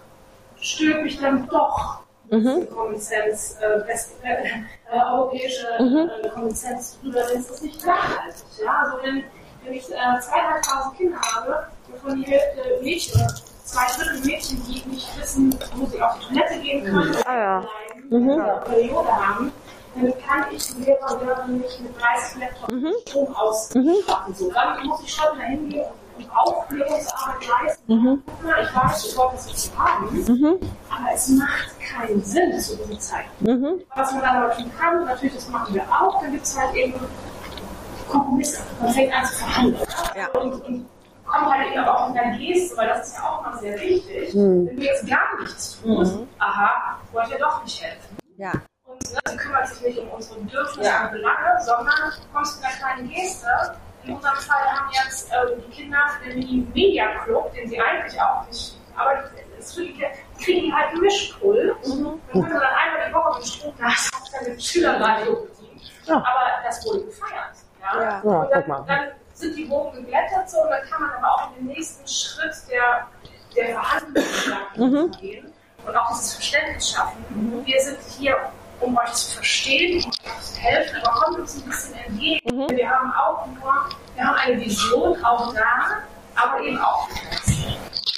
stört 0.60 1.03
mich 1.03 1.19
dann 1.19 1.48
doch 1.48 2.02
mhm. 2.32 2.68
Common 2.70 2.99
Sense, 2.99 3.56
äh, 3.62 3.88
West, 3.88 4.12
äh, 4.24 4.34
äh, 4.34 5.02
europäische 5.14 5.68
mhm. 5.80 6.10
äh, 6.24 6.30
Common 6.30 6.56
Sense 6.56 6.98
drüber, 7.02 7.22
es 7.34 7.49
ist 7.49 7.64
nicht 7.64 7.86
nachhaltig. 7.86 8.44
Ja? 8.64 8.84
Also 8.84 8.98
wenn, 9.03 9.24
wenn 9.64 9.74
ich 9.74 9.90
äh, 9.91 10.20
zweieinhalbtausend 10.20 10.98
Kinder 10.98 11.18
habe, 11.22 11.68
wovon 11.88 12.22
die 12.22 12.32
Hälfte 12.32 12.82
Mädchen 12.82 13.22
oder 13.22 13.34
zwei 13.64 13.86
Drittel 13.98 14.26
Mädchen, 14.26 14.64
die 14.68 14.90
nicht 14.90 15.20
wissen, 15.20 15.58
wo 15.76 15.86
sie 15.86 16.02
auf 16.02 16.18
die 16.20 16.34
Toilette 16.34 16.60
gehen 16.60 16.86
können, 16.86 17.16
ah, 17.26 17.38
ja. 17.38 17.60
bleiben, 17.60 18.24
mhm. 18.24 18.30
oder 18.30 18.56
Periode 18.66 19.10
haben, 19.10 19.52
dann 19.95 20.14
kann 20.26 20.45
ich 20.52 20.68
die 20.74 20.84
Lehrer 20.84 21.14
und 21.14 21.26
Lehrerinnen 21.26 21.60
nicht 21.60 21.82
mit 21.82 21.91
30 22.02 22.40
Laptops 22.40 22.74
mhm. 22.74 22.94
Strom 23.08 23.36
ausstatten. 23.36 24.36
So, 24.36 24.52
dann 24.52 24.88
muss 24.88 25.02
ich 25.03 25.14
schon 25.14 25.38
dahin 25.38 25.70
gehen 25.70 25.84
und 25.84 26.01
Aufklärungsarbeit 26.34 27.48
leisten. 27.48 27.94
Mhm. 27.94 28.24
Ich 28.62 28.76
weiß, 28.76 29.06
ich 29.06 29.18
wollte 29.18 29.36
es 29.36 29.48
nicht 29.48 29.78
haben, 29.78 30.26
aber 30.90 31.14
es 31.14 31.28
macht 31.30 31.70
keinen 31.80 32.24
Sinn 32.24 32.60
zu. 32.60 32.78
Mhm. 33.40 33.82
Was 33.96 34.12
man 34.14 34.22
dann 34.22 34.52
tun 34.52 34.72
kann, 34.80 35.06
natürlich, 35.06 35.36
das 35.36 35.50
machen 35.50 35.74
wir 35.74 35.84
auch, 35.84 36.22
dann 36.22 36.32
gibt 36.32 36.46
es 36.46 36.58
halt 36.58 36.76
eben 36.76 36.94
Kompromisse. 38.10 38.62
Man 38.80 38.94
fängt 38.94 39.14
an 39.14 39.26
zu 39.26 39.36
verhandeln. 39.36 39.88
Und, 40.34 40.86
kommt 41.26 41.54
halt 41.54 41.68
eben 41.68 41.80
aber 41.80 42.00
auch 42.00 42.10
in 42.10 42.16
dein 42.16 42.38
Geste, 42.38 42.76
weil 42.78 42.90
das 42.90 43.08
ist 43.08 43.18
ja 43.18 43.24
auch 43.24 43.42
mal 43.42 43.58
sehr 43.60 43.80
wichtig. 43.80 44.36
Wenn 44.36 44.76
du 44.76 44.82
jetzt 44.82 45.08
gar 45.08 45.40
nichts 45.40 45.80
tust, 45.82 46.20
aha, 46.40 47.00
wollt 47.14 47.30
ihr 47.30 47.40
doch 47.40 47.64
nicht 47.64 47.82
helfen. 47.82 48.18
Ja. 48.38 48.52
Und 48.86 49.14
ne, 49.14 49.20
sie 49.30 49.38
kümmert 49.38 49.68
sich 49.70 49.82
nicht 49.82 50.00
um 50.00 50.10
unsere 50.10 50.40
Bedürfnisse 50.40 50.90
ja. 50.90 51.06
und 51.06 51.12
Belange, 51.12 51.64
sondern 51.64 52.12
kommst 52.34 52.58
mit 52.58 52.66
einer 52.66 52.78
kleinen 52.78 53.10
Geste. 53.10 53.48
In 54.03 54.15
unserem 54.15 54.38
Fall 54.38 54.65
haben 54.72 54.90
jetzt 54.91 55.32
äh, 55.32 55.36
die 55.57 55.76
Kinder 55.76 55.99
den 56.26 56.72
Media 56.73 57.23
Club, 57.23 57.53
den 57.53 57.69
sie 57.69 57.80
eigentlich 57.80 58.19
auch 58.19 58.48
nicht, 58.48 58.78
aber 58.95 59.23
es 59.57 59.73
für 59.73 59.82
die, 59.82 60.06
kriegen 60.44 60.61
die 60.65 60.73
halt 60.73 60.90
einen 60.90 61.02
Mischpull. 61.02 61.76
Mhm. 61.86 62.19
Dann 62.34 62.41
können 62.41 62.45
sie 62.45 62.53
dann 62.53 62.64
einmal 62.64 63.07
die 63.07 63.14
Woche 63.14 63.40
mit 63.40 63.48
Stromgas 63.48 64.11
dann 64.32 64.52
mit 64.52 64.64
Schülerradio 64.64 65.36
bedienen. 65.36 65.82
Ja. 66.06 66.15
Aber 66.15 66.64
das 66.64 66.86
wurde 66.86 67.06
gefeiert. 67.06 67.56
Ja? 67.82 68.03
Ja. 68.03 68.19
Und 68.19 68.52
dann, 68.52 68.86
dann 68.88 69.11
sind 69.34 69.57
die 69.57 69.65
Bogen 69.65 70.03
geglättet 70.03 70.49
so 70.49 70.61
und 70.61 70.69
dann 70.69 70.84
kann 70.90 71.02
man 71.02 71.11
aber 71.11 71.32
auch 71.34 71.49
in 71.49 71.65
den 71.65 71.76
nächsten 71.76 72.07
Schritt 72.07 72.53
der, 72.69 73.07
der 73.56 73.80
Verhandlungen 73.80 75.03
mhm. 75.03 75.11
gehen 75.19 75.53
und 75.86 75.95
auch 75.95 76.10
dieses 76.10 76.34
Verständnis 76.36 76.91
schaffen. 76.91 77.26
Mhm. 77.30 77.65
Wir 77.65 77.82
sind 77.82 77.99
hier, 78.18 78.38
um 78.82 78.98
euch 78.98 79.14
zu 79.14 79.36
verstehen, 79.36 80.03
um 80.03 80.12
euch 80.12 80.41
zu 80.41 80.60
helfen, 80.60 81.02
aber 81.03 81.20
kommt 81.22 81.40
uns 81.40 81.56
ein 81.56 81.70
bisschen 81.70 81.95
entgegen. 81.95 82.56
Mhm. 82.56 82.70
Wir 82.70 82.90
haben 82.90 83.14
auch 83.14 83.45
nur, 83.48 83.90
wir 84.16 84.24
haben 84.24 84.36
eine 84.36 84.60
Vision 84.60 85.24
auch 85.24 85.53
da, 85.53 86.03
aber 86.36 86.62
eben 86.62 86.78
auch 86.80 87.08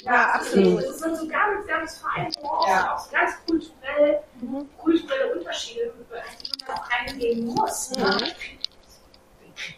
ja, 0.04 0.32
absolut. 0.34 0.82
Das 0.82 0.98
sind 0.98 1.16
so 1.16 1.28
ganz, 1.28 1.66
ganz 1.66 1.98
feine 1.98 2.30
Nuancen, 2.42 2.68
ja. 2.68 2.94
auch 2.94 3.10
ganz 3.10 3.32
kulturell, 3.46 4.20
mhm. 4.40 4.68
kulturelle 4.76 5.34
Unterschiede, 5.34 5.92
die 5.96 6.64
man 6.66 6.76
auch 6.76 6.88
eingehen 6.90 7.46
muss. 7.46 7.90
Mhm. 7.90 8.02
Ne? 8.02 8.32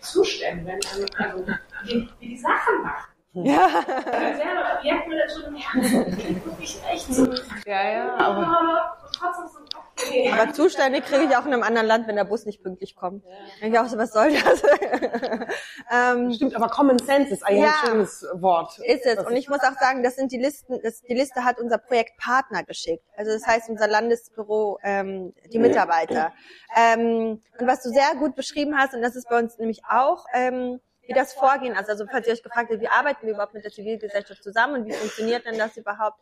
Zustände, 0.00 0.80
also, 0.90 1.06
also 1.18 1.46
wie, 1.84 2.08
wie 2.18 2.28
die 2.28 2.38
Sachen 2.38 2.82
machen. 2.82 3.15
Ja. 3.44 3.68
Selber 3.84 4.80
merkt 4.82 5.08
man 5.08 5.18
das 5.18 5.34
schon 5.34 5.44
im 5.44 5.56
Herzen. 5.56 6.44
Wirklich 6.44 6.78
echt 6.90 7.12
so. 7.12 7.26
Ja, 7.66 7.90
ja. 7.90 8.16
Aber, 8.16 8.96
trotzdem 9.12 9.46
so 9.48 9.66
Okay. 9.98 10.30
Aber 10.30 10.52
Zustände 10.52 11.00
kriege 11.00 11.24
ich 11.24 11.36
auch 11.36 11.46
in 11.46 11.52
einem 11.52 11.62
anderen 11.62 11.86
Land, 11.86 12.06
wenn 12.06 12.16
der 12.16 12.24
Bus 12.24 12.44
nicht 12.44 12.62
pünktlich 12.62 12.96
kommt. 12.96 13.24
Ja. 13.24 13.30
Denke 13.60 13.76
ich 13.76 13.82
auch 13.82 13.88
so, 13.88 13.96
was 13.96 14.12
soll 14.12 14.30
das? 14.32 14.62
ähm, 15.90 16.32
Stimmt, 16.32 16.54
aber 16.54 16.68
Common 16.68 16.98
Sense 16.98 17.32
ist 17.32 17.42
eigentlich 17.42 17.62
ja, 17.62 17.80
ein 17.82 17.88
schönes 17.88 18.26
Wort. 18.34 18.78
Ist 18.80 19.06
es. 19.06 19.18
Und 19.24 19.34
ich 19.36 19.48
muss 19.48 19.60
auch 19.60 19.78
sagen, 19.80 20.02
das 20.02 20.16
sind 20.16 20.32
die 20.32 20.38
Listen, 20.38 20.78
das, 20.82 21.02
die 21.02 21.14
Liste 21.14 21.44
hat 21.44 21.58
unser 21.58 21.78
Projektpartner 21.78 22.62
geschickt. 22.64 23.04
Also 23.16 23.32
das 23.32 23.46
heißt 23.46 23.70
unser 23.70 23.88
Landesbüro, 23.88 24.78
ähm, 24.82 25.32
die 25.52 25.58
Mitarbeiter. 25.58 26.32
Ähm, 26.76 27.40
und 27.58 27.66
was 27.66 27.82
du 27.82 27.88
sehr 27.88 28.14
gut 28.18 28.34
beschrieben 28.34 28.76
hast, 28.76 28.94
und 28.94 29.00
das 29.00 29.16
ist 29.16 29.28
bei 29.28 29.38
uns 29.38 29.56
nämlich 29.58 29.82
auch, 29.88 30.26
ähm, 30.34 30.80
wie 31.06 31.12
das 31.12 31.32
Vorgehen 31.32 31.74
ist. 31.74 31.88
Also 31.88 32.06
falls 32.10 32.26
ihr 32.26 32.32
euch 32.32 32.42
gefragt 32.42 32.70
habt, 32.70 32.80
wie 32.80 32.88
arbeiten 32.88 33.26
wir 33.26 33.34
überhaupt 33.34 33.54
mit 33.54 33.64
der 33.64 33.72
Zivilgesellschaft 33.72 34.42
zusammen 34.42 34.82
und 34.82 34.86
wie 34.86 34.92
funktioniert 34.92 35.46
denn 35.46 35.58
das 35.58 35.76
überhaupt, 35.76 36.18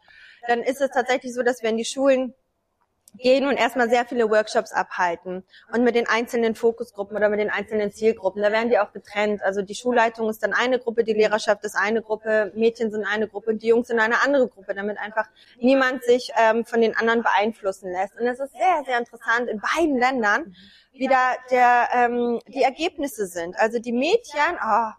dann 0.47 0.63
ist 0.63 0.81
es 0.81 0.91
tatsächlich 0.91 1.35
so, 1.35 1.43
dass 1.43 1.63
wir 1.63 1.71
in 1.71 1.77
die 1.77 1.85
Schulen 1.85 2.35
gehen 3.19 3.47
und 3.47 3.57
erstmal 3.57 3.89
sehr 3.89 4.05
viele 4.05 4.29
Workshops 4.31 4.73
abhalten 4.73 5.45
und 5.73 5.85
mit 5.85 5.95
den 5.95 6.09
einzelnen 6.09 6.55
Fokusgruppen 6.55 7.17
oder 7.17 7.29
mit 7.29 7.41
den 7.41 7.51
einzelnen 7.51 7.93
Zielgruppen. 7.93 8.43
Da 8.43 8.51
werden 8.51 8.71
die 8.71 8.79
auch 8.79 8.93
getrennt. 8.93 9.43
Also 9.43 9.63
die 9.63 9.75
Schulleitung 9.75 10.29
ist 10.29 10.43
dann 10.43 10.53
eine 10.53 10.79
Gruppe, 10.79 11.05
die 11.05 11.13
Lehrerschaft 11.13 11.65
ist 11.65 11.77
eine 11.77 12.03
Gruppe, 12.03 12.53
Mädchen 12.55 12.91
sind 12.91 13.05
eine 13.05 13.29
Gruppe 13.29 13.51
und 13.51 13.63
die 13.63 13.69
Jungs 13.69 13.89
sind 13.89 14.01
eine 14.01 14.23
andere 14.23 14.49
Gruppe, 14.49 14.75
damit 14.75 14.99
einfach 14.99 15.27
niemand 15.59 16.05
sich 16.05 16.33
ähm, 16.39 16.65
von 16.65 16.81
den 16.81 16.97
anderen 16.97 17.23
beeinflussen 17.23 17.91
lässt. 17.93 18.19
Und 18.19 18.27
es 18.27 18.41
ist 18.41 18.53
sehr, 18.53 18.83
sehr 18.85 18.99
interessant 18.99 19.49
in 19.49 19.61
beiden 19.61 19.99
Ländern, 19.99 20.55
wie 20.93 21.09
da 21.09 21.35
der, 21.51 21.89
ähm, 21.95 22.41
die 22.49 22.63
Ergebnisse 22.63 23.27
sind. 23.27 23.57
Also 23.59 23.79
die 23.79 23.93
Mädchen, 23.93 24.59
oh, 24.65 24.91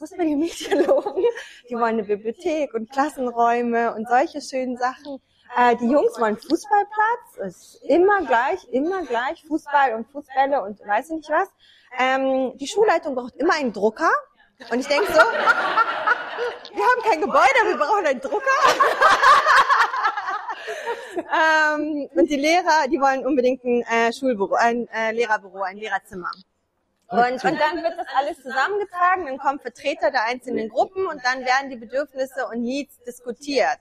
muss 0.00 0.10
man 0.16 0.26
die 0.26 0.36
Mädchen 0.36 0.84
loben, 0.86 1.24
die 1.68 1.74
wollen 1.74 1.94
eine 1.94 2.04
Bibliothek 2.04 2.74
und 2.74 2.90
Klassenräume 2.90 3.94
und 3.94 4.08
solche 4.08 4.40
schönen 4.40 4.76
Sachen. 4.76 5.20
Äh, 5.56 5.76
die 5.76 5.88
Jungs 5.88 6.18
wollen 6.18 6.36
Fußballplatz, 6.36 7.36
ist 7.46 7.80
immer 7.84 8.22
gleich, 8.22 8.64
immer 8.72 9.02
gleich, 9.02 9.44
Fußball 9.46 9.94
und 9.94 10.08
Fußbälle 10.10 10.62
und 10.62 10.80
weiß 10.80 11.10
ich 11.10 11.16
nicht 11.16 11.30
was. 11.30 11.48
Ähm, 11.98 12.56
die 12.58 12.66
Schulleitung 12.66 13.14
braucht 13.14 13.36
immer 13.36 13.54
einen 13.54 13.72
Drucker. 13.72 14.10
Und 14.70 14.80
ich 14.80 14.88
denke 14.88 15.06
so, 15.06 15.12
wir 16.74 16.84
haben 16.84 17.02
kein 17.04 17.20
Gebäude, 17.20 17.66
wir 17.66 17.76
brauchen 17.76 18.06
einen 18.06 18.20
Drucker. 18.20 18.44
ähm, 21.76 22.08
und 22.14 22.30
die 22.30 22.36
Lehrer, 22.36 22.88
die 22.88 23.00
wollen 23.00 23.24
unbedingt 23.24 23.62
ein 23.64 23.82
äh, 23.82 24.12
Schulbüro, 24.12 24.54
ein 24.54 24.88
äh, 24.88 25.12
Lehrerbüro, 25.12 25.62
ein 25.62 25.76
Lehrerzimmer. 25.76 26.30
Und, 27.08 27.44
und 27.44 27.60
dann 27.60 27.82
wird 27.82 27.96
das 27.96 28.08
alles 28.16 28.42
zusammengetragen, 28.42 29.26
dann 29.26 29.38
kommen 29.38 29.60
Vertreter 29.60 30.10
der 30.10 30.24
einzelnen 30.24 30.68
Gruppen 30.68 31.06
und 31.06 31.24
dann 31.24 31.44
werden 31.44 31.70
die 31.70 31.76
Bedürfnisse 31.76 32.46
und 32.48 32.62
Needs 32.62 32.98
diskutiert. 33.04 33.78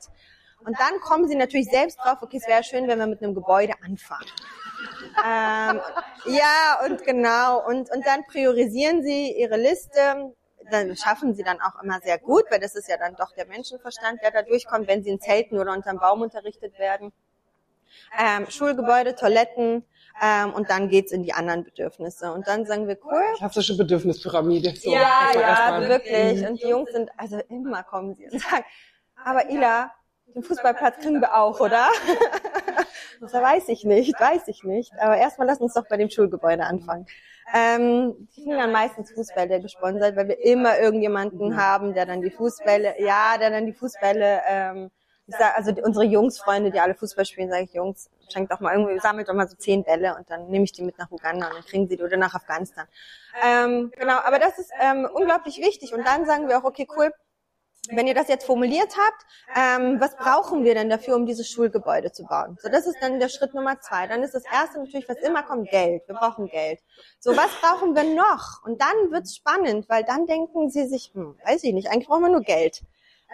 Und 0.65 0.79
dann 0.79 0.99
kommen 1.01 1.27
sie 1.27 1.35
natürlich 1.35 1.69
selbst 1.69 1.99
drauf, 1.99 2.17
okay, 2.21 2.37
es 2.37 2.47
wäre 2.47 2.63
schön, 2.63 2.87
wenn 2.87 2.99
wir 2.99 3.07
mit 3.07 3.21
einem 3.21 3.35
Gebäude 3.35 3.73
anfangen. 3.83 4.25
ähm, 5.25 5.81
ja, 6.25 6.79
und 6.85 7.03
genau. 7.03 7.65
Und, 7.65 7.91
und 7.91 8.05
dann 8.05 8.23
priorisieren 8.25 9.03
sie 9.03 9.31
ihre 9.31 9.57
Liste. 9.57 10.33
Dann 10.71 10.95
schaffen 10.95 11.35
sie 11.35 11.43
dann 11.43 11.59
auch 11.61 11.81
immer 11.83 11.99
sehr 12.01 12.17
gut, 12.17 12.45
weil 12.49 12.59
das 12.59 12.75
ist 12.75 12.87
ja 12.87 12.97
dann 12.97 13.15
doch 13.15 13.33
der 13.35 13.45
Menschenverstand, 13.47 14.21
der 14.21 14.31
da 14.31 14.41
durchkommt, 14.43 14.87
wenn 14.87 15.03
sie 15.03 15.09
in 15.09 15.19
Zelten 15.19 15.57
oder 15.59 15.73
unterm 15.73 15.99
Baum 15.99 16.21
unterrichtet 16.21 16.79
werden. 16.79 17.11
Ähm, 18.17 18.49
Schulgebäude, 18.49 19.15
Toiletten, 19.15 19.85
ähm, 20.21 20.53
und 20.53 20.69
dann 20.69 20.89
geht's 20.89 21.11
in 21.11 21.23
die 21.23 21.33
anderen 21.33 21.63
Bedürfnisse. 21.63 22.31
Und 22.31 22.47
dann 22.47 22.65
sagen 22.65 22.87
wir, 22.87 22.97
cool. 23.05 23.23
Klassische 23.37 23.75
Bedürfnispyramide. 23.75 24.75
So, 24.75 24.91
ja, 24.91 25.31
ja, 25.33 25.87
wirklich. 25.87 26.47
Und 26.47 26.61
die 26.61 26.67
Jungs 26.67 26.91
sind, 26.91 27.09
also 27.17 27.39
immer 27.49 27.83
kommen 27.83 28.13
sie 28.15 28.25
und 28.29 28.39
sagen, 28.39 28.63
aber 29.23 29.49
Ila, 29.49 29.91
den 30.33 30.43
Fußballplatz 30.43 30.97
kriegen 30.97 31.21
wir 31.21 31.35
auch, 31.35 31.59
oder? 31.59 31.87
das 33.21 33.33
weiß 33.33 33.69
ich 33.69 33.83
nicht, 33.83 34.19
weiß 34.19 34.47
ich 34.47 34.63
nicht. 34.63 34.91
Aber 34.99 35.17
erstmal 35.17 35.47
lass 35.47 35.59
uns 35.59 35.73
doch 35.73 35.87
bei 35.87 35.97
dem 35.97 36.09
Schulgebäude 36.09 36.63
anfangen. 36.63 37.05
Ähm, 37.53 38.15
die 38.17 38.41
kriegen 38.41 38.57
dann 38.57 38.71
meistens 38.71 39.11
Fußbälle 39.11 39.61
gesponsert, 39.61 40.15
weil 40.15 40.27
wir 40.27 40.43
immer 40.43 40.79
irgendjemanden 40.79 41.49
mhm. 41.49 41.57
haben, 41.57 41.93
der 41.93 42.05
dann 42.05 42.21
die 42.21 42.31
Fußbälle, 42.31 42.95
ja, 42.99 43.37
der 43.37 43.51
dann 43.51 43.65
die 43.65 43.73
Fußbälle, 43.73 44.41
ähm, 44.47 44.91
ich 45.27 45.35
sag, 45.35 45.57
also 45.57 45.71
die, 45.71 45.81
unsere 45.81 46.05
Jungsfreunde, 46.05 46.71
die 46.71 46.79
alle 46.79 46.95
Fußball 46.95 47.25
spielen, 47.25 47.49
sage 47.49 47.63
ich, 47.63 47.73
Jungs, 47.73 48.09
schenkt 48.31 48.51
doch 48.51 48.59
mal 48.59 48.73
irgendwie, 48.73 48.99
sammelt 48.99 49.29
doch 49.29 49.33
mal 49.33 49.47
so 49.47 49.55
zehn 49.55 49.83
Bälle 49.83 50.15
und 50.15 50.29
dann 50.29 50.49
nehme 50.49 50.65
ich 50.65 50.71
die 50.71 50.81
mit 50.81 50.97
nach 50.97 51.11
Uganda 51.11 51.47
und 51.47 51.55
dann 51.55 51.65
kriegen 51.65 51.87
sie 51.87 51.95
die 51.95 52.03
oder 52.03 52.17
nach 52.17 52.33
Afghanistan. 52.33 52.87
Ähm, 53.43 53.91
genau, 53.97 54.17
aber 54.17 54.39
das 54.39 54.57
ist 54.57 54.71
ähm, 54.81 55.07
unglaublich 55.13 55.59
wichtig. 55.59 55.93
Und 55.93 56.05
dann 56.05 56.25
sagen 56.25 56.47
wir 56.47 56.57
auch, 56.57 56.63
okay, 56.63 56.87
cool, 56.97 57.11
wenn 57.89 58.07
ihr 58.07 58.13
das 58.13 58.29
jetzt 58.29 58.45
formuliert 58.45 58.95
habt, 58.97 59.25
ähm, 59.55 59.99
was 59.99 60.15
brauchen 60.15 60.63
wir 60.63 60.73
denn 60.73 60.89
dafür, 60.89 61.15
um 61.15 61.25
dieses 61.25 61.49
Schulgebäude 61.49 62.11
zu 62.11 62.23
bauen? 62.23 62.57
So, 62.61 62.69
das 62.69 62.87
ist 62.87 62.97
dann 63.01 63.19
der 63.19 63.29
Schritt 63.29 63.53
Nummer 63.53 63.79
zwei. 63.81 64.07
Dann 64.07 64.23
ist 64.23 64.33
das 64.33 64.43
erste 64.45 64.79
natürlich, 64.79 65.09
was 65.09 65.17
immer 65.17 65.43
kommt, 65.43 65.69
Geld. 65.69 66.07
Wir 66.07 66.15
brauchen 66.15 66.47
Geld. 66.47 66.79
So, 67.19 67.35
was 67.35 67.49
brauchen 67.61 67.93
wir 67.95 68.03
noch? 68.03 68.63
Und 68.63 68.81
dann 68.81 69.11
wird's 69.11 69.35
spannend, 69.35 69.89
weil 69.89 70.03
dann 70.03 70.25
denken 70.27 70.69
sie 70.69 70.87
sich, 70.87 71.11
hm, 71.13 71.37
weiß 71.45 71.63
ich 71.65 71.73
nicht, 71.73 71.89
eigentlich 71.89 72.07
brauchen 72.07 72.23
wir 72.23 72.29
nur 72.29 72.41
Geld. 72.41 72.83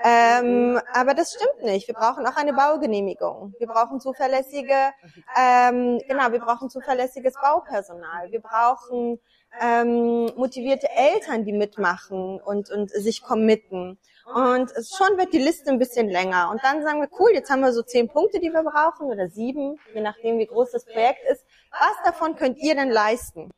Ähm, 0.03 0.79
aber 0.93 1.13
das 1.13 1.33
stimmt 1.33 1.63
nicht. 1.63 1.87
Wir 1.87 1.95
brauchen 1.95 2.25
auch 2.25 2.37
eine 2.37 2.53
Baugenehmigung. 2.53 3.53
Wir 3.59 3.67
brauchen 3.67 3.99
zuverlässige, 3.99 4.91
ähm, 5.37 5.99
genau, 6.07 6.31
wir 6.31 6.39
brauchen 6.39 6.69
zuverlässiges 6.69 7.33
Baupersonal. 7.41 8.31
Wir 8.31 8.41
brauchen 8.41 9.19
ähm, 9.61 10.31
motivierte 10.37 10.89
Eltern, 10.89 11.43
die 11.43 11.53
mitmachen 11.53 12.39
und, 12.39 12.69
und 12.69 12.89
sich 12.91 13.21
committen. 13.23 13.97
Und 14.33 14.71
es 14.71 14.95
schon 14.95 15.17
wird 15.17 15.33
die 15.33 15.39
Liste 15.39 15.71
ein 15.71 15.79
bisschen 15.79 16.09
länger. 16.09 16.49
Und 16.51 16.63
dann 16.63 16.83
sagen 16.83 17.01
wir, 17.01 17.09
cool, 17.19 17.31
jetzt 17.33 17.49
haben 17.49 17.61
wir 17.61 17.73
so 17.73 17.81
zehn 17.81 18.07
Punkte, 18.07 18.39
die 18.39 18.51
wir 18.51 18.63
brauchen 18.63 19.07
oder 19.07 19.27
sieben, 19.29 19.79
je 19.93 20.01
nachdem, 20.01 20.37
wie 20.37 20.45
groß 20.45 20.71
das 20.71 20.85
Projekt 20.85 21.23
ist. 21.31 21.45
Was 21.71 21.95
davon 22.05 22.35
könnt 22.35 22.57
ihr 22.59 22.75
denn 22.75 22.89
leisten? 22.91 23.49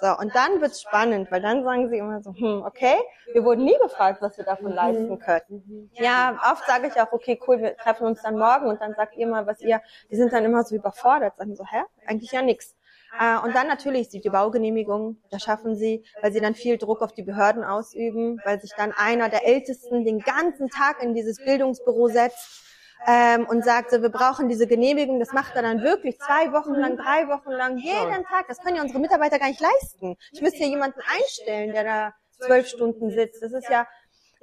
So, 0.00 0.08
und 0.18 0.34
dann 0.34 0.60
wird's 0.60 0.82
spannend, 0.82 1.30
weil 1.30 1.40
dann 1.40 1.62
sagen 1.62 1.88
sie 1.88 1.98
immer 1.98 2.20
so, 2.20 2.34
hm, 2.34 2.62
okay, 2.66 2.96
wir 3.32 3.44
wurden 3.44 3.64
nie 3.64 3.78
gefragt, 3.80 4.20
was 4.20 4.36
wir 4.36 4.44
davon 4.44 4.72
leisten 4.72 5.18
können. 5.20 5.90
Ja, 5.94 6.36
oft 6.52 6.66
sage 6.66 6.88
ich 6.88 7.00
auch, 7.00 7.12
okay, 7.12 7.40
cool, 7.46 7.60
wir 7.60 7.76
treffen 7.76 8.06
uns 8.06 8.20
dann 8.20 8.36
morgen 8.36 8.66
und 8.66 8.80
dann 8.80 8.94
sagt 8.94 9.16
ihr 9.16 9.26
mal, 9.28 9.46
was 9.46 9.60
ihr, 9.60 9.80
die 10.10 10.16
sind 10.16 10.32
dann 10.32 10.44
immer 10.44 10.64
so 10.64 10.74
überfordert, 10.74 11.36
sagen 11.36 11.54
so, 11.54 11.64
hä, 11.64 11.82
eigentlich 12.06 12.32
ja 12.32 12.42
nix. 12.42 12.74
Äh, 13.18 13.38
und 13.38 13.54
dann 13.54 13.66
natürlich 13.66 14.08
die 14.08 14.20
Baugenehmigung, 14.28 15.18
das 15.30 15.42
schaffen 15.42 15.76
sie, 15.76 16.04
weil 16.20 16.32
sie 16.32 16.40
dann 16.40 16.54
viel 16.54 16.78
Druck 16.78 17.02
auf 17.02 17.12
die 17.12 17.22
Behörden 17.22 17.64
ausüben, 17.64 18.40
weil 18.44 18.60
sich 18.60 18.72
dann 18.76 18.92
einer 18.92 19.28
der 19.28 19.46
Ältesten 19.46 20.04
den 20.04 20.20
ganzen 20.20 20.68
Tag 20.68 21.02
in 21.02 21.14
dieses 21.14 21.38
Bildungsbüro 21.44 22.08
setzt 22.08 22.62
ähm, 23.06 23.46
und 23.46 23.64
sagt, 23.64 23.90
so, 23.90 24.02
wir 24.02 24.08
brauchen 24.08 24.48
diese 24.48 24.66
Genehmigung. 24.66 25.20
Das 25.20 25.32
macht 25.32 25.54
er 25.54 25.62
dann 25.62 25.82
wirklich 25.82 26.18
zwei 26.18 26.52
Wochen 26.52 26.74
lang, 26.74 26.96
drei 26.96 27.28
Wochen 27.28 27.50
lang, 27.50 27.78
jeden 27.78 28.24
Tag. 28.24 28.46
Das 28.48 28.58
können 28.58 28.76
ja 28.76 28.82
unsere 28.82 29.00
Mitarbeiter 29.00 29.38
gar 29.38 29.48
nicht 29.48 29.60
leisten. 29.60 30.16
Ich 30.32 30.40
müsste 30.40 30.60
ja 30.60 30.66
jemanden 30.66 31.00
einstellen, 31.00 31.72
der 31.72 31.84
da 31.84 32.14
zwölf 32.40 32.66
Stunden 32.66 33.10
sitzt. 33.10 33.42
Das 33.42 33.52
ist 33.52 33.68
ja 33.68 33.86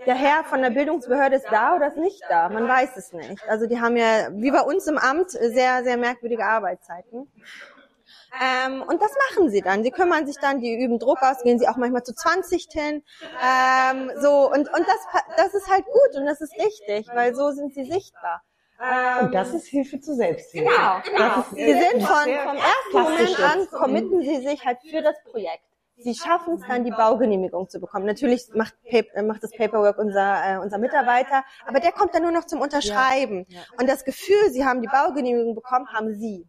der 0.05 0.15
Herr 0.15 0.43
von 0.43 0.61
der 0.61 0.71
Bildungsbehörde 0.71 1.35
ist 1.35 1.47
da 1.51 1.75
oder 1.75 1.87
ist 1.87 1.97
nicht 1.97 2.21
da. 2.27 2.49
Man 2.49 2.67
weiß 2.67 2.97
es 2.97 3.13
nicht. 3.13 3.47
Also 3.47 3.67
die 3.67 3.79
haben 3.79 3.97
ja, 3.97 4.29
wie 4.31 4.51
bei 4.51 4.61
uns 4.61 4.87
im 4.87 4.97
Amt, 4.97 5.31
sehr, 5.31 5.83
sehr 5.83 5.97
merkwürdige 5.97 6.45
Arbeitszeiten. 6.45 7.31
Ähm, 8.39 8.81
und 8.81 9.01
das 9.01 9.11
machen 9.29 9.49
sie 9.49 9.61
dann. 9.61 9.83
Sie 9.83 9.91
kümmern 9.91 10.25
sich 10.25 10.37
dann, 10.37 10.61
die 10.61 10.73
üben 10.73 10.99
Druck 10.99 11.21
aus, 11.21 11.43
gehen 11.43 11.59
sie 11.59 11.67
auch 11.67 11.75
manchmal 11.75 12.03
zu 12.03 12.13
20 12.13 12.67
hin. 12.71 13.03
Ähm, 13.43 14.11
so, 14.21 14.49
und, 14.49 14.73
und 14.73 14.87
das, 14.87 15.23
das 15.35 15.53
ist 15.53 15.69
halt 15.69 15.85
gut 15.85 16.15
und 16.15 16.25
das 16.25 16.39
ist 16.39 16.53
richtig, 16.53 17.07
weil 17.13 17.35
so 17.35 17.51
sind 17.51 17.73
sie 17.73 17.83
sichtbar. 17.83 18.43
Ähm, 18.81 19.25
und 19.25 19.33
das 19.33 19.53
ist 19.53 19.67
Hilfe 19.67 19.99
zur 19.99 20.15
Selbsthilfe. 20.15 20.67
Genau, 20.67 21.01
genau. 21.03 21.45
Sie 21.51 21.73
sind 21.73 22.03
von, 22.03 22.23
vom 22.23 22.57
ersten 22.57 22.93
Moment 22.93 23.39
an, 23.39 23.67
committen 23.67 24.21
sie 24.21 24.47
sich 24.47 24.65
halt 24.65 24.79
für 24.89 25.01
das 25.01 25.15
Projekt. 25.29 25.63
Sie 25.97 26.15
schaffen 26.15 26.55
es 26.55 26.61
dann, 26.67 26.83
die 26.83 26.89
Baugenehmigung 26.89 27.69
zu 27.69 27.79
bekommen. 27.79 28.05
Natürlich 28.07 28.49
macht, 28.55 28.73
macht 29.23 29.43
das 29.43 29.51
Paperwork 29.51 29.99
unser, 29.99 30.55
äh, 30.55 30.57
unser 30.57 30.79
Mitarbeiter, 30.79 31.43
aber 31.67 31.79
der 31.79 31.91
kommt 31.91 32.15
dann 32.15 32.23
nur 32.23 32.31
noch 32.31 32.45
zum 32.45 32.59
Unterschreiben. 32.59 33.45
Und 33.79 33.87
das 33.87 34.03
Gefühl, 34.03 34.49
sie 34.49 34.65
haben 34.65 34.81
die 34.81 34.87
Baugenehmigung 34.87 35.53
bekommen, 35.53 35.87
haben 35.93 36.15
sie. 36.15 36.47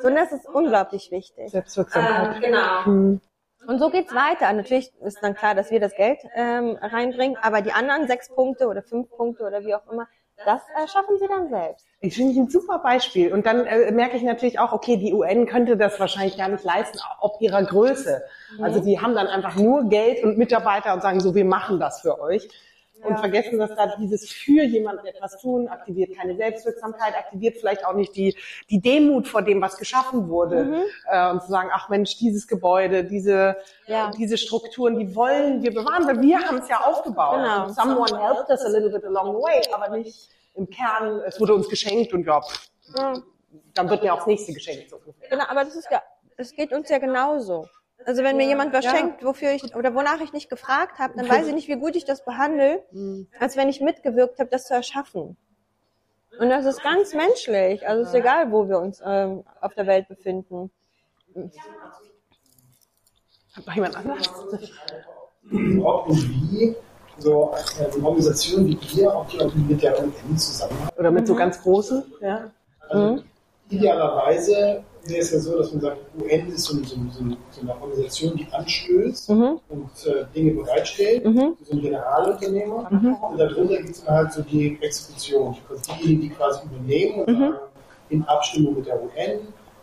So, 0.00 0.08
und 0.08 0.14
das 0.14 0.32
ist 0.32 0.46
unglaublich 0.46 1.10
wichtig. 1.10 1.50
Selbstwirksamkeit. 1.50 2.36
Ähm, 2.36 2.40
genau. 2.42 2.82
Mhm. 2.86 3.20
Und 3.66 3.78
so 3.78 3.90
geht's 3.90 4.14
weiter. 4.14 4.52
Natürlich 4.52 4.92
ist 5.02 5.18
dann 5.22 5.34
klar, 5.34 5.54
dass 5.54 5.70
wir 5.70 5.80
das 5.80 5.94
Geld 5.94 6.18
ähm, 6.34 6.78
reinbringen, 6.80 7.36
aber 7.42 7.60
die 7.60 7.72
anderen 7.72 8.06
sechs 8.06 8.28
Punkte 8.28 8.66
oder 8.68 8.82
fünf 8.82 9.10
Punkte 9.10 9.44
oder 9.44 9.62
wie 9.62 9.74
auch 9.74 9.86
immer, 9.90 10.08
das 10.44 10.60
äh, 10.76 10.86
schaffen 10.86 11.18
sie 11.18 11.26
dann 11.26 11.48
selbst. 11.48 11.84
Ich 12.00 12.14
finde 12.14 12.40
ein 12.40 12.48
super 12.48 12.78
Beispiel. 12.78 13.32
Und 13.32 13.44
dann 13.44 13.66
äh, 13.66 13.90
merke 13.90 14.16
ich 14.16 14.22
natürlich 14.22 14.58
auch, 14.58 14.72
okay, 14.72 14.96
die 14.96 15.12
UN 15.12 15.46
könnte 15.46 15.76
das 15.76 15.98
wahrscheinlich 15.98 16.38
gar 16.38 16.48
nicht 16.48 16.64
leisten, 16.64 16.98
ob 17.20 17.40
ihrer 17.40 17.62
Größe. 17.64 18.22
Mhm. 18.56 18.64
Also 18.64 18.80
die 18.80 19.00
haben 19.00 19.14
dann 19.14 19.26
einfach 19.26 19.56
nur 19.56 19.88
Geld 19.88 20.22
und 20.22 20.38
Mitarbeiter 20.38 20.94
und 20.94 21.02
sagen 21.02 21.20
so, 21.20 21.34
wir 21.34 21.44
machen 21.44 21.80
das 21.80 22.00
für 22.00 22.20
euch 22.20 22.48
und 23.02 23.12
ja. 23.12 23.16
vergessen, 23.18 23.58
dass 23.58 23.74
da 23.74 23.94
dieses 23.96 24.28
für 24.28 24.62
jemanden 24.62 25.06
etwas 25.06 25.40
tun 25.40 25.68
aktiviert 25.68 26.16
keine 26.16 26.36
Selbstwirksamkeit, 26.36 27.14
aktiviert 27.14 27.56
vielleicht 27.58 27.86
auch 27.86 27.94
nicht 27.94 28.16
die, 28.16 28.36
die 28.70 28.80
Demut 28.80 29.28
vor 29.28 29.42
dem, 29.42 29.60
was 29.60 29.76
geschaffen 29.76 30.28
wurde. 30.28 30.64
Mhm. 30.64 30.82
Äh, 31.10 31.30
und 31.30 31.42
zu 31.42 31.48
sagen, 31.48 31.70
ach 31.72 31.88
Mensch, 31.88 32.16
dieses 32.16 32.48
Gebäude, 32.48 33.04
diese, 33.04 33.56
ja. 33.86 34.10
diese 34.10 34.36
Strukturen, 34.36 34.98
die 34.98 35.14
wollen 35.14 35.62
wir 35.62 35.72
bewahren, 35.72 36.06
weil 36.06 36.20
wir 36.22 36.40
haben 36.40 36.58
es 36.58 36.68
ja 36.68 36.80
aufgebaut. 36.80 37.36
Genau. 37.36 37.68
Someone 37.68 38.20
helped 38.20 38.50
us 38.50 38.64
a 38.64 38.68
little 38.68 38.90
bit 38.90 39.04
along 39.04 39.36
the 39.36 39.42
way, 39.42 39.60
aber 39.72 39.96
nicht 39.96 40.30
im 40.54 40.68
Kern, 40.68 41.20
es 41.26 41.40
wurde 41.40 41.54
uns 41.54 41.68
geschenkt 41.68 42.12
und 42.12 42.26
ja, 42.26 42.40
mhm. 42.96 43.22
dann 43.74 43.88
wird 43.88 44.02
mir 44.02 44.12
auch 44.12 44.18
das 44.18 44.26
nächste 44.26 44.52
geschenkt. 44.52 44.90
So. 44.90 45.00
Genau, 45.30 45.44
aber 45.48 45.64
das 45.64 45.76
ist 45.76 45.88
ja, 45.90 46.02
es 46.36 46.52
geht 46.52 46.72
uns 46.72 46.88
ja 46.88 46.98
genauso. 46.98 47.66
Also 48.04 48.22
wenn 48.22 48.36
mir 48.36 48.46
jemand 48.46 48.72
was 48.72 48.84
ja. 48.84 48.96
schenkt, 48.96 49.24
wofür 49.24 49.52
ich 49.52 49.74
oder 49.74 49.94
wonach 49.94 50.20
ich 50.20 50.32
nicht 50.32 50.48
gefragt 50.48 50.98
habe, 50.98 51.14
dann 51.16 51.28
weiß 51.28 51.48
ich 51.48 51.54
nicht, 51.54 51.68
wie 51.68 51.76
gut 51.76 51.96
ich 51.96 52.04
das 52.04 52.24
behandle, 52.24 52.82
mhm. 52.92 53.28
als 53.38 53.56
wenn 53.56 53.68
ich 53.68 53.80
mitgewirkt 53.80 54.38
habe, 54.38 54.50
das 54.50 54.66
zu 54.66 54.74
erschaffen. 54.74 55.36
Und 56.38 56.50
das 56.50 56.64
ist 56.64 56.82
ganz 56.82 57.14
menschlich. 57.14 57.86
Also 57.88 58.02
es 58.02 58.08
ist 58.08 58.14
egal, 58.14 58.52
wo 58.52 58.68
wir 58.68 58.78
uns 58.78 59.02
ähm, 59.04 59.44
auf 59.60 59.74
der 59.74 59.86
Welt 59.86 60.06
befinden. 60.08 60.70
Hat 63.54 63.66
noch 63.66 63.74
jemand 63.74 63.96
anderes? 63.96 64.28
Ob 65.82 66.08
und 66.08 66.22
wie 66.52 66.76
so 67.18 67.50
eine 67.50 68.06
Organisation 68.06 68.66
wie 68.66 68.78
ihr 69.00 69.14
auch 69.14 69.26
mit 69.54 69.82
der 69.82 70.00
UN 70.00 70.38
zusammenarbeitet. 70.38 70.98
Oder 70.98 71.10
mit 71.10 71.26
so 71.26 71.34
mhm. 71.34 71.38
ganz 71.38 71.62
großen, 71.62 72.04
ja. 72.20 72.50
Also 72.88 73.12
mhm. 73.14 73.24
Idealerweise 73.70 74.82
wäre 75.04 75.20
es 75.20 75.32
ja 75.32 75.38
so, 75.38 75.58
dass 75.58 75.72
man 75.72 75.80
sagt, 75.80 75.98
UN 76.20 76.48
ist 76.52 76.64
so, 76.64 76.76
so, 76.82 76.96
so, 77.10 77.60
eine 77.62 77.80
Organisation, 77.80 78.36
die 78.36 78.46
anstößt 78.52 79.30
mhm. 79.30 79.60
und 79.68 80.06
äh, 80.06 80.24
Dinge 80.34 80.52
bereitstellt, 80.52 81.24
mhm. 81.24 81.56
so 81.62 81.72
ein 81.72 81.80
Generalunternehmer. 81.80 82.88
Mhm. 82.90 83.14
Und 83.14 83.38
darunter 83.38 83.76
gibt 83.78 83.90
es 83.90 84.04
dann 84.04 84.14
halt 84.14 84.32
so 84.32 84.42
die 84.42 84.78
Exekution, 84.80 85.56
also 85.68 85.92
diejenigen, 85.94 86.20
die 86.22 86.28
quasi 86.30 86.60
übernehmen 86.66 87.24
und 87.24 87.34
mhm. 87.34 87.40
sagen, 87.40 87.56
in 88.10 88.24
Abstimmung 88.24 88.74
mit 88.74 88.86
der 88.86 89.02
UN, 89.02 89.40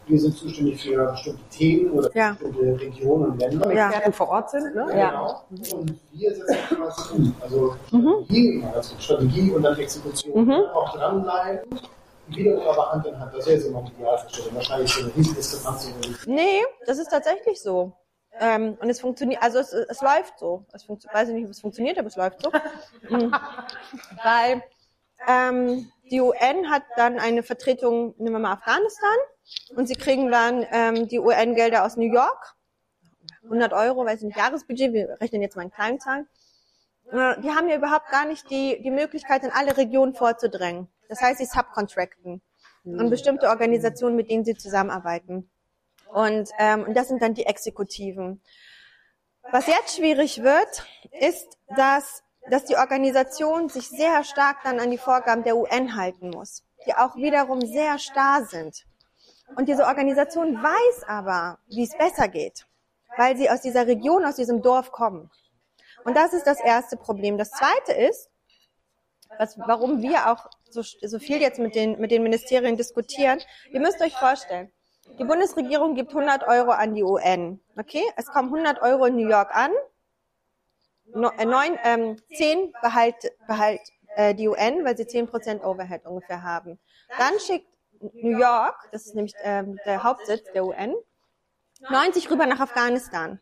wir 0.08 0.20
sind 0.20 0.38
zuständig 0.38 0.84
für 0.84 1.12
bestimmte 1.12 1.42
Themen 1.50 1.92
oder 1.92 2.16
ja. 2.16 2.32
bestimmte 2.40 2.80
Regionen 2.80 3.32
und 3.32 3.40
Länder. 3.40 3.74
Ja. 3.74 3.92
Die 4.06 4.12
vor 4.12 4.30
Ort 4.30 4.52
sind, 4.52 4.76
ne? 4.76 4.86
Ja. 4.96 5.42
Genau. 5.50 5.80
Und 5.80 5.96
wir 6.14 6.36
setzen 6.36 6.76
quasi 6.76 7.16
um. 7.16 7.36
Also 7.42 7.76
Strategie, 7.88 8.64
also 8.76 8.96
Strategie 9.00 9.52
und 9.52 9.64
dann 9.64 9.78
Exekution. 9.80 10.46
Mhm. 10.46 10.52
Auch 10.76 10.96
dranbleiben 10.96 11.80
wiederum 12.28 12.68
aber 12.68 12.92
Hand 12.92 13.06
in 13.06 13.20
Hand. 13.20 13.34
Das 13.34 13.48
wäre 13.48 13.60
so 13.60 13.72
meine 13.72 13.90
Idealvorstellung. 13.90 14.56
Wahrscheinlich 14.56 14.94
so 14.94 15.02
eine 15.02 15.16
Riesendiskrepanz. 15.16 15.88
Nee, 16.26 16.62
das 16.86 16.98
ist 16.98 17.10
tatsächlich 17.10 17.62
so. 17.62 17.94
Ähm, 18.40 18.78
und 18.82 18.90
es 18.90 19.00
funktioniert, 19.00 19.42
also 19.42 19.60
es, 19.60 19.72
es 19.72 20.02
läuft 20.02 20.40
so. 20.40 20.66
Es 20.74 20.88
weiß 20.90 21.30
ich 21.30 21.36
nicht, 21.36 21.46
ob 21.46 21.52
es 21.52 21.62
funktioniert, 21.62 21.98
aber 21.98 22.08
es 22.08 22.16
läuft 22.16 22.42
so. 22.42 22.52
mhm. 23.10 23.34
Weil 24.24 24.64
ähm, 25.28 25.92
die 26.12 26.22
UN 26.22 26.70
hat 26.70 26.84
dann 26.98 27.20
eine 27.20 27.44
Vertretung, 27.44 28.14
nehmen 28.18 28.36
wir 28.36 28.40
mal 28.40 28.54
Afghanistan, 28.54 29.18
und 29.76 29.88
sie 29.88 29.96
kriegen 29.96 30.32
dann 30.32 30.66
ähm, 30.72 31.08
die 31.08 31.20
UN-Gelder 31.20 31.86
aus 31.86 31.98
New 31.98 32.12
York. 32.12 32.56
100 33.44 33.74
Euro, 33.74 34.06
weiß 34.06 34.20
ich 34.20 34.26
nicht, 34.26 34.38
Jahresbudget, 34.38 34.94
wir 34.94 35.18
rechnen 35.22 35.42
jetzt 35.42 35.56
mal 35.56 35.64
in 35.64 35.72
kleinen 35.72 36.00
Zahlen. 36.00 36.28
Die 37.12 37.50
haben 37.52 37.70
ja 37.70 37.78
überhaupt 37.78 38.10
gar 38.10 38.26
nicht 38.26 38.50
die, 38.50 38.82
die 38.82 38.92
Möglichkeit, 38.92 39.44
in 39.44 39.52
alle 39.52 39.78
Regionen 39.78 40.16
vorzudrängen. 40.16 40.88
Das 41.08 41.22
heißt, 41.22 41.38
sie 41.38 41.46
subcontracten 41.46 42.42
an 42.86 43.10
bestimmte 43.10 43.48
Organisationen, 43.48 44.16
mit 44.16 44.30
denen 44.30 44.46
sie 44.46 44.56
zusammenarbeiten. 44.56 45.50
Und, 46.12 46.50
ähm, 46.60 46.84
und 46.84 46.96
das 46.96 47.08
sind 47.08 47.22
dann 47.22 47.34
die 47.34 47.46
Exekutiven. 47.46 48.42
Was 49.52 49.68
jetzt 49.68 49.98
schwierig 49.98 50.44
wird, 50.44 50.86
ist, 51.20 51.58
dass, 51.76 52.24
dass 52.50 52.66
die 52.66 52.78
Organisation 52.78 53.70
sich 53.70 53.90
sehr 53.90 54.24
stark 54.24 54.58
dann 54.64 54.80
an 54.80 54.92
die 54.92 54.98
Vorgaben 54.98 55.44
der 55.44 55.58
UN 55.58 55.96
halten 55.96 56.30
muss, 56.30 56.64
die 56.86 56.94
auch 56.94 57.16
wiederum 57.16 57.62
sehr 57.62 58.00
starr 58.00 58.46
sind. 58.46 58.86
Und 59.56 59.70
diese 59.70 59.86
Organisation 59.86 60.56
weiß 60.56 61.04
aber, 61.08 61.60
wie 61.68 61.84
es 61.84 61.96
besser 61.96 62.28
geht, 62.28 62.66
weil 63.18 63.38
sie 63.38 63.50
aus 63.50 63.62
dieser 63.62 63.86
Region, 63.88 64.26
aus 64.26 64.36
diesem 64.36 64.62
Dorf 64.62 64.92
kommen. 64.92 65.30
Und 66.06 66.16
das 66.16 66.34
ist 66.34 66.46
das 66.46 66.62
erste 66.62 66.98
Problem. 66.98 67.38
Das 67.38 67.50
zweite 67.50 67.92
ist, 67.92 68.30
was, 69.40 69.58
warum 69.58 70.02
wir 70.04 70.32
auch 70.32 70.50
so, 70.70 70.84
so 70.84 71.20
viel 71.20 71.42
jetzt 71.42 71.60
mit 71.60 71.74
den, 71.74 72.00
mit 72.00 72.12
den 72.12 72.22
Ministerien 72.22 72.78
diskutieren. 72.78 73.40
Ihr 73.72 73.80
müsst 73.80 74.00
euch 74.02 74.16
vorstellen, 74.16 74.72
die 75.18 75.24
Bundesregierung 75.24 75.96
gibt 75.96 76.10
100 76.10 76.48
Euro 76.48 76.72
an 76.72 76.94
die 76.94 77.04
UN. 77.04 77.60
Okay, 77.76 78.04
es 78.18 78.28
kommen 78.28 78.54
100 78.54 78.82
Euro 78.84 79.06
in 79.06 79.16
New 79.16 79.28
York 79.28 79.54
an. 79.56 79.72
Äh, 81.14 81.46
neun, 81.46 81.78
ähm, 81.84 82.22
10 82.36 82.74
behalt, 82.82 83.16
behalt 83.48 83.82
äh, 84.16 84.36
die 84.36 84.48
UN, 84.48 84.86
weil 84.86 84.96
sie 84.96 85.06
10% 85.06 85.64
Overhead 85.64 86.06
ungefähr 86.06 86.44
haben. 86.44 86.80
Dann 87.18 87.40
schickt 87.40 87.68
New 88.00 88.38
York, 88.38 88.76
das 88.92 89.08
ist 89.08 89.16
nämlich 89.16 89.34
ähm, 89.42 89.80
der 89.86 90.04
Hauptsitz 90.04 90.52
der 90.54 90.66
UN, 90.66 90.94
90 91.90 92.30
rüber 92.30 92.46
nach 92.46 92.60
Afghanistan 92.60 93.40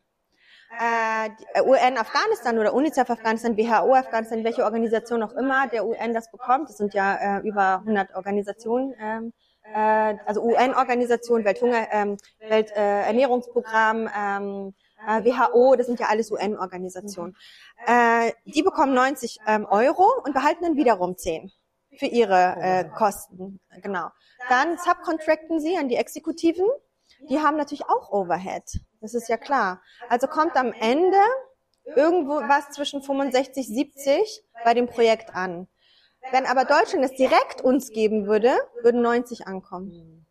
äh, 0.79 1.61
UN 1.61 1.97
Afghanistan 1.97 2.57
oder 2.57 2.73
UNICEF 2.73 3.09
Afghanistan, 3.09 3.57
WHO 3.57 3.95
Afghanistan, 3.95 4.43
welche 4.43 4.63
Organisation 4.63 5.23
auch 5.23 5.33
immer 5.33 5.67
der 5.67 5.85
UN 5.85 6.13
das 6.13 6.31
bekommt, 6.31 6.69
das 6.69 6.77
sind 6.77 6.93
ja 6.93 7.39
äh, 7.39 7.47
über 7.47 7.79
100 7.79 8.15
Organisationen, 8.15 8.93
ähm, 8.99 9.33
äh, 9.63 10.15
also 10.25 10.41
UN-Organisation, 10.43 11.45
Welthunger, 11.45 11.87
ähm, 11.91 12.17
Welternährungsprogramm, 12.39 14.09
ähm, 14.17 14.73
äh, 15.07 15.23
WHO, 15.23 15.75
das 15.75 15.87
sind 15.87 15.99
ja 15.99 16.07
alles 16.07 16.31
UN-Organisationen. 16.31 17.35
Äh, 17.85 18.31
die 18.45 18.63
bekommen 18.63 18.93
90 18.93 19.39
ähm, 19.47 19.65
Euro 19.69 20.07
und 20.23 20.33
behalten 20.33 20.63
dann 20.63 20.75
wiederum 20.75 21.17
10 21.17 21.51
für 21.97 22.07
ihre 22.07 22.55
äh, 22.59 22.85
Kosten. 22.85 23.59
Genau. 23.81 24.09
Dann 24.49 24.77
subcontracten 24.77 25.59
sie 25.59 25.77
an 25.77 25.89
die 25.89 25.95
Exekutiven 25.95 26.65
die 27.29 27.39
haben 27.39 27.57
natürlich 27.57 27.85
auch 27.85 28.11
Overhead. 28.11 28.63
Das 29.03 29.13
ist 29.13 29.27
ja 29.27 29.35
klar. 29.35 29.81
Also 30.07 30.27
kommt 30.27 30.55
am 30.55 30.71
Ende 30.71 31.17
irgendwo 31.97 32.35
was 32.35 32.69
zwischen 32.69 33.03
65, 33.03 33.67
70 33.67 34.45
bei 34.63 34.73
dem 34.73 34.87
Projekt 34.87 35.35
an. 35.35 35.67
Wenn 36.31 36.45
aber 36.45 36.63
Deutschland 36.63 37.03
es 37.03 37.11
direkt 37.11 37.61
uns 37.61 37.89
geben 37.89 38.27
würde, 38.27 38.51
würden 38.81 39.01
90 39.01 39.45
ankommen. 39.45 40.25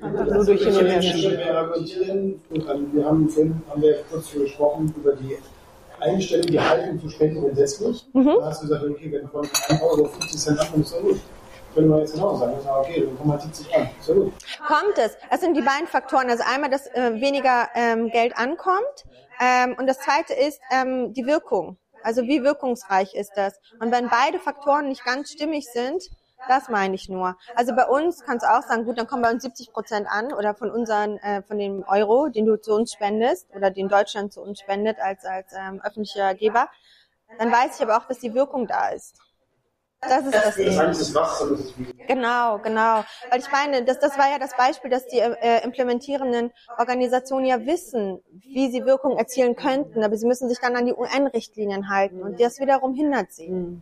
Einfach 0.00 0.24
nur 0.24 0.42
durch 0.42 0.64
hin 0.64 0.74
und 0.74 0.86
her. 0.86 1.02
Wir 1.02 2.06
dann, 2.06 3.04
haben 3.04 3.28
vorhin 3.28 3.62
haben 3.68 3.82
wir 3.82 4.02
kurz 4.10 4.32
gesprochen 4.32 4.94
über 4.96 5.14
die 5.14 5.36
Einstellung, 6.00 6.46
die 6.46 6.58
Haltung 6.58 6.98
zu 6.98 7.10
Spenden 7.10 7.42
grundsätzlich. 7.42 8.06
Mhm. 8.14 8.36
Da 8.40 8.46
hast 8.46 8.62
du 8.62 8.68
gesagt, 8.68 8.86
okay, 8.86 9.12
wenn 9.12 9.28
von 9.28 9.46
1 9.68 9.82
Euro 9.82 10.06
50 10.06 10.40
Cent 10.40 10.60
abkommt, 10.60 10.86
ist 10.86 10.94
ja 10.94 11.00
Könnte 11.74 11.88
man 11.88 12.00
jetzt 12.00 12.14
genau 12.14 12.36
sagen, 12.36 12.54
ja, 12.64 12.78
okay, 12.78 13.06
dann 13.06 13.18
kommen 13.18 13.32
halt 13.32 13.42
70 13.42 13.74
an. 13.74 13.90
Ja 14.06 14.14
gut. 14.14 14.32
Kommt 14.66 14.98
es? 14.98 15.16
Das 15.30 15.40
sind 15.40 15.56
die 15.56 15.62
beiden 15.62 15.86
Faktoren. 15.86 16.28
Also 16.28 16.44
einmal, 16.46 16.70
dass 16.70 16.86
äh, 16.88 17.20
weniger 17.20 17.68
ähm, 17.74 18.10
Geld 18.10 18.36
ankommt 18.36 19.04
ähm, 19.40 19.74
und 19.78 19.86
das 19.86 19.98
zweite 19.98 20.34
ist 20.34 20.60
ähm, 20.70 21.12
die 21.14 21.26
Wirkung. 21.26 21.78
Also 22.02 22.22
wie 22.22 22.42
wirkungsreich 22.42 23.14
ist 23.14 23.32
das? 23.36 23.58
Und 23.80 23.92
wenn 23.92 24.08
beide 24.08 24.38
Faktoren 24.38 24.88
nicht 24.88 25.04
ganz 25.04 25.30
stimmig 25.30 25.66
sind, 25.66 26.02
das 26.48 26.68
meine 26.68 26.94
ich 26.94 27.08
nur. 27.08 27.36
Also 27.54 27.74
bei 27.74 27.86
uns 27.86 28.24
kannst 28.24 28.44
du 28.44 28.50
auch 28.50 28.62
sagen, 28.62 28.84
gut, 28.84 28.98
dann 28.98 29.06
kommen 29.06 29.22
bei 29.22 29.30
uns 29.30 29.42
70 29.42 29.72
Prozent 29.72 30.06
an 30.10 30.32
oder 30.32 30.54
von 30.54 30.70
unseren, 30.70 31.18
äh, 31.18 31.42
von 31.42 31.58
dem 31.58 31.84
Euro, 31.86 32.28
den 32.28 32.46
du 32.46 32.60
zu 32.60 32.74
uns 32.74 32.92
spendest 32.92 33.48
oder 33.54 33.70
den 33.70 33.88
Deutschland 33.88 34.32
zu 34.32 34.42
uns 34.42 34.60
spendet 34.60 34.98
als 35.00 35.24
als 35.24 35.52
ähm, 35.52 35.80
öffentlicher 35.82 36.34
Geber. 36.34 36.68
Dann 37.38 37.50
weiß 37.50 37.76
ich 37.76 37.82
aber 37.82 37.96
auch, 37.96 38.06
dass 38.06 38.18
die 38.18 38.34
Wirkung 38.34 38.66
da 38.66 38.88
ist. 38.88 39.16
Das 40.02 40.26
ist 40.26 40.34
das 40.34 40.56
Ding. 40.56 40.76
was, 40.76 41.40
ist 41.40 41.78
wie. 41.78 41.86
Genau, 42.08 42.58
genau. 42.58 43.04
Weil 43.30 43.38
ich 43.38 43.50
meine, 43.52 43.84
das, 43.84 44.00
das 44.00 44.18
war 44.18 44.30
ja 44.30 44.38
das 44.38 44.56
Beispiel, 44.56 44.90
dass 44.90 45.06
die 45.06 45.18
äh, 45.18 45.62
implementierenden 45.62 46.50
Organisationen 46.76 47.46
ja 47.46 47.64
wissen, 47.64 48.20
wie 48.52 48.70
sie 48.70 48.84
Wirkung 48.84 49.16
erzielen 49.16 49.54
könnten, 49.54 50.02
aber 50.02 50.16
sie 50.16 50.26
müssen 50.26 50.48
sich 50.48 50.58
dann 50.58 50.74
an 50.74 50.86
die 50.86 50.92
UN-Richtlinien 50.92 51.88
halten 51.88 52.20
und 52.20 52.40
das 52.40 52.58
wiederum 52.58 52.94
hindert 52.94 53.32
sie. 53.32 53.80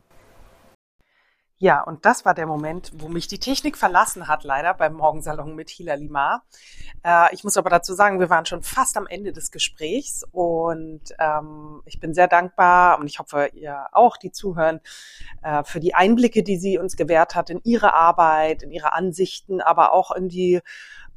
Ja, 1.63 1.83
und 1.83 2.07
das 2.07 2.25
war 2.25 2.33
der 2.33 2.47
Moment, 2.47 2.91
wo 2.95 3.09
mich 3.09 3.29
die 3.29 3.39
Technik 3.39 3.77
verlassen 3.77 4.29
hat, 4.29 4.45
leider 4.45 4.73
beim 4.73 4.95
Morgensalon 4.95 5.55
mit 5.55 5.69
Hila 5.69 5.93
Limar. 5.93 6.43
Äh, 7.05 7.35
ich 7.35 7.45
muss 7.45 7.59
aber 7.59 7.69
dazu 7.69 7.93
sagen, 7.93 8.19
wir 8.19 8.31
waren 8.31 8.47
schon 8.47 8.63
fast 8.63 8.97
am 8.97 9.07
Ende 9.07 9.35
des 9.35 9.51
Gesprächs 9.51 10.25
und 10.33 11.03
ähm, 11.19 11.83
ich 11.85 12.01
bin 12.01 12.15
sehr 12.15 12.29
dankbar 12.29 12.99
und 12.99 13.07
ich 13.09 13.19
hoffe, 13.19 13.51
ihr 13.53 13.89
auch, 13.93 14.17
die 14.17 14.33
zuhören, 14.33 14.81
äh, 15.43 15.63
für 15.63 15.81
die 15.81 15.95
Einblicke, 15.95 16.43
die 16.43 16.57
sie 16.57 16.79
uns 16.79 16.97
gewährt 16.97 17.35
hat 17.35 17.51
in 17.51 17.61
ihre 17.63 17.93
Arbeit, 17.93 18.63
in 18.63 18.71
ihre 18.71 18.95
Ansichten, 18.95 19.61
aber 19.61 19.93
auch 19.93 20.13
in 20.13 20.31
die 20.31 20.63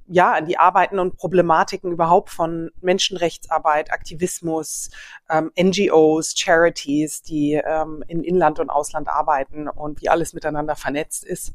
ja, 0.07 0.37
in 0.37 0.45
die 0.45 0.57
Arbeiten 0.57 0.99
und 0.99 1.17
Problematiken 1.17 1.91
überhaupt 1.91 2.29
von 2.29 2.71
Menschenrechtsarbeit, 2.81 3.91
Aktivismus, 3.91 4.89
ähm, 5.29 5.51
NGOs, 5.59 6.33
Charities, 6.35 7.21
die 7.21 7.53
ähm, 7.53 8.03
in 8.07 8.23
Inland 8.23 8.59
und 8.59 8.69
Ausland 8.69 9.07
arbeiten 9.07 9.69
und 9.69 10.01
wie 10.01 10.09
alles 10.09 10.33
miteinander 10.33 10.75
vernetzt 10.75 11.23
ist. 11.23 11.53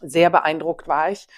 Sehr 0.00 0.30
beeindruckt 0.30 0.88
war 0.88 1.10
ich. 1.10 1.28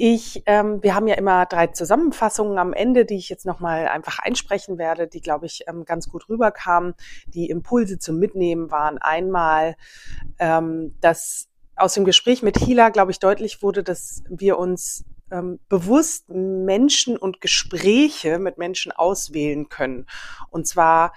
Ich, 0.00 0.44
ähm, 0.46 0.80
wir 0.82 0.94
haben 0.94 1.08
ja 1.08 1.16
immer 1.16 1.44
drei 1.46 1.66
Zusammenfassungen 1.68 2.58
am 2.58 2.72
Ende, 2.72 3.04
die 3.04 3.16
ich 3.16 3.28
jetzt 3.28 3.46
nochmal 3.46 3.88
einfach 3.88 4.20
einsprechen 4.20 4.78
werde, 4.78 5.08
die, 5.08 5.20
glaube 5.20 5.46
ich, 5.46 5.64
ähm, 5.66 5.84
ganz 5.84 6.08
gut 6.08 6.28
rüberkamen. 6.28 6.94
Die 7.34 7.50
Impulse 7.50 7.98
zum 7.98 8.18
Mitnehmen 8.20 8.70
waren 8.70 8.98
einmal, 8.98 9.74
ähm, 10.38 10.94
dass 11.00 11.48
aus 11.74 11.94
dem 11.94 12.04
Gespräch 12.04 12.42
mit 12.42 12.58
Hila, 12.58 12.90
glaube 12.90 13.10
ich, 13.10 13.18
deutlich 13.18 13.60
wurde, 13.62 13.82
dass 13.82 14.22
wir 14.28 14.58
uns 14.58 15.04
ähm, 15.30 15.58
bewusst 15.68 16.28
Menschen 16.28 17.16
und 17.16 17.40
Gespräche 17.40 18.38
mit 18.38 18.58
Menschen 18.58 18.92
auswählen 18.92 19.68
können. 19.68 20.06
Und 20.50 20.66
zwar 20.66 21.12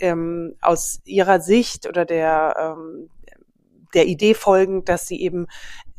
ähm, 0.00 0.54
aus 0.60 1.00
ihrer 1.04 1.40
Sicht 1.40 1.86
oder 1.86 2.04
der, 2.04 2.76
ähm, 2.78 3.10
der 3.94 4.06
Idee 4.06 4.34
folgend, 4.34 4.88
dass 4.88 5.06
sie 5.06 5.20
eben 5.20 5.46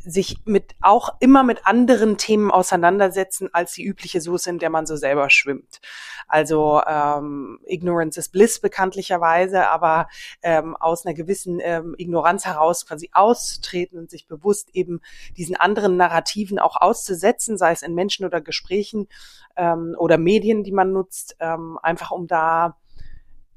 sich 0.04 0.38
mit 0.46 0.76
auch 0.82 1.16
immer 1.20 1.44
mit 1.44 1.66
anderen 1.66 2.18
Themen 2.18 2.52
auseinandersetzen 2.52 3.50
als 3.54 3.74
die 3.74 3.84
übliche 3.84 4.22
Soße, 4.22 4.50
in 4.50 4.60
der 4.60 4.70
man 4.70 4.86
so 4.86 4.96
selber 4.96 5.30
schwimmt. 5.30 5.82
Also 6.28 6.82
ähm, 6.88 7.60
Ignorance 7.66 8.20
is 8.20 8.30
Bliss 8.30 8.60
bekanntlicherweise, 8.60 9.68
aber 9.68 10.08
ähm, 10.42 10.76
aus 10.76 11.06
einer 11.06 11.16
gewissen 11.16 11.60
ähm, 11.62 11.96
Ignoranz 11.98 12.46
heraus 12.46 12.86
quasi 12.86 13.10
auszutreten 13.14 14.00
und 14.00 14.10
sich 14.10 14.28
bewusst 14.28 14.70
eben 14.74 15.02
diesen 15.38 15.56
anderen 15.56 15.98
Narrativen 15.98 16.60
auch 16.60 16.76
auszusetzen, 16.76 17.58
sei 17.58 17.72
es 17.72 17.82
in 17.82 17.96
Menschen 17.96 18.26
oder 18.26 18.42
Gesprächen 18.42 19.08
ähm, 19.58 19.96
oder 19.98 20.18
Medien, 20.18 20.64
die 20.64 20.72
man 20.72 20.92
nutzt, 20.92 21.36
ähm, 21.40 21.78
einfach 21.82 22.12
um 22.12 22.28
da 22.28 22.78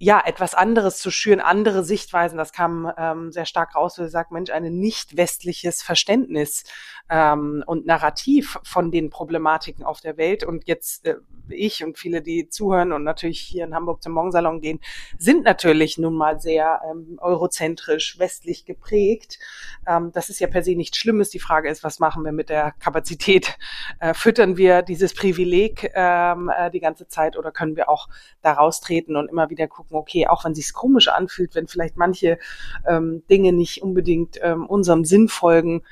ja, 0.03 0.21
etwas 0.27 0.57
anderes 0.57 0.99
zu 0.99 1.13
schüren, 1.13 1.39
andere 1.39 1.85
Sichtweisen. 1.85 2.37
Das 2.37 2.53
kam 2.53 2.93
ähm, 2.99 3.31
sehr 3.31 3.47
stark 3.47 3.77
raus, 3.77 4.01
wo 4.01 4.07
sagt, 4.09 4.33
Mensch, 4.33 4.51
ein 4.51 4.65
nicht 4.65 5.17
westliches 5.17 5.81
Verständnis 5.81 6.65
ähm, 7.09 7.63
und 7.69 7.87
Narrativ 7.87 8.59
von 8.65 8.91
den 8.91 9.11
Problematiken 9.11 9.85
auf 9.85 10.01
der 10.01 10.17
Welt. 10.17 10.43
Und 10.43 10.67
jetzt 10.67 11.07
äh, 11.07 11.19
ich 11.49 11.85
und 11.85 11.99
viele, 11.99 12.21
die 12.21 12.49
zuhören 12.49 12.91
und 12.91 13.05
natürlich 13.05 13.41
hier 13.41 13.65
in 13.65 13.77
Hamburg 13.77 14.03
zum 14.03 14.13
Morgensalon 14.15 14.61
gehen, 14.61 14.81
sind 15.19 15.45
natürlich 15.45 15.99
nun 15.99 16.15
mal 16.15 16.41
sehr 16.41 16.81
ähm, 16.91 17.19
eurozentrisch, 17.21 18.19
westlich 18.19 18.65
geprägt. 18.65 19.39
Ähm, 19.87 20.11
das 20.13 20.31
ist 20.31 20.41
ja 20.41 20.49
per 20.49 20.65
se 20.65 20.75
nichts 20.75 20.99
Schlimmes. 20.99 21.31
Die 21.31 21.39
Frage 21.39 21.69
ist, 21.69 21.85
was 21.85 22.01
machen 22.01 22.25
wir 22.25 22.33
mit 22.33 22.49
der 22.49 22.73
Kapazität? 22.81 23.57
Äh, 24.01 24.15
füttern 24.15 24.57
wir 24.57 24.83
dieses 24.83 25.15
Privileg 25.15 25.93
ähm, 25.95 26.51
äh, 26.57 26.73
die 26.73 26.81
ganze 26.81 27.07
Zeit 27.07 27.37
oder 27.37 27.53
können 27.53 27.77
wir 27.77 27.89
auch 27.89 28.09
da 28.41 28.53
raustreten 28.55 29.15
und 29.15 29.29
immer 29.29 29.49
wieder 29.49 29.69
gucken, 29.69 29.92
okay, 29.99 30.27
auch 30.27 30.45
wenn 30.45 30.55
sich's 30.55 30.73
komisch 30.73 31.09
anfühlt, 31.09 31.55
wenn 31.55 31.69
vielleicht 31.69 31.97
manche 31.97 32.39
ähm, 32.87 33.23
Dinge 33.29 33.53
nicht 33.53 33.83
unbedingt 33.83 34.39
ähm, 34.43 34.67
unserem 34.67 35.05
Sinn 35.05 35.29
folgen, 35.29 35.83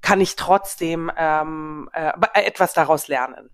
kann 0.00 0.20
ich 0.20 0.36
trotzdem 0.36 1.10
ähm, 1.16 1.90
äh, 1.92 2.12
etwas 2.34 2.74
daraus 2.74 3.08
lernen. 3.08 3.50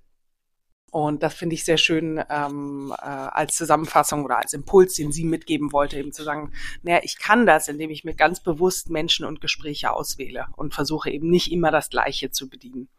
Und 0.93 1.23
das 1.23 1.33
finde 1.33 1.55
ich 1.55 1.65
sehr 1.65 1.79
schön 1.79 2.23
ähm, 2.29 2.95
äh, 2.99 3.07
als 3.07 3.57
Zusammenfassung 3.57 4.27
oder 4.27 4.37
als 4.37 4.53
Impuls, 4.53 4.95
den 4.95 5.11
sie 5.11 5.25
mitgeben 5.25 5.73
wollte, 5.73 5.97
eben 5.97 6.13
zu 6.13 6.23
sagen, 6.23 6.53
naja, 6.83 7.01
ich 7.03 7.19
kann 7.19 7.47
das, 7.47 7.69
indem 7.69 7.89
ich 7.89 8.05
mir 8.05 8.15
ganz 8.15 8.41
bewusst 8.41 8.91
Menschen 8.91 9.25
und 9.25 9.41
Gespräche 9.41 9.95
auswähle 9.95 10.49
und 10.55 10.75
versuche 10.75 11.09
eben 11.11 11.31
nicht 11.31 11.51
immer 11.51 11.71
das 11.71 11.89
Gleiche 11.89 12.31
zu 12.31 12.51
bedienen. 12.51 12.91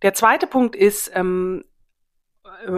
Der 0.00 0.14
zweite 0.14 0.46
Punkt 0.46 0.74
ist, 0.74 1.10
ähm, 1.14 1.62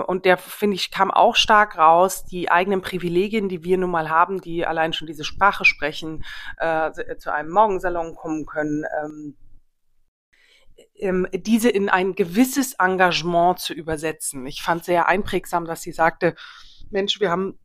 und 0.06 0.24
der, 0.24 0.36
finde 0.36 0.76
ich, 0.76 0.90
kam 0.90 1.10
auch 1.10 1.36
stark 1.36 1.78
raus, 1.78 2.24
die 2.24 2.50
eigenen 2.50 2.82
Privilegien, 2.82 3.48
die 3.48 3.64
wir 3.64 3.78
nun 3.78 3.90
mal 3.90 4.10
haben, 4.10 4.40
die 4.40 4.66
allein 4.66 4.92
schon 4.92 5.06
diese 5.06 5.24
Sprache 5.24 5.64
sprechen, 5.64 6.24
äh, 6.58 6.90
zu 7.16 7.32
einem 7.32 7.50
Morgensalon 7.50 8.14
kommen 8.14 8.46
können, 8.46 8.84
ähm, 9.02 9.36
ähm, 10.96 11.26
diese 11.32 11.70
in 11.70 11.88
ein 11.88 12.14
gewisses 12.14 12.74
Engagement 12.74 13.58
zu 13.58 13.72
übersetzen. 13.74 14.46
Ich 14.46 14.62
fand 14.62 14.84
sehr 14.84 15.08
einprägsam, 15.08 15.64
dass 15.64 15.82
sie 15.82 15.92
sagte, 15.92 16.34
Mensch, 16.90 17.20
wir 17.20 17.30
haben 17.30 17.58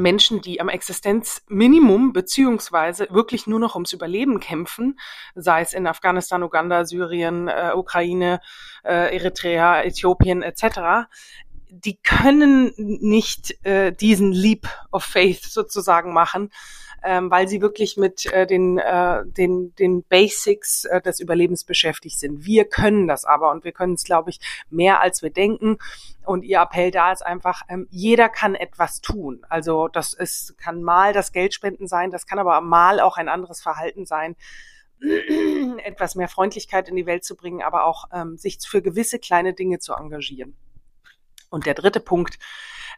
Menschen, 0.00 0.40
die 0.40 0.60
am 0.60 0.68
Existenzminimum 0.68 2.12
beziehungsweise 2.12 3.06
wirklich 3.10 3.46
nur 3.46 3.60
noch 3.60 3.74
ums 3.74 3.92
Überleben 3.92 4.40
kämpfen, 4.40 4.98
sei 5.34 5.60
es 5.60 5.72
in 5.72 5.86
Afghanistan, 5.86 6.42
Uganda, 6.42 6.84
Syrien, 6.84 7.48
äh, 7.48 7.72
Ukraine, 7.74 8.40
äh, 8.84 9.16
Eritrea, 9.16 9.82
Äthiopien 9.82 10.42
etc., 10.42 11.08
die 11.72 11.96
können 12.02 12.72
nicht 12.76 13.64
äh, 13.64 13.92
diesen 13.92 14.32
Leap 14.32 14.68
of 14.90 15.04
Faith 15.04 15.44
sozusagen 15.44 16.12
machen, 16.12 16.50
ähm, 17.02 17.30
weil 17.30 17.48
sie 17.48 17.60
wirklich 17.60 17.96
mit 17.96 18.26
äh, 18.26 18.46
den, 18.46 18.78
äh, 18.78 19.24
den, 19.24 19.74
den 19.76 20.02
Basics 20.04 20.84
äh, 20.84 21.00
des 21.00 21.20
Überlebens 21.20 21.64
beschäftigt 21.64 22.18
sind. 22.18 22.44
Wir 22.44 22.64
können 22.64 23.08
das 23.08 23.24
aber 23.24 23.50
und 23.50 23.64
wir 23.64 23.72
können 23.72 23.94
es, 23.94 24.04
glaube 24.04 24.30
ich, 24.30 24.40
mehr 24.70 25.00
als 25.00 25.22
wir 25.22 25.30
denken. 25.30 25.78
Und 26.24 26.44
ihr 26.44 26.60
Appell 26.60 26.90
da 26.90 27.12
ist 27.12 27.24
einfach, 27.24 27.62
ähm, 27.68 27.86
jeder 27.90 28.28
kann 28.28 28.54
etwas 28.54 29.00
tun. 29.00 29.44
Also 29.48 29.88
das 29.88 30.12
ist, 30.12 30.58
kann 30.58 30.82
mal 30.82 31.12
das 31.12 31.32
Geldspenden 31.32 31.86
sein, 31.86 32.10
das 32.10 32.26
kann 32.26 32.38
aber 32.38 32.60
mal 32.60 33.00
auch 33.00 33.16
ein 33.16 33.28
anderes 33.28 33.60
Verhalten 33.60 34.06
sein 34.06 34.36
etwas 35.84 36.14
mehr 36.14 36.28
Freundlichkeit 36.28 36.88
in 36.88 36.96
die 36.96 37.06
Welt 37.06 37.24
zu 37.24 37.36
bringen, 37.36 37.62
aber 37.62 37.84
auch 37.84 38.04
ähm, 38.12 38.36
sich 38.36 38.58
für 38.60 38.82
gewisse 38.82 39.18
kleine 39.18 39.54
Dinge 39.54 39.78
zu 39.78 39.94
engagieren. 39.94 40.56
Und 41.48 41.66
der 41.66 41.74
dritte 41.74 42.00
Punkt, 42.00 42.38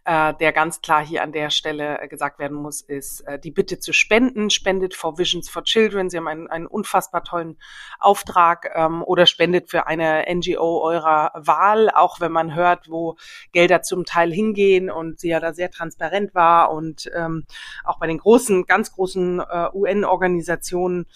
äh, 0.04 0.34
der 0.34 0.52
ganz 0.52 0.80
klar 0.80 1.04
hier 1.04 1.22
an 1.22 1.32
der 1.32 1.50
Stelle 1.50 2.00
äh, 2.00 2.08
gesagt 2.08 2.38
werden 2.38 2.56
muss, 2.56 2.80
ist 2.80 3.20
äh, 3.20 3.38
die 3.38 3.50
Bitte 3.52 3.78
zu 3.78 3.92
spenden. 3.92 4.50
Spendet 4.50 4.94
for 4.94 5.18
Visions 5.18 5.48
for 5.48 5.62
Children. 5.62 6.10
Sie 6.10 6.16
haben 6.16 6.28
einen, 6.28 6.48
einen 6.48 6.66
unfassbar 6.66 7.22
tollen 7.22 7.56
Auftrag 8.00 8.70
ähm, 8.74 9.02
oder 9.02 9.26
spendet 9.26 9.70
für 9.70 9.86
eine 9.86 10.24
NGO 10.28 10.82
eurer 10.82 11.30
Wahl, 11.34 11.88
auch 11.90 12.20
wenn 12.20 12.32
man 12.32 12.54
hört, 12.54 12.90
wo 12.90 13.16
Gelder 13.52 13.82
zum 13.82 14.04
Teil 14.04 14.32
hingehen 14.32 14.90
und 14.90 15.20
sie 15.20 15.28
ja 15.28 15.40
da 15.40 15.54
sehr 15.54 15.70
transparent 15.70 16.34
war 16.34 16.72
und 16.72 17.10
ähm, 17.14 17.44
auch 17.84 17.98
bei 17.98 18.06
den 18.06 18.18
großen, 18.18 18.66
ganz 18.66 18.92
großen 18.92 19.40
äh, 19.40 19.68
UN-Organisationen 19.72 21.06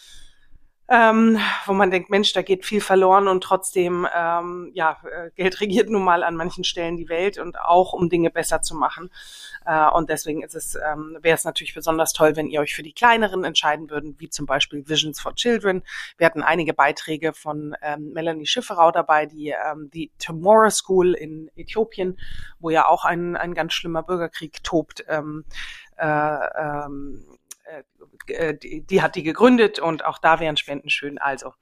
ähm, 0.88 1.38
wo 1.64 1.72
man 1.72 1.90
denkt, 1.90 2.10
Mensch, 2.10 2.32
da 2.32 2.42
geht 2.42 2.64
viel 2.64 2.80
verloren 2.80 3.26
und 3.26 3.42
trotzdem, 3.42 4.06
ähm, 4.14 4.70
ja, 4.72 4.98
äh, 5.04 5.30
Geld 5.34 5.60
regiert 5.60 5.90
nun 5.90 6.04
mal 6.04 6.22
an 6.22 6.36
manchen 6.36 6.62
Stellen 6.62 6.96
die 6.96 7.08
Welt 7.08 7.38
und 7.38 7.58
auch 7.58 7.92
um 7.92 8.08
Dinge 8.08 8.30
besser 8.30 8.62
zu 8.62 8.76
machen. 8.76 9.10
Äh, 9.64 9.88
und 9.90 10.10
deswegen 10.10 10.42
ist 10.42 10.54
es, 10.54 10.76
ähm, 10.76 11.18
wäre 11.20 11.34
es 11.34 11.44
natürlich 11.44 11.74
besonders 11.74 12.12
toll, 12.12 12.36
wenn 12.36 12.46
ihr 12.46 12.60
euch 12.60 12.74
für 12.74 12.84
die 12.84 12.92
kleineren 12.92 13.42
entscheiden 13.42 13.90
würden, 13.90 14.14
wie 14.18 14.30
zum 14.30 14.46
Beispiel 14.46 14.88
Visions 14.88 15.20
for 15.20 15.34
Children. 15.34 15.82
Wir 16.18 16.26
hatten 16.26 16.42
einige 16.42 16.72
Beiträge 16.72 17.32
von 17.32 17.74
ähm, 17.82 18.12
Melanie 18.12 18.46
Schifferau 18.46 18.92
dabei, 18.92 19.26
die 19.26 19.48
ähm, 19.48 19.90
die 19.92 20.12
Tomorrow 20.18 20.70
School 20.70 21.14
in 21.14 21.50
Äthiopien, 21.56 22.16
wo 22.60 22.70
ja 22.70 22.86
auch 22.86 23.04
ein, 23.04 23.36
ein 23.36 23.54
ganz 23.54 23.72
schlimmer 23.72 24.04
Bürgerkrieg 24.04 24.62
tobt. 24.62 25.04
Ähm, 25.08 25.44
äh, 25.96 26.06
ähm, 26.06 27.24
äh, 28.26 28.54
die, 28.54 28.82
die 28.82 29.02
hat 29.02 29.14
die 29.14 29.22
gegründet 29.22 29.78
und 29.78 30.04
auch 30.04 30.18
da 30.18 30.40
wären 30.40 30.56
Spenden 30.56 30.90
schön. 30.90 31.18
Also 31.18 31.52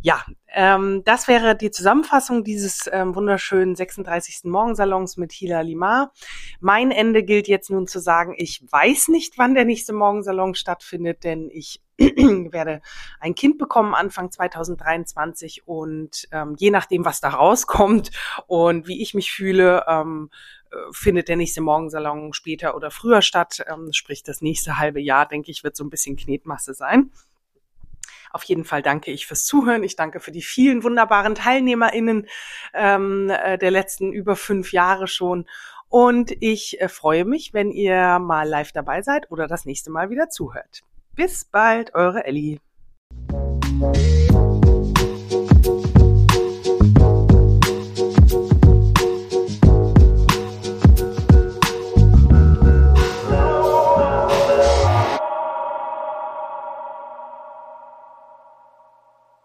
ja, 0.00 0.24
ähm, 0.52 1.02
das 1.04 1.28
wäre 1.28 1.56
die 1.56 1.70
Zusammenfassung 1.70 2.44
dieses 2.44 2.88
ähm, 2.92 3.14
wunderschönen 3.14 3.74
36. 3.74 4.44
Morgensalons 4.44 5.16
mit 5.16 5.32
Hila 5.32 5.60
Limar. 5.60 6.12
Mein 6.60 6.90
Ende 6.90 7.22
gilt 7.22 7.48
jetzt 7.48 7.70
nun 7.70 7.86
zu 7.86 8.00
sagen, 8.00 8.34
ich 8.36 8.62
weiß 8.70 9.08
nicht, 9.08 9.38
wann 9.38 9.54
der 9.54 9.64
nächste 9.64 9.92
Morgensalon 9.92 10.54
stattfindet, 10.54 11.24
denn 11.24 11.50
ich 11.50 11.80
werde 11.98 12.82
ein 13.20 13.34
Kind 13.34 13.58
bekommen 13.58 13.94
Anfang 13.94 14.30
2023 14.30 15.66
und 15.66 16.28
ähm, 16.32 16.54
je 16.58 16.70
nachdem, 16.70 17.04
was 17.04 17.20
da 17.20 17.30
rauskommt 17.30 18.10
und 18.46 18.86
wie 18.86 19.02
ich 19.02 19.14
mich 19.14 19.32
fühle, 19.32 19.84
ähm, 19.88 20.30
findet 20.92 21.28
der 21.28 21.36
nächste 21.36 21.60
Morgensalon 21.60 22.32
später 22.32 22.74
oder 22.74 22.90
früher 22.90 23.22
statt. 23.22 23.64
Ähm, 23.66 23.92
sprich, 23.92 24.22
das 24.22 24.42
nächste 24.42 24.78
halbe 24.78 25.00
Jahr, 25.00 25.26
denke 25.26 25.50
ich, 25.50 25.64
wird 25.64 25.76
so 25.76 25.84
ein 25.84 25.90
bisschen 25.90 26.16
Knetmasse 26.16 26.74
sein. 26.74 27.10
Auf 28.32 28.42
jeden 28.44 28.64
Fall 28.64 28.82
danke 28.82 29.10
ich 29.10 29.26
fürs 29.26 29.46
Zuhören. 29.46 29.82
Ich 29.82 29.96
danke 29.96 30.20
für 30.20 30.32
die 30.32 30.42
vielen 30.42 30.82
wunderbaren 30.82 31.34
TeilnehmerInnen 31.34 32.26
ähm, 32.74 33.30
äh, 33.30 33.56
der 33.56 33.70
letzten 33.70 34.12
über 34.12 34.36
fünf 34.36 34.72
Jahre 34.72 35.08
schon. 35.08 35.46
Und 35.88 36.32
ich 36.40 36.80
äh, 36.80 36.88
freue 36.88 37.24
mich, 37.24 37.54
wenn 37.54 37.70
ihr 37.70 38.18
mal 38.18 38.46
live 38.46 38.72
dabei 38.72 39.02
seid 39.02 39.30
oder 39.30 39.46
das 39.46 39.64
nächste 39.64 39.90
Mal 39.90 40.10
wieder 40.10 40.28
zuhört. 40.28 40.82
Bis 41.16 41.46
bald, 41.46 41.94
eure 41.94 42.26
Ellie. 42.26 42.60